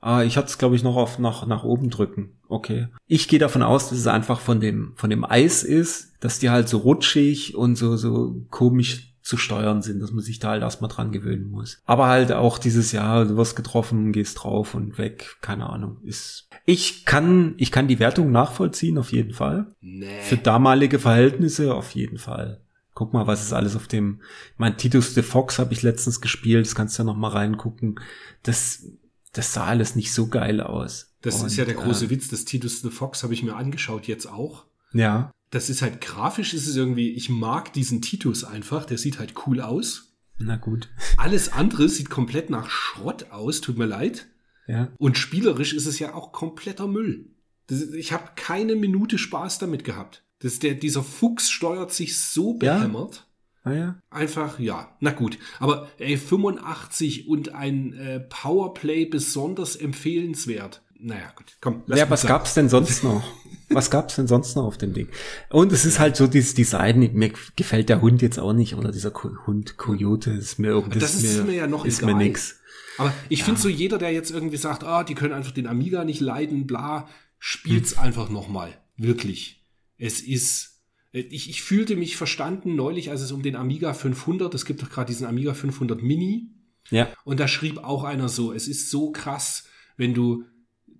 Ah, 0.00 0.22
ich 0.22 0.36
hatte 0.36 0.48
es, 0.48 0.58
glaube 0.58 0.76
ich, 0.76 0.82
noch 0.82 0.96
auf 0.96 1.18
nach, 1.18 1.46
nach 1.46 1.62
oben 1.62 1.90
drücken. 1.90 2.30
Okay. 2.48 2.88
Ich 3.06 3.28
gehe 3.28 3.38
davon 3.38 3.62
aus, 3.62 3.90
dass 3.90 3.98
es 3.98 4.06
einfach 4.06 4.40
von 4.40 4.60
dem, 4.60 4.92
von 4.96 5.10
dem 5.10 5.24
Eis 5.24 5.62
ist, 5.62 6.14
dass 6.20 6.38
die 6.38 6.50
halt 6.50 6.68
so 6.68 6.78
rutschig 6.78 7.54
und 7.54 7.76
so, 7.76 7.96
so 7.96 8.34
komisch 8.50 9.10
zu 9.22 9.36
steuern 9.36 9.82
sind, 9.82 10.00
dass 10.00 10.12
man 10.12 10.24
sich 10.24 10.38
da 10.38 10.50
halt 10.50 10.62
erstmal 10.62 10.90
dran 10.90 11.12
gewöhnen 11.12 11.50
muss. 11.50 11.80
Aber 11.84 12.06
halt 12.06 12.32
auch 12.32 12.58
dieses 12.58 12.92
Jahr, 12.92 13.26
du 13.26 13.36
wirst 13.36 13.54
getroffen, 13.54 14.12
gehst 14.12 14.42
drauf 14.42 14.74
und 14.74 14.98
weg, 14.98 15.36
keine 15.42 15.68
Ahnung, 15.68 15.98
ist. 16.02 16.48
Ich 16.64 17.04
kann, 17.04 17.54
ich 17.58 17.70
kann 17.70 17.86
die 17.86 17.98
Wertung 17.98 18.32
nachvollziehen, 18.32 18.98
auf 18.98 19.12
jeden 19.12 19.32
Fall. 19.32 19.66
Nee. 19.80 20.22
Für 20.22 20.36
damalige 20.36 20.98
Verhältnisse 20.98 21.74
auf 21.74 21.92
jeden 21.92 22.18
Fall. 22.18 22.60
Guck 22.94 23.12
mal, 23.12 23.26
was 23.26 23.42
ist 23.42 23.52
alles 23.52 23.76
auf 23.76 23.86
dem. 23.86 24.20
Mein 24.56 24.76
Titus 24.76 25.14
the 25.14 25.22
Fox 25.22 25.58
habe 25.58 25.72
ich 25.72 25.82
letztens 25.82 26.20
gespielt, 26.20 26.66
das 26.66 26.74
kannst 26.74 26.98
du 26.98 27.02
ja 27.02 27.06
noch 27.06 27.16
mal 27.16 27.28
reingucken. 27.28 28.00
Das, 28.42 28.84
das 29.32 29.52
sah 29.52 29.66
alles 29.66 29.94
nicht 29.96 30.12
so 30.12 30.28
geil 30.28 30.60
aus. 30.60 31.14
Das 31.22 31.40
Und, 31.40 31.46
ist 31.48 31.56
ja 31.56 31.64
der 31.64 31.74
große 31.74 32.06
äh, 32.06 32.10
Witz. 32.10 32.28
Das 32.28 32.44
Titus 32.44 32.80
the 32.82 32.90
Fox 32.90 33.22
habe 33.22 33.34
ich 33.34 33.42
mir 33.42 33.54
angeschaut 33.56 34.06
jetzt 34.06 34.26
auch. 34.26 34.66
Ja, 34.92 35.30
Das 35.50 35.68
ist 35.70 35.82
halt 35.82 36.00
grafisch, 36.00 36.54
ist 36.54 36.66
es 36.66 36.76
irgendwie, 36.76 37.10
ich 37.10 37.28
mag 37.28 37.72
diesen 37.72 38.00
Titus 38.02 38.44
einfach, 38.44 38.84
der 38.86 38.98
sieht 38.98 39.18
halt 39.18 39.34
cool 39.46 39.60
aus. 39.60 40.14
na 40.38 40.56
gut. 40.56 40.88
Alles 41.16 41.52
andere 41.52 41.88
sieht 41.88 42.08
komplett 42.10 42.50
nach 42.50 42.70
Schrott 42.70 43.30
aus, 43.30 43.60
tut 43.60 43.76
mir 43.78 43.86
leid. 43.86 44.26
Ja. 44.66 44.88
Und 44.98 45.18
spielerisch 45.18 45.72
ist 45.74 45.86
es 45.86 45.98
ja 45.98 46.14
auch 46.14 46.32
kompletter 46.32 46.86
Müll. 46.86 47.30
Das, 47.66 47.82
ich 47.82 48.12
habe 48.12 48.30
keine 48.36 48.74
Minute 48.76 49.18
Spaß 49.18 49.58
damit 49.58 49.84
gehabt. 49.84 50.24
Das, 50.40 50.58
der, 50.58 50.74
dieser 50.74 51.02
Fuchs 51.02 51.50
steuert 51.50 51.92
sich 51.92 52.18
so 52.18 52.58
Ja. 52.62 52.76
behämmert. 52.78 53.26
Ah 53.26 53.29
ja. 53.66 53.96
Einfach, 54.10 54.58
ja, 54.58 54.96
na 55.00 55.10
gut. 55.10 55.38
Aber 55.58 55.88
ey, 55.98 56.16
85 56.16 57.28
und 57.28 57.54
ein 57.54 57.92
äh, 57.94 58.20
Powerplay 58.20 59.04
besonders 59.06 59.76
empfehlenswert. 59.76 60.82
Naja, 60.98 61.32
gut, 61.34 61.56
komm. 61.60 61.82
lass 61.86 61.98
ja, 61.98 62.10
was 62.10 62.22
sein. 62.22 62.28
gab's 62.28 62.54
denn 62.54 62.68
sonst 62.68 63.04
noch? 63.04 63.22
Was 63.70 63.90
gab's 63.90 64.16
denn 64.16 64.26
sonst 64.26 64.56
noch 64.56 64.64
auf 64.64 64.76
dem 64.78 64.92
Ding? 64.92 65.08
Und 65.48 65.72
es 65.72 65.84
ist 65.84 65.98
halt 65.98 66.16
so 66.16 66.26
dieses 66.26 66.54
Design, 66.54 67.10
mir 67.14 67.32
gefällt 67.56 67.88
der 67.88 68.02
Hund 68.02 68.20
jetzt 68.22 68.38
auch 68.38 68.52
nicht, 68.52 68.74
oder 68.74 68.90
dieser 68.92 69.10
Ko 69.10 69.30
Hund, 69.46 69.76
Coyote, 69.78 70.30
ist 70.32 70.58
mir 70.58 70.68
irgendwie, 70.68 70.98
Das 70.98 71.14
ist 71.14 71.46
mir 71.46 71.54
ja 71.54 71.66
noch 71.66 71.84
ist 71.84 72.02
egal. 72.02 72.14
mir 72.14 72.24
nix. 72.24 72.56
Aber 72.98 73.14
ich 73.30 73.44
finde 73.44 73.60
so 73.60 73.68
jeder, 73.68 73.96
der 73.96 74.12
jetzt 74.12 74.30
irgendwie 74.30 74.56
sagt, 74.58 74.84
ah, 74.84 75.04
die 75.04 75.14
können 75.14 75.32
einfach 75.32 75.52
den 75.52 75.66
Amiga 75.66 76.04
nicht 76.04 76.20
leiden, 76.20 76.66
bla, 76.66 77.08
spielt's 77.38 77.92
Hm. 77.96 78.02
einfach 78.04 78.28
nochmal. 78.28 78.76
Wirklich. 78.96 79.64
Es 79.96 80.20
ist, 80.20 80.69
ich, 81.12 81.50
ich 81.50 81.62
fühlte 81.62 81.96
mich 81.96 82.16
verstanden 82.16 82.76
neulich, 82.76 83.10
als 83.10 83.20
es 83.20 83.32
um 83.32 83.42
den 83.42 83.56
Amiga 83.56 83.94
500, 83.94 84.54
es 84.54 84.64
gibt 84.64 84.82
doch 84.82 84.90
gerade 84.90 85.08
diesen 85.08 85.26
Amiga 85.26 85.54
500 85.54 86.02
Mini, 86.02 86.50
Ja, 86.90 87.08
und 87.24 87.40
da 87.40 87.48
schrieb 87.48 87.78
auch 87.78 88.04
einer 88.04 88.28
so, 88.28 88.52
es 88.52 88.68
ist 88.68 88.90
so 88.90 89.10
krass, 89.10 89.64
wenn 89.96 90.14
du 90.14 90.44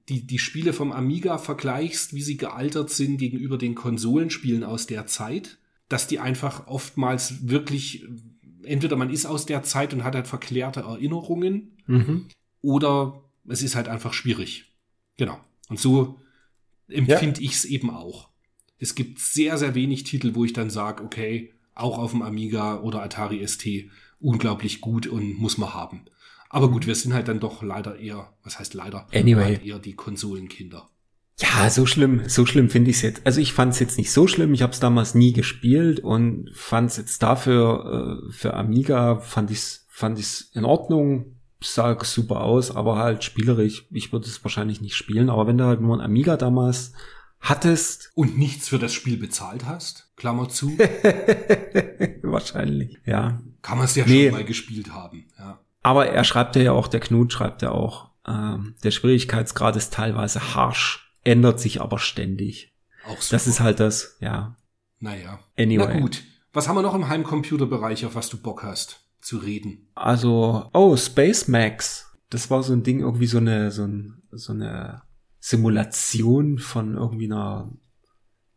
die, 0.09 0.27
die 0.27 0.41
Spiele 0.41 0.73
vom 0.73 0.91
Amiga 0.91 1.39
vergleichst, 1.39 2.15
wie 2.15 2.23
sie 2.23 2.37
gealtert 2.37 2.91
sind 2.91 3.19
gegenüber 3.19 3.59
den 3.59 3.77
Konsolenspielen 3.77 4.65
aus 4.65 4.87
der 4.87 5.07
Zeit, 5.07 5.59
dass 5.89 6.09
die 6.09 6.19
einfach 6.19 6.67
oftmals 6.67 7.49
wirklich, 7.49 8.05
entweder 8.65 8.97
man 8.97 9.11
ist 9.11 9.27
aus 9.27 9.47
der 9.47 9.63
Zeit 9.63 9.95
und 9.95 10.03
hat 10.03 10.17
halt 10.17 10.27
verklärte 10.27 10.81
Erinnerungen, 10.81 11.77
mhm. 11.87 12.27
oder 12.61 13.23
es 13.47 13.63
ist 13.63 13.77
halt 13.77 13.89
einfach 13.89 14.13
schwierig. 14.13 14.73
Genau. 15.17 15.39
Und 15.69 15.79
so 15.79 16.19
empfinde 16.89 17.41
ich 17.41 17.53
es 17.53 17.65
eben 17.65 17.91
auch. 17.91 18.30
Es 18.81 18.95
gibt 18.95 19.21
sehr, 19.21 19.59
sehr 19.59 19.75
wenig 19.75 20.05
Titel, 20.05 20.35
wo 20.35 20.45
ich 20.45 20.53
dann 20.53 20.71
sage, 20.71 21.05
okay, 21.05 21.53
auch 21.75 21.99
auf 21.99 22.11
dem 22.11 22.23
Amiga 22.23 22.81
oder 22.81 23.03
Atari 23.03 23.47
ST 23.47 23.67
unglaublich 24.21 24.81
gut 24.81 25.07
und 25.07 25.39
muss 25.39 25.59
man 25.59 25.75
haben. 25.75 26.03
Aber 26.49 26.71
gut, 26.71 26.87
wir 26.87 26.95
sind 26.95 27.15
halt 27.15 27.29
dann 27.29 27.41
doch 27.41 27.63
leider 27.63 27.99
eher, 27.99 28.33
was 28.43 28.59
heißt 28.59 28.75
leider? 28.75 29.07
Anyway. 29.15 29.61
Eher 29.65 29.79
die 29.79 29.95
Konsolenkinder. 29.95 30.89
Ja, 31.39 31.71
so 31.71 31.87
schlimm, 31.87 32.23
so 32.27 32.45
schlimm 32.45 32.69
finde 32.69 32.91
ich 32.91 32.97
es 32.97 33.03
jetzt. 33.03 33.23
Also 33.25 33.41
ich 33.41 33.53
fand 33.53 33.73
es 33.73 33.81
jetzt 33.81 33.97
nicht 33.97 34.13
so 34.13 34.27
schlimm. 34.27 34.53
Ich 34.53 34.63
habe 34.63 34.73
es 34.73 34.81
damals 34.81 35.15
nie 35.15 35.33
gespielt 35.33 36.01
und 36.01 36.51
fand 36.55 36.91
es 36.91 36.97
jetzt 36.97 37.23
dafür 37.23 38.23
äh, 38.29 38.33
für 38.33 38.55
Amiga 38.55 39.21
fand 39.21 39.51
ich's 39.51 39.87
fand 39.89 40.19
ich's 40.19 40.51
in 40.55 40.65
Ordnung. 40.65 41.37
Sah 41.63 41.97
super 42.05 42.41
aus, 42.43 42.75
aber 42.75 42.97
halt 42.97 43.23
spielerisch. 43.23 43.87
Ich 43.91 44.13
würde 44.13 44.27
es 44.27 44.43
wahrscheinlich 44.45 44.81
nicht 44.81 44.97
spielen. 44.97 45.31
Aber 45.31 45.47
wenn 45.47 45.57
du 45.57 45.65
halt 45.65 45.81
nur 45.81 45.97
ein 45.97 46.05
Amiga 46.05 46.37
damals 46.37 46.93
hattest, 47.41 48.11
Und 48.15 48.39
nichts 48.39 48.69
für 48.69 48.79
das 48.79 48.93
Spiel 48.93 49.17
bezahlt 49.17 49.65
hast, 49.67 50.11
Klammer 50.17 50.49
zu, 50.49 50.77
wahrscheinlich. 52.23 52.99
Ja, 53.05 53.41
kann 53.63 53.79
man 53.79 53.87
es 53.87 53.95
ja 53.95 54.05
Nee. 54.07 54.25
schon 54.29 54.39
mal 54.39 54.45
gespielt 54.45 54.93
haben. 54.93 55.27
Ja. 55.39 55.59
aber 55.83 56.07
er 56.09 56.25
schreibt 56.25 56.57
ja 56.57 56.73
auch, 56.73 56.89
der 56.89 57.01
Knut 57.01 57.33
schreibt 57.33 57.63
ja 57.63 57.71
auch, 57.73 58.11
ähm, 58.27 58.75
der 58.85 58.91
Schwierigkeitsgrad 58.91 59.77
ist 59.77 59.93
teilweise 59.95 60.55
harsch, 60.55 61.11
ändert 61.25 61.61
sich 61.61 61.81
aber 61.81 61.99
ständig. 61.99 62.75
Auch 63.07 63.21
so. 63.21 63.35
Das 63.35 63.47
ist 63.47 63.61
halt 63.61 63.81
das, 63.81 64.17
ja. 64.21 64.57
naja. 64.99 65.41
Anyway. 65.59 65.87
Na 65.95 66.01
gut. 66.01 66.23
Was 66.53 66.69
haben 66.69 66.77
wir 66.77 66.83
noch 66.83 66.95
im 66.95 67.09
Heimcomputerbereich, 67.09 68.05
auf 68.07 68.15
was 68.15 68.29
du 68.29 68.37
Bock 68.37 68.63
hast 68.63 69.05
zu 69.21 69.39
reden? 69.39 69.89
Also, 69.95 70.69
oh, 70.73 70.97
Space 70.97 71.49
Max. 71.49 72.07
Das 72.29 72.51
war 72.51 72.63
so 72.63 72.73
ein 72.73 72.83
Ding, 72.83 73.01
irgendwie 73.01 73.27
so 73.27 73.39
eine, 73.39 73.71
so, 73.71 73.85
ein, 73.85 74.23
so 74.33 74.53
eine 74.53 75.03
Simulation 75.41 76.59
von 76.59 76.97
irgendwie 76.97 77.27
einer, 77.27 77.73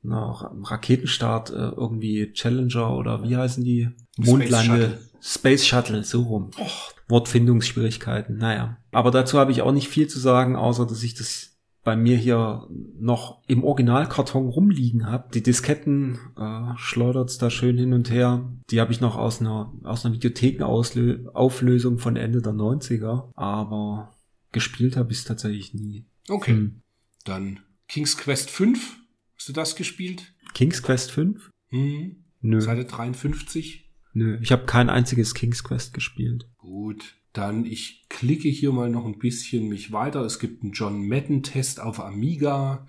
einer 0.04 0.52
Raketenstart, 0.64 1.50
äh, 1.52 1.70
irgendwie 1.70 2.32
Challenger 2.34 2.96
oder 2.96 3.24
wie 3.24 3.36
heißen 3.36 3.64
die? 3.64 3.90
Mondlande. 4.18 4.82
Shuttle. 4.82 5.00
Space 5.22 5.66
Shuttle, 5.66 6.04
so 6.04 6.24
rum. 6.24 6.52
Och, 6.60 6.94
Wortfindungsschwierigkeiten, 7.08 8.38
naja. 8.38 8.78
Aber 8.92 9.10
dazu 9.10 9.40
habe 9.40 9.54
ich 9.54 9.62
auch 9.62 9.72
nicht 9.72 9.88
viel 9.88 10.08
zu 10.08 10.20
sagen, 10.20 10.58
außer 10.58 10.86
dass 10.86 11.02
ich 11.02 11.16
das 11.16 11.54
bei 11.84 11.96
mir 11.96 12.18
hier 12.18 12.68
noch 12.98 13.42
im 13.48 13.64
Originalkarton 13.64 14.50
rumliegen 14.50 15.06
habe. 15.06 15.30
Die 15.34 15.44
Disketten 15.44 16.18
äh, 16.38 16.78
schleudert's 16.78 17.38
da 17.38 17.50
schön 17.50 17.78
hin 17.78 17.94
und 17.94 18.10
her. 18.10 18.50
Die 18.70 18.80
habe 18.80 18.92
ich 18.94 19.02
noch 19.02 19.18
aus 19.18 19.42
einer 19.42 19.72
aus 19.84 20.06
einer 20.06 20.16
Videothekenauflösung 20.16 22.00
von 22.00 22.16
Ende 22.16 22.42
der 22.42 22.54
90er, 22.54 23.32
aber 23.36 24.14
gespielt 24.52 24.96
habe 24.96 25.12
ich 25.12 25.20
es 25.20 25.26
tatsächlich 25.26 25.74
nie. 25.74 26.06
Okay. 26.30 26.52
Hm. 26.54 26.82
Dann 27.26 27.60
King's 27.88 28.18
Quest 28.18 28.50
5. 28.50 28.98
Hast 29.36 29.50
du 29.50 29.54
das 29.54 29.76
gespielt? 29.76 30.34
King's 30.54 30.82
Quest 30.84 31.12
5? 31.12 31.50
Hm. 31.70 32.24
Nö. 32.42 32.62
Seite 32.62 32.86
53. 32.86 33.90
Nö, 34.14 34.38
ich 34.42 34.52
habe 34.52 34.66
kein 34.66 34.90
einziges 34.90 35.34
King's 35.34 35.64
Quest 35.64 35.94
gespielt. 35.94 36.48
Gut. 36.58 37.16
Dann 37.34 37.66
ich 37.66 38.06
klicke 38.10 38.48
hier 38.50 38.72
mal 38.72 38.90
noch 38.90 39.06
ein 39.06 39.18
bisschen 39.18 39.68
mich 39.68 39.92
weiter. 39.92 40.22
Es 40.22 40.38
gibt 40.40 40.62
einen 40.62 40.74
John 40.74 41.08
Madden 41.08 41.42
Test 41.42 41.80
auf 41.80 42.00
Amiga. 42.00 42.86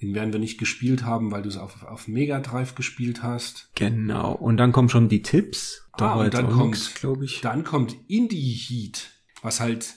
Den 0.00 0.14
werden 0.14 0.32
wir 0.32 0.40
nicht 0.40 0.58
gespielt 0.58 1.04
haben, 1.04 1.30
weil 1.30 1.42
du 1.42 1.48
es 1.48 1.56
auf, 1.58 1.82
auf 1.84 2.08
Mega 2.08 2.40
Drive 2.40 2.74
gespielt 2.74 3.22
hast. 3.22 3.70
Genau. 3.74 4.32
Und 4.32 4.56
dann 4.56 4.72
kommen 4.72 4.88
schon 4.88 5.08
die 5.08 5.22
Tipps. 5.22 5.86
Ah, 5.92 6.14
und 6.14 6.32
dann 6.34 6.50
kommt- 6.50 6.94
glaube 6.96 7.24
ich. 7.26 7.40
Dann 7.42 7.64
kommt 7.64 7.94
Indie 8.08 8.52
Heat, 8.54 9.10
was 9.42 9.60
halt 9.60 9.94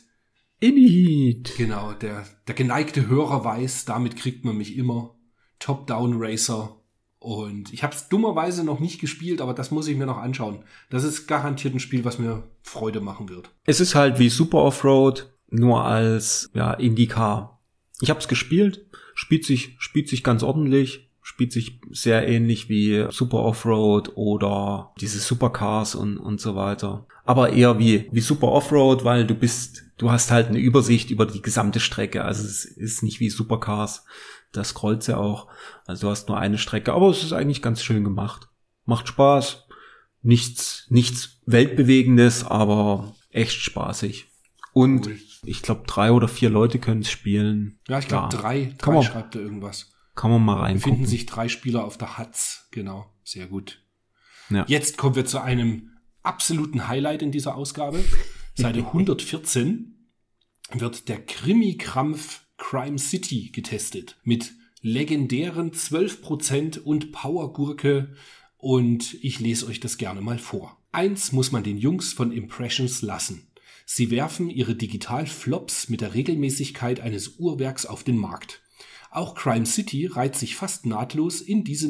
Init. 0.66 1.54
Genau, 1.58 1.94
der, 1.94 2.26
der 2.48 2.56
geneigte 2.56 3.08
Hörer 3.08 3.44
weiß, 3.44 3.86
damit 3.86 4.16
kriegt 4.16 4.46
man 4.46 4.58
mich 4.58 4.78
immer. 4.78 5.16
Top-Down 5.60 6.16
Racer. 6.18 6.76
Und 7.20 7.74
ich 7.74 7.84
habe 7.84 7.96
es 7.96 8.10
dummerweise 8.10 8.64
noch 8.64 8.80
nicht 8.80 9.00
gespielt, 9.00 9.42
aber 9.42 9.54
das 9.54 9.72
muss 9.72 9.88
ich 9.88 9.98
mir 9.98 10.06
noch 10.06 10.18
anschauen. 10.18 10.64
Das 10.90 11.04
ist 11.04 11.28
garantiert 11.28 11.74
ein 11.74 11.80
Spiel, 11.80 12.06
was 12.06 12.20
mir 12.20 12.44
Freude 12.62 13.02
machen 13.02 13.30
wird. 13.30 13.50
Es 13.66 13.80
ist 13.80 13.96
halt 13.96 14.20
wie 14.20 14.30
Super 14.30 14.60
Offroad, 14.60 15.32
nur 15.50 15.84
als 15.84 16.50
ja 16.54 16.74
IndyCar. 16.74 17.62
Ich 18.02 18.10
habe 18.10 18.20
es 18.20 18.28
gespielt, 18.28 18.86
spielt 19.16 19.46
sich 19.46 19.76
spielt 19.80 20.10
sich 20.10 20.24
ganz 20.24 20.44
ordentlich, 20.44 21.10
spielt 21.22 21.52
sich 21.52 21.80
sehr 21.90 22.28
ähnlich 22.28 22.70
wie 22.70 23.08
Super 23.10 23.40
Offroad 23.40 24.12
oder 24.16 24.94
diese 25.00 25.20
Supercars 25.20 25.96
und 25.96 26.18
und 26.18 26.42
so 26.42 26.56
weiter. 26.56 27.08
Aber 27.24 27.54
eher 27.54 27.80
wie 27.80 28.08
wie 28.12 28.22
Super 28.22 28.50
Offroad, 28.50 29.04
weil 29.04 29.26
du 29.26 29.34
bist 29.34 29.85
du 29.98 30.12
hast 30.12 30.32
halt 30.32 30.48
eine 30.48 30.60
Übersicht 30.60 31.10
über 31.12 31.26
die 31.26 31.42
gesamte 31.42 31.80
Strecke. 31.80 32.24
Also 32.26 32.44
es 32.46 32.66
ist 32.66 33.04
nicht 33.04 33.20
wie 33.20 33.30
Supercars, 33.30 34.06
das 34.52 34.70
scrollt 34.70 35.06
ja 35.08 35.18
auch. 35.18 35.48
Also 35.86 36.08
du 36.08 36.12
hast 36.12 36.28
nur 36.30 36.38
eine 36.38 36.58
Strecke, 36.58 36.94
aber 36.94 37.10
es 37.10 37.24
ist 37.24 37.34
eigentlich 37.34 37.62
ganz 37.62 37.82
schön 37.84 38.04
gemacht. 38.04 38.48
Macht 38.86 39.08
Spaß. 39.08 39.64
Nichts 40.22 40.86
nichts 40.90 41.40
weltbewegendes, 41.46 42.44
aber 42.46 43.14
echt 43.30 43.54
spaßig. 43.62 44.28
Und 44.74 45.06
Cool. 45.08 45.20
ich 45.44 45.62
glaube, 45.62 45.84
drei 45.88 46.12
oder 46.12 46.28
vier 46.28 46.50
Leute 46.50 46.80
können 46.80 47.02
es 47.02 47.10
spielen. 47.12 47.80
Ja, 47.88 48.00
ich 48.00 48.08
glaube 48.08 48.30
Ja. 48.36 48.42
drei, 48.42 48.66
Kann 48.66 48.78
drei 48.80 48.94
man- 48.94 49.04
schreibt 49.04 49.36
er 49.36 49.42
irgendwas. 49.42 49.92
Kann 50.16 50.32
man 50.32 50.44
mal 50.44 50.60
reingucken. 50.60 50.94
Finden 50.94 51.06
sich 51.06 51.26
drei 51.26 51.48
Spieler 51.48 51.84
auf 51.84 51.98
der 51.98 52.18
Hatz. 52.18 52.68
Genau, 52.72 53.06
sehr 53.24 53.46
gut. 53.48 53.82
Ja. 54.50 54.66
Jetzt 54.68 54.98
kommen 54.98 55.16
wir 55.16 55.26
zu 55.26 55.42
einem 55.42 55.92
absoluten 56.24 56.88
Highlight 56.88 57.22
in 57.22 57.32
dieser 57.32 57.56
Ausgabe. 57.56 58.04
Seite 58.58 58.80
114 58.80 59.96
wird 60.72 61.10
der 61.10 61.26
Krimi-Krampf 61.26 62.46
Crime 62.56 62.98
City 62.98 63.50
getestet. 63.52 64.18
Mit 64.24 64.54
legendären 64.82 65.72
12% 65.72 66.80
und 66.80 67.12
Powergurke. 67.12 68.16
Und 68.58 69.14
ich 69.22 69.42
lese 69.42 69.68
euch 69.68 69.82
das 69.82 69.98
gerne 69.98 70.22
mal 70.22 70.40
vor. 70.40 70.82
Eins 70.94 71.34
muss 71.34 71.52
man 71.52 71.64
den 71.64 71.78
Jungs 71.78 72.14
von 72.14 72.32
Impressions 72.32 73.02
lassen. 73.02 73.52
Sie 73.86 74.10
werfen 74.10 74.50
ihre 74.50 74.74
Digital-Flops 74.74 75.90
mit 75.90 76.00
der 76.00 76.14
Regelmäßigkeit 76.14 77.02
eines 77.02 77.38
Uhrwerks 77.38 77.86
auf 77.86 78.06
den 78.06 78.18
Markt. 78.18 78.62
Auch 79.16 79.34
Crime 79.34 79.66
City 79.66 80.08
reiht 80.08 80.36
sich 80.36 80.58
fast 80.58 80.86
nahtlos 80.86 81.40
in 81.40 81.64
diese 81.64 81.90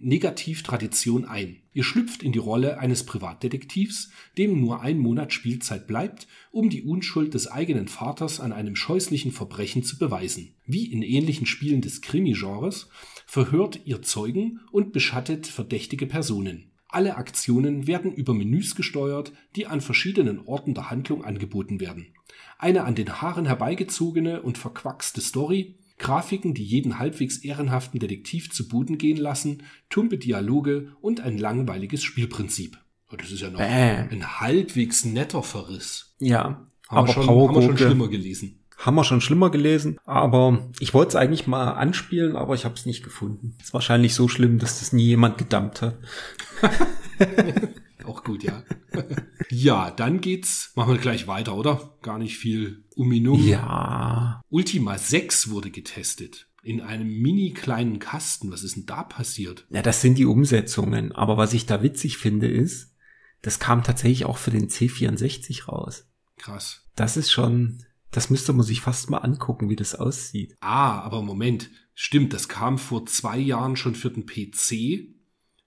Negativtradition 0.00 1.26
ein. 1.26 1.58
Ihr 1.74 1.84
schlüpft 1.84 2.22
in 2.22 2.32
die 2.32 2.38
Rolle 2.38 2.78
eines 2.78 3.04
Privatdetektivs, 3.04 4.08
dem 4.38 4.58
nur 4.58 4.80
ein 4.80 4.98
Monat 4.98 5.34
Spielzeit 5.34 5.86
bleibt, 5.86 6.26
um 6.50 6.70
die 6.70 6.80
Unschuld 6.80 7.34
des 7.34 7.46
eigenen 7.46 7.88
Vaters 7.88 8.40
an 8.40 8.54
einem 8.54 8.74
scheußlichen 8.74 9.32
Verbrechen 9.32 9.82
zu 9.82 9.98
beweisen. 9.98 10.54
Wie 10.64 10.90
in 10.90 11.02
ähnlichen 11.02 11.44
Spielen 11.44 11.82
des 11.82 12.00
Krimi-Genres 12.00 12.88
verhört 13.26 13.80
ihr 13.84 14.00
Zeugen 14.00 14.60
und 14.70 14.94
beschattet 14.94 15.46
verdächtige 15.46 16.06
Personen. 16.06 16.70
Alle 16.88 17.16
Aktionen 17.16 17.86
werden 17.86 18.14
über 18.14 18.32
Menüs 18.32 18.74
gesteuert, 18.74 19.34
die 19.56 19.66
an 19.66 19.82
verschiedenen 19.82 20.46
Orten 20.46 20.72
der 20.72 20.88
Handlung 20.88 21.22
angeboten 21.22 21.80
werden. 21.80 22.14
Eine 22.58 22.84
an 22.84 22.94
den 22.94 23.20
Haaren 23.20 23.44
herbeigezogene 23.44 24.40
und 24.40 24.56
verquaxte 24.56 25.20
Story, 25.20 25.74
Grafiken, 26.02 26.52
die 26.54 26.64
jeden 26.64 26.98
halbwegs 26.98 27.38
ehrenhaften 27.38 27.98
Detektiv 28.00 28.50
zu 28.52 28.68
Boden 28.68 28.98
gehen 28.98 29.16
lassen, 29.16 29.62
tumpe 29.88 30.18
Dialoge 30.18 30.88
und 31.00 31.20
ein 31.20 31.38
langweiliges 31.38 32.02
Spielprinzip. 32.02 32.76
Oh, 33.10 33.16
Das 33.16 33.30
ist 33.30 33.40
ja 33.40 33.50
noch 33.50 33.58
Bäm. 33.58 34.08
ein 34.10 34.40
halbwegs 34.40 35.04
netter 35.04 35.42
Verriss. 35.42 36.14
Ja, 36.18 36.44
Haben, 36.44 36.66
aber 36.88 37.06
wir, 37.08 37.12
schon, 37.14 37.26
haben 37.28 37.54
wir 37.54 37.62
schon 37.62 37.78
schlimmer 37.78 38.08
gelesen. 38.08 38.58
haben 38.78 38.94
wir 38.96 39.04
schon 39.04 39.20
schlimmer 39.20 39.50
gelesen. 39.50 39.98
Aber 40.04 40.70
ich 40.80 40.92
wollte 40.94 41.10
es 41.10 41.16
eigentlich 41.16 41.46
mal 41.46 41.72
anspielen, 41.72 42.36
aber 42.36 42.54
ich 42.54 42.64
habe 42.64 42.74
es 42.74 42.84
nicht 42.86 43.02
gefunden. 43.04 43.56
Ist 43.62 43.72
wahrscheinlich 43.74 44.14
so 44.14 44.28
schlimm, 44.28 44.58
dass 44.58 44.80
das 44.80 44.92
nie 44.92 45.04
jemand 45.06 45.38
gedumpt 45.38 45.82
hat. 45.82 45.98
Auch 48.04 48.24
gut, 48.24 48.42
ja. 48.42 48.62
ja, 49.50 49.90
dann 49.90 50.20
geht's. 50.20 50.72
Machen 50.74 50.94
wir 50.94 51.00
gleich 51.00 51.26
weiter, 51.26 51.56
oder? 51.56 51.96
Gar 52.02 52.18
nicht 52.18 52.36
viel 52.38 52.84
Uminum. 52.96 53.42
Ja, 53.46 54.40
Ultima 54.48 54.98
6 54.98 55.50
wurde 55.50 55.70
getestet. 55.70 56.48
In 56.62 56.80
einem 56.80 57.08
mini 57.20 57.52
kleinen 57.52 57.98
Kasten. 57.98 58.52
Was 58.52 58.62
ist 58.62 58.76
denn 58.76 58.86
da 58.86 59.02
passiert? 59.02 59.66
Ja, 59.70 59.82
das 59.82 60.00
sind 60.00 60.16
die 60.18 60.26
Umsetzungen. 60.26 61.12
Aber 61.12 61.36
was 61.36 61.52
ich 61.54 61.66
da 61.66 61.82
witzig 61.82 62.18
finde, 62.18 62.46
ist, 62.48 62.94
das 63.40 63.58
kam 63.58 63.82
tatsächlich 63.82 64.24
auch 64.24 64.38
für 64.38 64.52
den 64.52 64.68
C64 64.68 65.64
raus. 65.66 66.08
Krass. 66.38 66.82
Das 66.94 67.16
ist 67.16 67.32
schon, 67.32 67.84
das 68.12 68.30
müsste 68.30 68.52
man 68.52 68.64
sich 68.64 68.80
fast 68.80 69.10
mal 69.10 69.18
angucken, 69.18 69.70
wie 69.70 69.76
das 69.76 69.94
aussieht. 69.94 70.56
Ah, 70.60 71.00
aber 71.00 71.22
Moment. 71.22 71.70
Stimmt, 71.94 72.32
das 72.32 72.48
kam 72.48 72.78
vor 72.78 73.06
zwei 73.06 73.38
Jahren 73.38 73.76
schon 73.76 73.94
für 73.94 74.10
den 74.10 74.24
PC 74.26 75.08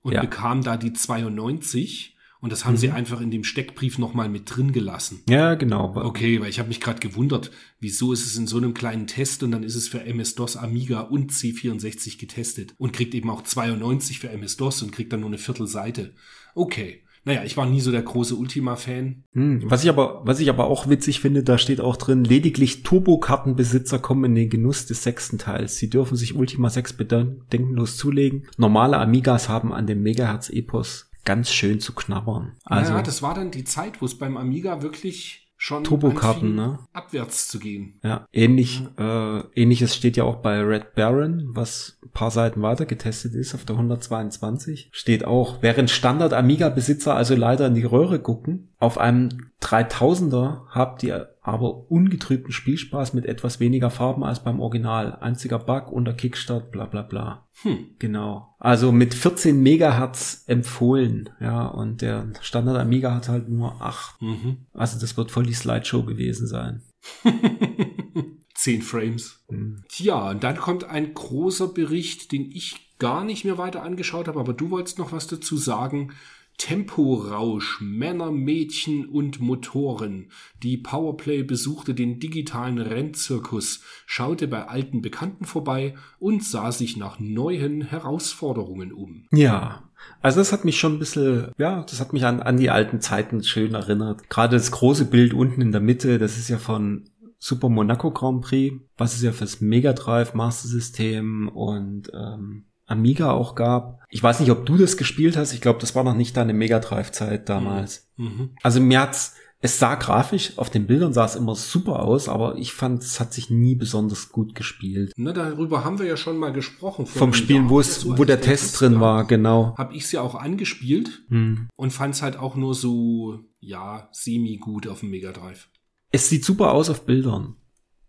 und 0.02 0.14
Ja. 0.14 0.22
bekam 0.22 0.64
da 0.64 0.78
die 0.78 0.94
92. 0.94 2.15
Und 2.46 2.52
das 2.52 2.64
haben 2.64 2.78
sie 2.78 2.92
einfach 2.92 3.22
in 3.22 3.32
dem 3.32 3.44
Steckbrief 3.44 3.98
nochmal 3.98 4.30
mit 4.30 4.56
drin 4.56 4.72
gelassen. 4.72 5.24
Ja, 5.28 5.56
genau. 5.56 5.96
Okay, 5.96 6.40
weil 6.40 6.50
ich 6.50 6.60
habe 6.60 6.68
mich 6.68 6.80
gerade 6.80 7.00
gewundert, 7.00 7.50
wieso 7.80 8.14
ist 8.14 8.24
es 8.24 8.38
in 8.38 8.46
so 8.46 8.58
einem 8.58 8.76
kleinen 8.76 9.08
Test 9.08 9.42
und 9.42 9.50
dann 9.50 9.64
ist 9.64 9.74
es 9.74 9.88
für 9.88 10.04
MS-DOS, 10.04 10.56
Amiga 10.56 11.00
und 11.00 11.32
C64 11.32 12.20
getestet 12.20 12.76
und 12.78 12.94
kriegt 12.94 13.16
eben 13.16 13.32
auch 13.32 13.42
92 13.42 14.20
für 14.20 14.30
MS-DOS 14.30 14.84
und 14.84 14.92
kriegt 14.92 15.12
dann 15.12 15.22
nur 15.22 15.30
eine 15.30 15.40
Viertelseite. 15.40 16.14
Okay. 16.54 17.02
Naja, 17.24 17.44
ich 17.44 17.58
war 17.58 17.66
nie 17.66 17.82
so 17.82 17.90
der 17.92 18.04
große 18.04 18.36
Ultima-Fan. 18.36 19.24
Hm, 19.34 19.64
Was 19.66 19.84
ich 19.84 19.90
aber, 19.90 20.22
was 20.24 20.40
ich 20.40 20.48
aber 20.48 20.68
auch 20.68 20.88
witzig 20.88 21.22
finde, 21.22 21.42
da 21.42 21.58
steht 21.58 21.82
auch 21.82 21.98
drin, 21.98 22.24
lediglich 22.24 22.84
Turbokartenbesitzer 22.84 23.98
kommen 23.98 24.26
in 24.26 24.36
den 24.36 24.50
Genuss 24.52 24.86
des 24.86 25.02
sechsten 25.02 25.40
Teils. 25.40 25.78
Sie 25.78 25.90
dürfen 25.90 26.16
sich 26.16 26.36
Ultima 26.36 26.70
6 26.70 26.94
bedenkenlos 26.94 27.98
zulegen. 27.98 28.44
Normale 28.58 29.00
Amigas 29.00 29.50
haben 29.50 29.74
an 29.74 29.88
dem 29.88 30.04
Megahertz-Epos 30.04 31.10
ganz 31.26 31.52
schön 31.52 31.80
zu 31.80 31.94
knabbern. 31.94 32.54
Also, 32.64 32.94
ja, 32.94 33.02
das 33.02 33.22
war 33.22 33.34
dann 33.34 33.52
die 33.52 33.64
Zeit, 33.64 34.02
wo 34.02 34.06
es 34.06 34.18
beim 34.18 34.38
Amiga 34.38 34.82
wirklich 34.82 35.46
schon 35.58 35.84
Turbokarten, 35.84 36.56
ne? 36.56 36.80
abwärts 36.94 37.48
zu 37.48 37.60
gehen. 37.60 38.00
ja, 38.04 38.28
ähnlich, 38.34 38.84
äh, 38.98 39.40
ähnliches 39.56 39.96
steht 39.96 40.18
ja 40.18 40.24
auch 40.24 40.38
bei 40.38 40.60
Red 40.62 40.96
Baron, 40.96 41.50
was 41.54 41.98
ein 42.04 42.12
paar 42.12 42.32
Seiten 42.32 42.62
weiter 42.62 42.86
getestet 42.86 43.34
ist, 43.34 43.56
auf 43.56 43.66
der 43.66 43.76
122. 43.76 44.90
Steht 44.92 45.26
auch, 45.26 45.62
während 45.62 45.90
Standard 45.90 46.34
Amiga-Besitzer 46.34 47.16
also 47.16 47.36
leider 47.36 47.68
in 47.68 47.76
die 47.76 47.84
Röhre 47.84 48.20
gucken, 48.20 48.75
auf 48.86 49.00
einem 49.00 49.50
3000er 49.64 50.68
habt 50.70 51.02
ihr 51.02 51.36
aber 51.42 51.90
ungetrübten 51.90 52.52
Spielspaß 52.52 53.16
mit 53.16 53.26
etwas 53.26 53.60
weniger 53.60 53.90
Farben 53.90 54.24
als 54.24 54.44
beim 54.44 54.60
Original. 54.60 55.18
Einziger 55.22 55.58
Bug 55.58 55.92
unter 55.92 56.14
Kickstart, 56.14 56.72
bla 56.72 56.86
bla 56.86 57.02
bla. 57.02 57.48
Hm. 57.64 57.96
Genau. 57.98 58.56
Also 58.60 58.92
mit 58.92 59.16
14 59.16 59.60
Megahertz 59.60 60.44
empfohlen, 60.46 61.32
ja, 61.40 61.66
und 61.66 62.04
der 62.04 62.28
Standard 62.42 62.78
Amiga 62.78 63.16
hat 63.16 63.28
halt 63.28 63.50
nur 63.50 63.82
8. 63.82 64.22
Mhm. 64.22 64.58
Also 64.74 65.00
das 65.00 65.18
wird 65.18 65.32
voll 65.32 65.48
die 65.48 65.54
Slideshow 65.54 66.04
gewesen 66.04 66.46
sein. 66.46 66.84
Zehn 68.54 68.84
Frames. 68.84 69.44
Hm. 69.50 69.84
Tja, 69.90 70.30
und 70.30 70.44
dann 70.44 70.58
kommt 70.58 70.84
ein 70.84 71.16
großer 71.16 71.70
Bericht, 71.70 72.32
den 72.32 72.52
ich 72.52 72.96
gar 73.00 73.24
nicht 73.24 73.46
mehr 73.46 73.58
weiter 73.58 73.82
angeschaut 73.82 74.28
habe, 74.28 74.40
aber 74.40 74.54
du 74.54 74.70
wolltest 74.70 75.00
noch 75.00 75.12
was 75.12 75.26
dazu 75.26 75.58
sagen. 75.58 76.14
Temporausch, 76.58 77.82
Männer, 77.82 78.32
Mädchen 78.32 79.06
und 79.06 79.40
Motoren. 79.40 80.30
Die 80.64 80.78
Powerplay 80.78 81.44
besuchte 81.44 81.94
den 81.94 82.20
digitalen 82.20 82.80
Rennzirkus, 82.80 83.82
schaute 84.06 84.48
bei 84.48 84.68
alten 84.68 85.02
Bekannten 85.02 85.46
vorbei 85.46 85.96
und 86.20 86.44
sah 86.44 86.72
sich 86.72 86.98
nach 86.98 87.20
neuen 87.20 87.82
Herausforderungen 87.82 88.94
um. 88.94 89.26
Ja, 89.32 89.84
also 90.22 90.40
das 90.40 90.52
hat 90.52 90.66
mich 90.66 90.80
schon 90.80 90.94
ein 90.94 91.00
bisschen, 91.00 91.52
ja, 91.58 91.84
das 91.84 92.00
hat 92.00 92.14
mich 92.14 92.26
an, 92.26 92.42
an 92.42 92.58
die 92.58 92.70
alten 92.70 93.02
Zeiten 93.02 93.44
schön 93.44 93.74
erinnert. 93.74 94.30
Gerade 94.30 94.56
das 94.56 94.72
große 94.72 95.06
Bild 95.06 95.34
unten 95.34 95.62
in 95.62 95.72
der 95.72 95.82
Mitte, 95.82 96.20
das 96.20 96.38
ist 96.38 96.50
ja 96.50 96.58
von 96.58 97.10
Super 97.38 97.70
Monaco 97.70 98.12
Grand 98.12 98.42
Prix, 98.42 98.76
was 98.98 99.16
es 99.16 99.22
ja 99.22 99.32
fürs 99.32 99.62
Mega 99.62 99.94
Drive 99.94 100.34
Master 100.34 100.68
System 100.68 101.48
und 101.50 102.12
ähm, 102.14 102.66
Amiga 102.86 103.32
auch 103.32 103.56
gab. 103.56 104.00
Ich 104.10 104.22
weiß 104.22 104.40
nicht, 104.40 104.52
ob 104.52 104.66
du 104.66 104.78
das 104.78 104.98
gespielt 104.98 105.38
hast. 105.38 105.54
Ich 105.54 105.62
glaube, 105.62 105.80
das 105.80 105.96
war 105.96 106.04
noch 106.04 106.16
nicht 106.16 106.38
deine 106.38 106.54
Mega 106.54 106.80
Drive 106.80 107.12
Zeit 107.12 107.50
damals. 107.50 108.10
Mhm. 108.18 108.52
Also 108.62 108.80
mir 108.80 109.02
hat's, 109.02 109.36
es 109.62 109.80
sah 109.80 109.96
grafisch, 109.96 110.58
auf 110.58 110.70
den 110.70 110.86
Bildern 110.86 111.12
sah 111.14 111.26
es 111.26 111.36
immer 111.36 111.56
super 111.56 112.04
aus, 112.04 112.30
aber 112.30 112.56
ich 112.58 112.74
fand, 112.74 113.02
es 113.02 113.20
hat 113.20 113.34
sich 113.34 113.50
nie 113.50 113.74
besonders 113.76 114.30
gut 114.30 114.54
gespielt. 114.54 115.12
Na, 115.18 115.34
darüber 115.34 115.84
haben 115.84 115.98
wir 115.98 116.06
ja 116.06 116.18
schon 116.18 116.38
mal 116.38 116.54
gesprochen. 116.54 117.08
Vom 117.08 117.34
Spielen, 117.34 117.64
Jahr 117.64 117.70
wo 117.72 117.80
es, 117.80 118.06
wo 118.06 118.24
der 118.26 118.42
Test 118.42 118.80
drin 118.80 119.00
war, 119.00 119.26
genau. 119.26 119.76
Habe 119.78 119.96
ich 119.96 120.04
es 120.04 120.12
ja 120.12 120.22
auch 120.22 120.36
angespielt 120.36 121.24
Hm. 121.30 121.68
und 121.76 121.92
fand 121.92 122.14
es 122.14 122.22
halt 122.22 122.38
auch 122.38 122.56
nur 122.56 122.76
so, 122.76 123.40
ja, 123.60 124.10
semi 124.12 124.58
gut 124.58 124.88
auf 124.88 125.00
dem 125.00 125.10
Mega 125.10 125.32
Drive. 125.32 125.70
Es 126.12 126.30
sieht 126.30 126.46
super 126.46 126.72
aus 126.72 126.90
auf 126.90 127.06
Bildern. 127.06 127.56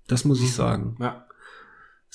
Das 0.08 0.24
muss 0.24 0.40
ich 0.42 0.52
sagen. 0.52 0.96
Ja. 1.00 1.25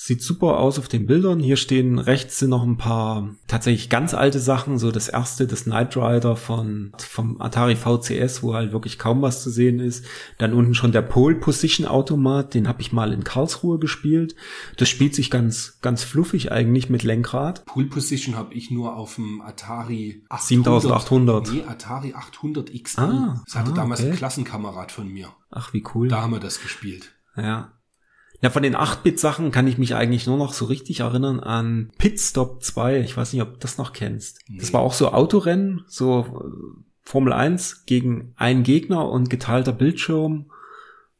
Sieht 0.04 0.20
super 0.20 0.58
aus 0.58 0.80
auf 0.80 0.88
den 0.88 1.06
Bildern. 1.06 1.38
Hier 1.38 1.56
stehen 1.56 2.00
rechts 2.00 2.40
sind 2.40 2.50
noch 2.50 2.64
ein 2.64 2.76
paar 2.76 3.36
tatsächlich 3.46 3.88
ganz 3.88 4.14
alte 4.14 4.40
Sachen. 4.40 4.76
So 4.76 4.90
das 4.90 5.08
erste, 5.08 5.46
das 5.46 5.62
Knight 5.62 5.96
Rider 5.96 6.34
von, 6.34 6.90
vom 6.98 7.40
Atari 7.40 7.76
VCS, 7.76 8.42
wo 8.42 8.52
halt 8.54 8.72
wirklich 8.72 8.98
kaum 8.98 9.22
was 9.22 9.44
zu 9.44 9.50
sehen 9.50 9.78
ist. 9.78 10.04
Dann 10.38 10.54
unten 10.54 10.74
schon 10.74 10.90
der 10.90 11.02
Pole 11.02 11.36
Position 11.36 11.86
Automat. 11.86 12.52
Den 12.52 12.66
habe 12.66 12.80
ich 12.80 12.92
mal 12.92 13.12
in 13.12 13.22
Karlsruhe 13.22 13.78
gespielt. 13.78 14.34
Das 14.76 14.88
spielt 14.88 15.14
sich 15.14 15.30
ganz, 15.30 15.78
ganz 15.82 16.02
fluffig 16.02 16.50
eigentlich 16.50 16.90
mit 16.90 17.04
Lenkrad. 17.04 17.64
Pool 17.66 17.84
Position 17.84 18.34
habe 18.34 18.54
ich 18.54 18.72
nur 18.72 18.96
auf 18.96 19.14
dem 19.14 19.40
Atari 19.40 20.24
800. 20.30 20.48
7800. 20.48 21.52
Nee, 21.52 21.62
Atari 21.62 22.12
800 22.12 22.72
XL. 22.72 23.00
Ah, 23.00 23.42
das 23.46 23.54
hatte 23.54 23.70
ah, 23.70 23.74
damals 23.74 24.00
okay. 24.00 24.10
ein 24.10 24.16
Klassenkamerad 24.16 24.90
von 24.90 25.06
mir. 25.06 25.28
Ach, 25.52 25.72
wie 25.72 25.84
cool. 25.94 26.08
Da 26.08 26.22
haben 26.22 26.32
wir 26.32 26.40
das 26.40 26.60
gespielt. 26.60 27.14
Ja. 27.36 27.70
Ja, 28.42 28.50
von 28.50 28.62
den 28.64 28.74
8-Bit-Sachen 28.76 29.52
kann 29.52 29.68
ich 29.68 29.78
mich 29.78 29.94
eigentlich 29.94 30.26
nur 30.26 30.36
noch 30.36 30.52
so 30.52 30.64
richtig 30.64 31.00
erinnern 31.00 31.38
an 31.40 31.92
Pitstop 31.96 32.62
2. 32.62 33.00
Ich 33.00 33.16
weiß 33.16 33.32
nicht, 33.32 33.42
ob 33.42 33.52
du 33.54 33.58
das 33.60 33.78
noch 33.78 33.92
kennst. 33.92 34.40
Das 34.58 34.68
Nee. 34.68 34.72
war 34.74 34.80
auch 34.80 34.92
so 34.94 35.12
Autorennen, 35.12 35.84
so 35.86 36.20
äh, 36.26 36.82
Formel 37.02 37.32
1 37.32 37.86
gegen 37.86 38.32
einen 38.36 38.64
Gegner 38.64 39.08
und 39.08 39.30
geteilter 39.30 39.72
Bildschirm. 39.72 40.50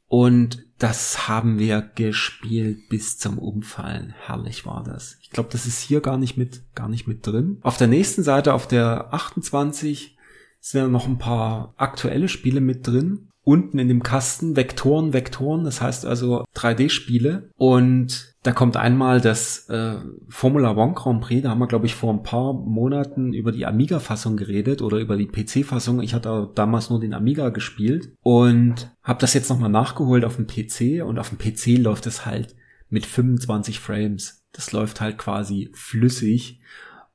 Und 0.09 0.67
das 0.79 1.29
haben 1.29 1.59
wir 1.61 1.81
gespielt 1.81 2.89
bis 2.89 3.19
zum 3.19 3.39
Umfallen. 3.39 4.15
Herrlich 4.19 4.67
war 4.67 4.83
das. 4.83 5.17
Ich 5.23 5.31
glaube, 5.31 5.49
das 5.53 5.65
ist 5.65 5.81
hier 5.81 6.01
gar 6.01 6.19
nicht 6.19 6.37
mit, 6.37 6.63
gar 6.75 6.89
nicht 6.89 7.07
mit 7.07 7.25
drin. 7.27 7.59
Auf 7.63 7.77
der 7.77 7.87
nächsten 7.87 8.23
Seite, 8.25 8.53
auf 8.53 8.67
der 8.67 9.15
28, 9.15 10.19
sind 10.61 10.81
ja 10.81 10.89
noch 10.89 11.07
ein 11.07 11.19
paar 11.19 11.73
aktuelle 11.77 12.29
Spiele 12.29 12.61
mit 12.61 12.87
drin. 12.87 13.29
Unten 13.45 13.79
in 13.79 13.89
dem 13.89 14.03
Kasten 14.03 14.57
Vektoren, 14.57 15.13
Vektoren, 15.13 15.65
das 15.65 15.81
heißt 15.81 16.07
also 16.07 16.45
3D-Spiele. 16.55 17.51
Und 17.57 18.33
Da 18.45 18.51
kommt 18.51 18.77
einmal 18.77 19.21
das 19.21 19.69
äh, 19.69 19.97
Formula 20.29 20.73
One 20.77 20.95
Grand 20.95 21.21
Prix, 21.21 21.43
da 21.43 21.51
haben 21.51 21.61
wir, 21.61 21.69
glaube 21.69 21.87
ich, 21.87 21.95
vor 21.95 22.13
ein 22.13 22.25
paar 22.25 22.53
Monaten 22.53 23.33
über 23.33 23.53
die 23.53 23.67
Amiga-Fassung 23.67 24.37
geredet 24.37 24.83
oder 24.83 24.99
über 24.99 25.17
die 25.17 25.29
PC-Fassung. 25.29 26.03
Ich 26.03 26.13
hatte 26.13 26.51
damals 26.57 26.91
nur 26.91 26.99
den 26.99 27.15
Amiga 27.15 27.51
gespielt 27.51 28.13
und 28.21 28.91
habe 29.03 29.21
das 29.21 29.35
jetzt 29.35 29.49
nochmal 29.49 29.71
nachgeholt 29.71 30.25
auf 30.25 30.37
dem 30.37 30.49
PC 30.49 31.05
und 31.07 31.21
auf 31.21 31.29
dem 31.31 31.39
PC 31.39 31.81
läuft 31.81 32.07
es 32.07 32.27
halt 32.27 32.57
mit 32.91 33.07
25 33.07 33.79
Frames. 33.79 34.45
Das 34.51 34.73
läuft 34.73 35.01
halt 35.01 35.19
quasi 35.19 35.71
flüssig 35.73 36.61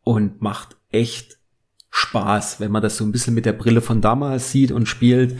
und 0.03 0.41
macht 0.41 0.77
echt 0.91 1.37
Spaß, 1.89 2.61
wenn 2.61 2.71
man 2.71 2.81
das 2.81 2.95
so 2.95 3.03
ein 3.03 3.11
bisschen 3.11 3.33
mit 3.33 3.45
der 3.45 3.53
Brille 3.53 3.81
von 3.81 3.99
damals 3.99 4.51
sieht 4.51 4.71
und 4.71 4.87
spielt. 4.87 5.37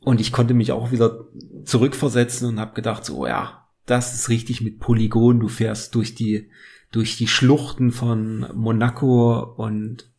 Und 0.00 0.20
ich 0.20 0.32
konnte 0.32 0.54
mich 0.54 0.72
auch 0.72 0.92
wieder 0.92 1.26
zurückversetzen 1.64 2.48
und 2.48 2.60
habe 2.60 2.74
gedacht, 2.74 3.04
so 3.04 3.26
ja, 3.26 3.68
das 3.86 4.14
ist 4.14 4.28
richtig 4.28 4.60
mit 4.60 4.80
Polygon. 4.80 5.40
Du 5.40 5.48
fährst 5.48 5.94
durch 5.94 6.14
die 6.14 6.50
durch 6.90 7.16
die 7.16 7.28
Schluchten 7.28 7.92
von 7.92 8.46
Monaco 8.54 9.40
und 9.40 10.10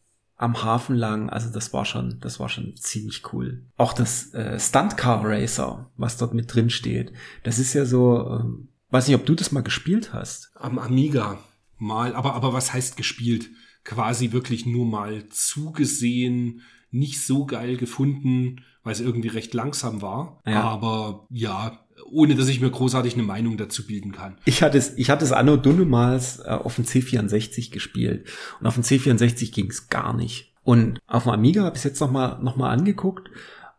am 0.42 0.64
Hafen 0.64 0.96
lang. 0.96 1.30
Also 1.30 1.52
das 1.52 1.72
war 1.74 1.86
schon, 1.86 2.20
das 2.20 2.40
war 2.40 2.50
schon 2.50 2.76
ziemlich 2.76 3.32
cool. 3.32 3.64
Auch 3.78 3.94
das 3.94 4.34
äh, 4.34 4.60
Stunt 4.60 4.98
Car 4.98 5.24
Racer, 5.24 5.92
was 5.98 6.18
dort 6.18 6.34
mit 6.34 6.54
drin 6.54 6.70
steht, 6.70 7.14
das 7.44 7.60
ist 7.60 7.74
ja 7.74 7.86
so, 7.86 8.40
ähm, 8.40 8.70
weiß 8.90 9.08
nicht, 9.08 9.16
ob 9.16 9.26
du 9.26 9.36
das 9.36 9.52
mal 9.52 9.62
gespielt 9.62 10.14
hast. 10.14 10.52
Am 10.56 10.80
Amiga 10.80 11.38
mal, 11.78 12.16
aber 12.16 12.34
aber 12.34 12.54
was 12.54 12.74
heißt 12.74 12.98
gespielt? 12.98 13.50
Quasi 13.84 14.32
wirklich 14.32 14.66
nur 14.66 14.86
mal 14.86 15.28
zugesehen, 15.30 16.62
nicht 16.90 17.26
so 17.26 17.46
geil 17.46 17.78
gefunden, 17.78 18.64
weil 18.84 18.94
es 18.94 19.00
irgendwie 19.00 19.30
recht 19.30 19.54
langsam 19.54 20.02
war. 20.02 20.40
Ja. 20.46 20.64
Aber 20.64 21.26
ja, 21.30 21.80
ohne 22.10 22.36
dass 22.36 22.48
ich 22.48 22.62
mir 22.62 22.70
großartig 22.70 23.14
eine 23.14 23.24
Meinung 23.24 23.58
dazu 23.58 23.86
bilden 23.86 24.12
kann. 24.12 24.38
Ich 24.46 24.64
hatte 24.64 24.78
es, 24.78 24.98
ich 24.98 25.10
hatte 25.10 25.26
es 25.26 25.32
anno 25.32 25.58
dunnemals 25.58 26.40
äh, 26.40 26.50
auf 26.50 26.76
dem 26.76 26.86
C64 26.86 27.72
gespielt 27.72 28.28
und 28.60 28.68
auf 28.68 28.76
dem 28.76 28.84
C64 28.84 29.52
ging 29.54 29.70
es 29.70 29.90
gar 29.90 30.14
nicht. 30.14 30.54
Und 30.64 31.00
auf 31.08 31.24
dem 31.24 31.32
Amiga 31.32 31.64
habe 31.64 31.76
ich 31.76 31.80
es 31.80 31.86
jetzt 31.86 32.00
noch 32.00 32.12
mal 32.12 32.40
noch 32.42 32.56
mal 32.56 32.70
angeguckt 32.70 33.30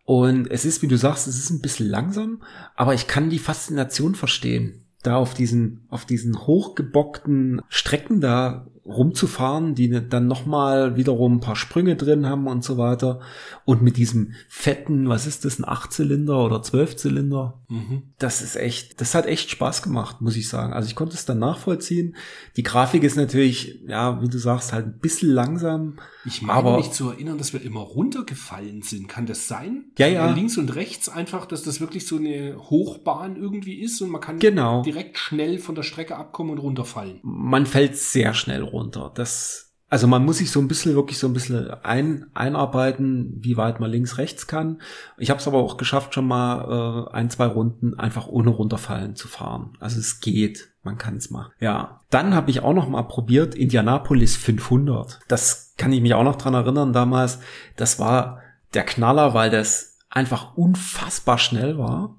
und 0.04 0.50
es 0.50 0.64
ist, 0.64 0.82
wie 0.82 0.88
du 0.88 0.96
sagst, 0.96 1.28
es 1.28 1.38
ist 1.38 1.50
ein 1.50 1.62
bisschen 1.62 1.88
langsam, 1.88 2.42
aber 2.74 2.94
ich 2.94 3.06
kann 3.06 3.30
die 3.30 3.38
Faszination 3.38 4.14
verstehen, 4.14 4.84
da 5.02 5.16
auf 5.16 5.34
diesen 5.34 5.86
auf 5.88 6.04
diesen 6.04 6.46
hochgebockten 6.46 7.62
Strecken 7.68 8.20
da 8.20 8.66
rumzufahren, 8.84 9.74
die 9.74 9.88
ne, 9.88 10.02
dann 10.02 10.26
nochmal 10.26 10.96
wiederum 10.96 11.36
ein 11.36 11.40
paar 11.40 11.56
Sprünge 11.56 11.96
drin 11.96 12.26
haben 12.26 12.46
und 12.46 12.64
so 12.64 12.78
weiter. 12.78 13.20
Und 13.64 13.82
mit 13.82 13.96
diesem 13.96 14.32
fetten, 14.48 15.08
was 15.08 15.26
ist 15.26 15.44
das, 15.44 15.58
ein 15.58 15.68
Achtzylinder 15.68 16.44
oder 16.44 16.62
Zwölfzylinder? 16.62 17.60
Mhm. 17.68 18.02
Das 18.18 18.42
ist 18.42 18.56
echt, 18.56 19.00
das 19.00 19.14
hat 19.14 19.26
echt 19.26 19.50
Spaß 19.50 19.82
gemacht, 19.82 20.20
muss 20.20 20.36
ich 20.36 20.48
sagen. 20.48 20.72
Also 20.72 20.88
ich 20.88 20.96
konnte 20.96 21.14
es 21.14 21.24
dann 21.24 21.38
nachvollziehen. 21.38 22.16
Die 22.56 22.62
Grafik 22.64 23.02
ist 23.04 23.16
natürlich, 23.16 23.80
ja, 23.86 24.20
wie 24.20 24.28
du 24.28 24.38
sagst, 24.38 24.72
halt 24.72 24.86
ein 24.86 24.98
bisschen 24.98 25.30
langsam. 25.30 25.96
Ich 26.24 26.42
meine 26.42 26.58
Aber- 26.58 26.76
mich 26.76 26.90
zu 26.90 27.10
erinnern, 27.10 27.38
dass 27.38 27.52
wir 27.52 27.62
immer 27.62 27.80
runtergefallen 27.80 28.82
sind. 28.82 29.08
Kann 29.08 29.26
das 29.26 29.48
sein? 29.48 29.86
Ja, 29.98 30.06
ja. 30.06 30.30
Links 30.32 30.56
und 30.58 30.74
rechts 30.74 31.08
einfach, 31.08 31.46
dass 31.46 31.62
das 31.62 31.80
wirklich 31.80 32.06
so 32.06 32.16
eine 32.16 32.56
Hochbahn 32.58 33.36
irgendwie 33.36 33.80
ist 33.80 34.00
und 34.02 34.10
man 34.10 34.20
kann 34.20 34.38
Genau. 34.38 34.82
direkt 34.82 35.18
schnell 35.18 35.58
von 35.58 35.74
der 35.74 35.82
Strecke 35.82 36.16
abkommen 36.16 36.50
und 36.50 36.58
runterfallen. 36.58 37.20
Man 37.22 37.66
fällt 37.66 37.96
sehr 37.96 38.34
schnell 38.34 38.62
runter. 38.62 38.71
Das, 39.14 39.72
also 39.88 40.06
man 40.06 40.24
muss 40.24 40.38
sich 40.38 40.50
so 40.50 40.60
ein 40.60 40.68
bisschen, 40.68 40.94
wirklich 40.94 41.18
so 41.18 41.26
ein 41.26 41.32
bisschen 41.32 41.70
ein, 41.82 42.26
einarbeiten, 42.34 43.34
wie 43.40 43.56
weit 43.56 43.78
man 43.78 43.90
links, 43.90 44.18
rechts 44.18 44.46
kann. 44.46 44.80
Ich 45.18 45.30
habe 45.30 45.40
es 45.40 45.46
aber 45.46 45.58
auch 45.58 45.76
geschafft, 45.76 46.14
schon 46.14 46.26
mal 46.26 47.08
äh, 47.08 47.14
ein, 47.14 47.30
zwei 47.30 47.46
Runden 47.46 47.98
einfach 47.98 48.26
ohne 48.26 48.50
runterfallen 48.50 49.16
zu 49.16 49.28
fahren. 49.28 49.76
Also 49.80 49.98
es 50.00 50.20
geht. 50.20 50.70
Man 50.84 50.98
kann 50.98 51.16
es 51.16 51.30
machen. 51.30 51.52
Ja. 51.60 52.00
Dann 52.10 52.34
habe 52.34 52.50
ich 52.50 52.60
auch 52.60 52.72
noch 52.72 52.88
mal 52.88 53.02
probiert 53.02 53.54
Indianapolis 53.54 54.36
500. 54.36 55.20
Das 55.28 55.74
kann 55.76 55.92
ich 55.92 56.00
mich 56.00 56.14
auch 56.14 56.24
noch 56.24 56.36
dran 56.36 56.54
erinnern 56.54 56.92
damals. 56.92 57.38
Das 57.76 58.00
war 58.00 58.40
der 58.74 58.84
Knaller, 58.84 59.34
weil 59.34 59.50
das 59.50 59.98
einfach 60.10 60.56
unfassbar 60.56 61.38
schnell 61.38 61.78
war. 61.78 62.16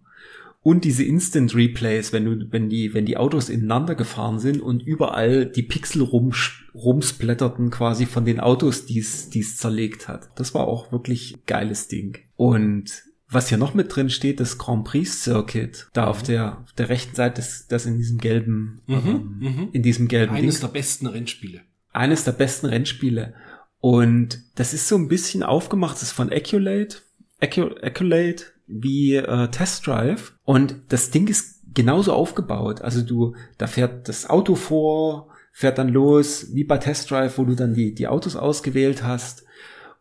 Und 0.64 0.86
diese 0.86 1.04
Instant 1.04 1.54
Replays, 1.54 2.14
wenn 2.14 2.24
du, 2.26 2.52
wenn 2.52 2.70
die, 2.70 2.94
wenn 2.94 3.06
die 3.06 3.18
Autos 3.18 3.50
ineinander 3.50 3.96
gefahren 3.96 4.40
sind 4.40 4.62
und 4.62 4.82
überall 4.82 5.46
die 5.46 5.64
Pixel 5.64 6.02
rum, 6.02 6.32
rumsplätterten 6.74 7.70
quasi 7.70 8.06
von 8.06 8.24
den 8.24 8.40
Autos, 8.40 8.86
die 8.86 9.00
es, 9.00 9.30
zerlegt 9.58 10.08
hat. 10.08 10.30
Das 10.36 10.54
war 10.54 10.68
auch 10.68 10.92
wirklich 10.94 11.36
geiles 11.48 11.90
Ding. 11.90 12.18
Und 12.38 13.04
was 13.28 13.50
hier 13.50 13.58
noch 13.58 13.74
mit 13.74 13.94
drin 13.94 14.10
steht, 14.10 14.40
das 14.40 14.58
Grand 14.58 14.86
Prix 14.86 15.24
Circuit, 15.24 15.88
da 15.94 16.08
auf 16.08 16.24
der, 16.24 16.60
auf 16.62 16.72
der 16.74 16.88
rechten 16.88 17.16
Seite, 17.16 17.42
das, 17.42 17.68
das 17.68 17.86
in 17.86 17.98
diesem 17.98 18.20
gelben, 18.20 18.82
ähm, 18.88 19.38
mhm. 19.40 19.70
in 19.74 19.82
diesem 19.84 20.08
gelben 20.08 20.34
Eines 20.36 20.60
Ding 20.60 20.70
der 20.70 20.74
besten 20.74 21.08
Rennspiele. 21.08 21.62
eines 21.92 22.24
der 22.24 22.32
besten 22.34 22.68
Rennspiele. 22.68 23.34
Und 23.80 24.40
das 24.56 24.74
ist 24.74 24.88
so 24.88 24.96
ein 24.96 25.10
bisschen 25.10 25.44
aufgemacht, 25.44 25.96
das 25.96 26.04
ist 26.04 26.12
von 26.14 26.32
Accolade, 26.32 26.96
Accu- 27.42 27.82
Accolade 27.84 28.44
wie 28.68 29.16
äh, 29.16 29.48
Test 29.50 29.88
Drive. 29.88 30.34
Und 30.46 30.76
das 30.90 31.12
Ding 31.12 31.28
ist 31.28 31.62
genauso 31.74 32.14
aufgebaut. 32.14 32.82
Also 32.82 33.02
du, 33.02 33.36
da 33.58 33.68
fährt 33.68 34.08
das 34.08 34.30
Auto 34.30 34.56
vor, 34.56 35.30
fährt 35.52 35.78
dann 35.78 35.90
los, 35.90 36.54
wie 36.54 36.64
bei 36.64 36.78
Test 36.78 37.10
Drive, 37.12 37.38
wo 37.38 37.46
du 37.46 37.56
dann 37.56 37.74
die, 37.74 37.94
die 37.94 38.08
Autos 38.08 38.36
ausgewählt 38.36 39.04
hast. 39.04 39.44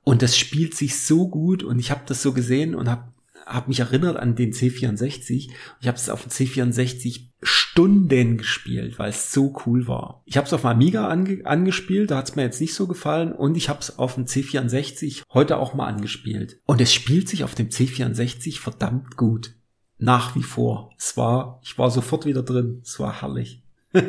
Und 0.05 0.23
das 0.23 0.37
spielt 0.37 0.75
sich 0.75 1.01
so 1.01 1.29
gut 1.29 1.63
und 1.63 1.79
ich 1.79 1.91
habe 1.91 2.03
das 2.07 2.23
so 2.23 2.33
gesehen 2.33 2.75
und 2.75 2.91
habe 2.91 3.12
hab 3.47 3.69
mich 3.69 3.81
erinnert 3.81 4.17
an 4.17 4.35
den 4.35 4.53
C64. 4.53 5.51
Ich 5.81 5.89
habe 5.89 5.97
es 5.97 6.09
auf 6.09 6.23
dem 6.23 6.31
C64 6.31 7.29
Stunden 7.43 8.39
gespielt, 8.39 8.99
weil 8.99 9.11
es 9.11 9.33
so 9.33 9.55
cool 9.67 9.89
war. 9.89 10.23
Ich 10.27 10.37
habe 10.37 10.47
es 10.47 10.53
auf 10.53 10.61
dem 10.61 10.71
Amiga 10.71 11.09
ange 11.09 11.45
angespielt, 11.45 12.11
da 12.11 12.19
hat 12.19 12.29
es 12.29 12.37
mir 12.37 12.43
jetzt 12.43 12.61
nicht 12.61 12.75
so 12.75 12.87
gefallen 12.87 13.33
und 13.33 13.57
ich 13.57 13.69
habe 13.69 13.81
es 13.81 13.99
auf 13.99 14.15
dem 14.15 14.27
C64 14.27 15.23
heute 15.33 15.57
auch 15.59 15.75
mal 15.75 15.87
angespielt. 15.87 16.61
Und 16.67 16.81
es 16.81 16.93
spielt 16.93 17.29
sich 17.29 17.45
auf 17.45 17.55
dem 17.55 17.69
C64 17.69 18.61
verdammt 18.61 19.17
gut. 19.17 19.55
Nach 19.99 20.35
wie 20.35 20.43
vor. 20.43 20.91
Es 20.99 21.17
war, 21.17 21.61
ich 21.63 21.79
war 21.79 21.91
sofort 21.91 22.27
wieder 22.27 22.43
drin. 22.43 22.81
Es 22.85 22.99
war 22.99 23.21
herrlich. 23.21 23.63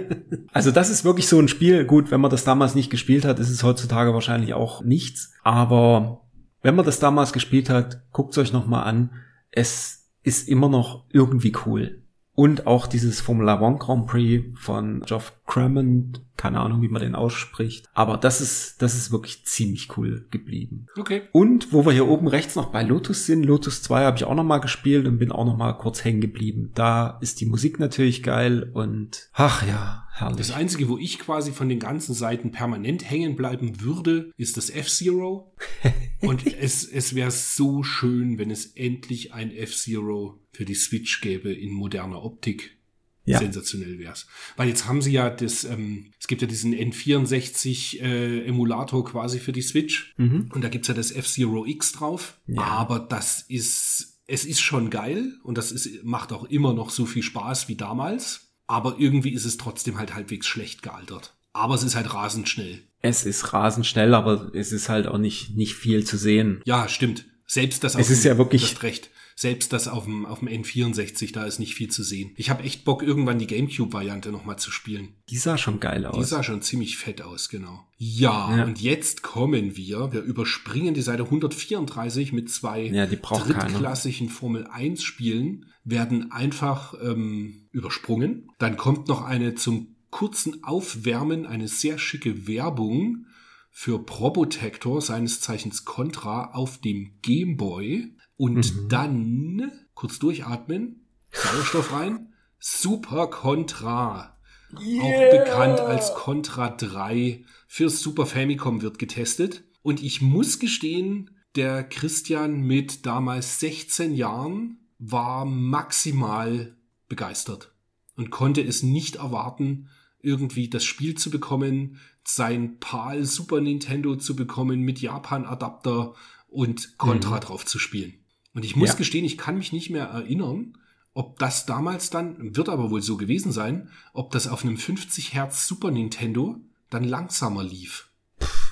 Also 0.51 0.69
das 0.69 0.91
ist 0.91 1.03
wirklich 1.03 1.27
so 1.27 1.39
ein 1.39 1.47
Spiel. 1.47 1.84
Gut, 1.84 2.11
wenn 2.11 2.22
man 2.22 2.30
das 2.30 2.43
damals 2.43 2.76
nicht 2.76 2.91
gespielt 2.91 3.26
hat, 3.26 3.39
ist 3.39 3.49
es 3.49 3.64
heutzutage 3.64 4.14
wahrscheinlich 4.14 4.53
auch 4.53 4.84
nichts. 4.84 5.34
Aber 5.43 6.23
wenn 6.64 6.76
man 6.76 6.85
das 6.85 6.99
damals 6.99 7.34
gespielt 7.34 7.69
hat, 7.69 8.02
guckt 8.11 8.31
es 8.31 8.40
euch 8.40 8.53
noch 8.53 8.65
mal 8.65 8.84
an. 8.84 9.11
Es 9.52 10.10
ist 10.23 10.49
immer 10.49 10.69
noch 10.69 11.06
irgendwie 11.11 11.53
cool. 11.65 11.99
Und 12.35 12.65
auch 12.65 12.88
dieses 12.88 13.22
Formula 13.22 13.61
One 13.61 13.77
Grand 13.77 14.07
Prix 14.07 14.44
von 14.60 15.02
Geoff 15.02 15.34
Crammond, 15.45 16.22
keine 16.35 16.61
Ahnung, 16.61 16.81
wie 16.81 16.88
man 16.88 17.03
den 17.03 17.14
ausspricht. 17.14 17.88
Aber 17.94 18.18
das 18.18 18.41
ist, 18.41 18.81
das 18.81 18.95
ist 18.95 19.11
wirklich 19.11 19.45
ziemlich 19.45 19.95
cool 19.98 20.26
geblieben. 20.31 20.88
Okay. 20.98 21.23
Und 21.31 21.72
wo 21.72 21.85
wir 21.85 21.91
hier 21.91 22.07
oben 22.07 22.27
rechts 22.27 22.56
noch 22.56 22.72
bei 22.72 22.81
Lotus 22.81 23.27
sind, 23.27 23.44
Lotus 23.44 23.84
2 23.84 24.06
habe 24.06 24.18
ich 24.18 24.23
auch 24.23 24.34
noch 24.34 24.44
mal 24.44 24.57
gespielt 24.57 25.06
und 25.06 25.19
bin 25.19 25.31
auch 25.31 25.45
noch 25.45 25.57
mal 25.57 25.73
kurz 25.73 26.03
hängen 26.03 26.22
geblieben. 26.22 26.72
Da 26.73 27.19
ist 27.22 27.40
die 27.40 27.45
Musik 27.45 27.80
natürlich 27.80 28.23
geil 28.23 28.72
und 28.73 29.30
ach 29.34 29.68
ja, 29.68 30.03
herrlich. 30.14 30.38
Das 30.38 30.52
Einzige, 30.52 30.88
wo 30.90 30.98
ich 30.98 31.19
quasi 31.19 31.52
von 31.52 31.69
den 31.69 31.80
ganzen 31.80 32.14
Seiten 32.14 32.52
permanent 32.52 33.10
hängen 33.10 33.35
bleiben 33.35 33.81
würde, 33.81 34.31
ist 34.38 34.57
das 34.57 34.69
F-Zero. 34.69 35.53
Und 36.22 36.45
es, 36.45 36.85
es 36.85 37.15
wäre 37.15 37.31
so 37.31 37.84
schön, 37.84 38.38
wenn 38.38 38.52
es 38.52 38.65
endlich 38.65 39.34
ein 39.34 39.52
F-Zero 39.52 40.40
für 40.52 40.65
die 40.65 40.76
Switch 40.76 41.22
gäbe 41.22 41.52
in 41.52 41.72
moderner 41.72 42.23
Optik. 42.23 42.77
Ja. 43.26 43.40
Sensationell 43.40 43.99
wär's. 43.99 44.27
Weil 44.57 44.68
jetzt 44.68 44.85
haben 44.85 45.02
sie 45.02 45.14
ja 45.14 45.30
das, 45.30 45.64
ähm, 45.64 46.11
es 46.19 46.27
gibt 46.27 46.41
ja 46.41 46.48
diesen 46.48 46.73
N64 46.73 48.02
äh, 48.02 48.45
Emulator 48.45 49.06
quasi 49.06 49.40
für 49.40 49.53
die 49.53 49.61
Switch. 49.61 50.14
Mhm. 50.18 50.49
Und 50.53 50.61
da 50.61 50.69
gibt's 50.69 50.90
ja 50.90 50.94
das 50.94 51.11
F-Zero 51.11 51.65
X 51.65 51.94
drauf. 51.94 52.38
Ja. 52.48 52.64
Aber 52.64 52.99
das 52.99 53.45
ist, 53.48 54.19
es 54.27 54.45
ist 54.45 54.60
schon 54.60 54.90
geil 54.90 55.34
und 55.44 55.57
das 55.57 55.72
ist, 55.72 56.03
macht 56.03 56.34
auch 56.34 56.44
immer 56.45 56.73
noch 56.73 56.90
so 56.90 57.06
viel 57.06 57.23
Spaß 57.23 57.69
wie 57.69 57.76
damals. 57.76 58.43
Aber 58.68 58.95
irgendwie 58.98 59.31
ist 59.34 59.45
es 59.45 59.57
trotzdem 59.57 59.98
halt 59.98 60.14
halbwegs 60.14 60.48
schlecht 60.48 60.81
gealtert. 60.81 61.34
Aber 61.53 61.76
es 61.76 61.84
ist 61.84 61.95
halt 61.95 62.14
rasend 62.14 62.49
schnell. 62.49 62.81
Es 63.02 63.26
ist 63.26 63.53
rasend 63.53 63.85
schnell, 63.85 64.14
aber 64.14 64.52
es 64.56 64.72
ist 64.72 64.90
halt 64.90 65.07
auch 65.07 65.18
nicht, 65.18 65.56
nicht 65.56 65.76
viel 65.76 66.06
zu 66.06 66.18
sehen. 66.18 66.61
Ja, 66.65 66.88
stimmt. 66.88 67.26
Selbst 67.45 67.84
das 67.84 67.95
Es 67.95 68.10
ist 68.10 68.23
ja 68.23 68.38
wirklich- 68.38 68.81
recht. 68.81 69.10
Selbst 69.35 69.73
das 69.73 69.88
auf 69.88 70.05
dem, 70.05 70.26
auf 70.26 70.39
dem 70.39 70.47
N64, 70.47 71.34
da 71.34 71.45
ist 71.45 71.60
nicht 71.60 71.76
viel 71.76 71.89
zu 71.89 72.03
sehen. 72.03 72.31
Ich 72.35 72.49
habe 72.49 72.64
echt 72.64 72.85
Bock, 72.85 73.01
irgendwann 73.03 73.39
die 73.39 73.47
Gamecube-Variante 73.47 74.31
nochmal 74.31 74.57
zu 74.60 74.72
spielen. 74.72 75.15
Die 75.30 75.38
sah 75.38 75.57
schon 75.57 75.80
geil 75.80 76.01
Die 76.01 76.07
aus. 76.07 76.30
sah 76.30 76.43
schon 76.43 76.61
ziemlich 76.61 76.97
fett 76.97 77.22
aus, 77.22 77.49
genau. 77.49 77.85
Ja, 77.97 78.55
Ja. 78.57 78.65
und 78.65 78.81
jetzt 78.81 79.23
kommen 79.23 79.76
wir, 79.76 80.11
wir 80.11 80.22
überspringen 80.22 80.93
die 80.93 81.01
Seite 81.01 81.23
134 81.23 82.34
mit 82.34 82.49
zwei 82.49 82.84
Ja, 82.84 83.05
die 83.05 83.19
drittklassigen 83.22 84.30
Formel 84.30 84.68
1 84.68 85.03
Spielen, 85.03 85.65
werden 85.85 86.31
einfach 86.31 86.93
ähm, 87.01 87.68
übersprungen. 87.72 88.47
Dann 88.60 88.77
kommt 88.77 89.07
noch 89.07 89.22
eine 89.23 89.55
zum 89.55 89.95
kurzen 90.11 90.64
Aufwärmen, 90.64 91.45
eine 91.45 91.68
sehr 91.68 91.97
schicke 91.97 92.47
Werbung 92.47 93.26
für 93.72 94.05
Probotector, 94.05 95.01
seines 95.01 95.41
Zeichens 95.41 95.84
Contra, 95.84 96.51
auf 96.53 96.80
dem 96.80 97.15
Gameboy. 97.23 98.14
Und 98.44 98.76
Mhm. 98.76 98.90
dann 98.90 99.72
kurz 99.94 100.20
durchatmen, 100.20 101.06
Sauerstoff 101.32 101.94
rein, 101.94 102.34
Super 102.60 103.28
Contra. 103.28 104.38
auch 104.76 105.30
bekannt 105.32 105.80
als 105.80 106.14
Contra 106.15 106.70
3 106.70 107.45
für 107.68 107.90
Super 107.90 108.26
Famicom 108.26 108.82
wird 108.82 108.98
getestet. 108.99 109.64
Und 109.84 110.02
ich 110.02 110.22
muss 110.22 110.57
gestehen, 110.60 111.30
der 111.56 111.84
Christian 111.84 112.60
mit 112.61 113.06
damals 113.06 113.60
16 113.60 114.14
Jahren 114.15 114.80
war 114.98 115.45
maximal 115.45 116.76
begeistert 117.07 117.72
und 118.18 118.32
konnte 118.32 118.61
es 118.61 118.82
nicht 118.82 119.18
erwarten, 119.18 119.90
irgendwie 120.22 120.70
das 120.70 120.84
Spiel 120.84 121.15
zu 121.15 121.30
bekommen, 121.30 121.99
sein 122.26 122.80
PAL 122.80 123.26
Super 123.26 123.61
Nintendo 123.61 124.15
zu 124.15 124.36
bekommen 124.36 124.82
mit 124.82 124.99
Japan-Adapter 124.99 126.15
und 126.48 126.98
Contra 126.98 127.40
drauf 127.40 127.65
zu 127.65 127.78
spielen. 127.78 128.23
Und 128.54 128.66
ich 128.66 128.76
muss 128.76 128.90
Ja. 128.90 128.96
gestehen, 128.96 129.26
ich 129.26 129.38
kann 129.38 129.58
mich 129.58 129.74
nicht 129.74 129.90
mehr 129.90 130.06
erinnern, 130.06 130.78
ob 131.14 131.38
das 131.40 131.66
damals 131.66 132.10
dann, 132.10 132.56
wird 132.56 132.70
aber 132.70 132.90
wohl 132.92 133.02
so 133.02 133.18
gewesen 133.18 133.52
sein, 133.52 133.90
ob 134.14 134.32
das 134.32 134.48
auf 134.48 134.64
einem 134.64 134.78
50 134.78 135.34
Hertz 135.34 135.68
Super 135.68 135.92
Nintendo 135.92 136.56
dann 136.90 137.04
langsamer 137.04 137.64
lief. 137.64 138.10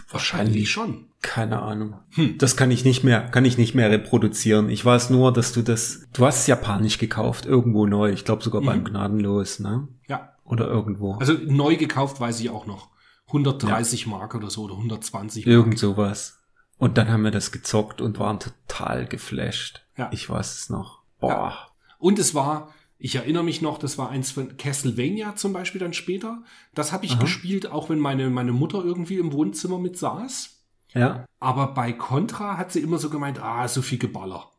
Wahrscheinlich 0.09 0.69
schon. 0.69 1.05
Keine 1.21 1.61
Ahnung. 1.61 1.95
Hm. 2.11 2.37
Das 2.37 2.57
kann 2.57 2.71
ich 2.71 2.83
nicht 2.83 3.03
mehr, 3.03 3.21
kann 3.29 3.45
ich 3.45 3.57
nicht 3.57 3.75
mehr 3.75 3.89
reproduzieren. 3.89 4.69
Ich 4.69 4.83
weiß 4.83 5.09
nur, 5.09 5.31
dass 5.31 5.53
du 5.53 5.61
das, 5.61 6.07
du 6.13 6.25
hast 6.25 6.41
es 6.41 6.47
japanisch 6.47 6.97
gekauft, 6.97 7.45
irgendwo 7.45 7.85
neu. 7.85 8.11
Ich 8.11 8.25
glaube 8.25 8.43
sogar 8.43 8.61
beim 8.61 8.83
Gnadenlos, 8.83 9.59
ne? 9.59 9.87
Ja. 10.07 10.35
Oder 10.43 10.67
irgendwo. 10.67 11.13
Also 11.13 11.33
neu 11.33 11.77
gekauft 11.77 12.19
weiß 12.19 12.41
ich 12.41 12.49
auch 12.49 12.65
noch. 12.65 12.89
130 13.27 14.07
Mark 14.07 14.35
oder 14.35 14.49
so 14.49 14.63
oder 14.63 14.75
120 14.75 15.45
Mark. 15.45 15.53
Irgend 15.53 15.79
sowas. 15.79 16.40
Und 16.81 16.97
dann 16.97 17.09
haben 17.09 17.23
wir 17.23 17.29
das 17.29 17.51
gezockt 17.51 18.01
und 18.01 18.17
waren 18.17 18.39
total 18.39 19.05
geflasht. 19.05 19.85
Ja. 19.97 20.09
Ich 20.11 20.27
weiß 20.27 20.55
es 20.55 20.69
noch. 20.71 21.03
Boah. 21.19 21.69
Und 21.99 22.17
es 22.17 22.33
war, 22.33 22.73
ich 22.97 23.17
erinnere 23.17 23.43
mich 23.43 23.61
noch, 23.61 23.77
das 23.77 23.99
war 23.99 24.09
eins 24.09 24.31
von 24.31 24.57
Castlevania 24.57 25.35
zum 25.35 25.53
Beispiel 25.53 25.77
dann 25.77 25.93
später. 25.93 26.41
Das 26.73 26.91
habe 26.91 27.05
ich 27.05 27.19
gespielt, 27.19 27.67
auch 27.67 27.91
wenn 27.91 27.99
meine, 27.99 28.31
meine 28.31 28.51
Mutter 28.51 28.83
irgendwie 28.83 29.19
im 29.19 29.31
Wohnzimmer 29.31 29.77
mit 29.77 29.95
saß. 29.95 30.59
Ja. 30.95 31.27
Aber 31.39 31.75
bei 31.75 31.93
Contra 31.93 32.57
hat 32.57 32.71
sie 32.71 32.79
immer 32.79 32.97
so 32.97 33.11
gemeint, 33.11 33.39
ah, 33.39 33.67
so 33.67 33.83
viel 33.83 33.99
Geballer. 33.99 34.49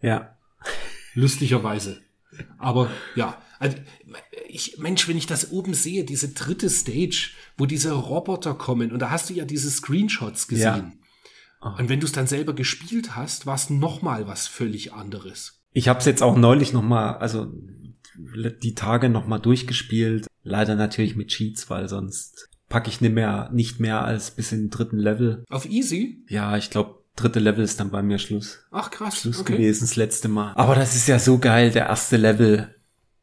Ja. 0.00 0.36
Lustigerweise. 1.14 2.02
Aber 2.58 2.90
ja, 3.14 3.40
also 3.60 3.76
ich, 4.48 4.78
Mensch, 4.78 5.06
wenn 5.06 5.16
ich 5.16 5.26
das 5.26 5.52
oben 5.52 5.74
sehe, 5.74 6.02
diese 6.02 6.30
dritte 6.30 6.68
Stage, 6.68 7.30
wo 7.56 7.66
diese 7.66 7.92
Roboter 7.92 8.54
kommen, 8.54 8.90
und 8.90 8.98
da 8.98 9.10
hast 9.10 9.30
du 9.30 9.34
ja 9.34 9.44
diese 9.44 9.70
Screenshots 9.70 10.48
gesehen. 10.48 10.98
Und 11.62 11.88
wenn 11.88 12.00
du 12.00 12.06
es 12.06 12.12
dann 12.12 12.26
selber 12.26 12.54
gespielt 12.54 13.14
hast, 13.14 13.46
war 13.46 13.54
es 13.54 13.70
nochmal 13.70 14.26
was 14.26 14.48
völlig 14.48 14.92
anderes. 14.92 15.62
Ich 15.72 15.88
habe 15.88 16.00
es 16.00 16.06
jetzt 16.06 16.22
auch 16.22 16.36
neulich 16.36 16.72
noch 16.72 16.82
mal, 16.82 17.16
also 17.16 17.52
die 18.62 18.74
Tage 18.74 19.08
noch 19.08 19.26
mal 19.26 19.38
durchgespielt. 19.38 20.26
Leider 20.42 20.74
natürlich 20.74 21.16
mit 21.16 21.28
Cheats, 21.28 21.70
weil 21.70 21.88
sonst 21.88 22.48
packe 22.68 22.88
ich 22.88 23.00
nicht 23.00 23.14
mehr, 23.14 23.50
nicht 23.52 23.80
mehr 23.80 24.04
als 24.04 24.32
bis 24.32 24.52
in 24.52 24.62
den 24.62 24.70
dritten 24.70 24.98
Level. 24.98 25.44
Auf 25.48 25.68
Easy? 25.68 26.24
Ja, 26.28 26.56
ich 26.56 26.70
glaube, 26.70 27.02
dritte 27.16 27.38
Level 27.38 27.62
ist 27.62 27.78
dann 27.78 27.90
bei 27.90 28.02
mir 28.02 28.18
Schluss. 28.18 28.64
Ach 28.70 28.90
krass. 28.90 29.20
Schluss 29.20 29.40
okay. 29.40 29.54
gewesen, 29.54 29.82
das 29.82 29.96
letzte 29.96 30.28
Mal. 30.28 30.52
Aber 30.54 30.74
das 30.74 30.96
ist 30.96 31.06
ja 31.06 31.18
so 31.18 31.38
geil, 31.38 31.70
der 31.70 31.86
erste 31.86 32.16
Level. 32.16 32.74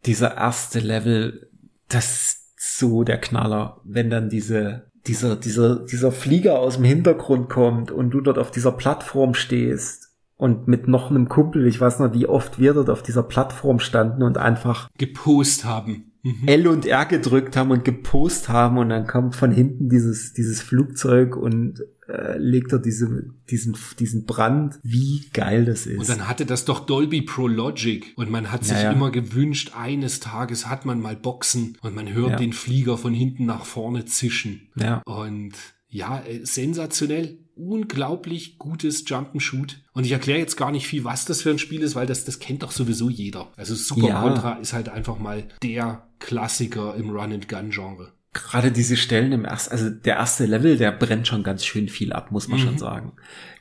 Dieser 0.05 0.37
erste 0.37 0.79
Level, 0.79 1.49
das 1.87 2.05
ist 2.05 2.79
so 2.79 3.03
der 3.03 3.19
Knaller, 3.19 3.81
wenn 3.83 4.09
dann 4.09 4.29
diese, 4.29 4.88
dieser, 5.07 5.35
dieser, 5.35 5.77
dieser 5.77 6.11
Flieger 6.11 6.59
aus 6.59 6.75
dem 6.75 6.85
Hintergrund 6.85 7.49
kommt 7.49 7.91
und 7.91 8.11
du 8.11 8.21
dort 8.21 8.37
auf 8.37 8.51
dieser 8.51 8.71
Plattform 8.71 9.33
stehst 9.33 10.09
und 10.37 10.67
mit 10.67 10.87
noch 10.87 11.09
einem 11.09 11.27
Kumpel, 11.27 11.67
ich 11.67 11.79
weiß 11.79 11.99
noch, 11.99 12.13
wie 12.13 12.27
oft 12.27 12.59
wir 12.59 12.73
dort 12.73 12.89
auf 12.89 13.03
dieser 13.03 13.23
Plattform 13.23 13.79
standen 13.79 14.23
und 14.23 14.37
einfach 14.37 14.89
Gepost 14.97 15.65
haben. 15.65 16.08
Mhm. 16.23 16.47
L 16.47 16.67
und 16.67 16.85
R 16.85 17.05
gedrückt 17.05 17.55
haben 17.55 17.71
und 17.71 17.85
gepost 17.85 18.49
haben 18.49 18.77
und 18.77 18.89
dann 18.89 19.07
kommt 19.07 19.35
von 19.35 19.51
hinten 19.51 19.87
dieses, 19.89 20.33
dieses 20.33 20.61
Flugzeug 20.61 21.35
und 21.37 21.81
äh, 22.09 22.37
legt 22.37 22.73
er 22.73 22.79
diese, 22.79 23.27
diesen, 23.49 23.77
diesen 23.99 24.25
Brand. 24.25 24.79
Wie 24.83 25.25
geil 25.31 25.63
das 25.65 25.85
ist. 25.85 25.97
Und 25.99 26.09
dann 26.09 26.27
hatte 26.27 26.45
das 26.45 26.65
doch 26.65 26.81
Dolby 26.85 27.21
Pro 27.21 27.47
Logic 27.47 28.13
und 28.17 28.29
man 28.31 28.51
hat 28.51 28.63
sich 28.65 28.73
Ja, 28.77 28.83
ja. 28.85 28.91
immer 28.91 29.11
gewünscht, 29.11 29.71
eines 29.77 30.19
Tages 30.19 30.67
hat 30.67 30.85
man 30.85 30.99
mal 30.99 31.15
Boxen 31.15 31.77
und 31.81 31.95
man 31.95 32.11
hört 32.13 32.31
Ja. 32.31 32.35
den 32.37 32.51
Flieger 32.53 32.97
von 32.97 33.13
hinten 33.13 33.45
nach 33.45 33.63
vorne 33.65 34.05
zischen. 34.05 34.69
ja. 34.75 35.01
Und 35.05 35.53
ja, 35.91 36.21
äh, 36.21 36.41
sensationell, 36.45 37.39
unglaublich 37.59 38.57
gutes 38.57 39.05
Jump'n'Shoot. 39.05 39.75
Und 39.93 40.05
ich 40.05 40.11
erkläre 40.11 40.39
jetzt 40.39 40.55
gar 40.55 40.71
nicht 40.71 40.87
viel, 40.87 41.03
was 41.03 41.25
das 41.25 41.41
für 41.41 41.49
ein 41.49 41.59
Spiel 41.59 41.81
ist, 41.81 41.95
weil 41.95 42.07
das, 42.07 42.25
das 42.25 42.39
kennt 42.39 42.63
doch 42.63 42.71
sowieso 42.71 43.09
jeder. 43.09 43.51
Also 43.57 43.75
Super 43.75 44.07
Ja. 44.07 44.21
Contra 44.21 44.53
ist 44.53 44.73
halt 44.73 44.89
einfach 44.89 45.19
mal 45.19 45.43
der 45.61 46.07
Klassiker 46.19 46.95
im 46.95 47.09
Run-and-Gun-Genre. 47.09 48.13
Gerade 48.31 48.71
diese 48.71 48.95
Stellen 48.95 49.31
im 49.31 49.43
ersten, 49.43 49.71
also 49.71 49.89
der 49.89 50.17
erste 50.17 50.45
Level, 50.45 50.77
der 50.77 50.91
brennt 50.91 51.27
schon 51.27 51.41
ganz 51.41 51.65
schön 51.65 51.89
viel 51.89 52.13
ab, 52.13 52.31
muss 52.31 52.47
man 52.47 52.59
schon 52.59 52.77
sagen. 52.77 53.13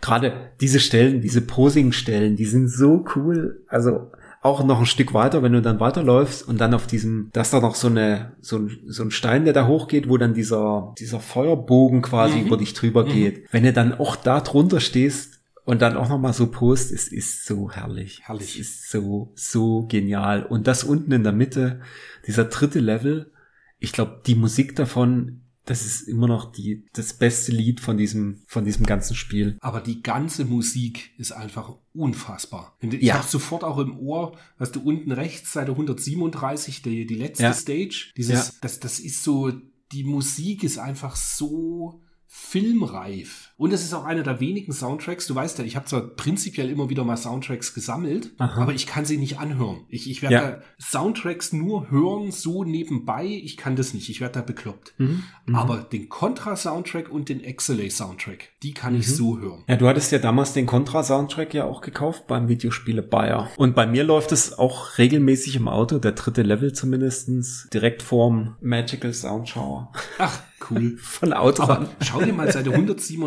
Gerade 0.02 0.52
diese 0.60 0.78
Stellen, 0.78 1.22
diese 1.22 1.40
Posing-Stellen, 1.40 2.36
die 2.36 2.44
sind 2.44 2.68
so 2.68 3.04
cool. 3.16 3.64
Also 3.68 4.12
auch 4.40 4.64
noch 4.64 4.78
ein 4.78 4.86
Stück 4.86 5.14
weiter, 5.14 5.42
wenn 5.42 5.52
du 5.52 5.62
dann 5.62 5.80
weiterläufst 5.80 6.46
und 6.46 6.60
dann 6.60 6.74
auf 6.74 6.86
diesem, 6.86 7.30
da 7.32 7.40
ist 7.40 7.52
da 7.52 7.60
noch 7.60 7.74
so 7.74 7.88
eine, 7.88 8.36
so 8.40 8.58
ein, 8.58 8.78
so 8.86 9.02
ein 9.02 9.10
Stein, 9.10 9.44
der 9.44 9.52
da 9.52 9.66
hochgeht, 9.66 10.08
wo 10.08 10.16
dann 10.16 10.34
dieser, 10.34 10.94
dieser 10.98 11.20
Feuerbogen 11.20 12.02
quasi 12.02 12.40
über 12.40 12.56
dich 12.56 12.74
drüber 12.74 13.04
geht. 13.04 13.46
Wenn 13.52 13.64
du 13.64 13.72
dann 13.72 13.94
auch 13.94 14.16
da 14.16 14.40
drunter 14.40 14.80
stehst 14.80 15.40
und 15.64 15.82
dann 15.82 15.96
auch 15.96 16.08
noch 16.08 16.18
mal 16.18 16.32
so 16.32 16.46
post, 16.46 16.92
es 16.92 17.08
ist 17.08 17.46
so 17.46 17.70
herrlich. 17.70 18.22
Herrlich. 18.24 18.58
Es 18.58 18.68
ist 18.68 18.90
so, 18.90 19.32
so 19.34 19.86
genial. 19.86 20.44
Und 20.44 20.66
das 20.66 20.84
unten 20.84 21.12
in 21.12 21.24
der 21.24 21.32
Mitte, 21.32 21.80
dieser 22.26 22.44
dritte 22.44 22.80
Level, 22.80 23.32
ich 23.80 23.92
glaube, 23.92 24.22
die 24.26 24.34
Musik 24.34 24.76
davon, 24.76 25.42
das 25.68 25.84
ist 25.84 26.02
immer 26.08 26.26
noch 26.26 26.50
die, 26.50 26.86
das 26.94 27.12
beste 27.12 27.52
Lied 27.52 27.80
von 27.80 27.96
diesem, 27.98 28.42
von 28.46 28.64
diesem 28.64 28.86
ganzen 28.86 29.14
Spiel. 29.14 29.58
Aber 29.60 29.80
die 29.80 30.02
ganze 30.02 30.44
Musik 30.46 31.10
ist 31.18 31.32
einfach 31.32 31.74
unfassbar. 31.92 32.76
Ich 32.80 33.02
Ja. 33.02 33.14
habe 33.18 33.26
sofort 33.28 33.64
auch 33.64 33.78
im 33.78 33.98
Ohr, 33.98 34.36
was 34.56 34.72
du 34.72 34.80
unten 34.80 35.12
rechts, 35.12 35.52
Seite 35.52 35.72
137, 35.72 36.82
die, 36.82 37.06
die 37.06 37.14
letzte 37.16 37.42
Ja. 37.42 37.52
Stage, 37.52 38.12
dieses, 38.16 38.48
Ja. 38.48 38.52
das, 38.62 38.80
das 38.80 38.98
ist 38.98 39.22
so, 39.22 39.52
die 39.92 40.04
Musik 40.04 40.64
ist 40.64 40.78
einfach 40.78 41.16
so 41.16 42.00
filmreif. 42.26 43.47
Und 43.58 43.72
es 43.72 43.82
ist 43.82 43.92
auch 43.92 44.04
einer 44.04 44.22
der 44.22 44.40
wenigen 44.40 44.72
Soundtracks. 44.72 45.26
Du 45.26 45.34
weißt 45.34 45.58
ja, 45.58 45.64
ich 45.64 45.74
habe 45.76 45.84
zwar 45.84 46.00
prinzipiell 46.02 46.70
immer 46.70 46.88
wieder 46.90 47.02
mal 47.04 47.16
Soundtracks 47.16 47.74
gesammelt, 47.74 48.30
Aha. 48.38 48.62
aber 48.62 48.72
ich 48.72 48.86
kann 48.86 49.04
sie 49.04 49.18
nicht 49.18 49.38
anhören. 49.40 49.80
Ich, 49.88 50.08
ich 50.08 50.22
werde 50.22 50.34
Ja. 50.34 50.58
Soundtracks 50.80 51.52
nur 51.52 51.90
hören, 51.90 52.30
so 52.30 52.62
nebenbei. 52.64 53.26
Ich 53.26 53.56
kann 53.56 53.74
das 53.74 53.94
nicht. 53.94 54.08
Ich 54.10 54.20
werde 54.20 54.34
da 54.34 54.40
bekloppt. 54.42 54.94
Mhm. 54.98 55.24
Aber 55.52 55.78
den 55.78 56.08
Contra-Soundtrack 56.08 57.10
und 57.10 57.28
den 57.28 57.42
Exelay-Soundtrack, 57.42 58.50
die 58.62 58.74
kann 58.74 58.92
Mhm. 58.94 59.00
ich 59.00 59.14
so 59.14 59.38
hören. 59.40 59.64
Ja, 59.68 59.74
du 59.76 59.88
hattest 59.88 60.12
ja 60.12 60.18
damals 60.18 60.52
den 60.52 60.66
Contra-Soundtrack 60.66 61.52
ja 61.52 61.64
auch 61.64 61.80
gekauft 61.80 62.28
beim 62.28 62.48
Videospiele 62.48 63.02
Bayer. 63.02 63.48
Und 63.56 63.74
bei 63.74 63.86
mir 63.88 64.04
läuft 64.04 64.30
es 64.30 64.56
auch 64.56 64.98
regelmäßig 64.98 65.56
im 65.56 65.66
Auto, 65.66 65.98
der 65.98 66.12
dritte 66.12 66.42
Level 66.42 66.72
zumindestens 66.72 67.68
direkt 67.72 68.02
vorm 68.02 68.56
Magical 68.60 69.12
Soundshower 69.12 69.92
Ach, 70.18 70.42
cool. 70.70 70.96
von 71.02 71.32
Autobahn. 71.32 71.86
Aber 71.86 71.88
schau 72.04 72.20
dir 72.22 72.32
mal 72.32 72.50
Seite 72.52 72.70
137 72.70 73.18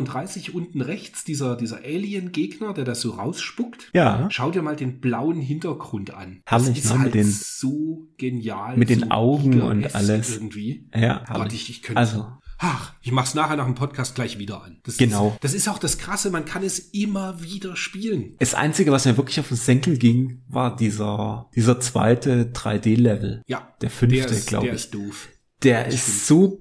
unten 0.53 0.81
rechts, 0.81 1.23
dieser, 1.23 1.55
dieser 1.55 1.77
Alien-Gegner, 1.77 2.73
der 2.73 2.85
das 2.85 3.01
so 3.01 3.11
rausspuckt. 3.11 3.89
Ja. 3.93 4.27
Schau 4.31 4.51
dir 4.51 4.61
mal 4.61 4.75
den 4.75 4.99
blauen 4.99 5.39
Hintergrund 5.39 6.13
an. 6.13 6.41
Herrlich, 6.45 6.81
das 6.81 6.85
ist 6.85 6.89
ne, 6.91 6.95
mit 6.95 7.03
halt 7.03 7.13
den- 7.15 7.31
so 7.31 8.07
genial. 8.17 8.77
mit 8.77 8.89
den 8.89 9.01
so 9.01 9.09
Augen 9.09 9.61
und 9.61 9.95
alles. 9.95 10.35
Irgendwie. 10.35 10.87
Ja, 10.95 11.19
Gott, 11.19 11.27
herrlich. 11.37 11.53
ich, 11.63 11.69
ich 11.69 11.81
könnte. 11.83 11.99
Also, 11.99 12.27
Ach, 12.63 12.93
ich 13.01 13.11
mach's 13.11 13.33
nachher 13.33 13.55
nach 13.55 13.65
dem 13.65 13.73
Podcast 13.73 14.13
gleich 14.13 14.37
wieder 14.37 14.63
an. 14.63 14.81
Das 14.83 14.97
Genau. 14.97 15.29
Ist, 15.29 15.43
das 15.43 15.53
ist 15.55 15.67
auch 15.67 15.79
das 15.79 15.97
Krasse, 15.97 16.29
man 16.29 16.45
kann 16.45 16.61
es 16.63 16.77
immer 16.77 17.41
wieder 17.41 17.75
spielen. 17.75 18.35
das 18.37 18.53
Einzige, 18.53 18.91
was 18.91 19.05
mir 19.05 19.17
wirklich 19.17 19.39
auf 19.39 19.47
den 19.47 19.57
Senkel 19.57 19.97
ging, 19.97 20.43
war 20.47 20.75
dieser, 20.75 21.49
dieser 21.55 21.79
zweite 21.79 22.51
3D-Level. 22.53 23.41
Ja. 23.47 23.73
Der 23.81 23.89
fünfte, 23.89 24.19
der 24.19 24.29
ist, 24.29 24.47
glaub 24.47 24.61
der 24.63 24.73
ich. 24.73 24.79
ist 24.79 24.93
doof. 24.93 25.29
Der 25.63 25.85
Das 25.85 25.95
ist 25.95 26.01
stimmt. 26.03 26.21
so 26.21 26.59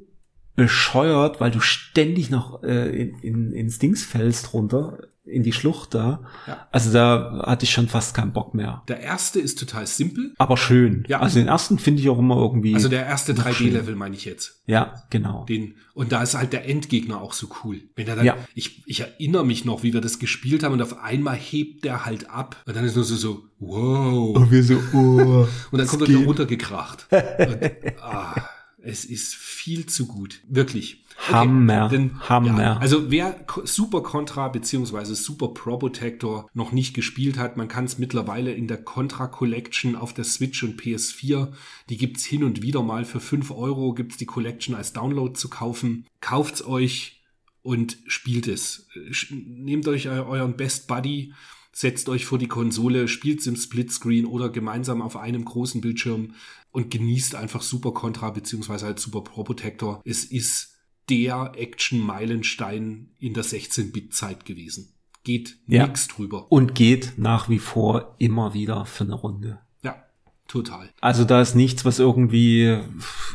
bescheuert, 0.60 1.40
weil 1.40 1.50
du 1.50 1.60
ständig 1.60 2.28
noch 2.28 2.62
äh, 2.62 2.90
in, 2.90 3.18
in, 3.20 3.52
ins 3.52 3.78
Dings 3.78 4.04
fällst 4.04 4.52
runter, 4.52 4.98
in 5.24 5.42
die 5.42 5.52
Schlucht 5.52 5.94
da. 5.94 6.24
Ja. 6.46 6.66
Also 6.70 6.92
da 6.92 7.44
hatte 7.46 7.64
ich 7.64 7.70
schon 7.70 7.88
fast 7.88 8.14
keinen 8.14 8.32
Bock 8.34 8.52
mehr. 8.52 8.82
Der 8.88 9.00
erste 9.00 9.40
ist 9.40 9.58
total 9.58 9.86
simpel. 9.86 10.34
Aber 10.36 10.58
schön. 10.58 11.04
Ja. 11.08 11.20
Also 11.20 11.38
den 11.38 11.48
ersten 11.48 11.78
finde 11.78 12.02
ich 12.02 12.10
auch 12.10 12.18
immer 12.18 12.36
irgendwie. 12.36 12.74
Also 12.74 12.90
der 12.90 13.06
erste 13.06 13.32
noch 13.32 13.50
schön. 13.54 13.70
3D-Level 13.70 13.96
meine 13.96 14.14
ich 14.16 14.26
jetzt. 14.26 14.62
Ja, 14.66 15.02
genau. 15.08 15.46
Den, 15.46 15.76
und 15.94 16.12
da 16.12 16.22
ist 16.22 16.34
halt 16.34 16.52
der 16.52 16.68
Endgegner 16.68 17.22
auch 17.22 17.32
so 17.32 17.48
cool. 17.64 17.80
Wenn 17.96 18.06
er 18.06 18.16
dann, 18.16 18.26
Ja. 18.26 18.36
ich, 18.54 18.82
ich 18.86 19.00
erinnere 19.00 19.46
mich 19.46 19.64
noch, 19.64 19.82
wie 19.82 19.94
wir 19.94 20.02
das 20.02 20.18
gespielt 20.18 20.62
haben 20.62 20.74
und 20.74 20.82
auf 20.82 21.02
einmal 21.02 21.36
hebt 21.36 21.84
der 21.84 22.04
halt 22.04 22.28
ab. 22.28 22.56
Und 22.66 22.76
dann 22.76 22.84
ist 22.84 22.96
nur 22.96 23.04
so, 23.04 23.16
so, 23.16 23.44
wow. 23.60 24.36
Und 24.36 24.50
wir 24.50 24.62
so, 24.62 24.74
oh, 24.92 25.46
Und 25.70 25.78
dann 25.78 25.86
kommt 25.86 26.02
er 26.02 26.08
wieder 26.08 26.24
runtergekracht. 26.24 27.06
und, 27.10 28.02
ah, 28.02 28.34
es 28.82 29.04
ist 29.04 29.34
viel 29.34 29.86
zu 29.86 30.06
gut. 30.06 30.40
Wirklich. 30.48 31.04
Hammer, 31.28 31.88
Denn, 31.88 32.18
Hammer. 32.28 32.62
Ja, 32.62 32.76
also 32.78 33.10
wer 33.10 33.44
Super 33.64 34.02
Contra 34.02 34.48
beziehungsweise 34.48 35.14
Super 35.14 35.48
Pro 35.48 35.76
Protector 35.76 36.48
noch 36.54 36.72
nicht 36.72 36.94
gespielt 36.94 37.36
hat, 37.36 37.56
man 37.56 37.68
kann 37.68 37.84
es 37.84 37.98
mittlerweile 37.98 38.52
in 38.52 38.68
der 38.68 38.82
Contra 38.82 39.26
Collection 39.26 39.96
auf 39.96 40.14
der 40.14 40.24
Switch 40.24 40.62
und 40.62 40.80
PS4, 40.80 41.52
die 41.90 41.96
gibt's 41.98 42.24
hin 42.24 42.42
und 42.42 42.62
wieder 42.62 42.82
mal 42.82 43.04
für 43.04 43.20
5 43.20 43.50
Euro, 43.50 43.92
gibt's 43.92 44.16
die 44.16 44.26
Collection 44.26 44.74
als 44.74 44.92
Download 44.94 45.34
zu 45.34 45.50
kaufen. 45.50 46.06
Kauft's 46.20 46.64
euch 46.64 47.22
und 47.62 47.98
spielt 48.06 48.48
es. 48.48 48.88
Nehmt 49.30 49.86
euch 49.88 50.08
eu- 50.08 50.24
euren 50.26 50.56
Best 50.56 50.88
Buddy, 50.88 51.34
setzt 51.72 52.08
euch 52.08 52.24
vor 52.24 52.38
die 52.38 52.48
Konsole, 52.48 53.06
spielt's 53.08 53.46
im 53.46 53.56
Splitscreen 53.56 54.24
oder 54.24 54.48
gemeinsam 54.48 55.02
auf 55.02 55.16
einem 55.16 55.44
großen 55.44 55.80
Bildschirm 55.82 56.34
und 56.72 56.90
genießt 56.90 57.34
einfach 57.34 57.62
Super 57.62 57.92
Contra 57.92 58.30
beziehungsweise 58.30 58.86
halt 58.86 58.98
Super 59.00 59.22
Pro 59.22 59.44
Protector. 59.44 60.00
Es 60.04 60.24
ist 60.24 60.76
der 61.08 61.52
Action-Meilenstein 61.56 63.10
in 63.18 63.34
der 63.34 63.44
16-Bit-Zeit 63.44 64.44
gewesen. 64.44 64.94
Geht 65.24 65.58
Ja. 65.66 65.86
nix 65.86 66.08
drüber. 66.08 66.50
Und 66.50 66.74
geht 66.74 67.14
nach 67.16 67.48
wie 67.48 67.58
vor 67.58 68.14
immer 68.18 68.54
wieder 68.54 68.86
für 68.86 69.04
eine 69.04 69.14
Runde. 69.14 69.60
Ja, 69.82 70.02
total. 70.48 70.90
Also 71.00 71.24
da 71.24 71.40
ist 71.42 71.54
nichts, 71.54 71.84
was 71.84 71.98
irgendwie 71.98 72.78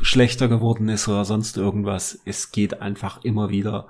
schlechter 0.01 0.47
geworden 0.47 0.89
ist 0.89 1.07
oder 1.07 1.25
sonst 1.25 1.57
irgendwas. 1.57 2.19
Es 2.25 2.51
geht 2.51 2.81
einfach 2.81 3.23
immer 3.23 3.49
wieder. 3.49 3.87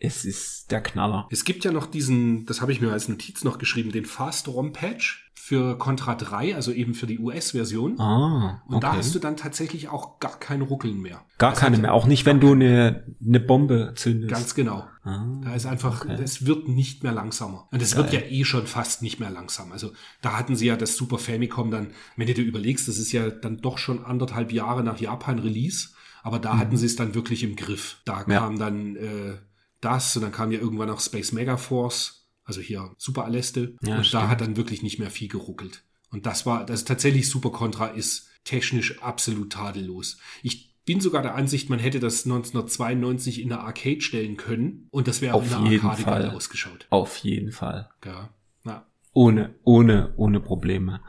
Es 0.00 0.24
ist 0.24 0.70
der 0.70 0.80
Knaller. 0.82 1.26
Es 1.30 1.44
gibt 1.44 1.64
ja 1.64 1.72
noch 1.72 1.86
diesen, 1.86 2.44
das 2.46 2.60
habe 2.60 2.70
ich 2.72 2.80
mir 2.80 2.92
als 2.92 3.08
Notiz 3.08 3.42
noch 3.44 3.58
geschrieben, 3.58 3.90
den 3.92 4.04
Fast 4.04 4.46
ROM 4.48 4.72
Patch 4.72 5.27
für 5.48 5.78
Contra 5.78 6.14
3, 6.14 6.54
also 6.54 6.72
eben 6.72 6.92
für 6.92 7.06
die 7.06 7.18
US-Version. 7.18 7.98
Ah, 7.98 8.62
Und 8.66 8.84
da 8.84 8.88
okay. 8.90 8.98
hast 8.98 9.14
du 9.14 9.18
dann 9.18 9.38
tatsächlich 9.38 9.88
auch 9.88 10.18
gar 10.20 10.38
kein 10.38 10.60
Ruckeln 10.60 11.00
mehr. 11.00 11.22
Gar 11.38 11.52
Das 11.52 11.60
keine 11.60 11.76
hat- 11.76 11.82
mehr. 11.82 11.94
Auch 11.94 12.06
nicht, 12.06 12.26
wenn 12.26 12.38
du 12.38 12.52
eine, 12.52 13.06
eine 13.26 13.40
Bombe 13.40 13.94
zündest. 13.96 14.30
Ganz 14.30 14.54
genau. 14.54 14.84
ah, 15.04 15.24
Da 15.42 15.54
ist 15.54 15.64
einfach, 15.64 16.04
okay. 16.04 16.18
es 16.22 16.44
wird 16.44 16.68
nicht 16.68 17.02
mehr 17.02 17.12
langsamer. 17.12 17.66
Und 17.72 17.80
es 17.80 17.96
wird 17.96 18.12
ja 18.12 18.20
eh 18.20 18.44
schon 18.44 18.66
fast 18.66 19.00
nicht 19.00 19.20
mehr 19.20 19.30
langsam. 19.30 19.72
Also 19.72 19.92
da 20.20 20.36
hatten 20.38 20.54
sie 20.54 20.66
ja 20.66 20.76
das 20.76 20.96
Super 20.96 21.16
Famicom 21.16 21.70
dann, 21.70 21.92
wenn 22.16 22.26
du 22.26 22.34
dir 22.34 22.44
überlegst, 22.44 22.86
das 22.86 22.98
ist 22.98 23.12
ja 23.12 23.30
dann 23.30 23.56
doch 23.56 23.78
schon 23.78 24.04
anderthalb 24.04 24.52
Jahre 24.52 24.84
nach 24.84 25.00
Japan-Release, 25.00 25.88
aber 26.22 26.38
da 26.40 26.58
hatten 26.58 26.76
sie 26.76 26.84
es 26.86 26.96
dann 26.96 27.14
wirklich 27.14 27.42
im 27.42 27.56
Griff. 27.56 28.02
Da 28.04 28.24
Mhm. 28.26 28.32
Ja. 28.32 28.38
kam 28.40 28.58
dann 28.58 28.96
äh, 28.96 29.38
das 29.80 30.14
und 30.14 30.22
dann 30.24 30.32
kam 30.32 30.52
ja 30.52 30.58
irgendwann 30.58 30.90
auch 30.90 31.00
Space 31.00 31.32
Megaforce, 31.32 32.17
also 32.48 32.60
hier 32.60 32.90
Super 32.96 33.24
Aleste. 33.26 33.76
Ja, 33.82 33.92
und 33.92 33.98
da 33.98 34.04
stimmt. 34.04 34.28
hat 34.28 34.40
dann 34.40 34.56
wirklich 34.56 34.82
nicht 34.82 34.98
mehr 34.98 35.10
viel 35.10 35.28
geruckelt. 35.28 35.84
Und 36.10 36.26
das 36.26 36.46
war, 36.46 36.64
das 36.66 36.80
ist 36.80 36.88
tatsächlich 36.88 37.28
Super 37.28 37.50
Contra 37.50 37.88
ist 37.88 38.28
technisch 38.44 39.00
absolut 39.02 39.52
tadellos. 39.52 40.18
Ich 40.42 40.74
bin 40.86 41.00
sogar 41.02 41.20
der 41.20 41.34
Ansicht, 41.34 41.68
man 41.68 41.78
hätte 41.78 42.00
das 42.00 42.24
1992 42.24 43.42
in 43.42 43.50
der 43.50 43.60
Arcade 43.60 44.00
stellen 44.00 44.38
können 44.38 44.88
und 44.90 45.06
das 45.06 45.20
wäre 45.20 45.34
auch 45.34 45.42
Auf 45.42 45.52
in 45.58 45.62
der 45.64 45.70
jeden 45.72 45.86
Arcade 45.86 46.04
geil 46.04 46.22
Fall. 46.28 46.34
ausgeschaut. 46.36 46.86
Auf 46.88 47.18
jeden 47.18 47.52
Fall. 47.52 47.90
Ja. 48.06 48.30
Na, 48.64 48.86
Ohne, 49.12 49.54
ohne, 49.64 50.14
ohne 50.16 50.40
Probleme. 50.40 51.02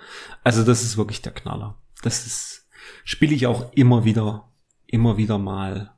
Also 0.44 0.64
das 0.66 0.84
ist 0.84 0.98
wirklich 0.98 1.22
der 1.22 1.32
Knaller. 1.32 1.82
Das 2.02 2.26
ist, 2.26 2.68
spiele 3.06 3.34
ich 3.34 3.48
auch 3.48 3.72
immer 3.72 4.04
wieder, 4.04 4.52
immer 4.86 5.16
wieder 5.16 5.38
mal. 5.38 5.94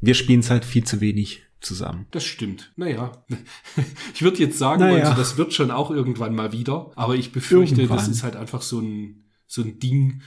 Wir 0.00 0.14
spielen 0.14 0.40
es 0.40 0.50
halt 0.50 0.64
viel 0.64 0.82
zu 0.82 1.00
wenig 1.00 1.45
zusammen. 1.60 2.06
das 2.10 2.24
stimmt. 2.24 2.72
Naja. 2.76 3.12
Ich 4.14 4.22
würde 4.22 4.38
jetzt 4.38 4.58
sagen, 4.58 4.80
Naja. 4.80 5.04
also 5.10 5.16
das 5.20 5.36
wird 5.36 5.52
schon 5.52 5.70
auch 5.70 5.90
irgendwann 5.90 6.34
mal 6.34 6.52
wieder, 6.52 6.90
aber 6.96 7.14
ich 7.16 7.32
befürchte, 7.32 7.76
das 7.76 7.90
Irgendwann. 7.90 8.10
ist 8.10 8.22
halt 8.22 8.36
einfach 8.36 8.62
so 8.62 8.80
ein, 8.80 9.24
so 9.46 9.62
ein 9.62 9.78
Ding, 9.78 10.22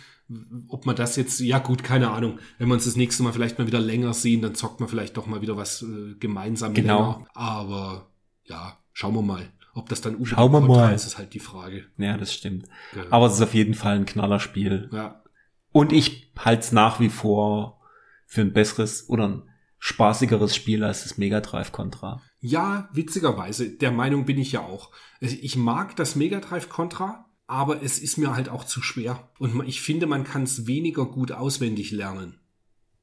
ob 0.68 0.86
man 0.86 0.96
das 0.96 1.16
jetzt, 1.16 1.40
ja 1.40 1.58
gut, 1.58 1.84
keine 1.84 2.12
Ahnung. 2.12 2.38
Wenn 2.60 2.68
wir 2.68 2.76
uns 2.76 2.86
das 2.86 2.96
nächste 2.96 3.24
Mal 3.24 3.34
vielleicht 3.34 3.58
mal 3.58 3.66
wieder 3.68 3.80
länger 3.80 4.14
sehen, 4.14 4.42
dann 4.44 4.54
zockt 4.54 4.80
man 4.80 4.88
vielleicht 4.88 5.18
doch 5.18 5.26
mal 5.26 5.42
wieder 5.42 5.58
was 5.58 5.82
äh, 5.82 6.14
gemeinsam 6.20 6.74
Genau. 6.76 7.14
länger. 7.14 7.28
Aber 7.34 8.12
ja, 8.44 8.78
schauen 8.94 9.16
wir 9.16 9.24
mal. 9.24 9.50
Ob 9.74 9.90
das 9.90 10.02
dann 10.02 10.24
Schauen 10.26 10.52
wir 10.52 10.62
mal. 10.62 10.94
ist, 10.94 11.06
ist 11.08 11.18
halt 11.18 11.34
die 11.34 11.40
Frage. 11.40 11.86
Ja, 11.98 12.18
das 12.18 12.32
stimmt. 12.34 12.68
Ja. 12.96 13.04
Aber 13.10 13.26
es 13.28 13.34
ist 13.34 13.42
auf 13.42 13.54
jeden 13.56 13.74
Fall 13.74 13.96
ein 13.96 14.06
Knallerspiel. 14.06 14.90
ja, 14.94 15.24
Und 15.72 15.94
ich 15.94 16.32
halte 16.38 16.62
es 16.62 16.72
nach 16.72 17.00
wie 17.00 17.10
vor 17.10 17.80
für 18.28 18.42
ein 18.42 18.54
besseres 18.54 19.10
oder 19.10 19.28
ein 19.28 19.49
spaßigeres 19.80 20.56
Spiel 20.56 20.84
als 20.84 21.04
das 21.04 21.18
Mega 21.18 21.42
Drive 21.42 21.72
Contra. 21.72 22.22
Ja, 22.42 22.90
witzigerweise, 22.94 23.70
der 23.70 23.92
Meinung 23.92 24.26
bin 24.26 24.38
ich 24.38 24.52
ja 24.52 24.62
auch. 24.62 24.92
Ich 25.20 25.56
mag 25.56 25.96
das 25.96 26.16
Mega 26.16 26.40
Drive 26.40 26.70
Contra, 26.70 27.26
aber 27.48 27.82
es 27.82 27.98
ist 27.98 28.18
mir 28.18 28.36
halt 28.36 28.50
auch 28.50 28.64
zu 28.64 28.82
schwer. 28.82 29.30
Und 29.40 29.68
ich 29.68 29.82
finde, 29.82 30.06
man 30.06 30.24
kann 30.24 30.44
es 30.44 30.68
weniger 30.68 31.06
gut 31.06 31.32
auswendig 31.32 31.92
lernen. 31.92 32.40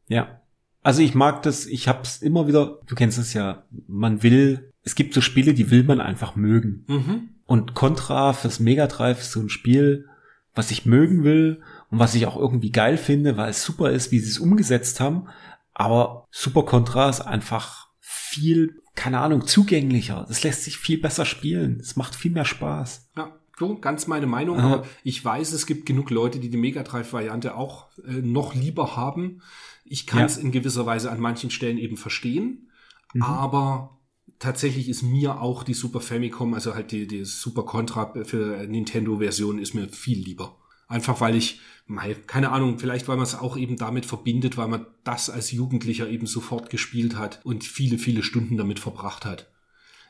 Ja. 0.06 0.40
Also 0.82 1.02
ich 1.02 1.14
mag 1.14 1.42
das, 1.42 1.66
ich 1.66 1.88
hab's 1.88 2.22
immer 2.22 2.46
wieder, 2.46 2.80
du 2.86 2.94
kennst 2.94 3.18
es 3.18 3.32
ja, 3.32 3.64
man 3.88 4.22
will, 4.22 4.72
es 4.82 4.94
gibt 4.94 5.14
so 5.14 5.20
Spiele, 5.20 5.52
die 5.52 5.70
will 5.72 5.82
man 5.82 6.00
einfach 6.00 6.36
mögen. 6.36 6.84
Mhm. 6.86 7.28
Und 7.44 7.74
Contra 7.74 8.32
fürs 8.32 8.60
Mega 8.60 8.86
Drive 8.86 9.20
ist 9.20 9.32
so 9.32 9.40
ein 9.40 9.48
Spiel, 9.48 10.08
was 10.54 10.70
ich 10.70 10.86
mögen 10.86 11.24
will 11.24 11.62
und 11.90 11.98
was 11.98 12.14
ich 12.14 12.26
auch 12.26 12.36
irgendwie 12.36 12.70
geil 12.70 12.98
finde, 12.98 13.36
weil 13.36 13.50
es 13.50 13.64
super 13.64 13.90
ist, 13.90 14.12
wie 14.12 14.20
sie 14.20 14.30
es 14.30 14.38
umgesetzt 14.38 15.00
haben. 15.00 15.28
Aber 15.78 16.26
Super 16.30 16.62
Contra 16.62 17.10
ist 17.10 17.20
einfach 17.20 17.88
viel, 18.00 18.80
keine 18.94 19.20
Ahnung, 19.20 19.46
zugänglicher. 19.46 20.24
Das 20.26 20.42
lässt 20.42 20.64
sich 20.64 20.78
viel 20.78 20.98
besser 20.98 21.26
spielen. 21.26 21.78
Es 21.80 21.96
macht 21.96 22.14
viel 22.14 22.30
mehr 22.30 22.46
Spaß. 22.46 23.10
Ja, 23.14 23.36
so, 23.58 23.76
ganz 23.78 24.06
meine 24.06 24.26
Meinung. 24.26 24.58
Aha. 24.58 24.72
Aber 24.72 24.86
ich 25.04 25.22
weiß, 25.22 25.52
es 25.52 25.66
gibt 25.66 25.84
genug 25.84 26.08
Leute, 26.10 26.38
die 26.40 26.48
die 26.48 26.56
Mega 26.56 26.82
Drive 26.82 27.12
Variante 27.12 27.54
auch 27.56 27.88
äh, 28.06 28.12
noch 28.22 28.54
lieber 28.54 28.96
haben. 28.96 29.42
Ich 29.84 30.06
kann 30.06 30.24
es 30.24 30.36
Ja. 30.36 30.42
in 30.42 30.50
gewisser 30.50 30.86
Weise 30.86 31.10
an 31.10 31.20
manchen 31.20 31.50
Stellen 31.50 31.76
eben 31.76 31.98
verstehen. 31.98 32.70
Mhm. 33.12 33.22
Aber 33.22 33.98
tatsächlich 34.38 34.88
ist 34.88 35.02
mir 35.02 35.42
auch 35.42 35.62
die 35.62 35.74
Super 35.74 36.00
Famicom, 36.00 36.54
also 36.54 36.74
halt 36.74 36.90
die, 36.90 37.06
die 37.06 37.26
Super 37.26 37.64
Contra 37.64 38.14
für 38.24 38.66
Nintendo-Version 38.66 39.58
ist 39.58 39.74
mir 39.74 39.88
viel 39.88 40.18
lieber. 40.24 40.56
Einfach 40.88 41.20
weil 41.20 41.34
ich, 41.34 41.60
keine 42.26 42.50
Ahnung, 42.52 42.78
vielleicht 42.78 43.08
weil 43.08 43.16
man 43.16 43.24
es 43.26 43.34
auch 43.34 43.56
eben 43.56 43.76
damit 43.76 44.06
verbindet, 44.06 44.56
weil 44.56 44.68
man 44.68 44.86
das 45.04 45.30
als 45.30 45.50
Jugendlicher 45.50 46.08
eben 46.08 46.26
sofort 46.26 46.70
gespielt 46.70 47.16
hat 47.16 47.40
und 47.44 47.64
viele, 47.64 47.98
viele 47.98 48.22
Stunden 48.22 48.56
damit 48.56 48.78
verbracht 48.78 49.24
hat. 49.24 49.50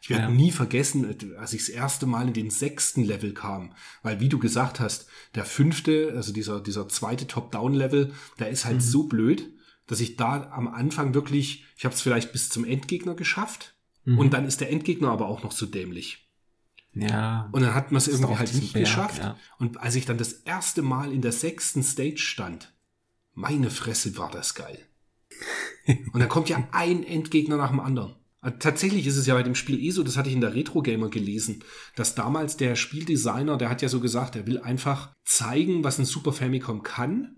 Ich 0.02 0.10
werde 0.10 0.24
Ja. 0.24 0.30
nie 0.30 0.52
vergessen, 0.52 1.06
als 1.38 1.52
ich 1.54 1.62
das 1.62 1.68
erste 1.70 2.06
Mal 2.06 2.28
in 2.28 2.34
den 2.34 2.50
sechsten 2.50 3.02
Level 3.02 3.32
kam, 3.32 3.72
weil 4.02 4.20
wie 4.20 4.28
du 4.28 4.38
gesagt 4.38 4.78
hast, 4.78 5.06
der 5.34 5.44
fünfte, 5.44 6.12
also 6.14 6.32
dieser, 6.32 6.60
dieser 6.60 6.88
zweite 6.88 7.26
Top-Down-Level, 7.26 8.12
der 8.38 8.50
ist 8.50 8.64
halt 8.66 8.82
so 8.82 9.04
blöd, 9.04 9.50
dass 9.86 10.00
ich 10.00 10.16
da 10.16 10.50
am 10.52 10.68
Anfang 10.68 11.14
wirklich, 11.14 11.64
ich 11.76 11.84
habe 11.84 11.94
es 11.94 12.02
vielleicht 12.02 12.32
bis 12.32 12.48
zum 12.50 12.64
Endgegner 12.64 13.14
geschafft 13.14 13.74
Mhm. 14.04 14.18
und 14.18 14.34
dann 14.34 14.44
ist 14.46 14.60
der 14.60 14.70
Endgegner 14.70 15.10
aber 15.10 15.26
auch 15.28 15.42
noch 15.42 15.52
so 15.52 15.66
dämlich. 15.66 16.25
Ja. 16.98 17.48
Und 17.52 17.62
dann 17.62 17.74
hat 17.74 17.92
man 17.92 17.98
es 17.98 18.08
irgendwie 18.08 18.36
halt 18.36 18.54
nicht 18.54 18.72
Berg, 18.72 18.84
geschafft. 18.86 19.18
ja. 19.22 19.36
Und 19.58 19.78
als 19.80 19.94
ich 19.96 20.06
dann 20.06 20.18
das 20.18 20.32
erste 20.32 20.82
Mal 20.82 21.12
in 21.12 21.20
der 21.22 21.32
sechsten 21.32 21.82
Stage 21.82 22.18
stand, 22.18 22.74
meine 23.34 23.70
Fresse 23.70 24.16
war 24.16 24.30
das 24.30 24.54
geil. 24.54 24.78
Und 26.12 26.20
dann 26.20 26.28
kommt 26.28 26.48
ja 26.48 26.66
ein 26.72 27.04
Endgegner 27.04 27.56
nach 27.56 27.70
dem 27.70 27.80
anderen. 27.80 28.16
Also 28.40 28.58
Tatsächlich 28.58 29.06
ist 29.06 29.16
es 29.16 29.26
ja 29.26 29.34
bei 29.34 29.42
dem 29.42 29.54
Spiel 29.54 29.78
eh 29.78 29.90
so, 29.90 30.02
das 30.02 30.16
hatte 30.16 30.28
ich 30.28 30.34
in 30.34 30.40
der 30.40 30.54
Retro 30.54 30.80
Gamer 30.82 31.10
gelesen, 31.10 31.62
dass 31.96 32.14
damals 32.14 32.56
der 32.56 32.76
Spieldesigner, 32.76 33.56
der 33.56 33.68
hat 33.68 33.82
ja 33.82 33.88
so 33.88 34.00
gesagt, 34.00 34.36
er 34.36 34.46
will 34.46 34.58
einfach 34.60 35.14
zeigen, 35.24 35.84
was 35.84 35.98
ein 35.98 36.04
Super 36.04 36.32
Famicom 36.32 36.82
kann 36.82 37.36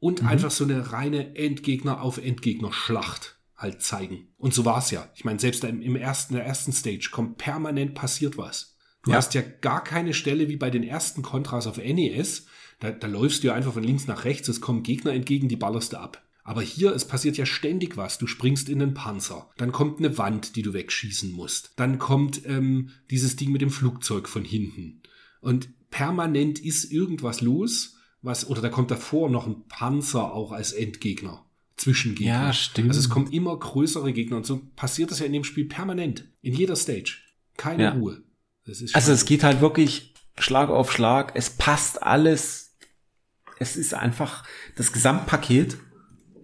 und 0.00 0.22
Mhm. 0.22 0.28
einfach 0.28 0.50
so 0.50 0.64
eine 0.64 0.92
reine 0.92 1.34
Endgegner 1.36 2.02
auf 2.02 2.18
Endgegner 2.18 2.72
Schlacht 2.72 3.38
halt 3.56 3.82
zeigen. 3.82 4.28
Und 4.36 4.54
so 4.54 4.64
war's 4.64 4.90
ja. 4.90 5.08
Ich 5.14 5.24
meine, 5.24 5.38
selbst 5.40 5.64
im, 5.64 5.80
im 5.82 5.96
ersten, 5.96 6.34
der 6.34 6.44
ersten 6.44 6.72
Stage 6.72 7.08
kommt 7.10 7.38
permanent 7.38 7.94
passiert 7.94 8.36
was. 8.36 8.76
Du 9.08 9.12
Ja. 9.12 9.18
hast 9.18 9.34
ja 9.34 9.42
gar 9.60 9.82
keine 9.82 10.12
Stelle 10.14 10.48
wie 10.48 10.56
bei 10.56 10.70
den 10.70 10.82
ersten 10.82 11.22
Kontras 11.22 11.66
auf 11.66 11.78
NES. 11.78 12.46
Da, 12.80 12.90
da 12.90 13.06
läufst 13.06 13.42
du 13.42 13.48
ja 13.48 13.54
einfach 13.54 13.72
von 13.72 13.82
links 13.82 14.06
nach 14.06 14.24
rechts, 14.24 14.48
es 14.48 14.60
kommen 14.60 14.82
Gegner 14.82 15.12
entgegen, 15.12 15.48
die 15.48 15.56
ballerst 15.56 15.94
du 15.94 15.96
ab. 15.98 16.22
Aber 16.44 16.62
hier, 16.62 16.94
es 16.94 17.06
passiert 17.06 17.36
ja 17.36 17.44
ständig 17.46 17.96
was. 17.96 18.18
Du 18.18 18.26
springst 18.26 18.68
in 18.68 18.78
den 18.78 18.94
Panzer. 18.94 19.50
Dann 19.58 19.72
kommt 19.72 19.98
eine 19.98 20.16
Wand, 20.18 20.56
die 20.56 20.62
du 20.62 20.72
wegschießen 20.72 21.32
musst. 21.32 21.72
Dann 21.76 21.98
kommt 21.98 22.42
ähm, 22.46 22.90
dieses 23.10 23.36
Ding 23.36 23.50
mit 23.52 23.60
dem 23.62 23.70
Flugzeug 23.70 24.28
von 24.28 24.44
hinten. 24.44 25.02
Und 25.40 25.68
permanent 25.90 26.58
ist 26.58 26.90
irgendwas 26.92 27.40
los, 27.40 27.96
was, 28.22 28.48
oder 28.48 28.60
da 28.62 28.68
kommt 28.68 28.90
davor 28.90 29.28
noch 29.30 29.46
ein 29.46 29.66
Panzer 29.68 30.32
auch 30.32 30.52
als 30.52 30.72
Endgegner. 30.72 31.44
Zwischengegner. 31.76 32.26
Ja, 32.32 32.52
stimmt. 32.52 32.88
Also 32.88 33.00
es 33.00 33.08
kommen 33.10 33.30
immer 33.30 33.56
größere 33.58 34.12
Gegner 34.12 34.36
und 34.38 34.46
so 34.46 34.60
passiert 34.74 35.10
das 35.10 35.20
ja 35.20 35.26
in 35.26 35.32
dem 35.32 35.44
Spiel 35.44 35.66
permanent. 35.66 36.24
In 36.42 36.54
jeder 36.54 36.76
Stage. 36.76 37.18
Keine 37.56 37.82
Ja. 37.84 37.90
Ruhe. 37.92 38.22
Also 38.92 39.12
es 39.12 39.24
geht 39.24 39.44
halt 39.44 39.60
wirklich 39.60 40.14
Schlag 40.38 40.68
auf 40.70 40.92
Schlag. 40.92 41.32
Es 41.34 41.50
passt 41.50 42.02
alles. 42.02 42.76
Es 43.58 43.76
ist 43.76 43.94
einfach, 43.94 44.44
das 44.76 44.92
Gesamtpaket 44.92 45.78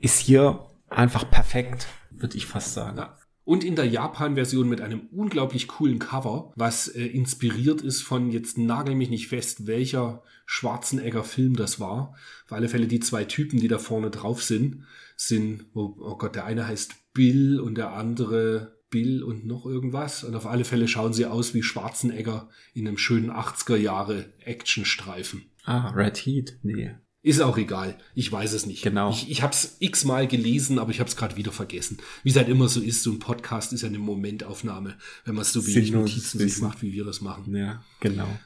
ist 0.00 0.18
hier 0.18 0.66
einfach 0.88 1.30
perfekt, 1.30 1.86
würde 2.10 2.36
ich 2.36 2.46
fast 2.46 2.74
sagen. 2.74 2.98
Ja. 2.98 3.18
Und 3.44 3.62
in 3.62 3.76
der 3.76 3.86
Japan-Version 3.86 4.68
mit 4.68 4.80
einem 4.80 5.06
unglaublich 5.12 5.68
coolen 5.68 5.98
Cover, 5.98 6.52
was 6.56 6.88
äh, 6.88 7.04
inspiriert 7.04 7.82
ist 7.82 8.00
von, 8.00 8.30
jetzt 8.30 8.56
nagel 8.56 8.94
mich 8.94 9.10
nicht 9.10 9.28
fest, 9.28 9.66
welcher 9.66 10.22
Schwarzenegger-Film 10.46 11.54
das 11.54 11.78
war. 11.78 12.14
Auf 12.46 12.52
alle 12.52 12.68
Fälle 12.68 12.86
die 12.86 13.00
zwei 13.00 13.24
Typen, 13.24 13.60
die 13.60 13.68
da 13.68 13.78
vorne 13.78 14.10
drauf 14.10 14.42
sind, 14.42 14.84
sind, 15.16 15.66
oh, 15.74 15.94
oh 16.00 16.16
Gott, 16.16 16.34
der 16.34 16.46
eine 16.46 16.66
heißt 16.66 17.12
Bill 17.12 17.60
und 17.60 17.76
der 17.76 17.92
andere 17.92 18.78
Bill 18.94 19.24
und 19.24 19.44
noch 19.44 19.66
irgendwas. 19.66 20.22
Und 20.22 20.36
auf 20.36 20.46
alle 20.46 20.64
Fälle 20.64 20.86
schauen 20.86 21.12
sie 21.12 21.26
aus 21.26 21.52
wie 21.52 21.64
Schwarzenegger 21.64 22.48
in 22.74 22.86
einem 22.86 22.96
schönen 22.96 23.28
80er 23.28 23.74
Jahre 23.74 24.32
Actionstreifen. 24.38 25.42
Ah, 25.64 25.90
Red 25.90 26.18
Heat? 26.18 26.58
Nee. 26.62 26.92
Ist 27.20 27.40
auch 27.40 27.58
egal. 27.58 27.98
Ich 28.14 28.30
weiß 28.30 28.52
es 28.52 28.66
nicht. 28.66 28.84
Genau. 28.84 29.10
Ich, 29.10 29.28
ich 29.28 29.42
habe 29.42 29.52
es 29.52 29.78
x-mal 29.80 30.28
gelesen, 30.28 30.78
aber 30.78 30.92
ich 30.92 31.00
habe 31.00 31.10
es 31.10 31.16
gerade 31.16 31.34
wieder 31.34 31.50
vergessen. 31.50 31.98
Wie 32.22 32.30
es 32.30 32.36
halt 32.36 32.48
immer 32.48 32.68
so 32.68 32.80
ist, 32.80 33.02
so 33.02 33.10
ein 33.10 33.18
Podcast 33.18 33.72
ist 33.72 33.82
ja 33.82 33.88
eine 33.88 33.98
Momentaufnahme, 33.98 34.96
wenn 35.24 35.34
man 35.34 35.42
es 35.42 35.52
so 35.52 35.66
wenig 35.66 35.90
Notizen 35.90 36.38
sich 36.38 36.60
macht, 36.60 36.80
wie 36.82 36.92
wir 36.92 37.04
das 37.04 37.20
machen. 37.20 37.54
Ja, 37.56 37.82
genau. 38.00 38.28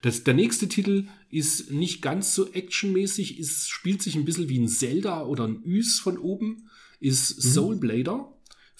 Das, 0.00 0.24
der 0.24 0.32
nächste 0.32 0.66
Titel 0.66 1.08
ist 1.30 1.70
nicht 1.70 2.00
ganz 2.00 2.34
so 2.34 2.50
actionmäßig, 2.50 3.38
ist, 3.38 3.68
spielt 3.68 4.00
sich 4.02 4.14
ein 4.14 4.24
bisschen 4.24 4.48
wie 4.48 4.58
ein 4.58 4.66
Zelda 4.66 5.24
oder 5.24 5.46
ein 5.46 5.62
Ys 5.62 6.00
von 6.00 6.16
oben, 6.16 6.70
ist 7.00 7.42
Soul 7.42 7.76
Blader 7.76 8.31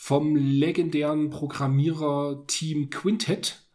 vom 0.05 0.35
legendären 0.35 1.31
Programmierer 1.31 2.45
Team 2.49 2.91
Quintet, 2.91 3.69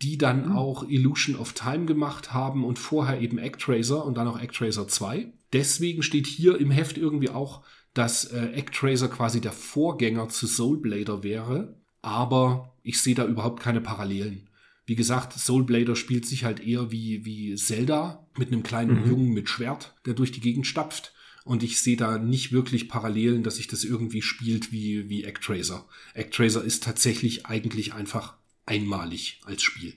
die 0.00 0.16
dann 0.16 0.50
auch 0.50 0.88
Illusion 0.88 1.36
of 1.36 1.52
Time 1.52 1.84
gemacht 1.84 2.32
haben 2.32 2.64
und 2.64 2.78
vorher 2.78 3.20
eben 3.20 3.38
Actraiser 3.38 4.02
und 4.06 4.16
dann 4.16 4.26
auch 4.26 4.40
Actraiser 4.40 4.88
2. 4.88 5.30
Deswegen 5.52 6.02
steht 6.02 6.26
hier 6.26 6.58
im 6.58 6.70
Heft 6.70 6.96
irgendwie 6.96 7.28
auch, 7.28 7.60
dass 7.92 8.24
äh, 8.24 8.54
Actraiser 8.56 9.08
quasi 9.08 9.42
der 9.42 9.52
Vorgänger 9.52 10.30
zu 10.30 10.46
Soul 10.46 10.78
Blader 10.78 11.22
wäre, 11.22 11.76
aber 12.00 12.72
ich 12.82 12.98
sehe 12.98 13.14
da 13.14 13.26
überhaupt 13.26 13.62
keine 13.62 13.82
Parallelen. 13.82 14.48
Wie 14.86 14.96
gesagt, 14.96 15.34
Soul 15.34 15.64
Blader 15.64 15.94
spielt 15.94 16.24
sich 16.24 16.44
halt 16.44 16.66
eher 16.66 16.90
wie, 16.90 17.26
wie 17.26 17.54
Zelda 17.54 18.26
mit 18.38 18.50
einem 18.50 18.62
kleinen 18.62 19.06
Jungen 19.06 19.34
mit 19.34 19.50
Schwert, 19.50 19.94
der 20.06 20.14
durch 20.14 20.32
die 20.32 20.40
Gegend 20.40 20.66
stapft. 20.66 21.12
Und 21.46 21.62
ich 21.62 21.80
sehe 21.80 21.96
da 21.96 22.18
nicht 22.18 22.50
wirklich 22.50 22.88
Parallelen, 22.88 23.44
dass 23.44 23.54
sich 23.54 23.68
das 23.68 23.84
irgendwie 23.84 24.20
spielt 24.20 24.72
wie, 24.72 25.08
wie 25.08 25.24
Actraiser. 25.24 25.86
Actraiser 26.12 26.64
ist 26.64 26.82
tatsächlich 26.82 27.46
eigentlich 27.46 27.94
einfach 27.94 28.34
einmalig 28.66 29.40
als 29.44 29.62
Spiel. 29.62 29.94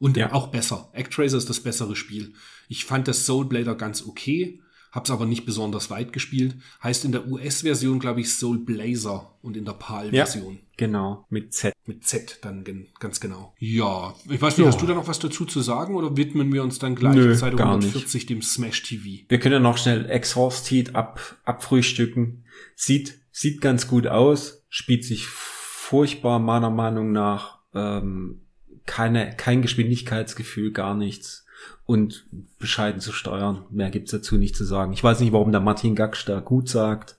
Und 0.00 0.16
Ja. 0.16 0.32
auch 0.32 0.48
besser. 0.48 0.90
Actraiser 0.92 1.38
ist 1.38 1.48
das 1.48 1.60
bessere 1.60 1.94
Spiel. 1.94 2.34
Ich 2.68 2.84
fand 2.86 3.06
das 3.06 3.24
Soul 3.24 3.44
Blader 3.44 3.76
ganz 3.76 4.02
okay, 4.02 4.60
hab's 4.94 5.10
aber 5.10 5.26
nicht 5.26 5.44
besonders 5.44 5.90
weit 5.90 6.12
gespielt. 6.12 6.54
Heißt 6.82 7.04
in 7.04 7.12
der 7.12 7.26
US-Version, 7.26 7.98
glaube 7.98 8.20
ich, 8.20 8.32
Soul 8.32 8.58
Blazer 8.58 9.34
und 9.42 9.56
in 9.56 9.64
der 9.64 9.72
PAL-Version. 9.72 10.60
Genau, 10.76 11.26
mit 11.28 11.52
Z. 11.52 11.74
Mit 11.84 12.04
Z 12.04 12.38
dann 12.42 12.64
ganz 13.00 13.20
genau. 13.20 13.54
Ja, 13.58 14.14
ich 14.28 14.40
weiß 14.40 14.56
nicht, 14.56 14.66
hast 14.66 14.80
du 14.80 14.86
da 14.86 14.94
noch 14.94 15.08
was 15.08 15.18
dazu 15.18 15.44
zu 15.44 15.60
sagen 15.60 15.96
oder 15.96 16.16
widmen 16.16 16.52
wir 16.52 16.62
uns 16.62 16.78
dann 16.78 16.94
gleich 16.94 17.16
Nö, 17.16 17.34
Seite 17.34 17.56
gar 17.56 17.76
nicht. 17.76 17.88
140 17.88 18.26
dem 18.26 18.40
Smash 18.40 18.82
TV? 18.84 19.24
Wir 19.28 19.38
können 19.40 19.54
ja 19.54 19.60
noch 19.60 19.78
schnell 19.78 20.08
Exhaust 20.08 20.72
ab, 20.94 21.36
abfrühstücken. 21.44 22.44
Sieht, 22.76 23.18
sieht 23.32 23.60
ganz 23.60 23.88
gut 23.88 24.06
aus, 24.06 24.64
spielt 24.68 25.04
sich 25.04 25.26
furchtbar 25.26 26.38
meiner 26.38 26.70
Meinung 26.70 27.12
nach. 27.12 27.58
Ähm, 27.74 28.42
keine, 28.86 29.34
kein 29.36 29.62
Geschwindigkeitsgefühl, 29.62 30.72
gar 30.72 30.94
nichts. 30.94 31.43
Und 31.86 32.26
bescheiden 32.58 33.00
zu 33.00 33.12
steuern. 33.12 33.64
Mehr 33.70 33.90
gibt's 33.90 34.10
dazu 34.10 34.36
nicht 34.36 34.56
zu 34.56 34.64
sagen. 34.64 34.92
Ich 34.94 35.04
weiß 35.04 35.20
nicht, 35.20 35.32
warum 35.32 35.52
der 35.52 35.60
Martin 35.60 35.94
Gaksch 35.94 36.24
da 36.26 36.40
gut 36.40 36.68
sagt. 36.68 37.16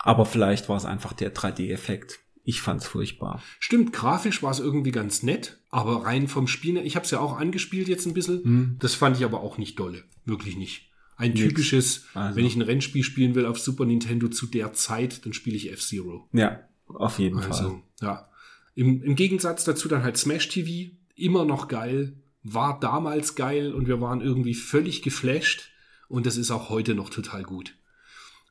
Aber 0.00 0.24
vielleicht 0.24 0.68
war 0.70 0.76
es 0.76 0.84
einfach 0.86 1.12
der 1.12 1.34
3D-Effekt. 1.34 2.18
Ich 2.44 2.60
fand's 2.62 2.86
furchtbar. 2.86 3.42
Stimmt, 3.60 3.92
grafisch 3.92 4.42
war 4.42 4.50
es 4.50 4.58
irgendwie 4.58 4.90
ganz 4.90 5.22
nett, 5.22 5.58
aber 5.70 6.04
rein 6.06 6.26
vom 6.26 6.48
Spiel, 6.48 6.76
ich 6.78 6.96
habe 6.96 7.04
es 7.04 7.10
ja 7.12 7.20
auch 7.20 7.38
angespielt 7.38 7.86
jetzt 7.86 8.06
ein 8.06 8.14
bisschen, 8.14 8.42
Hm. 8.42 8.76
das 8.80 8.94
fand 8.94 9.16
ich 9.16 9.24
aber 9.24 9.40
auch 9.42 9.58
nicht 9.58 9.78
dolle, 9.78 10.02
wirklich 10.24 10.56
nicht. 10.56 10.90
Ein 11.16 11.32
Nix. 11.34 11.40
typisches, 11.42 12.06
Also. 12.14 12.34
wenn 12.36 12.44
ich 12.44 12.56
ein 12.56 12.62
Rennspiel 12.62 13.04
spielen 13.04 13.36
will 13.36 13.46
auf 13.46 13.60
Super 13.60 13.84
Nintendo 13.84 14.26
zu 14.28 14.46
der 14.46 14.72
Zeit, 14.72 15.24
dann 15.24 15.34
spiele 15.34 15.56
ich 15.56 15.70
F-Zero. 15.70 16.28
Ja, 16.32 16.62
auf 16.88 17.20
jeden 17.20 17.38
Fall. 17.40 17.52
Also, 17.52 17.80
ja. 18.00 18.28
Im, 18.74 19.02
Im 19.04 19.14
Gegensatz 19.14 19.62
dazu 19.62 19.86
dann 19.86 20.02
halt 20.02 20.16
Smash 20.16 20.48
TV, 20.48 20.96
immer 21.14 21.44
noch 21.44 21.68
geil, 21.68 22.14
war 22.42 22.78
damals 22.80 23.34
geil 23.34 23.72
und 23.72 23.86
wir 23.86 24.00
waren 24.00 24.20
irgendwie 24.20 24.54
völlig 24.54 25.02
geflasht 25.02 25.70
und 26.08 26.26
das 26.26 26.36
ist 26.36 26.50
auch 26.50 26.68
heute 26.68 26.94
noch 26.94 27.08
total 27.10 27.42
gut. 27.44 27.74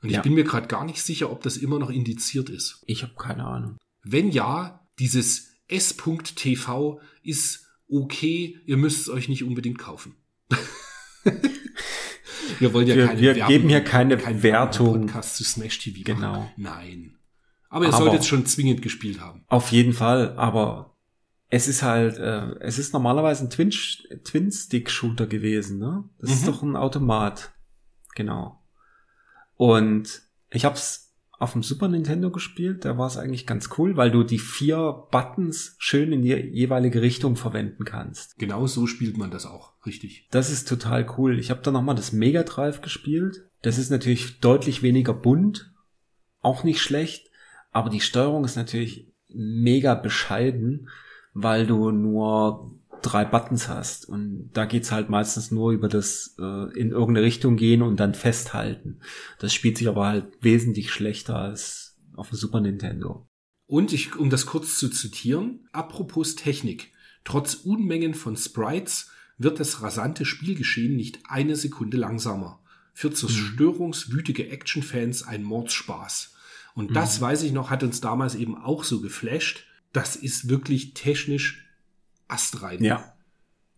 Und 0.01 0.09
ich 0.09 0.15
Ja. 0.15 0.21
bin 0.21 0.33
mir 0.33 0.43
gerade 0.43 0.67
gar 0.67 0.85
nicht 0.85 1.01
sicher, 1.03 1.29
ob 1.31 1.43
das 1.43 1.57
immer 1.57 1.77
noch 1.77 1.89
indiziert 1.89 2.49
ist. 2.49 2.81
Ich 2.87 3.03
habe 3.03 3.13
keine 3.15 3.43
Ahnung. 3.45 3.77
Wenn 4.03 4.31
ja, 4.31 4.87
dieses 4.99 5.51
S.TV 5.67 6.99
ist 7.21 7.67
okay, 7.87 8.57
ihr 8.65 8.77
müsst 8.77 9.01
es 9.01 9.09
euch 9.09 9.29
nicht 9.29 9.43
unbedingt 9.43 9.77
kaufen. 9.77 10.15
wir 12.59 12.73
wollen 12.73 12.87
ja 12.87 12.95
Wir- 12.95 13.07
keine 13.07 13.21
wir 13.21 13.35
Werbung- 13.35 13.47
geben 13.47 13.69
hier 13.69 13.81
keine 13.83 14.17
keinen 14.17 14.43
Wertung. 14.43 15.01
Podcast 15.01 15.37
zu 15.37 15.43
Smash 15.43 15.79
TV 15.79 16.01
Genau. 16.03 16.31
machen. 16.33 16.51
Nein. 16.57 17.15
Aber 17.69 17.85
ihr 17.85 17.89
Aber- 17.93 17.97
solltet 17.97 18.21
es 18.21 18.27
schon 18.27 18.45
zwingend 18.45 18.81
gespielt 18.81 19.19
haben. 19.21 19.43
Auf 19.47 19.71
jeden 19.71 19.93
Fall, 19.93 20.35
aber 20.37 20.90
es 21.53 21.67
ist 21.67 21.83
halt, 21.83 22.17
äh, 22.17 22.55
es 22.61 22.79
ist 22.79 22.93
normalerweise 22.93 23.45
ein 23.45 23.49
Twin- 23.49 23.69
Twin-Stick-Shooter 24.23 25.27
gewesen, 25.27 25.77
ne? 25.79 26.05
Das 26.19 26.31
ist 26.31 26.41
Mhm. 26.43 26.45
doch 26.47 26.63
ein 26.63 26.75
Automat. 26.75 27.51
Genau. 28.15 28.59
Und 29.57 30.21
ich 30.49 30.65
hab's 30.65 31.09
auf 31.39 31.53
dem 31.53 31.63
Super 31.63 31.87
Nintendo 31.87 32.29
gespielt, 32.29 32.85
da 32.85 32.97
war 32.99 33.07
es 33.07 33.17
eigentlich 33.17 33.47
ganz 33.47 33.69
cool, 33.77 33.97
weil 33.97 34.11
du 34.11 34.23
die 34.23 34.37
vier 34.37 35.07
Buttons 35.11 35.75
schön 35.79 36.11
in 36.13 36.21
die 36.21 36.33
jeweilige 36.33 37.01
Richtung 37.01 37.35
verwenden 37.35 37.83
kannst. 37.83 38.37
Genau 38.37 38.67
so 38.67 38.85
spielt 38.85 39.17
man 39.17 39.31
das 39.31 39.45
auch. 39.47 39.73
Richtig. 39.85 40.27
Das 40.29 40.51
ist 40.51 40.67
total 40.67 41.05
cool. 41.17 41.39
Ich 41.39 41.49
habe 41.49 41.61
dann 41.63 41.73
nochmal 41.73 41.95
das 41.95 42.11
Mega 42.11 42.43
Drive 42.43 42.81
gespielt. 42.81 43.43
Das 43.63 43.77
ist 43.79 43.89
natürlich 43.89 44.39
deutlich 44.39 44.83
weniger 44.83 45.13
bunt, 45.15 45.73
auch 46.41 46.63
nicht 46.63 46.81
schlecht, 46.81 47.29
aber 47.71 47.89
die 47.89 48.01
Steuerung 48.01 48.45
ist 48.45 48.55
natürlich 48.55 49.11
mega 49.27 49.95
bescheiden, 49.95 50.89
weil 51.33 51.65
du 51.65 51.91
nur 51.91 52.71
drei 53.01 53.25
Buttons 53.25 53.67
hast 53.67 54.07
und 54.07 54.49
da 54.53 54.65
geht's 54.65 54.91
halt 54.91 55.09
meistens 55.09 55.51
nur 55.51 55.71
über 55.71 55.89
das 55.89 56.35
äh, 56.39 56.77
in 56.77 56.91
irgendeine 56.91 57.25
Richtung 57.25 57.55
gehen 57.55 57.81
und 57.81 57.99
dann 57.99 58.13
festhalten. 58.13 58.99
Das 59.39 59.53
spielt 59.53 59.77
sich 59.77 59.87
aber 59.87 60.05
halt 60.05 60.25
wesentlich 60.41 60.91
schlechter 60.91 61.37
als 61.37 61.97
auf 62.15 62.29
dem 62.29 62.37
Super 62.37 62.59
Nintendo. 62.59 63.27
Und 63.65 63.93
ich, 63.93 64.15
um 64.17 64.29
das 64.29 64.45
kurz 64.45 64.77
zu 64.77 64.89
zitieren, 64.89 65.67
apropos 65.71 66.35
Technik. 66.35 66.91
Trotz 67.23 67.53
Unmengen 67.55 68.13
von 68.13 68.35
Sprites 68.35 69.09
wird 69.37 69.59
das 69.59 69.81
rasante 69.81 70.25
Spielgeschehen 70.25 70.95
nicht 70.95 71.19
eine 71.27 71.55
Sekunde 71.55 71.97
langsamer. 71.97 72.59
Für 72.93 73.11
zerstörungswütige 73.11 74.49
Actionfans 74.49 75.23
ein 75.23 75.43
Mordspaß. 75.43 76.33
Und 76.75 76.95
das, 76.95 77.19
weiß 77.21 77.43
ich 77.43 77.51
noch, 77.51 77.69
hat 77.69 77.83
uns 77.83 78.01
damals 78.01 78.35
eben 78.35 78.57
auch 78.57 78.83
so 78.83 79.01
geflasht. 79.01 79.65
Das 79.93 80.15
ist 80.15 80.49
wirklich 80.49 80.93
technisch 80.93 81.65
astrein. 82.27 82.83
Ja, 82.83 83.13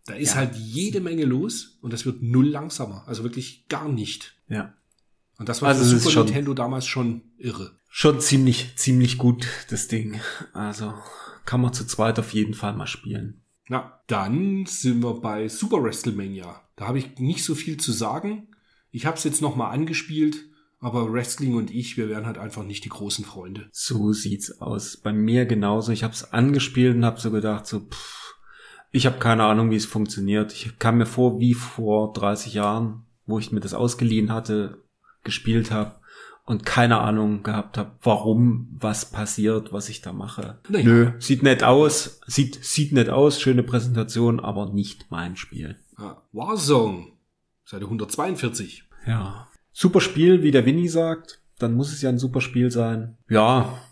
Da 0.06 0.14
ist 0.14 0.30
Ja. 0.30 0.36
halt 0.36 0.54
jede 0.56 1.00
Menge 1.00 1.24
los 1.24 1.78
und 1.80 1.92
das 1.92 2.04
wird 2.04 2.22
null 2.22 2.46
langsamer. 2.48 3.04
Also 3.08 3.22
wirklich 3.24 3.66
gar 3.68 3.88
nicht. 3.88 4.34
ja. 4.48 4.74
Und 5.36 5.48
das 5.48 5.62
war 5.62 5.70
Also 5.70 5.84
für 5.84 5.98
Super 5.98 6.24
Nintendo 6.24 6.54
damals 6.54 6.86
schon 6.86 7.22
irre. 7.38 7.76
Schon 7.88 8.20
ziemlich, 8.20 8.76
ziemlich 8.76 9.18
gut, 9.18 9.48
das 9.70 9.88
Ding. 9.88 10.20
Also 10.52 10.94
kann 11.44 11.60
man 11.60 11.72
zu 11.72 11.84
zweit 11.86 12.20
auf 12.20 12.32
jeden 12.34 12.54
Fall 12.54 12.74
mal 12.76 12.86
spielen. 12.86 13.42
Na, 13.68 14.00
dann 14.06 14.64
sind 14.66 15.02
wir 15.02 15.14
bei 15.14 15.48
Super 15.48 15.82
WrestleMania. 15.82 16.62
Da 16.76 16.86
habe 16.86 16.98
ich 17.00 17.18
nicht 17.18 17.42
so 17.42 17.56
viel 17.56 17.78
zu 17.78 17.90
sagen. 17.90 18.46
Ich 18.92 19.06
habe 19.06 19.16
es 19.16 19.24
jetzt 19.24 19.40
noch 19.42 19.56
mal 19.56 19.70
angespielt, 19.70 20.36
aber 20.84 21.10
Wrestling 21.10 21.54
und 21.56 21.70
ich, 21.70 21.96
wir 21.96 22.10
wären 22.10 22.26
halt 22.26 22.36
einfach 22.36 22.62
nicht 22.62 22.84
die 22.84 22.90
großen 22.90 23.24
Freunde. 23.24 23.68
So 23.72 24.12
sieht's 24.12 24.60
aus. 24.60 24.98
Bei 24.98 25.14
mir 25.14 25.46
genauso. 25.46 25.92
Ich 25.92 26.04
habe 26.04 26.12
es 26.12 26.32
angespielt 26.32 26.94
und 26.94 27.06
habe 27.06 27.18
so 27.18 27.30
gedacht, 27.30 27.66
so, 27.66 27.80
pff, 27.80 28.34
ich 28.90 29.06
habe 29.06 29.18
keine 29.18 29.44
Ahnung, 29.44 29.70
wie 29.70 29.76
es 29.76 29.86
funktioniert. 29.86 30.52
Ich 30.52 30.78
kam 30.78 30.98
mir 30.98 31.06
vor 31.06 31.40
wie 31.40 31.54
vor 31.54 32.12
30 32.12 32.52
Jahren, 32.52 33.06
wo 33.24 33.38
ich 33.38 33.50
mir 33.50 33.60
das 33.60 33.72
ausgeliehen 33.72 34.30
hatte, 34.30 34.84
gespielt 35.22 35.70
habe 35.70 35.94
und 36.44 36.66
keine 36.66 36.98
Ahnung 37.00 37.42
gehabt 37.42 37.78
habe, 37.78 37.92
warum 38.02 38.68
was 38.78 39.10
passiert, 39.10 39.72
was 39.72 39.88
ich 39.88 40.02
da 40.02 40.12
mache. 40.12 40.60
Naja. 40.68 40.84
Nö, 40.84 41.12
sieht 41.18 41.42
nett 41.42 41.64
aus, 41.64 42.20
sieht 42.26 42.62
sieht 42.62 42.92
nett 42.92 43.08
aus, 43.08 43.40
schöne 43.40 43.62
Präsentation, 43.62 44.38
aber 44.38 44.70
nicht 44.70 45.10
mein 45.10 45.36
Spiel. 45.36 45.78
Ah, 45.96 46.18
Warzone, 46.32 47.06
Seite 47.64 47.86
142. 47.86 48.84
Ja. 49.06 49.48
Super 49.76 50.00
Spiel, 50.00 50.42
wie 50.42 50.52
der 50.52 50.64
Winnie 50.64 50.88
sagt. 50.88 51.42
Dann 51.58 51.74
muss 51.74 51.92
es 51.92 52.00
ja 52.00 52.08
ein 52.08 52.18
super 52.18 52.40
Spiel 52.40 52.70
sein. 52.70 53.18
Ja, 53.28 53.82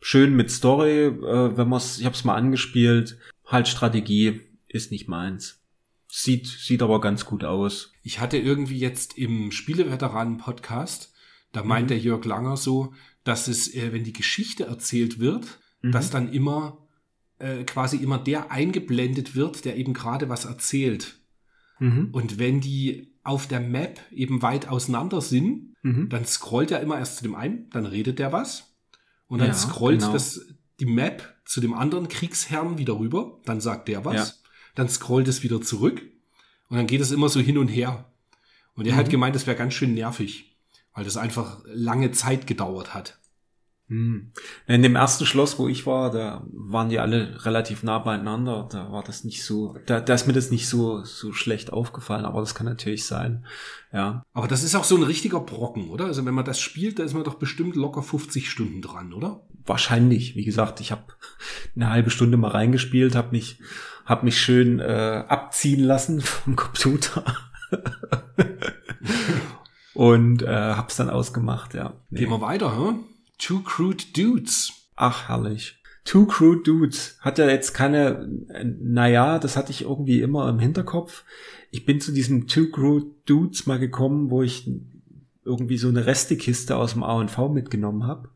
schön 0.00 0.34
mit 0.34 0.50
Story, 0.50 1.06
äh, 1.06 1.56
wenn 1.56 1.68
man's, 1.68 1.98
ich 1.98 2.06
hab's 2.06 2.24
mal 2.24 2.34
angespielt. 2.34 3.18
Halt 3.44 3.68
Strategie 3.68 4.40
ist 4.66 4.90
nicht 4.90 5.08
meins. 5.08 5.62
Sieht, 6.08 6.46
sieht 6.46 6.82
aber 6.82 7.00
ganz 7.00 7.26
gut 7.26 7.44
aus. 7.44 7.92
Ich 8.02 8.18
hatte 8.18 8.38
irgendwie 8.38 8.78
jetzt 8.78 9.18
im 9.18 9.52
Spieleveteranen-Podcast, 9.52 11.12
da 11.52 11.62
meint 11.62 11.90
der 11.90 11.98
Jörg 11.98 12.24
Langer 12.24 12.56
so, 12.56 12.94
dass 13.22 13.46
es, 13.46 13.74
äh, 13.74 13.92
wenn 13.92 14.04
die 14.04 14.14
Geschichte 14.14 14.64
erzählt 14.64 15.18
wird, 15.18 15.60
dass 15.82 16.10
dann 16.10 16.32
immer 16.32 16.78
äh, 17.38 17.64
quasi 17.64 17.98
immer 17.98 18.18
der 18.18 18.50
eingeblendet 18.50 19.34
wird, 19.34 19.64
der 19.66 19.76
eben 19.76 19.92
gerade 19.92 20.28
was 20.28 20.46
erzählt. 20.46 21.20
Mhm. 21.78 22.08
Und 22.12 22.38
wenn 22.38 22.60
die 22.60 23.15
auf 23.26 23.46
der 23.46 23.60
Map 23.60 24.00
eben 24.12 24.42
weit 24.42 24.68
auseinander 24.68 25.20
sind, 25.20 25.74
Mhm. 25.82 26.08
dann 26.08 26.24
scrollt 26.24 26.70
er 26.72 26.80
immer 26.80 26.98
erst 26.98 27.18
zu 27.18 27.22
dem 27.22 27.34
einen, 27.34 27.70
dann 27.70 27.86
redet 27.86 28.18
der 28.18 28.32
was. 28.32 28.74
Und 29.28 29.38
dann 29.40 29.48
Ja, 29.48 29.54
scrollt 29.54 30.00
genau. 30.00 30.12
das, 30.12 30.40
die 30.80 30.86
Map 30.86 31.34
zu 31.44 31.60
dem 31.60 31.74
anderen 31.74 32.08
Kriegsherrn 32.08 32.76
wieder 32.78 32.98
rüber, 32.98 33.38
dann 33.44 33.60
sagt 33.60 33.88
der 33.88 34.04
was, 34.04 34.14
Ja. 34.14 34.34
dann 34.74 34.88
scrollt 34.88 35.28
es 35.28 35.42
wieder 35.42 35.60
zurück 35.60 36.02
und 36.68 36.76
dann 36.76 36.86
geht 36.86 37.00
es 37.00 37.12
immer 37.12 37.28
so 37.28 37.38
hin 37.40 37.58
und 37.58 37.68
her. 37.68 38.10
Und 38.74 38.86
er 38.86 38.94
Mhm. 38.94 38.98
hat 38.98 39.10
gemeint, 39.10 39.34
das 39.36 39.46
wäre 39.46 39.56
ganz 39.56 39.74
schön 39.74 39.94
nervig, 39.94 40.56
weil 40.92 41.04
das 41.04 41.16
einfach 41.16 41.60
lange 41.66 42.10
Zeit 42.12 42.46
gedauert 42.46 42.92
hat. 42.94 43.18
Hm. 43.88 44.32
In 44.66 44.82
dem 44.82 44.96
ersten 44.96 45.26
Schloss, 45.26 45.60
wo 45.60 45.68
ich 45.68 45.86
war, 45.86 46.10
da 46.10 46.44
waren 46.52 46.88
die 46.88 46.98
alle 46.98 47.44
relativ 47.44 47.84
nah 47.84 48.00
beieinander. 48.00 48.68
Da 48.70 48.90
war 48.90 49.04
das 49.04 49.22
nicht 49.22 49.44
so, 49.44 49.76
da, 49.86 50.00
da 50.00 50.14
ist 50.14 50.26
mir 50.26 50.32
das 50.32 50.50
nicht 50.50 50.68
so, 50.68 51.04
so 51.04 51.32
schlecht 51.32 51.72
aufgefallen, 51.72 52.24
aber 52.24 52.40
das 52.40 52.56
kann 52.56 52.66
natürlich 52.66 53.06
sein. 53.06 53.46
Ja. 53.92 54.24
Aber 54.32 54.48
das 54.48 54.64
ist 54.64 54.74
auch 54.74 54.82
so 54.82 54.96
ein 54.96 55.04
richtiger 55.04 55.38
Brocken, 55.38 55.90
oder? 55.90 56.06
Also 56.06 56.26
wenn 56.26 56.34
man 56.34 56.44
das 56.44 56.58
spielt, 56.58 56.98
da 56.98 57.04
ist 57.04 57.14
man 57.14 57.22
doch 57.22 57.36
bestimmt 57.36 57.76
locker 57.76 58.02
50 58.02 58.50
Stunden 58.50 58.82
dran, 58.82 59.12
oder? 59.12 59.42
Wahrscheinlich. 59.64 60.34
Wie 60.34 60.44
gesagt, 60.44 60.80
ich 60.80 60.90
habe 60.90 61.04
eine 61.76 61.90
halbe 61.90 62.10
Stunde 62.10 62.36
mal 62.36 62.50
reingespielt, 62.50 63.14
habe 63.14 63.30
mich, 63.30 63.60
hab 64.04 64.24
mich 64.24 64.40
schön 64.40 64.80
äh, 64.80 65.24
abziehen 65.28 65.84
lassen 65.84 66.20
vom 66.20 66.56
Computer. 66.56 67.24
Und 69.94 70.42
äh, 70.42 70.48
hab's 70.48 70.96
dann 70.96 71.08
ausgemacht, 71.08 71.72
ja. 71.72 71.94
Nee. 72.10 72.20
Gehen 72.20 72.30
wir 72.30 72.40
weiter, 72.40 72.76
hä? 72.76 72.96
Two 73.38 73.60
Crude 73.60 74.04
Dudes. 74.14 74.72
Ach, 74.94 75.28
herrlich. 75.28 75.78
Two 76.04 76.26
Crude 76.26 76.62
Dudes 76.62 77.18
hat 77.20 77.38
ja 77.38 77.48
jetzt 77.48 77.74
keine, 77.74 78.28
naja, 78.80 79.40
das 79.40 79.56
hatte 79.56 79.72
ich 79.72 79.82
irgendwie 79.82 80.20
immer 80.20 80.48
im 80.48 80.60
Hinterkopf. 80.60 81.24
Ich 81.72 81.84
bin 81.84 82.00
zu 82.00 82.12
diesem 82.12 82.46
Two 82.46 82.70
Crude 82.70 83.06
Dudes 83.26 83.66
mal 83.66 83.80
gekommen, 83.80 84.30
wo 84.30 84.42
ich 84.42 84.70
irgendwie 85.44 85.78
so 85.78 85.88
eine 85.88 86.06
Restekiste 86.06 86.76
aus 86.76 86.92
dem 86.92 87.02
A&V 87.02 87.48
mitgenommen 87.48 88.04
habe, 88.04 88.30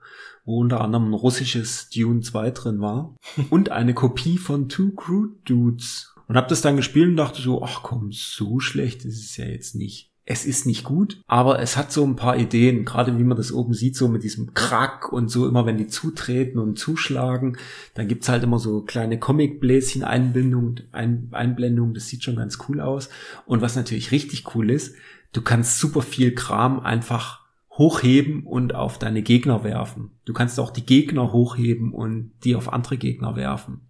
wo 0.45 0.59
unter 0.59 0.81
anderem 0.81 1.11
ein 1.11 1.15
russisches 1.15 1.91
Dune 1.91 2.23
2 2.23 2.51
drin 2.51 2.81
war 2.81 3.15
und 3.51 3.71
eine 3.71 3.95
Kopie 3.95 4.39
von 4.39 4.69
Two 4.69 4.91
Crude 4.93 5.35
Dudes. 5.45 6.15
Und 6.27 6.37
habe 6.37 6.49
das 6.49 6.61
dann 6.63 6.77
gespielt 6.77 7.09
und 7.09 7.17
dachte 7.17 7.43
so, 7.43 7.63
ach 7.63 7.83
komm, 7.83 8.13
so 8.13 8.61
schlecht 8.61 9.05
ist 9.05 9.25
es 9.25 9.37
ja 9.37 9.47
jetzt 9.47 9.75
nicht. 9.75 10.10
Es 10.33 10.47
ist 10.47 10.65
nicht 10.65 10.85
gut, 10.85 11.21
aber 11.27 11.59
es 11.59 11.77
hat 11.77 11.91
so 11.91 12.05
ein 12.05 12.15
paar 12.15 12.37
Ideen, 12.37 12.85
gerade 12.85 13.19
wie 13.19 13.25
man 13.25 13.37
das 13.37 13.51
oben 13.51 13.75
sieht, 13.75 13.97
so 13.97 14.07
mit 14.07 14.23
diesem 14.23 14.55
Krack 14.55 15.13
und 15.13 15.29
so 15.29 15.49
immer, 15.49 15.67
wenn 15.67 15.77
die 15.77 15.89
zutreten 15.89 16.61
und 16.61 16.79
zuschlagen, 16.79 17.57
dann 17.95 18.07
gibt's 18.07 18.29
halt 18.29 18.45
immer 18.45 18.61
so 18.61 18.83
kleine 18.83 19.19
Comic-Bläschen, 19.19 20.05
Einbindung, 20.05 20.77
Ein 20.93 21.31
Einblendung, 21.33 21.95
das 21.95 22.07
sieht 22.07 22.23
schon 22.23 22.37
ganz 22.37 22.61
cool 22.69 22.81
aus. 22.81 23.09
Und 23.45 23.61
was 23.61 23.75
natürlich 23.75 24.13
richtig 24.13 24.55
cool 24.55 24.71
ist, 24.71 24.95
du 25.33 25.43
kannst 25.43 25.81
super 25.81 26.01
viel 26.01 26.33
Kram 26.33 26.79
einfach 26.79 27.41
hochheben 27.73 28.45
und 28.45 28.73
auf 28.73 29.01
deine 29.01 29.23
Gegner 29.23 29.65
werfen. 29.65 30.13
Du 30.27 30.33
kannst 30.33 30.61
auch 30.61 30.71
die 30.71 30.87
Gegner 30.87 31.33
hochheben 31.33 31.93
und 31.93 32.31
die 32.45 32.55
auf 32.55 32.73
andere 32.73 32.99
Gegner 32.99 33.35
werfen. 33.35 33.81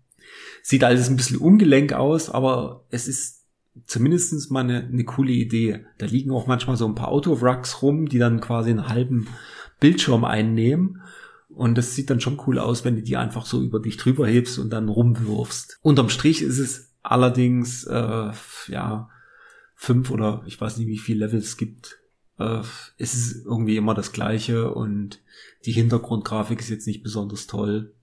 Sieht 0.63 0.85
alles 0.85 1.11
ein 1.11 1.17
bisschen 1.17 1.37
ungelenk 1.37 1.93
aus, 1.93 2.31
aber 2.31 2.87
es 2.89 3.09
ist 3.09 3.40
zumindestens 3.87 4.51
mal 4.51 4.61
eine, 4.61 4.85
eine 4.85 5.05
coole 5.05 5.33
Idee. 5.33 5.85
Da 5.99 6.07
liegen 6.07 6.31
auch 6.31 6.47
manchmal 6.47 6.77
so 6.77 6.87
ein 6.87 6.95
paar 6.95 7.09
Autowracks 7.09 7.83
rum, 7.83 8.09
die 8.09 8.19
dann 8.19 8.41
quasi 8.41 8.71
einen 8.71 8.89
halben 8.89 9.29
Bildschirm 9.79 10.25
einnehmen. 10.25 11.03
Und 11.49 11.77
das 11.77 11.95
sieht 11.95 12.11
dann 12.11 12.21
schon 12.21 12.41
cool 12.47 12.59
aus, 12.59 12.85
wenn 12.85 12.97
du 12.97 13.03
die 13.03 13.17
einfach 13.17 13.45
so 13.45 13.61
über 13.63 13.81
dich 13.81 13.97
drüber 13.97 14.27
hebst 14.27 14.59
und 14.59 14.71
dann 14.71 14.89
rumwirfst. 14.89 15.79
Unterm 15.83 16.09
Strich 16.09 16.43
ist 16.43 16.59
es 16.59 16.95
allerdings, 17.03 17.85
äh, 17.85 18.31
ja, 18.69 19.09
fünf 19.75 20.11
oder 20.11 20.43
ich 20.47 20.61
weiß 20.61 20.77
nicht, 20.77 20.87
wie 20.89 20.99
viele 20.99 21.27
Levels 21.27 21.47
es 21.47 21.57
gibt. 21.57 21.99
Äh, 22.39 22.61
es 22.99 23.15
ist 23.15 23.47
irgendwie 23.47 23.77
immer 23.77 23.95
das 23.95 24.13
Gleiche 24.13 24.73
und 24.73 25.21
die 25.65 25.73
Hintergrundgrafik 25.73 26.61
ist 26.61 26.69
jetzt 26.69 26.87
nicht 26.87 27.03
besonders 27.03 27.47
toll. 27.47 27.95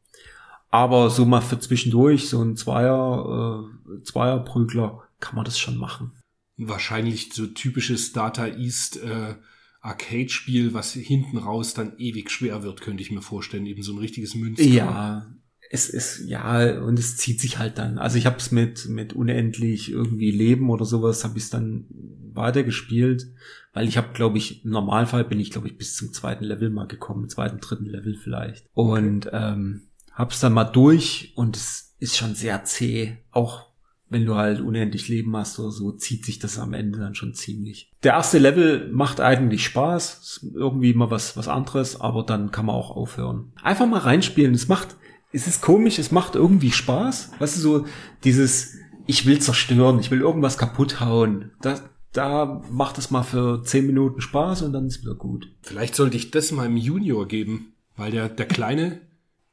Aber 0.69 1.09
so 1.09 1.25
mal 1.25 1.41
für 1.41 1.59
zwischendurch, 1.59 2.29
so 2.29 2.41
ein 2.41 2.57
Zweier, 2.57 3.69
äh, 3.95 4.03
Zweierprügler, 4.03 5.06
kann 5.19 5.35
man 5.35 5.45
das 5.45 5.59
schon 5.59 5.77
machen. 5.77 6.11
Wahrscheinlich 6.57 7.33
so 7.33 7.47
typisches 7.47 8.13
Data 8.13 8.47
East 8.47 8.97
äh, 8.97 9.35
Arcade-Spiel, 9.81 10.73
was 10.73 10.93
hinten 10.93 11.37
raus 11.37 11.73
dann 11.73 11.97
ewig 11.97 12.31
schwer 12.31 12.63
wird, 12.63 12.81
könnte 12.81 13.03
ich 13.03 13.11
mir 13.11 13.21
vorstellen. 13.21 13.65
Eben 13.65 13.83
so 13.83 13.93
ein 13.93 13.99
richtiges 13.99 14.35
Münster. 14.35 14.65
Ja, 14.65 15.37
es 15.69 15.89
ist, 15.89 16.25
ja, 16.25 16.81
und 16.81 16.97
es 16.97 17.17
zieht 17.17 17.41
sich 17.41 17.57
halt 17.57 17.77
dann. 17.77 17.97
Also 17.97 18.17
ich 18.17 18.25
habe 18.25 18.37
es 18.37 18.51
mit, 18.51 18.87
mit 18.87 19.13
unendlich 19.13 19.91
irgendwie 19.91 20.31
Leben 20.31 20.69
oder 20.69 20.85
sowas, 20.85 21.23
habe 21.23 21.37
ich 21.37 21.45
es 21.45 21.49
dann 21.49 21.85
weitergespielt, 22.33 23.27
weil 23.73 23.87
ich 23.87 23.97
habe, 23.97 24.13
glaube 24.13 24.37
ich, 24.37 24.63
im 24.63 24.71
Normalfall 24.71 25.25
bin 25.25 25.39
ich, 25.39 25.51
glaube 25.51 25.67
ich, 25.67 25.77
bis 25.77 25.95
zum 25.95 26.13
zweiten 26.13 26.45
Level 26.45 26.69
mal 26.69 26.87
gekommen, 26.87 27.29
zweiten, 27.29 27.59
dritten 27.59 27.85
Level 27.85 28.15
vielleicht. 28.15 28.67
Und 28.73 29.29
ähm, 29.33 29.89
hab's 30.13 30.39
dann 30.39 30.53
mal 30.53 30.65
durch 30.65 31.33
und 31.35 31.57
es 31.57 31.95
ist 31.99 32.17
schon 32.17 32.35
sehr 32.35 32.63
zäh, 32.63 33.17
auch 33.31 33.66
wenn 34.09 34.25
du 34.25 34.35
halt 34.35 34.61
unendlich 34.61 35.09
Leben 35.09 35.35
hast 35.35 35.59
oder 35.59 35.71
so, 35.71 35.91
zieht 35.91 36.25
sich 36.25 36.39
das 36.39 36.59
am 36.59 36.73
Ende 36.73 36.99
dann 36.99 37.15
schon 37.15 37.33
ziemlich. 37.33 37.91
Der 38.03 38.13
erste 38.13 38.37
Level 38.39 38.89
macht 38.91 39.19
eigentlich 39.19 39.65
Spaß, 39.65 40.19
ist 40.21 40.51
irgendwie 40.53 40.93
mal 40.93 41.11
was, 41.11 41.35
was 41.35 41.47
anderes, 41.47 41.99
aber 41.99 42.23
dann 42.23 42.51
kann 42.51 42.65
man 42.65 42.75
auch 42.75 42.91
aufhören. 42.91 43.51
Einfach 43.61 43.85
mal 43.85 43.99
reinspielen, 43.99 44.53
es 44.53 44.67
macht, 44.67 44.95
es 45.33 45.47
ist 45.47 45.61
komisch, 45.61 45.99
es 45.99 46.11
macht 46.11 46.35
irgendwie 46.35 46.71
Spaß. 46.71 47.31
Weißt 47.39 47.57
du, 47.57 47.61
so 47.61 47.85
dieses, 48.23 48.77
ich 49.07 49.25
will 49.25 49.39
zerstören, 49.39 49.99
ich 49.99 50.09
will 50.09 50.21
irgendwas 50.21 50.57
kaputt 50.57 51.01
hauen. 51.01 51.51
Da, 51.61 51.79
da 52.13 52.63
macht 52.71 52.97
es 52.97 53.11
mal 53.11 53.23
für 53.23 53.61
zehn 53.63 53.87
Minuten 53.87 54.21
Spaß 54.21 54.61
und 54.61 54.71
dann 54.71 54.87
ist 54.87 55.01
wieder 55.01 55.15
gut. 55.15 55.51
Vielleicht 55.61 55.95
sollte 55.95 56.15
ich 56.15 56.31
das 56.31 56.51
meinem 56.53 56.77
Junior 56.77 57.27
geben, 57.27 57.73
weil 57.97 58.11
der, 58.11 58.29
der 58.29 58.47
Kleine, 58.47 59.01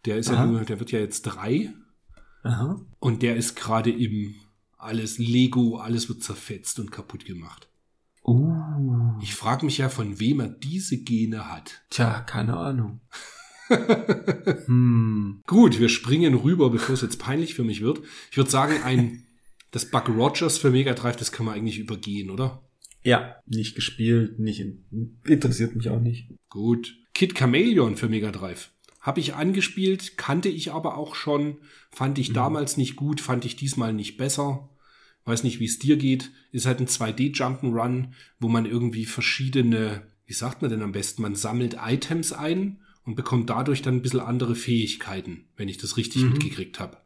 der 0.05 0.19
ist 0.19 0.31
ja 0.31 0.37
Aha. 0.37 0.47
nur, 0.47 0.61
der 0.61 0.79
wird 0.79 0.93
ja 0.93 1.01
jetzt 1.01 1.23
drei 1.23 1.73
Aha. 2.45 2.81
und 3.01 3.23
der 3.23 3.37
ist 3.37 3.57
gerade 3.57 3.91
im 3.91 4.37
alles 4.85 5.19
Lego, 5.19 5.77
alles 5.77 6.09
wird 6.09 6.23
zerfetzt 6.23 6.79
und 6.79 6.93
kaputt 6.93 7.25
gemacht. 7.25 7.69
Uh, 8.25 9.19
Ich 9.21 9.35
frage 9.35 9.67
mich 9.67 9.79
ja, 9.79 9.89
von 9.89 10.19
wem 10.19 10.41
er 10.41 10.49
diese 10.49 11.03
Gene 11.03 11.51
hat. 11.51 11.83
tja, 11.91 12.21
keine 12.21 12.57
Ahnung. 12.57 13.01
hm. 14.67 15.43
Gut, 15.47 15.79
wir 15.79 15.89
springen 15.89 16.35
rüber, 16.35 16.71
bevor 16.71 16.95
es 16.95 17.03
jetzt 17.03 17.19
peinlich 17.19 17.55
für 17.55 17.65
mich 17.65 17.81
wird. 17.81 18.01
Ich 18.31 18.37
würde 18.37 18.51
sagen, 18.51 18.83
ein 18.83 19.25
das 19.71 19.91
Buck 19.91 20.09
Rogers 20.09 20.57
für 20.57 20.71
Mega 20.71 20.95
Drive, 20.95 21.17
das 21.17 21.33
kann 21.33 21.47
man 21.47 21.57
eigentlich 21.57 21.79
übergehen, 21.79 22.31
oder? 22.31 22.63
Ja, 23.03 23.37
nicht 23.45 23.75
gespielt, 23.75 24.39
nicht 24.39 24.61
in, 24.61 25.19
interessiert 25.27 25.75
mich 25.75 25.89
auch 25.91 26.01
nicht. 26.01 26.29
Gut. 26.49 26.97
Kid 27.13 27.35
Chameleon 27.35 27.97
für 27.97 28.09
Mega 28.09 28.31
Drive. 28.31 28.71
Habe 29.01 29.21
ich 29.21 29.35
angespielt, 29.35 30.17
kannte 30.17 30.49
ich 30.49 30.73
aber 30.73 30.97
auch 30.97 31.15
schon, 31.15 31.59
fand 31.91 32.19
ich 32.19 32.33
damals 32.33 32.77
nicht 32.77 32.97
gut, 32.97 33.21
fand 33.21 33.45
ich 33.45 33.57
diesmal 33.57 33.93
nicht 33.93 34.17
besser. 34.17 34.71
Weiß 35.25 35.43
nicht, 35.45 35.59
wie 35.61 35.65
es 35.65 35.79
dir 35.79 35.97
geht. 35.97 36.31
Ist 36.53 36.67
halt 36.67 36.81
ein 36.81 36.87
2D 36.87 37.35
Jump'n'Run, 37.35 38.09
wo 38.41 38.49
man 38.49 38.67
irgendwie 38.67 39.07
verschiedene, 39.07 40.07
wie 40.27 40.33
sagt 40.35 40.63
man 40.63 40.71
denn 40.71 40.83
am 40.83 40.93
besten, 40.93 41.23
man 41.23 41.35
sammelt 41.35 41.77
Items 41.83 42.33
ein 42.33 42.81
und 43.05 43.15
bekommt 43.15 43.51
dadurch 43.51 43.83
dann 43.83 43.97
ein 43.97 44.03
bisschen 44.03 44.21
andere 44.21 44.55
Fähigkeiten, 44.55 45.47
wenn 45.57 45.69
ich 45.69 45.79
das 45.79 45.97
richtig 45.97 46.23
Mhm. 46.23 46.31
mitgekriegt 46.33 46.79
habe. 46.81 46.99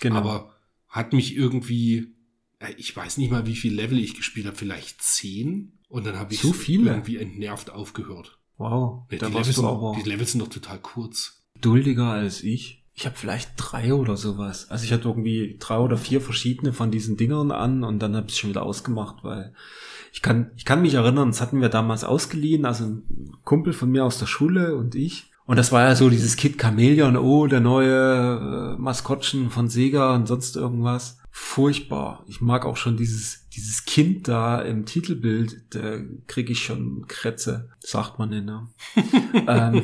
Genau. 0.00 0.16
Aber 0.16 0.56
hat 0.88 1.12
mich 1.12 1.36
irgendwie, 1.36 2.14
äh, 2.58 2.72
ich 2.76 2.94
weiß 2.96 3.18
nicht 3.18 3.30
mal, 3.30 3.46
wie 3.46 3.56
viel 3.56 3.72
Level 3.74 3.98
ich 3.98 4.14
gespielt 4.14 4.46
habe, 4.46 4.56
vielleicht 4.56 5.02
zehn. 5.02 5.78
Und 5.88 6.06
dann 6.06 6.18
habe 6.18 6.32
ich 6.34 6.40
So 6.40 6.52
viele? 6.52 6.90
irgendwie 6.90 7.16
entnervt 7.18 7.70
aufgehört. 7.70 8.38
wow, 8.58 9.04
da 9.10 9.16
die, 9.28 9.32
Levels 9.34 9.56
sind, 9.56 9.96
die 10.04 10.08
Levels 10.08 10.32
sind 10.32 10.40
doch 10.40 10.48
total 10.48 10.78
kurz. 10.80 11.42
geduldiger 11.54 12.10
als 12.10 12.42
ich. 12.42 12.81
Ich 12.94 13.06
habe 13.06 13.16
vielleicht 13.16 13.52
drei 13.56 13.94
oder 13.94 14.16
sowas. 14.16 14.70
Also 14.70 14.84
ich 14.84 14.92
hatte 14.92 15.08
irgendwie 15.08 15.56
drei 15.58 15.78
oder 15.78 15.96
vier 15.96 16.20
verschiedene 16.20 16.72
von 16.72 16.90
diesen 16.90 17.16
Dingern 17.16 17.50
an 17.50 17.84
und 17.84 18.00
dann 18.00 18.14
habe 18.14 18.26
ich 18.28 18.36
schon 18.36 18.50
wieder 18.50 18.62
ausgemacht, 18.62 19.24
weil 19.24 19.54
ich 20.12 20.20
kann, 20.20 20.50
ich 20.56 20.64
kann 20.64 20.82
mich 20.82 20.94
erinnern, 20.94 21.28
das 21.28 21.40
hatten 21.40 21.60
wir 21.60 21.70
damals 21.70 22.04
ausgeliehen, 22.04 22.66
also 22.66 22.84
ein 22.84 23.32
Kumpel 23.44 23.72
von 23.72 23.90
mir 23.90 24.04
aus 24.04 24.18
der 24.18 24.26
Schule 24.26 24.76
und 24.76 24.94
ich. 24.94 25.30
Und 25.46 25.56
das 25.56 25.72
war 25.72 25.82
ja 25.82 25.96
so 25.96 26.08
dieses 26.10 26.36
Kid 26.36 26.58
Chameleon, 26.58 27.16
oh, 27.16 27.46
der 27.46 27.60
neue 27.60 28.74
äh, 28.76 28.80
Maskottchen 28.80 29.50
von 29.50 29.68
Sega 29.68 30.14
und 30.14 30.28
sonst 30.28 30.56
irgendwas. 30.56 31.18
Furchtbar. 31.30 32.24
Ich 32.28 32.42
mag 32.42 32.66
auch 32.66 32.76
schon 32.76 32.98
dieses, 32.98 33.48
dieses 33.48 33.86
Kind 33.86 34.28
da 34.28 34.60
im 34.60 34.84
Titelbild, 34.84 35.74
da 35.74 35.98
kriege 36.26 36.52
ich 36.52 36.62
schon 36.62 37.06
Krätze, 37.08 37.70
sagt 37.80 38.18
man 38.18 38.30
denn, 38.30 38.44
ne? 38.44 38.68
ähm, 39.48 39.82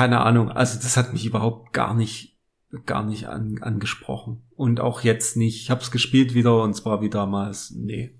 keine 0.00 0.22
Ahnung. 0.22 0.50
Also 0.50 0.78
das 0.80 0.96
hat 0.96 1.12
mich 1.12 1.26
überhaupt 1.26 1.74
gar 1.74 1.92
nicht, 1.92 2.38
gar 2.86 3.04
nicht 3.04 3.26
an, 3.26 3.58
angesprochen. 3.60 4.40
Und 4.56 4.80
auch 4.80 5.02
jetzt 5.02 5.36
nicht. 5.36 5.60
Ich 5.60 5.70
habe 5.70 5.82
es 5.82 5.90
gespielt 5.90 6.32
wieder 6.32 6.62
und 6.62 6.74
zwar 6.74 7.02
wie 7.02 7.10
damals. 7.10 7.72
Nee. 7.72 8.18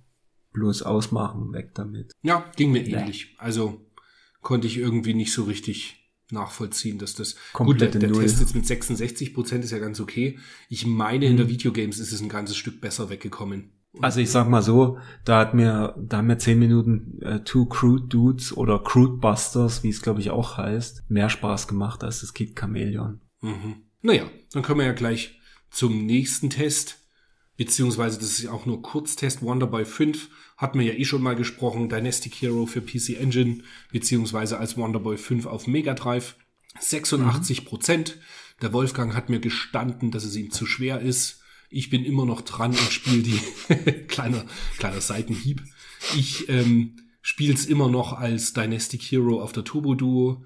Bloß 0.53 0.83
ausmachen, 0.83 1.55
weg 1.55 1.71
damit. 1.73 2.13
Ja, 2.21 2.45
ging 2.57 2.73
mir 2.73 2.87
ähnlich. 2.87 3.35
Also 3.39 3.87
konnte 4.43 4.67
ich 4.67 4.77
irgendwie 4.77 5.15
nicht 5.15 5.33
so 5.33 5.45
richtig 5.45 5.97
nachvollziehen, 6.31 6.99
dass 6.99 7.15
das 7.15 7.37
Komplette 7.55 7.93
gut, 7.93 8.03
der, 8.03 8.11
der. 8.11 8.21
Test 8.21 8.41
jetzt 8.41 8.55
mit 8.55 8.67
66 8.67 9.33
Prozent 9.33 9.65
ist 9.65 9.71
ja 9.71 9.79
ganz 9.79 10.01
okay. 10.01 10.39
Ich 10.69 10.85
meine, 10.85 11.25
in 11.25 11.39
der 11.39 11.49
Videogames 11.49 11.99
ist 11.99 12.13
es 12.13 12.21
ein 12.21 12.29
ganzes 12.29 12.59
Stück 12.59 12.83
besser 12.83 13.09
weggekommen. 13.09 13.73
Also 13.99 14.21
ich 14.21 14.31
sag 14.31 14.49
mal 14.49 14.63
so, 14.63 14.99
da 15.25 15.41
hat 15.41 15.55
mir, 15.55 15.97
da 15.99 16.19
haben 16.19 16.29
mir 16.29 16.39
zehn 16.39 16.59
Minuten 16.59 17.21
äh, 17.23 17.41
Two 17.41 17.67
Crude 17.67 18.07
Dudes 18.07 18.57
oder 18.57 18.79
Crude 18.79 19.17
Busters, 19.17 19.83
wie 19.83 19.89
es 19.89 20.01
glaube 20.01 20.21
ich 20.21 20.31
auch 20.31 20.57
heißt, 20.57 21.11
mehr 21.11 21.29
Spaß 21.29 21.67
gemacht 21.67 22.05
als 22.05 22.21
das 22.21 22.33
Kid 22.33 22.55
Chameleon. 22.55 23.21
Mhm. 23.41 23.83
Naja, 24.03 24.25
dann 24.53 24.63
können 24.63 24.79
wir 24.79 24.87
ja 24.87 24.93
gleich 24.93 25.41
zum 25.71 26.07
nächsten 26.07 26.51
Test. 26.51 26.99
Beziehungsweise, 27.57 28.19
das 28.19 28.31
ist 28.31 28.43
ja 28.43 28.53
auch 28.53 28.65
nur 28.65 28.81
Kurztest. 28.81 29.43
Wonderboy 29.43 29.85
5 29.85 30.31
hatten 30.57 30.79
wir 30.79 30.87
ja 30.87 30.99
eh 30.99 31.05
schon 31.05 31.23
mal 31.23 31.37
gesprochen. 31.37 31.91
Dynastic 31.91 32.35
Hero 32.37 32.65
für 32.65 32.81
PC 32.81 33.21
Engine, 33.21 33.63
beziehungsweise 33.93 34.59
als 34.59 34.79
Wonderboy 34.79 35.19
5 35.19 35.45
auf 35.45 35.67
Mega 35.67 35.93
Drive. 35.93 36.37
86 36.79 37.67
Prozent. 37.67 38.19
Der 38.63 38.73
Wolfgang 38.73 39.15
hat 39.15 39.29
mir 39.29 39.41
gestanden, 39.41 40.11
dass 40.11 40.25
es 40.25 40.37
ihm 40.37 40.51
zu 40.51 40.65
schwer 40.65 41.01
ist. 41.01 41.40
Ich 41.71 41.89
bin 41.89 42.05
immer 42.05 42.27
noch 42.27 42.43
dran 42.43 42.73
und 42.73 42.93
spiele 42.93 43.23
die 43.23 43.41
kleiner 44.09 44.45
kleiner 44.79 45.01
Seitenhieb. 45.01 45.63
Ich 46.17 46.49
ähm, 46.49 46.97
spiele 47.23 47.55
es 47.55 47.67
immer 47.67 47.89
noch 47.89 48.13
als 48.13 48.53
Dynastic 48.53 49.03
Hero 49.03 49.43
auf 49.43 49.53
der 49.53 49.65
Turbo 49.65 49.95
Duo 49.95 50.45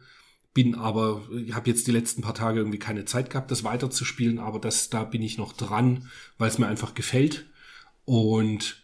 bin 0.55 0.77
aber, 0.77 1.23
ich 1.45 1.53
habe 1.53 1.69
jetzt 1.69 1.89
die 1.89 1.93
letzten 1.93 2.23
paar 2.23 2.35
Tage 2.35 2.61
irgendwie 2.61 2.79
keine 2.79 3.05
Zeit 3.05 3.29
gehabt, 3.29 3.51
das 3.51 3.65
weiterzuspielen, 3.65 4.39
aber 4.39 4.61
das, 4.61 4.89
da 4.89 5.03
bin 5.03 5.21
ich 5.21 5.37
noch 5.37 5.53
dran, 5.53 6.09
weil 6.39 6.49
es 6.49 6.59
mir 6.59 6.69
einfach 6.69 6.95
gefällt. 6.95 7.47
Und 8.05 8.84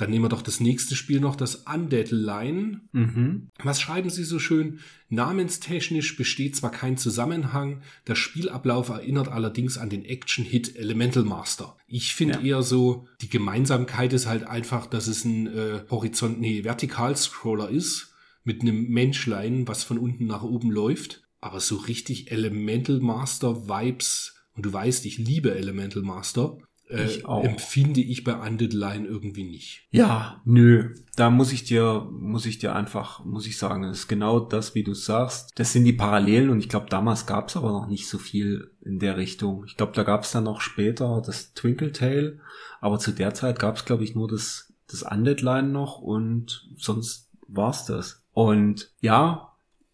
dann 0.00 0.10
nehmen 0.10 0.24
wir 0.24 0.28
doch 0.30 0.42
das 0.42 0.60
nächste 0.60 0.96
Spiel 0.96 1.20
noch, 1.20 1.36
das 1.36 1.56
Undead 1.72 2.10
Line. 2.10 2.80
Mhm. 2.92 3.48
Was 3.62 3.80
schreiben 3.80 4.08
Sie 4.08 4.24
so 4.24 4.38
schön? 4.38 4.80
Namenstechnisch 5.08 6.16
besteht 6.16 6.56
zwar 6.56 6.70
kein 6.70 6.96
Zusammenhang, 6.96 7.82
der 8.06 8.14
Spielablauf 8.14 8.88
erinnert 8.88 9.28
allerdings 9.28 9.76
an 9.76 9.90
den 9.90 10.04
Action-Hit 10.04 10.76
Elemental 10.76 11.24
Master. 11.24 11.76
Ich 11.86 12.14
finde 12.14 12.38
Ja. 12.38 12.40
eher 12.40 12.62
so, 12.62 13.06
die 13.20 13.28
Gemeinsamkeit 13.28 14.12
ist 14.12 14.26
halt 14.26 14.44
einfach, 14.44 14.86
dass 14.86 15.06
es 15.06 15.24
ein 15.24 15.46
äh, 15.48 15.84
Horizont, 15.90 16.40
nee, 16.40 16.64
Vertikalscroller 16.64 17.68
ist, 17.68 18.14
mit 18.42 18.62
einem 18.62 18.88
Menschlein, 18.88 19.68
was 19.68 19.84
von 19.84 19.98
unten 19.98 20.26
nach 20.26 20.42
oben 20.42 20.70
läuft. 20.70 21.22
Aber 21.40 21.60
so 21.60 21.76
richtig 21.76 22.30
Elemental 22.32 23.00
Master 23.00 23.68
Vibes, 23.68 24.36
und 24.54 24.64
du 24.66 24.72
weißt, 24.72 25.06
ich 25.06 25.18
liebe 25.18 25.54
Elemental 25.54 26.02
Master, 26.02 26.58
Ich 26.90 27.24
auch. 27.24 27.44
empfinde 27.44 28.00
ich 28.00 28.24
bei 28.24 28.34
Undead 28.34 28.72
Line 28.72 29.06
irgendwie 29.06 29.44
nicht. 29.44 29.86
Ja, 29.90 30.40
nö. 30.44 30.94
Da 31.16 31.30
muss 31.30 31.52
ich 31.52 31.64
dir, 31.64 32.08
muss 32.10 32.46
ich 32.46 32.58
dir 32.58 32.74
einfach, 32.74 33.24
muss 33.24 33.46
ich 33.46 33.58
sagen, 33.58 33.84
ist 33.84 34.08
genau 34.08 34.40
das, 34.40 34.74
wie 34.74 34.82
du 34.82 34.94
sagst. 34.94 35.50
Das 35.54 35.72
sind 35.72 35.84
die 35.84 35.92
Parallelen 35.92 36.50
und 36.50 36.58
ich 36.58 36.68
glaube, 36.68 36.86
damals 36.90 37.26
gab 37.26 37.48
es 37.48 37.56
aber 37.56 37.70
noch 37.70 37.86
nicht 37.86 38.08
so 38.08 38.18
viel 38.18 38.72
in 38.82 38.98
der 38.98 39.16
Richtung. 39.16 39.64
Ich 39.66 39.76
glaube, 39.76 39.92
da 39.92 40.02
gab 40.02 40.24
es 40.24 40.32
dann 40.32 40.44
noch 40.44 40.60
später 40.60 41.22
das 41.24 41.54
Twinkle 41.54 41.92
Tail, 41.92 42.40
aber 42.80 42.98
zu 42.98 43.12
der 43.12 43.34
Zeit 43.34 43.58
gab 43.58 43.76
es, 43.76 43.84
glaube 43.84 44.04
ich, 44.04 44.14
nur 44.14 44.28
das, 44.28 44.72
das 44.88 45.02
Undead 45.02 45.42
Line 45.42 45.68
noch 45.68 45.98
und 45.98 46.68
sonst 46.76 47.30
war's 47.46 47.86
das. 47.86 48.24
Und 48.32 48.92
ja, 49.00 49.52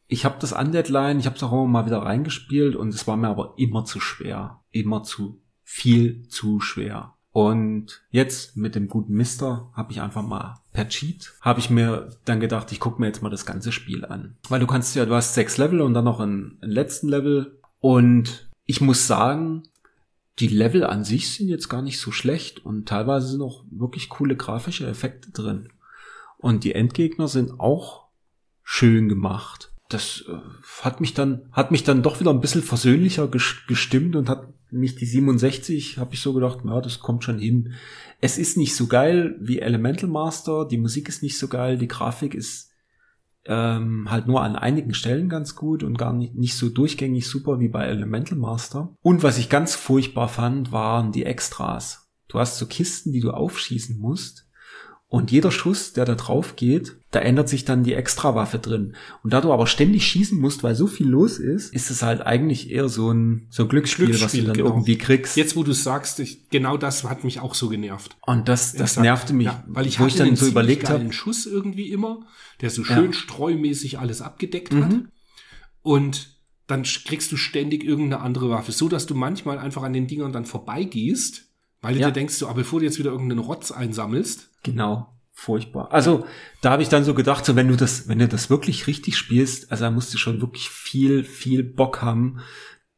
ich 0.09 0.25
habe 0.25 0.37
das 0.39 0.53
Undead 0.53 0.89
Line, 0.89 1.19
ich 1.19 1.27
habe 1.27 1.37
es 1.37 1.43
auch 1.43 1.53
immer 1.53 1.67
mal 1.67 1.87
wieder 1.87 1.99
reingespielt 1.99 2.77
und 2.77 2.89
es 2.95 3.07
war 3.07 3.17
mir 3.17 3.29
aber 3.29 3.55
immer 3.57 3.85
zu 3.85 4.01
schwer. 4.01 4.61
Immer 4.71 5.03
zu 5.03 5.41
viel 5.69 6.29
zu 6.29 6.61
schwer. 6.61 7.13
Und 7.33 8.03
jetzt 8.11 8.57
mit 8.57 8.75
dem 8.77 8.89
guten 8.89 9.13
Mister 9.13 9.71
habe 9.75 9.93
ich 9.93 10.01
einfach 10.01 10.23
mal 10.23 10.61
per 10.73 10.89
Cheat, 10.89 11.35
habe 11.43 11.61
ich 11.61 11.69
mir 11.69 12.09
dann 12.25 12.41
gedacht, 12.41 12.73
ich 12.73 12.81
gucke 12.81 12.99
mir 12.99 13.09
jetzt 13.09 13.21
mal 13.21 13.29
das 13.29 13.45
ganze 13.45 13.73
Spiel 13.73 14.07
an. 14.07 14.37
Weil 14.49 14.61
du 14.61 14.67
kannst 14.67 14.95
ja, 14.97 15.05
du 15.05 15.15
hast 15.15 15.35
sechs 15.35 15.59
Level 15.59 15.83
und 15.83 15.93
dann 15.93 16.05
noch 16.05 16.21
einen, 16.21 16.57
einen 16.63 16.73
letzten 16.73 17.09
Level. 17.09 17.59
Und 17.81 18.49
ich 18.65 18.81
muss 18.81 19.07
sagen, 19.07 19.65
die 20.39 20.49
Level 20.49 20.85
an 20.85 21.05
sich 21.05 21.35
sind 21.35 21.49
jetzt 21.49 21.69
gar 21.69 21.83
nicht 21.83 21.99
so 21.99 22.11
schlecht 22.11 22.65
und 22.65 22.89
teilweise 22.89 23.27
sind 23.27 23.43
auch 23.43 23.65
wirklich 23.71 24.09
coole 24.09 24.37
grafische 24.37 24.87
Effekte 24.87 25.31
drin. 25.31 25.69
Und 26.39 26.65
die 26.65 26.75
Endgegner 26.75 27.29
sind 27.29 27.61
auch 27.61 28.07
schön 28.63 29.09
gemacht. 29.09 29.73
Das 29.89 30.25
äh, 30.29 30.39
hat 30.83 31.01
mich 31.01 31.13
dann 31.13 31.49
hat 31.53 31.71
mich 31.71 31.85
dann 31.85 32.03
doch 32.03 32.19
wieder 32.19 32.31
ein 32.31 32.41
bisschen 32.41 32.63
versöhnlicher 32.63 33.25
ges- 33.25 33.67
gestimmt 33.69 34.17
und 34.17 34.29
hat 34.29 34.49
mich 34.71 34.97
die 34.97 35.07
67 35.07 35.99
habe 35.99 36.15
ich 36.15 36.21
so 36.21 36.33
gedacht, 36.33 36.61
ja, 36.65 36.81
das 36.81 37.01
kommt 37.01 37.25
schon 37.25 37.39
hin. 37.39 37.75
Es 38.21 38.39
ist 38.39 38.57
nicht 38.57 38.75
so 38.75 38.87
geil 38.87 39.37
wie 39.41 39.61
Elemental 39.61 40.09
Master, 40.09 40.67
die 40.67 40.79
Musik 40.79 41.09
ist 41.09 41.23
nicht 41.23 41.39
so 41.39 41.49
geil, 41.49 41.79
die 41.79 41.89
Grafik 41.89 42.35
ist 42.35 42.73
ähm, 43.49 44.11
halt 44.11 44.27
nur 44.27 44.43
an 44.43 44.57
einigen 44.57 44.95
Stellen 44.95 45.29
ganz 45.29 45.55
gut 45.55 45.83
und 45.83 45.99
gar 45.99 46.13
nicht, 46.13 46.35
nicht 46.35 46.57
so 46.57 46.69
durchgängig 46.69 47.27
super 47.29 47.61
wie 47.61 47.69
bei 47.69 47.85
Elemental 47.87 48.39
Master. 48.39 48.97
Und 49.03 49.23
was 49.23 49.39
ich 49.39 49.49
ganz 49.49 49.75
furchtbar 49.75 50.29
fand, 50.29 50.73
waren 50.73 51.13
die 51.13 51.25
Extras. 51.25 52.09
Du 52.29 52.39
hast 52.39 52.59
so 52.59 52.67
Kisten, 52.67 53.13
die 53.13 53.21
du 53.21 53.31
aufschießen 53.31 53.99
musst. 53.99 54.46
Und 55.09 55.31
jeder 55.31 55.53
Schuss, 55.53 55.93
der 55.93 56.05
da 56.05 56.17
drauf 56.17 56.57
geht, 56.57 56.97
da 57.13 57.21
ändert 57.21 57.49
sich 57.49 57.65
dann 57.65 57.85
die 57.85 57.95
Extrawaffe 57.95 58.59
drin. 58.59 58.97
Und 59.23 59.33
da 59.33 59.41
du 59.41 59.53
aber 59.53 59.69
ständig 59.69 60.05
schießen 60.05 60.39
musst, 60.39 60.65
weil 60.65 60.75
so 60.75 60.89
viel 60.89 61.07
los 61.07 61.39
ist, 61.39 61.73
ist 61.73 61.91
es 61.91 62.03
halt 62.03 62.23
eigentlich 62.23 62.71
eher 62.71 62.89
so 62.89 63.13
ein, 63.13 63.47
so 63.49 63.63
ein 63.63 63.69
Glücksspiel, 63.69 64.09
was 64.09 64.15
du 64.15 64.19
Glücksspiel, 64.19 64.45
dann 64.47 64.57
genau. 64.57 64.69
irgendwie 64.71 64.99
kriegst. 64.99 65.37
Jetzt, 65.37 65.55
wo 65.55 65.63
du 65.63 65.73
sagst, 65.73 66.19
ich, 66.19 66.49
genau 66.51 66.77
das 66.77 67.05
hat 67.05 67.23
mich 67.23 67.39
auch 67.39 67.55
so 67.55 67.69
genervt. 67.69 68.17
Und 68.27 68.49
das, 68.49 68.73
das 68.73 68.93
Exakt. 68.93 69.05
nervte 69.05 69.33
mich, 69.33 69.47
Ja, 69.47 69.63
weil 69.69 69.87
ich 69.87 70.01
wo 70.01 70.07
ich 70.07 70.17
dann 70.17 70.27
einen 70.27 70.37
so 70.37 70.47
überlegt 70.47 70.91
habe. 70.91 71.13
Schuss 71.13 71.47
irgendwie 71.47 71.93
immer, 71.93 72.27
der 72.61 72.71
so 72.71 72.83
Ja. 72.83 72.97
schön 72.97 73.13
streumäßig 73.13 74.01
alles 74.01 74.23
abgedeckt 74.23 74.75
hat. 74.75 74.91
Mhm. 74.91 75.09
Und 75.83 76.37
dann 76.67 76.83
kriegst 76.83 77.31
du 77.31 77.37
ständig 77.37 77.85
irgendeine 77.85 78.23
andere 78.23 78.51
Waffe, 78.51 78.73
so 78.73 78.89
dass 78.89 79.07
du 79.07 79.15
manchmal 79.15 79.59
einfach 79.59 79.85
an 79.85 79.93
den 79.93 80.09
Dingern 80.09 80.33
dann 80.33 80.47
vorbeigehst, 80.47 81.45
weil 81.81 81.95
du 81.95 82.01
Ja. 82.01 82.09
dir 82.09 82.13
denkst, 82.13 82.35
so, 82.35 82.47
aber 82.47 82.57
bevor 82.63 82.81
du 82.81 82.87
jetzt 82.87 82.99
wieder 82.99 83.13
irgendeinen 83.13 83.39
Rotz 83.39 83.71
einsammelst, 83.71 84.51
Genau. 84.67 85.13
Furchtbar. 85.33 85.93
Also, 85.93 86.27
da 86.63 86.71
habe 86.71 86.83
ich 86.83 86.89
dann 86.89 87.05
so 87.05 87.13
gedacht, 87.13 87.45
so 87.45 87.57
wenn 87.57 87.69
du 87.69 87.77
das, 87.77 88.09
wenn 88.09 88.19
du 88.19 88.27
das 88.27 88.49
wirklich 88.49 88.87
richtig 88.87 89.19
spielst, 89.19 89.71
also 89.71 89.85
da 89.85 89.91
musst 89.91 90.15
du 90.15 90.19
schon 90.19 90.41
wirklich 90.41 90.71
viel, 90.71 91.25
viel 91.25 91.63
Bock 91.63 92.01
haben, 92.01 92.41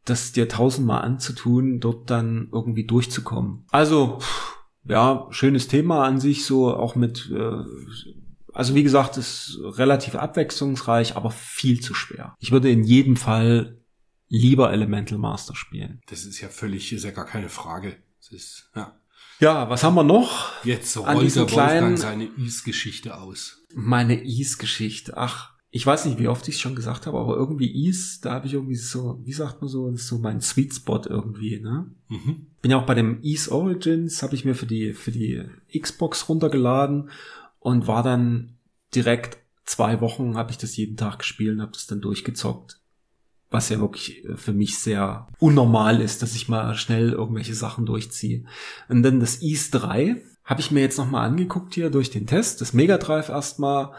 das 0.05 0.33
dir 0.33 0.49
tausendmal 0.49 1.03
anzutun, 1.03 1.81
dort 1.81 2.11
dann 2.11 2.49
irgendwie 2.53 2.85
durchzukommen. 2.85 3.65
Also, 3.71 4.21
ja, 4.85 5.27
schönes 5.31 5.67
Thema 5.67 6.05
an 6.05 6.21
sich, 6.21 6.45
so 6.45 6.75
auch 6.75 6.95
mit, 6.95 7.29
äh, 7.35 7.65
also 8.53 8.75
wie 8.77 8.85
gesagt, 8.85 9.17
ist 9.17 9.59
relativ 9.63 10.15
abwechslungsreich, 10.15 11.17
aber 11.17 11.33
viel 11.33 11.81
zu 11.81 11.93
schwer. 11.93 12.37
Ich 12.39 12.53
würde 12.53 12.71
in 12.71 12.85
jedem 12.85 13.17
Fall 13.17 13.79
lieber 14.29 14.73
Elemental 14.73 15.19
Master 15.19 15.55
spielen. 15.55 16.01
das 16.09 16.25
ist 16.25 16.41
ja 16.41 16.49
völlig, 16.49 16.93
ist 16.93 17.05
ja 17.05 17.11
gar 17.11 17.27
keine 17.27 17.49
Frage. 17.49 17.97
Das 18.21 18.31
ist, 18.31 18.71
ja. 18.77 18.95
Ja, 19.41 19.69
was 19.71 19.85
haben 19.85 19.95
wir 19.95 20.05
noch? 20.05 20.53
Jetzt 20.65 20.97
An 20.97 21.05
rollt 21.17 21.27
diesen 21.27 21.47
der 21.47 21.55
Wolfgang 21.57 21.79
kleinen- 21.79 21.97
seine 21.97 22.25
Is-Geschichte 22.45 23.17
aus. 23.17 23.63
Meine 23.75 24.25
Ease-Geschichte. 24.25 25.17
Ach, 25.17 25.53
ich 25.71 25.87
weiß 25.87 26.07
nicht, 26.07 26.19
wie 26.19 26.29
oft 26.29 26.49
ich 26.49 26.55
es 26.57 26.61
schon 26.61 26.75
gesagt 26.75 27.07
habe, 27.07 27.19
aber 27.19 27.37
irgendwie 27.37 27.71
Ease, 27.71 28.21
da 28.23 28.33
habe 28.33 28.47
ich 28.47 28.55
irgendwie 28.55 28.75
so, 28.77 29.21
wie 29.25 29.33
sagt 29.33 29.61
man 29.61 29.69
so, 29.69 29.91
das 29.91 30.01
ist 30.01 30.09
so 30.09 30.19
mein 30.19 30.41
Sweet 30.41 30.75
Spot 30.75 31.03
irgendwie, 31.07 31.61
ne? 31.61 31.87
Mhm. 32.09 32.47
Bin 32.63 32.71
ja 32.71 32.79
auch 32.79 32.87
bei 32.87 32.95
dem 32.95 33.23
Ease 33.23 33.53
Origins, 33.53 34.23
habe 34.23 34.35
ich 34.35 34.45
mir 34.45 34.55
für 34.55 34.67
die, 34.67 34.95
für 34.95 35.13
die 35.13 35.45
Xbox 35.79 36.29
runtergeladen 36.29 37.11
und 37.61 37.87
war 37.87 38.03
dann 38.03 38.55
direkt 38.95 39.39
zwei 39.67 40.01
Wochen, 40.01 40.37
habe 40.37 40.51
ich 40.51 40.57
das 40.59 40.77
jeden 40.77 40.97
Tag 40.97 41.19
gespielt 41.19 41.55
und 41.57 41.61
habe 41.63 41.73
das 41.73 41.87
dann 41.87 42.01
durchgezockt. 42.01 42.78
Was 43.51 43.69
ja 43.69 43.81
wirklich 43.81 44.25
äh, 44.25 44.37
für 44.37 44.53
mich 44.53 44.79
sehr 44.79 45.27
unnormal 45.39 46.01
ist, 46.01 46.23
dass 46.23 46.35
ich 46.35 46.49
mal 46.49 46.75
schnell 46.75 47.13
irgendwelche 47.13 47.55
Sachen 47.55 47.87
durchziehe. 47.87 48.45
Und 48.89 49.03
dann 49.03 49.21
das 49.21 49.43
Ease 49.43 49.71
3 49.71 50.23
habe 50.45 50.61
ich 50.61 50.71
mir 50.71 50.81
jetzt 50.81 50.99
nochmal 50.99 51.29
angeguckt 51.29 51.75
hier 51.75 51.91
durch 51.91 52.11
den 52.11 52.27
Test, 52.27 52.61
das 52.61 52.73
Mega 52.73 52.97
Drive 52.97 53.29
erstmal 53.29 53.93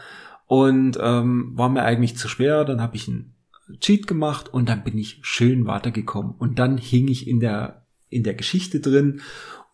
und 0.46 0.98
ähm, 1.00 1.52
war 1.54 1.68
mir 1.68 1.84
eigentlich 1.84 2.16
zu 2.16 2.28
schwer. 2.28 2.64
Dann 2.64 2.80
habe 2.80 2.96
ich 2.96 3.06
einen 3.08 3.34
Cheat 3.78 4.08
gemacht 4.08 4.52
und 4.52 4.68
dann 4.68 4.82
bin 4.82 4.98
ich 4.98 5.20
schön 5.22 5.66
weitergekommen. 5.66 6.34
Und 6.36 6.58
dann 6.58 6.76
hing 6.76 7.06
ich 7.06 7.28
in 7.28 7.38
der, 7.38 7.86
in 8.08 8.24
der 8.24 8.34
Geschichte 8.34 8.80
drin 8.80 9.20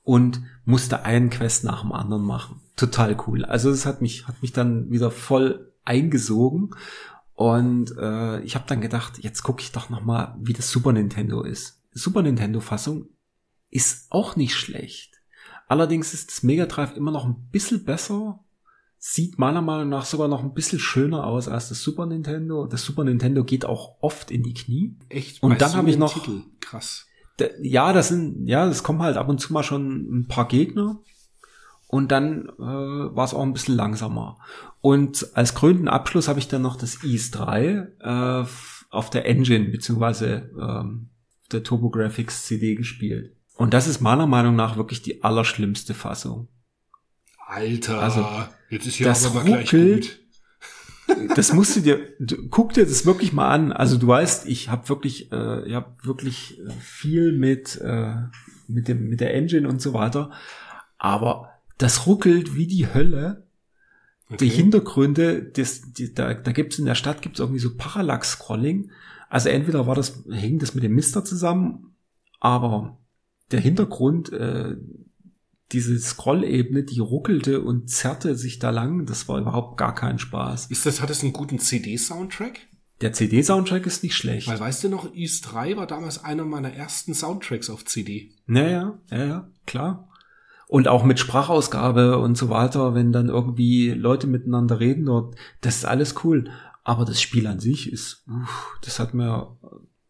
und 0.03 0.43
musste 0.66 1.05
einen 1.05 1.31
Quest 1.31 1.65
nach 1.65 1.81
dem 1.81 1.93
anderen 1.93 2.24
machen. 2.24 2.61
Total 2.77 3.16
cool. 3.27 3.44
Also 3.44 3.70
es 3.70 3.86
hat 3.86 4.03
mich, 4.03 4.28
hat 4.28 4.43
mich 4.43 4.53
dann 4.53 4.90
wieder 4.90 5.11
voll 5.11 5.73
eingesogen. 5.85 6.74
Und 7.37 7.95
äh, 7.99 8.41
ich 8.41 8.55
habe 8.55 8.65
dann 8.67 8.81
gedacht, 8.81 9.19
jetzt 9.21 9.43
gucke 9.43 9.61
ich 9.63 9.71
doch 9.71 9.91
noch 9.91 10.03
mal, 10.03 10.35
wie 10.41 10.55
das 10.55 10.71
Super 10.71 10.93
Nintendo 10.93 11.43
ist. 11.43 11.83
Die 11.95 11.99
Super 11.99 12.23
Nintendo 12.23 12.61
Fassung 12.61 13.09
ist 13.71 14.07
auch 14.11 14.37
nicht 14.37 14.55
schlecht. 14.55 15.21
Allerdings 15.69 16.15
ist 16.15 16.31
das 16.31 16.43
Mega 16.43 16.65
Drive 16.67 16.97
immer 16.97 17.11
noch 17.11 17.27
ein 17.27 17.49
bisschen 17.53 17.85
besser. 17.85 18.41
Sieht 18.99 19.39
meiner 19.39 19.61
Meinung 19.61 19.91
nach 19.91 20.07
sogar 20.07 20.29
noch 20.29 20.43
ein 20.43 20.55
bisschen 20.55 20.79
schöner 20.79 21.25
aus 21.27 21.47
als 21.47 21.69
das 21.69 21.83
Super 21.83 22.07
Nintendo. 22.07 22.67
Das 22.67 22.83
Super 22.85 23.05
Nintendo 23.05 23.45
geht 23.45 23.67
auch 23.67 23.97
oft 24.01 24.31
in 24.31 24.43
die 24.43 24.55
Knie. 24.55 24.97
Echt? 25.11 25.43
Und 25.43 25.61
dann 25.61 25.71
so 25.71 25.77
hab 25.77 25.87
ich 25.87 25.99
noch- 25.99 26.15
Titel. 26.15 26.43
Krass. 26.61 27.07
Ja, 27.61 27.93
das 27.93 28.09
sind, 28.09 28.47
ja, 28.47 28.65
das 28.67 28.83
kommen 28.83 29.03
halt 29.03 29.19
ab 29.19 29.29
und 29.29 29.41
zu 29.43 29.53
mal 29.53 29.63
schon 29.63 30.21
ein 30.21 30.27
paar 30.27 30.49
Gegner. 30.49 31.01
Und 31.89 32.11
dann 32.11 32.47
äh, 32.59 32.63
war 32.63 33.25
es 33.25 33.35
auch 33.35 33.43
ein 33.43 33.53
bisschen 33.53 33.77
langsamer. 33.77 34.39
Und 34.81 35.29
als 35.35 35.55
krönenden 35.55 35.89
Abschluss 35.89 36.29
habe 36.29 36.39
ich 36.39 36.49
dann 36.49 36.63
noch 36.63 36.77
das 36.77 37.03
Ease 37.05 37.31
3 37.33 37.89
äh, 38.01 38.45
auf 38.91 39.11
der 39.11 39.27
Engine 39.27 39.67
beziehungsweise 39.67 40.51
ähm, 40.61 41.11
der 41.53 41.63
TurboGrafx 41.63 42.47
CD 42.47 42.75
gespielt. 42.75 43.37
Und 43.57 43.73
das 43.73 43.87
ist 43.87 44.01
meiner 44.01 44.27
Meinung 44.27 44.57
nach 44.57 44.77
wirklich 44.77 45.03
die 45.03 45.23
allerschlimmste 45.25 45.95
Fassung. 45.95 46.49
Alter, 47.47 48.01
Also, 48.01 48.27
jetzt 48.71 48.87
ist 48.87 48.97
hier 48.97 49.07
das 49.07 49.25
aber 49.25 49.45
gleich 49.45 49.73
ruckelt. 49.73 50.05
gut. 50.05 50.21
Das 51.37 51.53
musst 51.53 51.77
du 51.77 51.81
dir, 51.83 52.01
du, 52.19 52.49
guck 52.49 52.73
dir 52.73 52.85
das 52.85 53.07
wirklich 53.07 53.33
mal 53.33 53.49
an. 53.49 53.71
Also 53.71 53.97
du 53.97 54.09
weißt, 54.09 54.49
ich 54.49 54.71
habe 54.71 54.89
wirklich, 54.89 55.31
äh, 55.31 55.65
ich 55.69 55.73
habe 55.73 55.95
wirklich 56.03 56.59
äh, 56.59 56.69
viel 56.81 57.31
mit 57.31 57.81
äh, 57.81 58.17
mit 58.67 58.89
dem 58.89 59.09
mit 59.09 59.21
der 59.21 59.33
Engine 59.33 59.69
und 59.69 59.81
so 59.81 59.93
weiter. 59.95 60.33
Aber 60.99 61.56
das 61.78 62.07
ruckelt 62.07 62.55
wie 62.55 62.66
die 62.66 62.93
Hölle. 62.93 63.47
Die 64.28 64.35
Okay. 64.35 64.48
Hintergründe, 64.48 65.43
das, 65.43 65.93
die, 65.93 66.12
da, 66.12 66.35
da 66.35 66.51
gibt's 66.51 66.81
in 66.81 66.85
der 66.85 66.97
Stadt 66.97 67.23
gibt's 67.23 67.39
irgendwie 67.39 67.61
so 67.61 67.77
Parallax-Scrolling. 67.77 68.90
Also 69.28 69.51
entweder 69.51 69.86
war 69.86 69.94
das, 69.94 70.24
hing 70.28 70.59
das 70.59 70.74
mit 70.74 70.82
dem 70.82 70.94
Mister 70.94 71.24
zusammen, 71.24 71.94
aber 72.40 72.98
der 73.53 73.61
Hintergrund, 73.61 74.32
äh, 74.32 74.77
diese 75.73 75.98
Scrollebene, 75.98 76.85
die 76.85 76.98
ruckelte 77.01 77.61
und 77.61 77.89
zerrte 77.89 78.36
sich 78.36 78.59
da 78.59 78.70
lang, 78.70 79.07
das 79.07 79.28
war 79.28 79.39
überhaupt 79.40 79.78
gar 79.78 79.94
kein 79.94 80.19
Spaß. 80.19 80.66
Ist 80.66 80.86
das, 80.86 81.01
hat 81.01 81.11
es 81.11 81.23
einen 81.23 81.32
guten 81.32 81.59
CD-Soundtrack? 81.59 82.61
Der 83.01 83.12
CD-Soundtrack 83.12 83.86
ist 83.86 84.03
nicht 84.03 84.16
schlecht. 84.16 84.48
Weil 84.48 84.59
weißt 84.59 84.85
du 84.85 84.89
noch, 84.89 85.15
Ease 85.15 85.43
3 85.43 85.77
war 85.77 85.86
damals 85.86 86.24
einer 86.24 86.44
meiner 86.44 86.73
ersten 86.73 87.15
Soundtracks 87.15 87.69
auf 87.69 87.85
CD. 87.85 88.32
Naja, 88.47 88.98
ja, 89.11 89.24
ja, 89.24 89.51
klar. 89.66 90.09
Und 90.69 90.89
auch 90.89 91.05
mit 91.05 91.19
Sprachausgabe 91.21 92.19
und 92.19 92.37
so 92.37 92.49
weiter, 92.49 92.95
wenn 92.95 93.13
dann 93.13 93.29
irgendwie 93.29 93.91
Leute 93.91 94.27
miteinander 94.27 94.81
reden 94.81 95.05
dort, 95.07 95.37
das 95.61 95.77
ist 95.77 95.85
alles 95.85 96.17
cool. 96.25 96.51
Aber 96.83 97.05
das 97.05 97.21
Spiel 97.21 97.47
an 97.47 97.61
sich 97.61 97.93
ist, 97.93 98.25
uff, 98.29 98.77
das 98.83 98.99
hat 98.99 99.15
mir, 99.15 99.57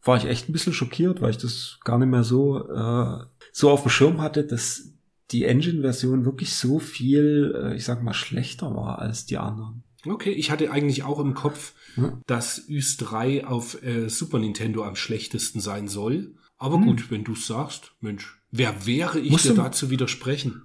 war 0.03 0.17
ich 0.17 0.25
echt 0.25 0.49
ein 0.49 0.53
bisschen 0.53 0.73
schockiert, 0.73 1.21
weil 1.21 1.31
ich 1.31 1.39
das 1.39 1.79
gar 1.85 1.99
nicht 1.99 2.09
mehr 2.09 2.25
so, 2.25 2.67
äh, 2.69 3.19
so 3.53 3.71
auf 3.71 3.83
dem 3.83 3.91
Schirm 3.91 4.21
hatte, 4.21 4.45
dass 4.45 4.93
die 5.31 5.45
Engine-Version 5.45 6.25
wirklich 6.25 6.55
so 6.55 6.79
viel, 6.79 7.55
äh, 7.57 7.77
ich 7.77 7.85
sag 7.85 8.03
mal, 8.03 8.15
schlechter 8.15 8.75
war 8.75 8.99
als 8.99 9.27
die 9.27 9.39
anderen. 9.39 9.83
Okay, 10.07 10.31
ich 10.31 10.51
hatte 10.51 10.71
eigentlich 10.71 11.03
auch 11.03 11.19
im 11.19 11.35
Kopf, 11.35 11.75
Ja. 11.97 12.19
dass 12.27 12.69
Ys 12.69 12.97
3 12.99 13.47
auf 13.47 13.83
äh, 13.83 14.09
Super 14.09 14.39
Nintendo 14.39 14.85
am 14.85 14.95
schlechtesten 14.97 15.61
sein 15.61 15.89
soll. 15.89 16.35
Aber 16.59 16.77
Hm. 16.77 16.85
gut, 16.87 17.11
wenn 17.11 17.25
du 17.25 17.35
sagst, 17.35 17.93
Mensch, 18.01 18.36
wer 18.59 18.87
wäre 18.87 19.19
ich 19.21 19.31
Musst 19.31 19.45
dir 19.47 19.51
du- 19.55 19.63
dazu 19.63 19.91
widersprechen? 19.91 20.63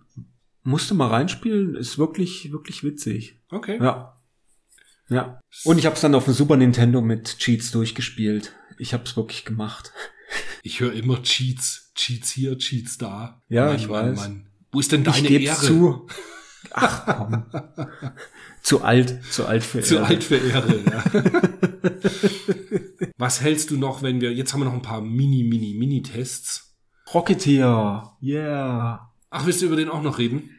Musste 0.64 0.94
mal 0.94 1.08
reinspielen, 1.08 1.76
ist 1.76 1.98
wirklich, 1.98 2.52
wirklich 2.52 2.84
witzig. 2.84 3.40
Okay. 3.50 3.78
Ja. 3.82 4.22
Ja. 5.10 5.40
Und 5.64 5.78
ich 5.80 5.86
habe 5.86 5.96
es 5.96 6.02
dann 6.02 6.16
auf 6.16 6.26
dem 6.26 6.34
Super 6.34 6.56
Nintendo 6.56 7.02
mit 7.02 7.40
Cheats 7.40 7.72
durchgespielt. 7.72 8.54
Ich 8.78 8.94
habe 8.94 9.04
es 9.04 9.18
wirklich 9.18 9.44
gemacht. 9.44 9.92
Ich 10.64 10.80
höre 10.80 10.94
immer 10.94 11.22
Cheats. 11.24 11.92
Cheats 11.96 12.32
hier, 12.32 12.58
Cheats 12.58 12.98
da. 12.98 13.42
Ja, 13.50 13.66
Mann, 13.68 13.76
ich 13.76 13.88
Mann, 13.88 14.12
weiß. 14.12 14.18
Mann. 14.20 14.48
Wo 14.72 14.80
ist 14.80 14.92
denn 14.92 15.02
Ich 15.02 15.08
deine 15.08 15.28
gebe 15.28 15.44
Ehre? 15.46 15.60
zu. 15.60 16.08
Ach 16.72 17.06
komm. 17.06 17.46
zu 18.62 18.84
alt, 18.84 19.20
zu 19.32 19.46
alt 19.48 19.64
für 19.64 19.82
Zu 19.82 19.96
Ehre. 19.96 20.06
alt 20.06 20.24
für 20.24 20.38
Ehre, 20.38 20.80
ja. 20.86 21.04
Was 23.18 23.42
hältst 23.42 23.72
du 23.72 23.78
noch, 23.78 24.02
wenn 24.04 24.22
wir, 24.22 24.32
jetzt 24.34 24.54
haben 24.54 24.62
wir 24.62 24.66
noch 24.66 24.74
ein 24.74 24.82
paar 24.82 25.02
Mini, 25.02 25.44
Mini, 25.44 25.74
Mini-Tests. 25.74 26.71
Rocketeer. 27.14 28.14
Yeah. 28.22 29.12
Ach, 29.30 29.46
willst 29.46 29.62
du 29.62 29.66
über 29.66 29.76
den 29.76 29.90
auch 29.90 30.02
noch 30.02 30.18
reden? 30.18 30.50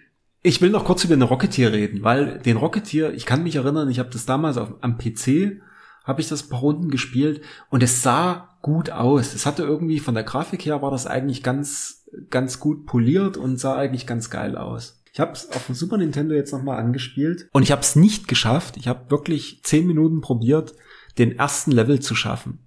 Ich 0.42 0.60
will 0.60 0.70
noch 0.70 0.84
kurz 0.84 1.04
über 1.04 1.14
den 1.14 1.22
Rocketeer 1.22 1.72
reden, 1.72 2.02
weil 2.02 2.38
den 2.38 2.56
Rocketeer, 2.56 3.14
ich 3.14 3.26
kann 3.26 3.44
mich 3.44 3.56
erinnern, 3.56 3.88
ich 3.88 3.98
habe 3.98 4.10
das 4.10 4.26
damals 4.26 4.56
auf, 4.56 4.74
am 4.80 4.98
PC, 4.98 5.60
habe 6.04 6.20
ich 6.20 6.28
das 6.28 6.44
ein 6.44 6.48
paar 6.48 6.60
Runden 6.60 6.90
gespielt 6.90 7.42
und 7.70 7.82
es 7.82 8.02
sah 8.02 8.56
gut 8.60 8.90
aus. 8.90 9.34
Es 9.34 9.46
hatte 9.46 9.62
irgendwie 9.62 10.00
von 10.00 10.14
der 10.14 10.24
Grafik 10.24 10.64
her 10.64 10.82
war 10.82 10.90
das 10.90 11.06
eigentlich 11.06 11.42
ganz, 11.42 12.06
ganz 12.28 12.58
gut 12.58 12.86
poliert 12.86 13.36
und 13.36 13.58
sah 13.58 13.76
eigentlich 13.76 14.06
ganz 14.06 14.30
geil 14.30 14.56
aus. 14.56 15.00
Ich 15.12 15.20
habe 15.20 15.32
es 15.32 15.50
auf 15.52 15.66
dem 15.66 15.74
Super 15.74 15.98
Nintendo 15.98 16.34
jetzt 16.34 16.52
nochmal 16.52 16.78
angespielt 16.78 17.48
und 17.52 17.62
ich 17.62 17.70
habe 17.70 17.82
es 17.82 17.96
nicht 17.96 18.28
geschafft. 18.28 18.76
Ich 18.76 18.88
habe 18.88 19.10
wirklich 19.10 19.60
zehn 19.62 19.86
Minuten 19.86 20.22
probiert, 20.22 20.74
den 21.18 21.38
ersten 21.38 21.70
Level 21.70 22.00
zu 22.00 22.14
schaffen. 22.14 22.58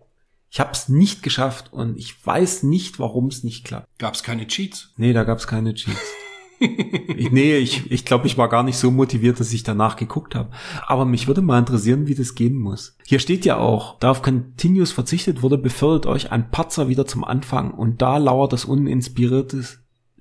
Ich 0.56 0.62
habe 0.62 0.72
es 0.72 0.88
nicht 0.88 1.22
geschafft 1.22 1.74
und 1.74 1.98
ich 1.98 2.26
weiß 2.26 2.64
nicht, 2.64 2.98
warum 2.98 3.28
es 3.28 3.44
nicht 3.44 3.66
klappt. 3.66 3.90
Gab 4.00 4.14
es 4.14 4.24
keine 4.24 4.48
Cheats? 4.48 4.94
Nee, 4.96 5.12
da 5.12 5.26
gab's 5.26 5.48
keine 5.48 5.74
Cheats. 5.74 6.00
ich, 6.62 7.30
nee, 7.30 7.58
ich, 7.58 7.92
ich 7.92 8.06
glaube, 8.06 8.26
ich 8.28 8.38
war 8.38 8.48
gar 8.48 8.64
nicht 8.64 8.78
so 8.78 8.90
motiviert, 8.90 9.38
dass 9.42 9.52
ich 9.52 9.64
danach 9.64 9.98
geguckt 9.98 10.34
habe. 10.34 10.52
Aber 10.88 11.04
mich 11.04 11.28
würde 11.28 11.42
mal 11.42 11.60
interessieren, 11.60 12.08
wie 12.08 12.16
das 12.16 12.36
gehen 12.36 12.56
muss. 12.56 12.96
Hier 13.06 13.20
steht 13.20 13.44
ja 13.44 13.58
auch, 13.58 14.00
da 14.00 14.12
auf 14.12 14.22
Continuous 14.22 14.94
verzichtet 14.94 15.42
wurde, 15.42 15.58
befördert 15.58 16.06
euch 16.06 16.32
ein 16.32 16.50
Patzer 16.52 16.88
wieder 16.88 17.06
zum 17.06 17.26
Anfang 17.26 17.72
und 17.72 18.02
da 18.02 18.16
lauert 18.18 18.54
das 18.54 18.64
uninspirierte, 18.64 19.62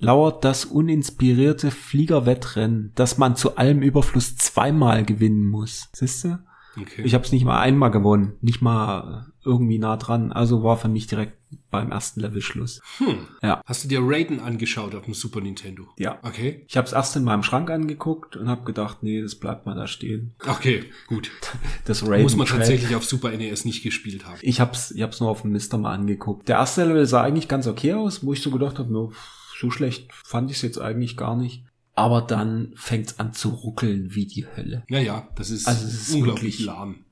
lauert 0.01 0.45
das 0.45 0.65
uninspirierte 0.65 1.71
Fliegerwettrennen, 1.71 2.91
das 2.97 3.19
man 3.19 3.37
zu 3.37 3.57
allem 3.57 3.83
Überfluss 3.83 4.35
zweimal 4.35 5.05
gewinnen 5.05 5.47
muss. 5.47 5.91
Siehst 5.93 6.25
du? 6.25 6.41
Okay. 6.77 7.03
Ich 7.05 7.15
habe 7.15 7.23
es 7.23 7.31
nicht 7.31 7.45
mal 7.45 7.61
einmal 7.61 7.93
gewonnen, 7.93 8.33
nicht 8.41 8.63
mal 8.63 9.29
irgendwie 9.45 9.79
nah 9.79 9.97
dran. 9.97 10.33
Also 10.33 10.63
war 10.63 10.77
für 10.77 10.89
mich 10.89 11.07
direkt 11.07 11.35
beim 11.71 11.93
ersten 11.93 12.21
Level 12.21 12.43
Schluss. 12.43 12.81
hm. 12.99 13.27
Ja. 13.43 13.61
Hast 13.65 13.85
du 13.85 13.89
dir 13.89 14.01
Raiden 14.03 14.41
angeschaut 14.41 14.95
auf 14.95 15.05
dem 15.05 15.15
Super 15.15 15.41
Nintendo? 15.41 15.89
Ja. 15.99 16.19
Okay. 16.23 16.65
Ich 16.69 16.77
habe 16.77 16.87
es 16.87 16.93
erst 16.93 17.17
in 17.17 17.25
meinem 17.25 17.43
Schrank 17.43 17.71
angeguckt 17.71 18.37
und 18.37 18.49
habe 18.49 18.65
gedacht, 18.65 19.03
nee, 19.03 19.21
das 19.21 19.35
bleibt 19.35 19.67
mal 19.67 19.75
da 19.75 19.87
stehen. 19.87 20.35
Okay, 20.47 20.85
gut. 21.07 21.31
Das 21.85 22.03
Raiden 22.07 22.23
Muss 22.23 22.37
man 22.37 22.47
tatsächlich 22.47 22.97
auf 22.97 23.05
Super 23.05 23.31
NES 23.31 23.65
nicht 23.65 23.83
gespielt 23.83 24.25
haben. 24.27 24.39
Ich 24.41 24.61
hab's, 24.61 24.91
ich 24.91 25.03
hab's 25.03 25.21
nur 25.21 25.29
auf 25.29 25.43
dem 25.43 25.53
Mister 25.53 25.77
mal 25.77 25.93
angeguckt. 25.93 26.49
Der 26.49 26.57
erste 26.57 26.85
Level 26.85 27.05
sah 27.07 27.23
eigentlich 27.23 27.49
ganz 27.49 27.67
okay 27.67 27.93
aus, 27.93 28.25
wo 28.25 28.33
ich 28.33 28.41
so 28.43 28.51
gedacht 28.51 28.79
habe, 28.79 28.91
no, 28.93 29.13
so 29.59 29.71
schlecht 29.71 30.11
fand 30.13 30.51
ich 30.51 30.57
es 30.57 30.63
jetzt 30.63 30.79
eigentlich 30.79 31.17
gar 31.17 31.37
nicht. 31.37 31.65
Aber 31.95 32.23
dann 32.23 32.73
fängt's 32.75 33.19
an 33.21 33.33
zu 33.35 33.51
ruckeln 33.51 34.15
wie 34.15 34.27
die 34.27 34.47
Hölle. 34.57 34.85
Ja, 34.89 34.99
ja, 34.99 35.29
das 35.37 35.51
ist, 35.51 35.69
Also 35.69 35.87
es 35.87 36.09
ist 36.09 36.15
unglaublich 36.15 36.59
lahm. 36.61 37.05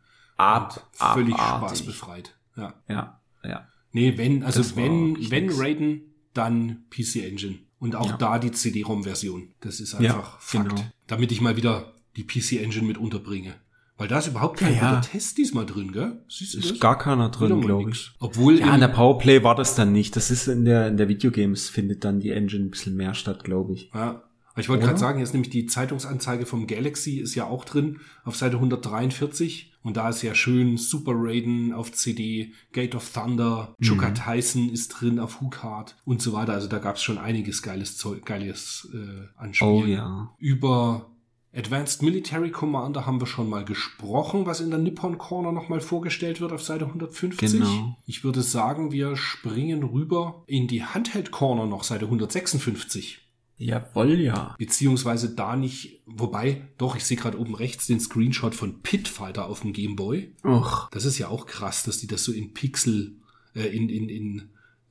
Ab, 0.43 0.91
Völlig 0.93 1.35
abartig. 1.35 1.79
spaßbefreit. 1.79 2.37
Ja. 2.57 2.75
Ja, 2.89 3.21
ja. 3.45 3.69
Nee, 3.93 4.17
wenn, 4.17 4.43
also 4.43 4.61
Das 4.61 4.77
wenn, 4.77 5.17
wenn 5.31 5.47
nix. 5.47 5.59
Raiden, 5.61 6.01
dann 6.35 6.85
PC 6.91 7.17
Engine. 7.27 7.59
Und 7.79 7.97
auch 7.97 8.11
Ja. 8.11 8.17
da 8.17 8.39
die 8.39 8.53
CD-ROM-Version. 8.53 9.49
Das 9.61 9.81
ist 9.81 9.93
Ja, 9.95 9.99
einfach 9.99 10.41
Fakt. 10.41 10.69
genau. 10.71 10.83
Damit 11.07 11.33
ich 11.33 11.41
mal 11.41 11.57
wieder 11.57 11.93
die 12.17 12.25
PC 12.25 12.63
Engine 12.63 12.87
mit 12.87 12.97
unterbringe. 12.99 13.55
Weil 13.99 14.09
da 14.09 14.19
ist 14.19 14.29
überhaupt 14.29 14.59
kein 14.59 14.75
Ja, 14.75 14.95
ja. 14.95 15.01
Test 15.01 15.37
diesmal 15.39 15.67
drin, 15.67 15.93
gell? 15.93 16.23
Siehst 16.29 16.55
du 16.55 16.61
das? 16.61 16.71
Ist 16.73 16.81
gar 16.81 16.97
keiner 16.99 17.29
drin, 17.29 17.61
glaube 17.61 17.91
ich. 17.91 18.11
Obwohl 18.19 18.59
Ja, 18.59 18.75
in 18.75 18.81
der 18.81 18.89
Powerplay 18.89 19.43
war 19.45 19.55
das 19.55 19.75
dann 19.75 19.93
nicht. 19.93 20.17
Das 20.17 20.31
ist 20.31 20.49
in 20.49 20.65
der, 20.65 20.89
in 20.89 20.97
der 20.97 21.09
Videogames 21.09 21.69
findet 21.69 22.05
dann 22.05 22.19
die 22.21 22.31
Engine 22.31 22.65
ein 22.65 22.71
bisschen 22.71 22.97
mehr 22.97 23.15
statt, 23.15 23.45
glaube 23.45 23.75
ich. 23.75 23.91
Ja. 23.95 24.23
Ich 24.57 24.69
wollte 24.69 24.85
gerade 24.85 24.99
sagen, 24.99 25.19
jetzt 25.21 25.33
nämlich 25.35 25.51
die 25.51 25.67
Zeitungsanzeige 25.67 26.47
vom 26.47 26.67
Galaxy 26.67 27.19
ist 27.19 27.35
ja 27.35 27.47
auch 27.47 27.65
drin 27.65 28.01
auf 28.25 28.37
Seite 28.37 28.57
143 28.57 29.72
und 29.83 29.97
da 29.97 30.09
ist 30.09 30.23
ja 30.23 30.35
schön 30.35 30.77
Super 30.77 31.13
Raiden 31.15 31.73
auf 31.73 31.93
CD, 31.93 32.53
Gate 32.73 32.95
of 32.95 33.11
Thunder, 33.13 33.75
Mhm. 33.79 33.85
Chuka 33.85 34.11
Tyson 34.11 34.69
ist 34.71 34.89
drin 34.89 35.19
auf 35.19 35.41
Hookard 35.41 35.97
und 36.05 36.23
so 36.23 36.33
weiter. 36.33 36.53
Also 36.53 36.69
da 36.69 36.79
gab 36.79 36.97
es 36.97 37.03
schon 37.03 37.19
einiges 37.19 37.63
geiles 37.63 37.97
Zeug, 37.97 38.25
geiles 38.25 38.89
äh, 38.95 39.27
an 39.37 39.55
Spielen. 39.55 39.71
Oh 39.71 39.85
ja. 39.85 40.31
Über 40.39 41.09
Advanced 41.55 42.01
Military 42.03 42.51
Commander 42.51 43.05
haben 43.05 43.21
wir 43.21 43.27
schon 43.27 43.51
mal 43.51 43.63
gesprochen, 43.65 44.47
was 44.47 44.61
in 44.61 44.71
der 44.71 44.79
Nippon 44.79 45.19
Corner 45.19 45.53
nochmal 45.53 45.83
vorgestellt 45.83 46.41
wird 46.41 46.51
auf 46.51 46.63
Seite 46.63 46.87
150. 46.87 47.53
Genau. 47.53 47.97
Ich 48.07 48.25
würde 48.25 48.41
sagen, 48.41 48.91
wir 48.91 49.17
springen 49.17 49.83
rüber 49.83 50.45
in 50.47 50.67
die 50.67 50.83
Handheld 50.83 51.31
Corner 51.31 51.67
noch 51.67 51.85
Seite 51.85 52.07
156. 52.07 53.19
Jawohl, 53.63 54.21
ja. 54.21 54.57
Beziehungsweise 54.59 55.35
da 55.35 55.57
nicht, 55.57 56.03
wobei, 56.07 56.69
doch, 56.79 56.97
ich 56.97 57.05
sehe 57.05 57.17
gerade 57.17 57.39
oben 57.39 57.55
rechts 57.55 57.87
den 57.87 58.01
Screenshot 58.01 58.55
von 58.55 58.83
Pitfighter 58.83 59.47
auf 59.47 59.61
dem 59.61 59.73
Game 59.73 59.95
Boy. 59.95 60.33
Och. 60.45 60.89
Das 60.91 61.05
ist 61.05 61.19
ja 61.19 61.29
auch 61.29 61.47
krass, 61.47 61.85
dass 61.85 61.99
die 61.99 62.09
das 62.09 62.25
so 62.25 62.33
in 62.33 62.53
Pixel, 62.55 63.17
äh, 63.55 63.67
in, 63.69 63.89
in, 63.89 64.09
in 64.09 64.43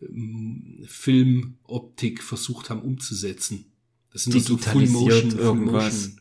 ähm, 0.01 0.85
Filmoptik 0.85 2.23
versucht 2.23 2.69
haben 2.69 2.81
umzusetzen. 2.81 3.65
Das 4.13 4.23
sind 4.23 4.33
so 4.41 4.55
Digitalisiert 4.55 5.33
irgendwas. 5.33 6.15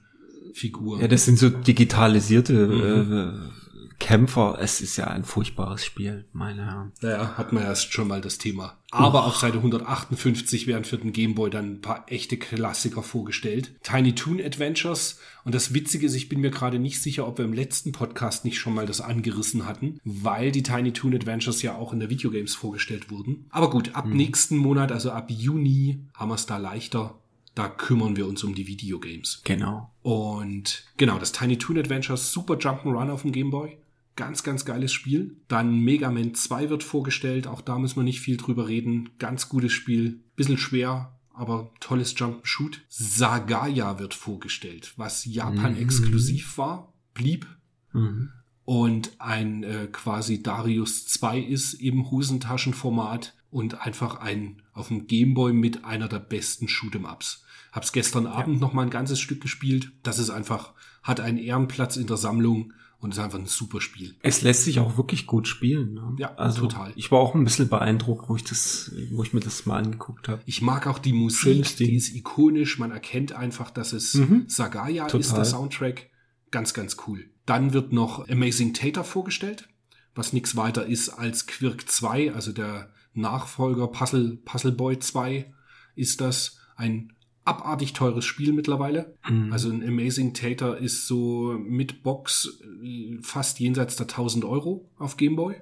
Figuren. 0.52 1.00
Ja, 1.00 1.08
das 1.08 1.24
sind 1.24 1.38
so 1.38 1.48
digitalisierte 1.48 2.66
Mhm. 2.66 3.12
äh, 3.12 3.59
Kämpfer. 4.00 4.58
Es 4.60 4.80
ist 4.80 4.96
ja 4.96 5.06
ein 5.06 5.24
furchtbares 5.24 5.84
Spiel, 5.84 6.24
meine 6.32 6.66
Herren. 6.66 6.92
Naja, 7.00 7.36
hat 7.38 7.52
man 7.52 7.62
erst 7.62 7.92
schon 7.92 8.08
mal 8.08 8.20
das 8.20 8.38
Thema. 8.38 8.76
Aber 8.90 9.24
auf 9.24 9.36
Seite 9.36 9.58
158 9.58 10.66
werden 10.66 10.84
für 10.84 10.98
den 10.98 11.12
Game 11.12 11.36
Boy 11.36 11.48
dann 11.48 11.74
ein 11.74 11.80
paar 11.80 12.06
echte 12.08 12.36
Klassiker 12.36 13.04
vorgestellt. 13.04 13.72
Tiny 13.84 14.16
Toon 14.16 14.40
Adventures. 14.40 15.20
Und 15.44 15.54
das 15.54 15.72
Witzige 15.74 16.06
ist, 16.06 16.16
ich 16.16 16.28
bin 16.28 16.40
mir 16.40 16.50
gerade 16.50 16.80
nicht 16.80 17.00
sicher, 17.00 17.28
ob 17.28 17.38
wir 17.38 17.44
im 17.44 17.52
letzten 17.52 17.92
Podcast 17.92 18.44
nicht 18.44 18.58
schon 18.58 18.74
mal 18.74 18.86
das 18.86 19.00
angerissen 19.00 19.66
hatten, 19.66 20.00
weil 20.02 20.50
die 20.50 20.64
Tiny 20.64 20.92
Toon 20.92 21.14
Adventures 21.14 21.62
ja 21.62 21.76
auch 21.76 21.92
in 21.92 22.00
der 22.00 22.10
Videogames 22.10 22.56
vorgestellt 22.56 23.10
wurden. 23.10 23.46
Aber 23.50 23.70
gut, 23.70 23.94
ab 23.94 24.06
nächsten 24.06 24.56
Monat, 24.56 24.90
also 24.90 25.12
ab 25.12 25.30
Juni, 25.30 26.00
haben 26.14 26.30
wir 26.30 26.34
es 26.34 26.46
da 26.46 26.56
leichter. 26.56 27.14
Da 27.54 27.68
kümmern 27.68 28.16
wir 28.16 28.26
uns 28.26 28.44
um 28.44 28.54
die 28.54 28.66
Videogames. 28.66 29.42
Genau. 29.44 29.90
Und 30.02 30.84
genau, 30.96 31.18
das 31.18 31.32
Tiny 31.32 31.58
Toon 31.58 31.78
Adventure, 31.78 32.16
super 32.16 32.54
Jump'n'Run 32.54 33.10
auf 33.10 33.22
dem 33.22 33.32
Game 33.32 33.50
Boy. 33.50 33.76
Ganz, 34.20 34.42
ganz 34.42 34.66
geiles 34.66 34.92
Spiel. 34.92 35.36
Dann 35.48 35.78
Mega 35.80 36.10
Man 36.10 36.34
2 36.34 36.68
wird 36.68 36.82
vorgestellt. 36.82 37.46
Auch 37.46 37.62
da 37.62 37.78
müssen 37.78 37.96
wir 37.96 38.02
nicht 38.02 38.20
viel 38.20 38.36
drüber 38.36 38.68
reden. 38.68 39.08
Ganz 39.18 39.48
gutes 39.48 39.72
Spiel. 39.72 40.20
Bisschen 40.36 40.58
schwer, 40.58 41.18
aber 41.32 41.72
tolles 41.80 42.14
Jump'n'Shoot. 42.16 42.80
Sagaya 42.88 43.98
wird 43.98 44.12
vorgestellt, 44.12 44.92
was 44.96 45.24
Japan 45.24 45.72
Mhm. 45.72 45.80
exklusiv 45.82 46.58
war, 46.58 46.92
blieb 47.14 47.46
Mhm. 47.94 48.28
und 48.66 49.12
ein 49.18 49.62
äh, 49.64 49.88
quasi 49.90 50.42
Darius 50.42 51.06
2 51.06 51.38
ist 51.38 51.72
im 51.74 52.10
Hosentaschenformat 52.10 53.34
und 53.50 53.80
einfach 53.80 54.16
ein 54.20 54.60
auf 54.74 54.88
dem 54.88 55.06
Gameboy 55.06 55.52
mit 55.54 55.84
einer 55.86 56.08
der 56.08 56.20
besten 56.20 56.66
Shoot'em-Ups. 56.66 57.42
Hab's 57.72 57.92
gestern 57.92 58.26
Abend 58.26 58.60
noch 58.60 58.72
mal 58.74 58.82
ein 58.82 58.90
ganzes 58.90 59.18
Stück 59.20 59.40
gespielt. 59.40 59.92
Das 60.02 60.18
ist 60.18 60.28
einfach, 60.30 60.74
hat 61.02 61.20
einen 61.20 61.38
Ehrenplatz 61.38 61.96
in 61.96 62.06
der 62.06 62.16
Sammlung 62.16 62.72
und 63.00 63.12
ist 63.12 63.18
einfach 63.18 63.38
ein 63.38 63.46
super 63.46 63.80
Spiel. 63.80 64.14
Es 64.22 64.42
lässt 64.42 64.64
sich 64.64 64.78
auch 64.78 64.96
wirklich 64.96 65.26
gut 65.26 65.48
spielen. 65.48 65.94
Ne? 65.94 66.14
Ja, 66.18 66.34
also, 66.36 66.62
total. 66.62 66.92
Ich 66.96 67.10
war 67.10 67.18
auch 67.18 67.34
ein 67.34 67.44
bisschen 67.44 67.68
beeindruckt, 67.68 68.28
wo 68.28 68.36
ich 68.36 68.44
das, 68.44 68.92
wo 69.10 69.22
ich 69.22 69.32
mir 69.32 69.40
das 69.40 69.64
mal 69.66 69.78
angeguckt 69.78 70.28
habe. 70.28 70.42
Ich 70.44 70.60
mag 70.60 70.86
auch 70.86 70.98
die 70.98 71.14
Musik, 71.14 71.76
die 71.76 71.94
ist 71.96 72.14
ikonisch. 72.14 72.78
Man 72.78 72.90
erkennt 72.90 73.32
einfach, 73.32 73.70
dass 73.70 73.92
es 73.92 74.14
Mhm. 74.14 74.44
Sagaya 74.48 75.04
Total. 75.06 75.20
ist, 75.20 75.32
der 75.32 75.44
Soundtrack. 75.44 76.10
Ganz, 76.50 76.74
ganz 76.74 76.96
cool. 77.06 77.30
Dann 77.46 77.72
wird 77.72 77.92
noch 77.92 78.28
Amazing 78.28 78.74
Tater 78.74 79.02
vorgestellt, 79.04 79.68
was 80.14 80.32
nichts 80.32 80.56
weiter 80.56 80.84
ist 80.86 81.08
als 81.08 81.46
Quirk 81.46 81.88
2, 81.88 82.34
also 82.34 82.52
der 82.52 82.92
Nachfolger 83.14 83.88
Puzzle, 83.88 84.36
Puzzle 84.44 84.72
Boy 84.72 84.98
2 84.98 85.52
ist 85.96 86.20
das. 86.20 86.58
Ein 86.76 87.12
abartig 87.44 87.92
teures 87.94 88.24
Spiel 88.24 88.52
mittlerweile. 88.52 89.14
Mhm. 89.28 89.52
Also 89.52 89.70
ein 89.70 89.86
Amazing 89.86 90.34
Tater 90.34 90.78
ist 90.78 91.06
so 91.06 91.56
mit 91.58 92.02
Box 92.02 92.60
äh, 92.82 93.18
fast 93.22 93.60
jenseits 93.60 93.94
der 93.96 94.06
1000 94.06 94.44
Euro 94.44 94.88
auf 94.98 95.16
Gameboy. 95.16 95.54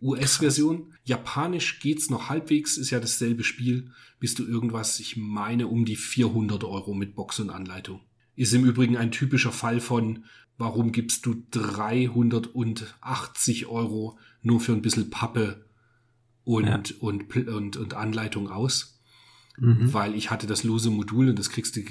US-Version. 0.00 0.94
Japanisch 1.04 1.80
geht's 1.80 2.08
noch 2.08 2.28
halbwegs, 2.28 2.76
ist 2.76 2.90
ja 2.90 3.00
dasselbe 3.00 3.42
Spiel. 3.42 3.90
Bist 4.20 4.38
du 4.38 4.46
irgendwas, 4.46 5.00
ich 5.00 5.16
meine, 5.16 5.66
um 5.66 5.84
die 5.84 5.96
400 5.96 6.62
Euro 6.64 6.94
mit 6.94 7.16
Box 7.16 7.40
und 7.40 7.50
Anleitung. 7.50 8.00
Ist 8.36 8.54
im 8.54 8.64
Übrigen 8.64 8.96
ein 8.96 9.10
typischer 9.10 9.50
Fall 9.50 9.80
von, 9.80 10.24
warum 10.56 10.92
gibst 10.92 11.26
du 11.26 11.42
380 11.50 13.66
Euro 13.66 14.18
nur 14.42 14.60
für 14.60 14.72
ein 14.72 14.82
bisschen 14.82 15.10
Pappe 15.10 15.64
und, 16.44 16.66
Ja. 16.66 16.80
und, 17.00 17.28
Pl- 17.28 17.48
und, 17.48 17.76
und 17.76 17.94
Anleitung 17.94 18.48
aus? 18.50 18.97
Mhm. 19.60 19.92
Weil 19.92 20.14
ich 20.14 20.30
hatte 20.30 20.46
das 20.46 20.64
lose 20.64 20.90
Modul 20.90 21.28
und 21.28 21.38
das 21.38 21.50
kriegst 21.50 21.76
du 21.76 21.82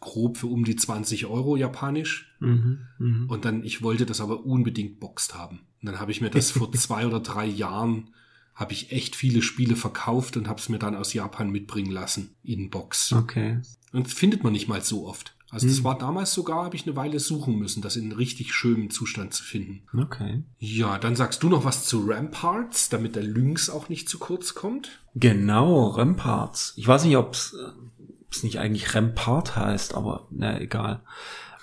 grob 0.00 0.36
für 0.38 0.46
um 0.46 0.64
die 0.64 0.76
20 0.76 1.26
Euro 1.26 1.56
japanisch. 1.56 2.34
Mhm. 2.40 2.80
Mhm. 2.98 3.30
Und 3.30 3.44
dann, 3.44 3.64
ich 3.64 3.82
wollte 3.82 4.06
das 4.06 4.20
aber 4.20 4.44
unbedingt 4.44 5.00
boxt 5.00 5.34
haben. 5.34 5.60
Und 5.82 5.86
dann 5.86 6.00
habe 6.00 6.12
ich 6.12 6.20
mir 6.20 6.30
das 6.30 6.50
vor 6.50 6.72
zwei 6.72 7.06
oder 7.06 7.20
drei 7.20 7.46
Jahren, 7.46 8.10
habe 8.54 8.72
ich 8.72 8.92
echt 8.92 9.16
viele 9.16 9.42
Spiele 9.42 9.76
verkauft 9.76 10.36
und 10.36 10.48
habe 10.48 10.60
es 10.60 10.68
mir 10.68 10.78
dann 10.78 10.94
aus 10.94 11.12
Japan 11.12 11.50
mitbringen 11.50 11.90
lassen 11.90 12.30
in 12.42 12.70
Box. 12.70 13.12
Okay. 13.12 13.60
Und 13.92 14.06
das 14.06 14.12
findet 14.12 14.44
man 14.44 14.52
nicht 14.52 14.68
mal 14.68 14.82
so 14.82 15.06
oft. 15.06 15.36
Also 15.54 15.68
das 15.68 15.76
Hm. 15.78 15.84
war 15.84 15.96
damals 15.96 16.32
sogar, 16.34 16.64
habe 16.64 16.74
ich 16.74 16.84
eine 16.84 16.96
Weile 16.96 17.20
suchen 17.20 17.56
müssen, 17.56 17.80
das 17.80 17.94
in 17.94 18.10
richtig 18.10 18.52
schönem 18.52 18.90
Zustand 18.90 19.32
zu 19.32 19.44
finden. 19.44 19.82
Okay. 19.96 20.42
Ja, 20.58 20.98
dann 20.98 21.14
sagst 21.14 21.44
du 21.44 21.48
noch 21.48 21.64
was 21.64 21.86
zu 21.86 22.04
Ramparts, 22.08 22.88
damit 22.88 23.14
der 23.14 23.22
Lynx 23.22 23.70
auch 23.70 23.88
nicht 23.88 24.08
zu 24.08 24.18
kurz 24.18 24.54
kommt. 24.54 24.88
Genau, 25.14 25.86
Ramparts. 25.90 26.72
Ich 26.76 26.88
weiß 26.88 27.04
nicht, 27.04 27.16
ob 27.16 27.34
es 27.34 27.54
nicht 28.42 28.58
eigentlich 28.58 28.96
Rampart 28.96 29.54
heißt, 29.54 29.94
aber 29.94 30.26
na 30.32 30.60
egal. 30.60 31.02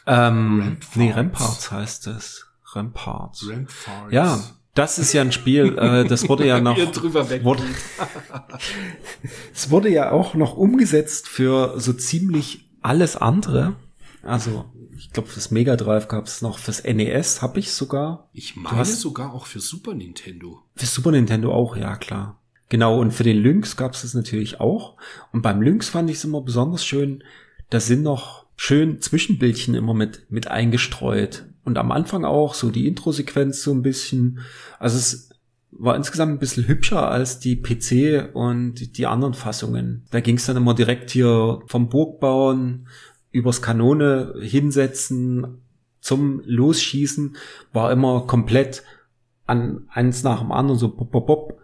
Ähm, 0.08 0.62
Ramparts. 0.62 0.96
nee, 0.96 1.12
Ramparts 1.12 1.72
heißt 1.72 2.08
es. 2.08 2.48
Ramparts. 2.74 3.46
Ramparts. 3.50 4.12
Ja, 4.14 4.42
das 4.74 5.00
ist 5.00 5.12
ja 5.12 5.20
ein 5.22 5.34
Spiel, 5.34 5.78
äh, 5.78 6.06
das 6.06 6.30
wurde 6.30 6.48
ja 6.48 6.62
noch, 6.62 6.78
wurde, 6.78 7.64
es 9.54 9.70
wurde 9.70 9.90
ja 9.90 10.12
auch 10.12 10.34
noch 10.34 10.56
umgesetzt 10.56 11.28
für 11.28 11.78
so 11.78 11.92
ziemlich 11.92 12.71
alles 12.82 13.16
andere. 13.16 13.74
Also, 14.24 14.66
ich 14.98 15.12
glaube, 15.12 15.30
fürs 15.30 15.50
Mega 15.52 15.76
Drive 15.76 16.08
gab 16.08 16.28
es 16.28 16.42
noch, 16.42 16.60
fürs 16.60 16.84
NES 16.84 17.42
habe 17.42 17.60
ich 17.60 17.72
sogar. 17.72 18.30
Ich 18.34 18.56
meine 18.56 18.78
hast- 18.78 19.00
sogar 19.02 19.34
auch 19.34 19.46
für 19.48 19.60
Super 19.60 19.94
Nintendo. 19.94 20.62
Für 20.76 20.86
Super 20.86 21.12
Nintendo 21.12 21.52
auch, 21.54 21.76
ja 21.76 21.96
klar. 21.96 22.38
Genau, 22.70 23.00
und 23.00 23.12
für 23.12 23.24
den 23.24 23.38
Lynx 23.38 23.76
gab 23.76 23.94
es 23.94 24.04
das 24.04 24.14
natürlich 24.14 24.60
auch. 24.62 24.96
Und 25.34 25.42
beim 25.42 25.62
Lynx 25.62 25.90
fand 25.90 26.10
ich 26.10 26.18
es 26.18 26.24
immer 26.24 26.42
besonders 26.42 26.86
schön, 26.86 27.24
da 27.70 27.80
sind 27.80 28.04
noch 28.04 28.46
schön 28.56 29.02
Zwischenbildchen 29.02 29.74
immer 29.76 29.94
mit, 29.94 30.26
mit 30.30 30.48
eingestreut. 30.50 31.46
Und 31.64 31.78
am 31.78 31.92
Anfang 31.92 32.24
auch 32.26 32.54
so 32.54 32.70
die 32.70 32.88
Intro-Sequenz 32.88 33.62
so 33.64 33.72
ein 33.72 33.82
bisschen. 33.82 34.40
Also 34.80 34.98
es 34.98 35.31
war 35.72 35.96
insgesamt 35.96 36.34
ein 36.34 36.40
bisschen 36.40 36.68
hübscher 36.68 37.10
als 37.10 37.40
die 37.40 37.56
PC 37.56 38.36
und 38.36 38.98
die 38.98 39.08
anderen 39.08 39.34
Fassungen. 39.34 40.06
Da 40.12 40.20
ging 40.20 40.38
es 40.38 40.46
dann 40.46 40.58
immer 40.58 40.74
direkt 40.74 41.12
hier 41.12 41.62
vom 41.66 41.90
Burgbauen 41.90 42.88
übers 43.32 43.62
Kanone 43.62 44.36
hinsetzen 44.42 45.62
zum 46.02 46.42
Losschießen, 46.46 47.38
war 47.72 47.92
immer 47.92 48.22
komplett 48.28 48.84
an 49.46 49.86
eins 49.90 50.24
nach 50.24 50.42
dem 50.42 50.52
anderen 50.52 50.80
so 50.80 50.90
pop, 50.90 51.12
pop, 51.12 51.28
pop. 51.28 51.62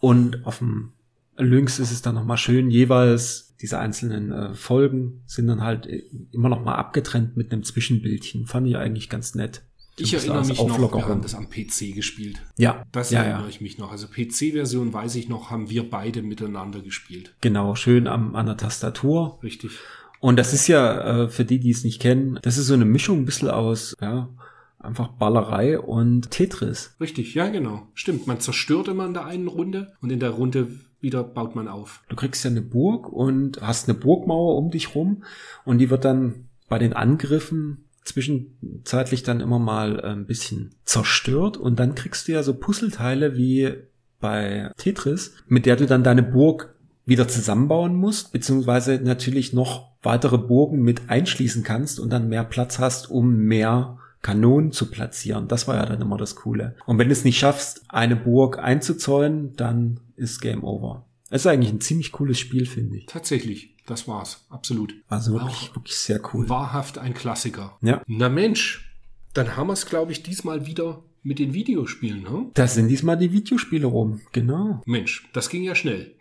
Und 0.00 0.44
auf 0.46 0.58
dem 0.58 0.92
Lynx 1.36 1.78
ist 1.78 1.92
es 1.92 2.02
dann 2.02 2.14
nochmal 2.14 2.36
schön, 2.36 2.70
jeweils 2.70 3.54
diese 3.60 3.78
einzelnen 3.78 4.32
äh, 4.32 4.54
Folgen 4.54 5.22
sind 5.26 5.46
dann 5.46 5.62
halt 5.62 5.86
äh, 5.86 6.02
immer 6.32 6.48
nochmal 6.48 6.76
abgetrennt 6.76 7.36
mit 7.36 7.52
einem 7.52 7.62
Zwischenbildchen. 7.62 8.46
Fand 8.46 8.66
ich 8.66 8.76
eigentlich 8.76 9.08
ganz 9.08 9.34
nett. 9.34 9.62
Ich 9.96 10.12
erinnere 10.14 10.44
mich 10.44 10.58
noch, 10.58 10.92
wir 10.92 11.06
haben 11.06 11.22
das 11.22 11.34
am 11.34 11.48
PC 11.48 11.94
gespielt. 11.94 12.42
Ja, 12.56 12.84
Das 12.90 13.10
ja, 13.10 13.20
erinnere 13.20 13.42
ja. 13.42 13.48
ich 13.48 13.60
mich 13.60 13.78
noch. 13.78 13.92
Also 13.92 14.08
PC-Version 14.08 14.92
weiß 14.92 15.14
ich 15.16 15.28
noch, 15.28 15.50
haben 15.50 15.70
wir 15.70 15.88
beide 15.88 16.22
miteinander 16.22 16.80
gespielt. 16.80 17.34
Genau, 17.40 17.74
schön 17.74 18.06
am, 18.06 18.34
an 18.34 18.46
der 18.46 18.56
Tastatur. 18.56 19.38
Richtig. 19.42 19.72
Und 20.20 20.36
das 20.36 20.52
ist 20.52 20.68
ja, 20.68 21.24
äh, 21.24 21.28
für 21.28 21.44
die, 21.44 21.60
die 21.60 21.70
es 21.70 21.84
nicht 21.84 22.00
kennen, 22.00 22.38
das 22.42 22.56
ist 22.56 22.66
so 22.66 22.74
eine 22.74 22.86
Mischung 22.86 23.18
ein 23.18 23.24
bisschen 23.24 23.50
aus, 23.50 23.94
ja, 24.00 24.30
einfach 24.78 25.08
Ballerei 25.08 25.78
und 25.78 26.30
Tetris. 26.30 26.94
Richtig, 27.00 27.34
ja, 27.34 27.48
genau. 27.48 27.88
Stimmt. 27.94 28.26
Man 28.26 28.40
zerstört 28.40 28.88
immer 28.88 29.06
in 29.06 29.14
der 29.14 29.26
einen 29.26 29.48
Runde 29.48 29.92
und 30.00 30.10
in 30.10 30.20
der 30.20 30.30
Runde 30.30 30.68
wieder 31.00 31.22
baut 31.22 31.54
man 31.54 31.68
auf. 31.68 32.02
Du 32.08 32.16
kriegst 32.16 32.44
ja 32.44 32.50
eine 32.50 32.62
Burg 32.62 33.12
und 33.12 33.60
hast 33.60 33.88
eine 33.88 33.98
Burgmauer 33.98 34.56
um 34.56 34.70
dich 34.70 34.94
rum 34.94 35.24
und 35.64 35.78
die 35.78 35.90
wird 35.90 36.04
dann 36.04 36.48
bei 36.68 36.78
den 36.78 36.94
Angriffen 36.94 37.83
zwischenzeitlich 38.04 39.22
dann 39.22 39.40
immer 39.40 39.58
mal 39.58 39.98
äh, 39.98 40.08
ein 40.08 40.26
bisschen 40.26 40.74
zerstört 40.84 41.56
und 41.56 41.78
dann 41.78 41.94
kriegst 41.94 42.28
du 42.28 42.32
ja 42.32 42.42
so 42.42 42.54
Puzzleteile 42.54 43.36
wie 43.36 43.72
bei 44.20 44.70
Tetris, 44.76 45.34
mit 45.48 45.66
der 45.66 45.76
du 45.76 45.86
dann 45.86 46.04
deine 46.04 46.22
Burg 46.22 46.74
wieder 47.06 47.28
zusammenbauen 47.28 47.94
musst, 47.94 48.32
beziehungsweise 48.32 48.98
natürlich 49.02 49.52
noch 49.52 49.90
weitere 50.02 50.38
Burgen 50.38 50.82
mit 50.82 51.08
einschließen 51.08 51.62
kannst 51.62 52.00
und 52.00 52.10
dann 52.10 52.28
mehr 52.28 52.44
Platz 52.44 52.78
hast, 52.78 53.10
um 53.10 53.36
mehr 53.36 53.98
Kanonen 54.22 54.72
zu 54.72 54.90
platzieren. 54.90 55.48
Das 55.48 55.68
war 55.68 55.76
ja 55.76 55.84
dann 55.84 56.00
immer 56.00 56.16
das 56.16 56.34
Coole. 56.34 56.76
Und 56.86 56.98
wenn 56.98 57.08
du 57.08 57.12
es 57.12 57.24
nicht 57.24 57.38
schaffst, 57.38 57.82
eine 57.88 58.16
Burg 58.16 58.58
einzuzäunen, 58.58 59.54
dann 59.56 60.00
ist 60.16 60.40
Game 60.40 60.64
Over. 60.64 61.04
Es 61.30 61.42
ist 61.42 61.46
eigentlich 61.46 61.72
ein 61.72 61.80
ziemlich 61.80 62.12
cooles 62.12 62.38
Spiel, 62.38 62.64
finde 62.64 62.96
ich. 62.96 63.06
Tatsächlich, 63.06 63.73
das 63.86 64.08
war's. 64.08 64.46
Absolut. 64.48 64.94
Also 65.08 65.34
wirklich, 65.34 65.74
wirklich 65.74 65.96
sehr 65.96 66.20
cool. 66.32 66.48
Wahrhaft 66.48 66.98
ein 66.98 67.14
Klassiker. 67.14 67.76
Ja. 67.82 68.02
Na 68.06 68.28
Mensch, 68.28 68.96
dann 69.34 69.56
haben 69.56 69.68
wir 69.68 69.74
es, 69.74 69.86
glaube 69.86 70.12
ich, 70.12 70.22
diesmal 70.22 70.66
wieder 70.66 71.02
mit 71.22 71.38
den 71.38 71.54
Videospielen, 71.54 72.22
ne? 72.22 72.50
Das 72.54 72.74
sind 72.74 72.88
diesmal 72.88 73.16
die 73.16 73.32
Videospiele 73.32 73.86
rum. 73.86 74.20
Genau. 74.32 74.82
Mensch, 74.86 75.28
das 75.32 75.48
ging 75.48 75.62
ja 75.62 75.74
schnell. 75.74 76.14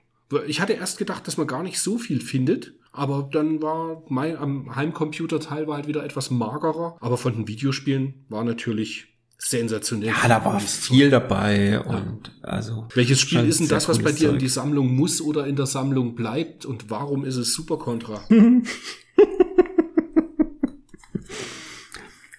Ich 0.47 0.61
hatte 0.61 0.73
erst 0.73 0.97
gedacht, 0.97 1.27
dass 1.27 1.37
man 1.37 1.45
gar 1.45 1.61
nicht 1.61 1.79
so 1.79 1.97
viel 1.97 2.19
findet, 2.21 2.73
aber 2.91 3.29
dann 3.31 3.61
war 3.61 4.03
mein 4.07 4.37
am 4.37 4.75
Heimcomputer-Teil 4.75 5.67
war 5.67 5.75
halt 5.75 5.87
wieder 5.87 6.03
etwas 6.03 6.31
magerer. 6.31 6.97
Aber 7.01 7.17
von 7.17 7.33
den 7.33 7.47
Videospielen 7.47 8.25
war 8.29 8.43
natürlich 8.43 9.12
sensationell. 9.43 10.09
Ja, 10.09 10.27
da 10.27 10.43
war 10.45 10.59
viel 10.59 11.09
dabei 11.09 11.79
und 11.79 12.31
also. 12.41 12.87
Welches 12.93 13.19
Spiel 13.19 13.47
ist 13.47 13.59
denn 13.59 13.67
das, 13.67 13.87
was 13.89 13.99
bei 13.99 14.11
dir 14.11 14.29
in 14.29 14.33
Zeug. 14.35 14.39
die 14.39 14.47
Sammlung 14.47 14.95
muss 14.95 15.21
oder 15.21 15.45
in 15.47 15.55
der 15.55 15.65
Sammlung 15.65 16.15
bleibt? 16.15 16.65
Und 16.65 16.89
warum 16.89 17.25
ist 17.25 17.35
es 17.35 17.53
Super 17.53 17.77
Contra? 17.77 18.21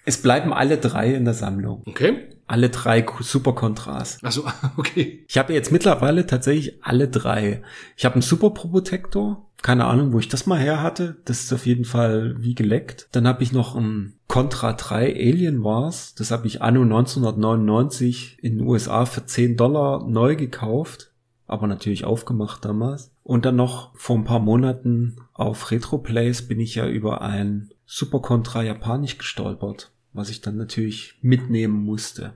Es 0.05 0.21
bleiben 0.21 0.53
alle 0.53 0.77
drei 0.77 1.15
in 1.15 1.25
der 1.25 1.33
Sammlung. 1.33 1.81
Okay. 1.87 2.29
Alle 2.47 2.69
drei 2.69 3.05
Super 3.21 3.53
Contras. 3.53 4.19
Also, 4.23 4.43
okay. 4.77 5.23
Ich 5.27 5.37
habe 5.37 5.53
jetzt 5.53 5.71
mittlerweile 5.71 6.27
tatsächlich 6.27 6.83
alle 6.83 7.07
drei. 7.07 7.63
Ich 7.97 8.05
habe 8.05 8.15
einen 8.15 8.21
Super 8.21 8.51
Probotector. 8.51 9.49
Keine 9.61 9.85
Ahnung, 9.85 10.13
wo 10.13 10.19
ich 10.19 10.27
das 10.29 10.45
mal 10.45 10.59
her 10.59 10.83
hatte. 10.83 11.17
Das 11.25 11.41
ist 11.41 11.51
auf 11.51 11.65
jeden 11.65 11.85
Fall 11.85 12.35
wie 12.37 12.53
geleckt. 12.53 13.07
Dann 13.13 13.27
habe 13.27 13.41
ich 13.41 13.51
noch 13.51 13.75
ein 13.75 14.13
Contra 14.27 14.73
3 14.73 15.15
Alien 15.15 15.63
Wars. 15.63 16.13
Das 16.13 16.29
habe 16.29 16.45
ich 16.45 16.61
anno 16.61 16.83
1999 16.83 18.37
in 18.41 18.59
den 18.59 18.67
USA 18.67 19.05
für 19.05 19.25
10 19.25 19.57
Dollar 19.57 20.05
neu 20.07 20.35
gekauft. 20.35 21.11
aber 21.47 21.67
natürlich 21.67 22.05
aufgemacht 22.05 22.63
damals. 22.65 23.11
Und 23.23 23.45
dann 23.45 23.55
noch 23.55 23.91
vor 23.95 24.15
ein 24.17 24.23
paar 24.23 24.39
Monaten 24.39 25.17
auf 25.33 25.71
Retroplays 25.71 26.47
bin 26.47 26.59
ich 26.59 26.75
ja 26.75 26.87
über 26.87 27.21
ein 27.21 27.69
Super 27.85 28.19
Contra 28.19 28.63
Japanisch 28.63 29.17
gestolpert, 29.17 29.91
was 30.15 30.29
ich 30.29 30.41
dann 30.41 30.57
natürlich 30.57 31.15
mitnehmen 31.21 31.83
musste. 31.83 32.33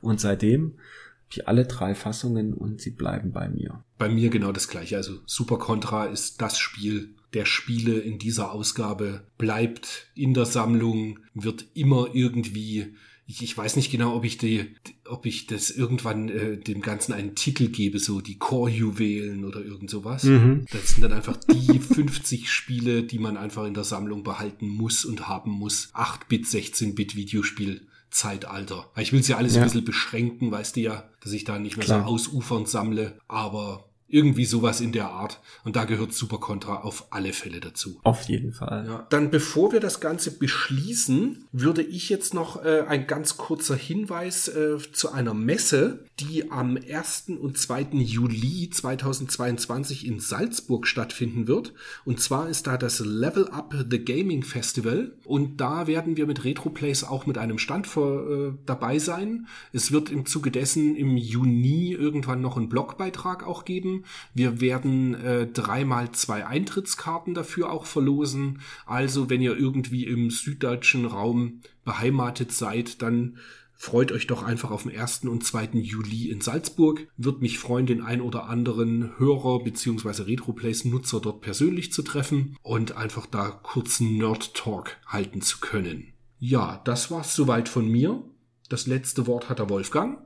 Und 0.00 0.20
seitdem 0.20 0.72
habe 0.72 1.30
ich 1.30 1.48
alle 1.48 1.64
drei 1.64 1.94
Fassungen 1.94 2.52
und 2.52 2.80
sie 2.80 2.90
bleiben 2.90 3.32
bei 3.32 3.48
mir. 3.48 3.84
Bei 3.98 4.08
mir 4.08 4.30
genau 4.30 4.52
das 4.52 4.68
gleiche. 4.68 4.96
Also 4.96 5.20
Super 5.26 5.58
Contra 5.58 6.06
ist 6.06 6.42
das 6.42 6.58
Spiel 6.58 7.14
der 7.32 7.44
Spiele 7.44 7.98
in 8.00 8.18
dieser 8.18 8.52
Ausgabe, 8.52 9.22
bleibt 9.38 10.10
in 10.16 10.34
der 10.34 10.46
Sammlung, 10.46 11.20
wird 11.34 11.66
immer 11.74 12.08
irgendwie 12.12 12.96
ich, 13.30 13.42
ich 13.42 13.56
weiß 13.56 13.76
nicht 13.76 13.92
genau, 13.92 14.16
ob 14.16 14.24
ich 14.24 14.38
die, 14.38 14.74
ob 15.08 15.24
ich 15.24 15.46
das 15.46 15.70
irgendwann 15.70 16.28
äh, 16.28 16.56
dem 16.56 16.82
Ganzen 16.82 17.12
einen 17.12 17.36
Titel 17.36 17.68
gebe, 17.68 18.00
so 18.00 18.20
die 18.20 18.38
Core-Juwelen 18.38 19.44
oder 19.44 19.64
irgend 19.64 19.88
sowas. 19.88 20.24
Mhm. 20.24 20.66
Das 20.72 20.88
sind 20.88 21.02
dann 21.02 21.12
einfach 21.12 21.36
die 21.36 21.78
50 21.94 22.50
Spiele, 22.50 23.04
die 23.04 23.20
man 23.20 23.36
einfach 23.36 23.66
in 23.66 23.74
der 23.74 23.84
Sammlung 23.84 24.24
behalten 24.24 24.68
muss 24.68 25.04
und 25.04 25.28
haben 25.28 25.52
muss. 25.52 25.90
8-Bit, 25.94 26.46
16-Bit 26.46 27.16
Videospiel. 27.16 27.82
Zeitalter. 28.10 28.90
Ich 28.96 29.12
will 29.12 29.22
sie 29.22 29.34
alles 29.34 29.54
ja. 29.54 29.62
ein 29.62 29.66
bisschen 29.66 29.84
beschränken, 29.84 30.50
weißt 30.50 30.74
du 30.74 30.80
ja, 30.80 31.08
dass 31.20 31.32
ich 31.32 31.44
da 31.44 31.60
nicht 31.60 31.76
mehr 31.76 31.86
Klar. 31.86 32.02
so 32.02 32.06
ausufernd 32.06 32.68
sammle, 32.68 33.16
aber 33.28 33.88
irgendwie 34.10 34.44
sowas 34.44 34.80
in 34.80 34.92
der 34.92 35.08
Art. 35.08 35.40
Und 35.64 35.76
da 35.76 35.84
gehört 35.84 36.12
Super 36.12 36.38
Contra 36.38 36.82
auf 36.82 37.06
alle 37.10 37.32
Fälle 37.32 37.60
dazu. 37.60 38.00
Auf 38.02 38.22
jeden 38.24 38.52
Fall. 38.52 38.86
Ja. 38.86 39.06
Dann 39.10 39.30
bevor 39.30 39.72
wir 39.72 39.80
das 39.80 40.00
Ganze 40.00 40.36
beschließen, 40.36 41.44
würde 41.52 41.82
ich 41.82 42.08
jetzt 42.08 42.34
noch 42.34 42.64
äh, 42.64 42.84
ein 42.88 43.06
ganz 43.06 43.36
kurzer 43.36 43.76
Hinweis 43.76 44.48
äh, 44.48 44.78
zu 44.92 45.12
einer 45.12 45.34
Messe, 45.34 46.04
die 46.18 46.50
am 46.50 46.76
1. 46.76 47.30
und 47.40 47.56
2. 47.56 47.88
Juli 47.92 48.68
2022 48.70 50.06
in 50.06 50.18
Salzburg 50.18 50.86
stattfinden 50.86 51.46
wird. 51.46 51.72
Und 52.04 52.20
zwar 52.20 52.48
ist 52.48 52.66
da 52.66 52.76
das 52.76 52.98
Level 53.00 53.48
Up 53.48 53.74
The 53.90 54.04
Gaming 54.04 54.42
Festival. 54.42 55.12
Und 55.24 55.60
da 55.60 55.86
werden 55.86 56.16
wir 56.16 56.26
mit 56.26 56.44
Retroplays 56.44 57.04
auch 57.04 57.26
mit 57.26 57.38
einem 57.38 57.58
Stand 57.58 57.86
vor, 57.86 58.28
äh, 58.28 58.52
dabei 58.66 58.98
sein. 58.98 59.46
Es 59.72 59.92
wird 59.92 60.10
im 60.10 60.26
Zuge 60.26 60.50
dessen 60.50 60.96
im 60.96 61.16
Juni 61.16 61.92
irgendwann 61.92 62.40
noch 62.40 62.56
einen 62.56 62.68
Blogbeitrag 62.68 63.46
auch 63.46 63.64
geben 63.64 63.99
wir 64.34 64.60
werden 64.60 65.14
äh, 65.14 65.46
dreimal 65.46 66.12
zwei 66.12 66.46
Eintrittskarten 66.46 67.34
dafür 67.34 67.70
auch 67.70 67.86
verlosen. 67.86 68.60
Also 68.86 69.30
wenn 69.30 69.40
ihr 69.40 69.56
irgendwie 69.56 70.04
im 70.04 70.30
süddeutschen 70.30 71.06
Raum 71.06 71.60
beheimatet 71.84 72.52
seid, 72.52 73.02
dann 73.02 73.38
freut 73.80 74.12
euch 74.12 74.26
doch 74.26 74.42
einfach 74.42 74.70
auf 74.70 74.82
den 74.82 74.94
1. 74.94 75.24
und 75.24 75.42
2. 75.42 75.70
Juli 75.72 76.30
in 76.30 76.42
Salzburg. 76.42 77.08
Wird 77.16 77.40
mich 77.40 77.58
freuen, 77.58 77.86
den 77.86 78.02
ein 78.02 78.20
oder 78.20 78.44
anderen 78.44 79.18
Hörer 79.18 79.64
bzw. 79.64 80.22
Retroplays-Nutzer 80.24 81.20
dort 81.20 81.40
persönlich 81.40 81.90
zu 81.90 82.02
treffen 82.02 82.56
und 82.62 82.96
einfach 82.96 83.24
da 83.24 83.48
kurzen 83.48 84.18
Nerd-Talk 84.18 84.98
halten 85.06 85.40
zu 85.40 85.60
können. 85.60 86.12
Ja, 86.38 86.82
das 86.84 87.10
war's 87.10 87.34
soweit 87.34 87.70
von 87.70 87.88
mir. 87.88 88.22
Das 88.68 88.86
letzte 88.86 89.26
Wort 89.26 89.48
hat 89.48 89.58
der 89.58 89.70
Wolfgang. 89.70 90.18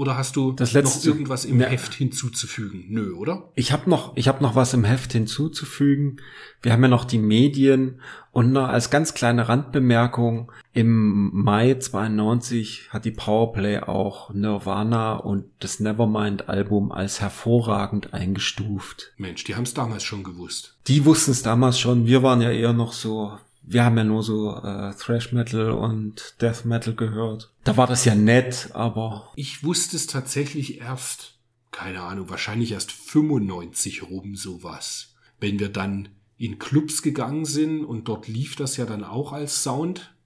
Oder 0.00 0.16
hast 0.16 0.34
du 0.36 0.52
das 0.52 0.72
letzte, 0.72 1.10
noch 1.10 1.14
irgendwas 1.14 1.44
im 1.44 1.58
ne, 1.58 1.66
Heft 1.66 1.92
hinzuzufügen? 1.92 2.86
Nö, 2.88 3.12
oder? 3.12 3.50
Ich 3.54 3.70
habe 3.70 3.90
noch, 3.90 4.16
ich 4.16 4.28
habe 4.28 4.42
noch 4.42 4.54
was 4.54 4.72
im 4.72 4.84
Heft 4.84 5.12
hinzuzufügen. 5.12 6.22
Wir 6.62 6.72
haben 6.72 6.80
ja 6.80 6.88
noch 6.88 7.04
die 7.04 7.18
Medien 7.18 8.00
und 8.32 8.50
noch 8.50 8.70
als 8.70 8.88
ganz 8.88 9.12
kleine 9.12 9.50
Randbemerkung 9.50 10.52
im 10.72 11.30
Mai 11.34 11.74
92 11.74 12.88
hat 12.88 13.04
die 13.04 13.10
Powerplay 13.10 13.80
auch 13.80 14.32
Nirvana 14.32 15.16
und 15.16 15.44
das 15.58 15.80
Nevermind 15.80 16.48
Album 16.48 16.92
als 16.92 17.20
hervorragend 17.20 18.14
eingestuft. 18.14 19.12
Mensch, 19.18 19.44
die 19.44 19.54
haben 19.54 19.64
es 19.64 19.74
damals 19.74 20.02
schon 20.02 20.24
gewusst. 20.24 20.78
Die 20.86 21.04
wussten 21.04 21.32
es 21.32 21.42
damals 21.42 21.78
schon. 21.78 22.06
Wir 22.06 22.22
waren 22.22 22.40
ja 22.40 22.50
eher 22.50 22.72
noch 22.72 22.94
so 22.94 23.36
wir 23.72 23.84
haben 23.84 23.96
ja 23.96 24.04
nur 24.04 24.22
so 24.22 24.56
äh, 24.56 24.92
Thrash 24.94 25.32
Metal 25.32 25.70
und 25.70 26.34
Death 26.40 26.64
Metal 26.64 26.94
gehört. 26.94 27.52
Da 27.62 27.76
war 27.76 27.86
das 27.86 28.04
ja 28.04 28.14
nett, 28.16 28.70
aber. 28.72 29.30
Ich 29.36 29.62
wusste 29.62 29.96
es 29.96 30.08
tatsächlich 30.08 30.80
erst, 30.80 31.38
keine 31.70 32.02
Ahnung, 32.02 32.30
wahrscheinlich 32.30 32.72
erst 32.72 32.90
95 32.90 34.10
rum 34.10 34.34
sowas. 34.34 35.14
Wenn 35.38 35.60
wir 35.60 35.68
dann 35.68 36.08
in 36.36 36.58
Clubs 36.58 37.02
gegangen 37.02 37.44
sind 37.44 37.84
und 37.84 38.08
dort 38.08 38.26
lief 38.26 38.56
das 38.56 38.76
ja 38.76 38.86
dann 38.86 39.04
auch 39.04 39.32
als 39.32 39.62
Sound. 39.62 40.16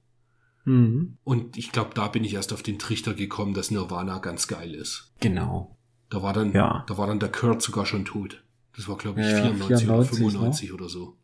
Mhm. 0.64 1.18
Und 1.22 1.58
ich 1.58 1.70
glaube, 1.70 1.90
da 1.94 2.08
bin 2.08 2.24
ich 2.24 2.34
erst 2.34 2.52
auf 2.52 2.62
den 2.62 2.78
Trichter 2.78 3.12
gekommen, 3.12 3.52
dass 3.52 3.70
Nirvana 3.70 4.18
ganz 4.18 4.48
geil 4.48 4.74
ist. 4.74 5.12
Genau. 5.20 5.76
Da 6.08 6.22
war 6.22 6.32
dann, 6.32 6.52
ja. 6.52 6.84
da 6.86 6.96
war 6.96 7.08
dann 7.08 7.20
der 7.20 7.30
Kurt 7.30 7.60
sogar 7.60 7.84
schon 7.84 8.06
tot. 8.06 8.42
Das 8.74 8.88
war, 8.88 8.96
glaube 8.96 9.20
ich, 9.20 9.26
ja, 9.26 9.42
94, 9.42 9.86
94, 9.86 9.88
oder 9.90 10.04
95 10.04 10.68
ne? 10.68 10.74
oder 10.74 10.88
so. 10.88 11.16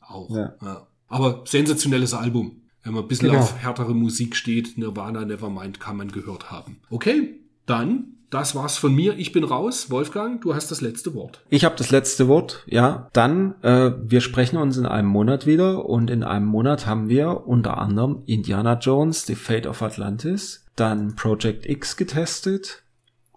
Auch. 0.00 0.30
Ja. 0.30 0.54
ja. 0.60 0.86
Aber 1.12 1.42
sensationelles 1.44 2.14
Album. 2.14 2.62
Wenn 2.82 2.94
man 2.94 3.04
ein 3.04 3.08
bisschen 3.08 3.28
genau. 3.28 3.42
auf 3.42 3.58
härtere 3.58 3.94
Musik 3.94 4.34
steht, 4.34 4.76
Nirvana, 4.78 5.24
Nevermind 5.24 5.78
kann 5.78 5.96
man 5.96 6.10
gehört 6.10 6.50
haben. 6.50 6.78
Okay, 6.90 7.38
dann 7.66 8.16
das 8.30 8.54
war's 8.54 8.78
von 8.78 8.94
mir. 8.94 9.18
Ich 9.18 9.32
bin 9.32 9.44
raus. 9.44 9.90
Wolfgang, 9.90 10.40
du 10.40 10.54
hast 10.54 10.70
das 10.70 10.80
letzte 10.80 11.12
Wort. 11.12 11.42
Ich 11.50 11.66
habe 11.66 11.76
das 11.76 11.90
letzte 11.90 12.28
Wort, 12.28 12.64
ja. 12.66 13.10
Dann, 13.12 13.54
äh, 13.62 13.92
wir 14.02 14.22
sprechen 14.22 14.56
uns 14.56 14.78
in 14.78 14.86
einem 14.86 15.08
Monat 15.08 15.46
wieder 15.46 15.84
und 15.84 16.08
in 16.08 16.24
einem 16.24 16.46
Monat 16.46 16.86
haben 16.86 17.10
wir 17.10 17.46
unter 17.46 17.76
anderem 17.76 18.22
Indiana 18.24 18.78
Jones, 18.78 19.26
The 19.26 19.34
Fate 19.34 19.66
of 19.66 19.82
Atlantis, 19.82 20.64
dann 20.76 21.14
Project 21.14 21.66
X 21.66 21.98
getestet 21.98 22.84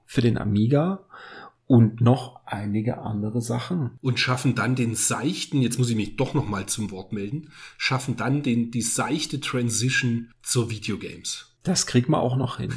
für 0.05 0.21
den 0.21 0.37
Amiga 0.37 1.01
und 1.67 1.99
noch 1.99 2.34
einige 2.45 2.99
andere 2.99 3.41
Sachen. 3.41 3.91
Und 4.01 4.19
schaffen 4.19 4.55
dann 4.55 4.75
den 4.75 4.95
seichten, 4.95 5.61
jetzt 5.61 5.77
muss 5.77 5.89
ich 5.89 5.95
mich 5.95 6.15
doch 6.15 6.33
noch 6.33 6.47
mal 6.47 6.65
zum 6.65 6.91
Wort 6.91 7.11
melden, 7.11 7.49
schaffen 7.77 8.15
dann 8.15 8.43
den, 8.43 8.71
die 8.71 8.81
seichte 8.81 9.39
Transition 9.39 10.31
zur 10.41 10.69
Videogames. 10.69 11.51
Das 11.63 11.87
kriegen 11.87 12.11
wir 12.11 12.19
auch 12.19 12.37
noch 12.37 12.57
hin. 12.57 12.73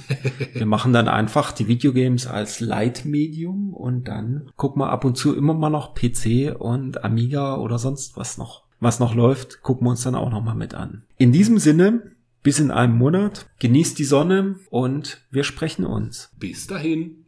wir 0.55 0.65
machen 0.65 0.95
dann 0.95 1.09
einfach 1.09 1.53
die 1.53 1.69
Videogames 1.69 2.27
als 2.27 2.61
Leitmedium 2.61 3.75
und 3.75 4.09
dann 4.09 4.51
gucken 4.57 4.81
wir 4.81 4.89
ab 4.89 5.05
und 5.05 5.17
zu 5.17 5.37
immer 5.37 5.53
mal 5.53 5.69
noch 5.69 5.95
PC 5.95 6.59
und 6.59 7.05
Amiga 7.05 7.57
oder 7.59 7.79
sonst 7.79 8.17
was 8.17 8.39
noch. 8.39 8.63
Was 8.81 8.99
noch 8.99 9.15
läuft, 9.15 9.63
gucken 9.63 9.87
wir 9.87 9.91
uns 9.91 10.03
dann 10.03 10.15
auch 10.15 10.31
noch 10.31 10.43
mal 10.43 10.55
mit 10.55 10.73
an. 10.73 11.03
In 11.19 11.33
diesem 11.33 11.59
Sinne, 11.59 12.13
bis 12.43 12.61
in 12.61 12.71
einem 12.71 12.97
Monat. 12.97 13.51
Genießt 13.59 13.99
die 13.99 14.05
Sonne 14.05 14.57
und 14.71 15.21
wir 15.31 15.45
sprechen 15.45 15.85
uns. 15.85 16.31
Bis 16.39 16.67
dahin. 16.67 17.27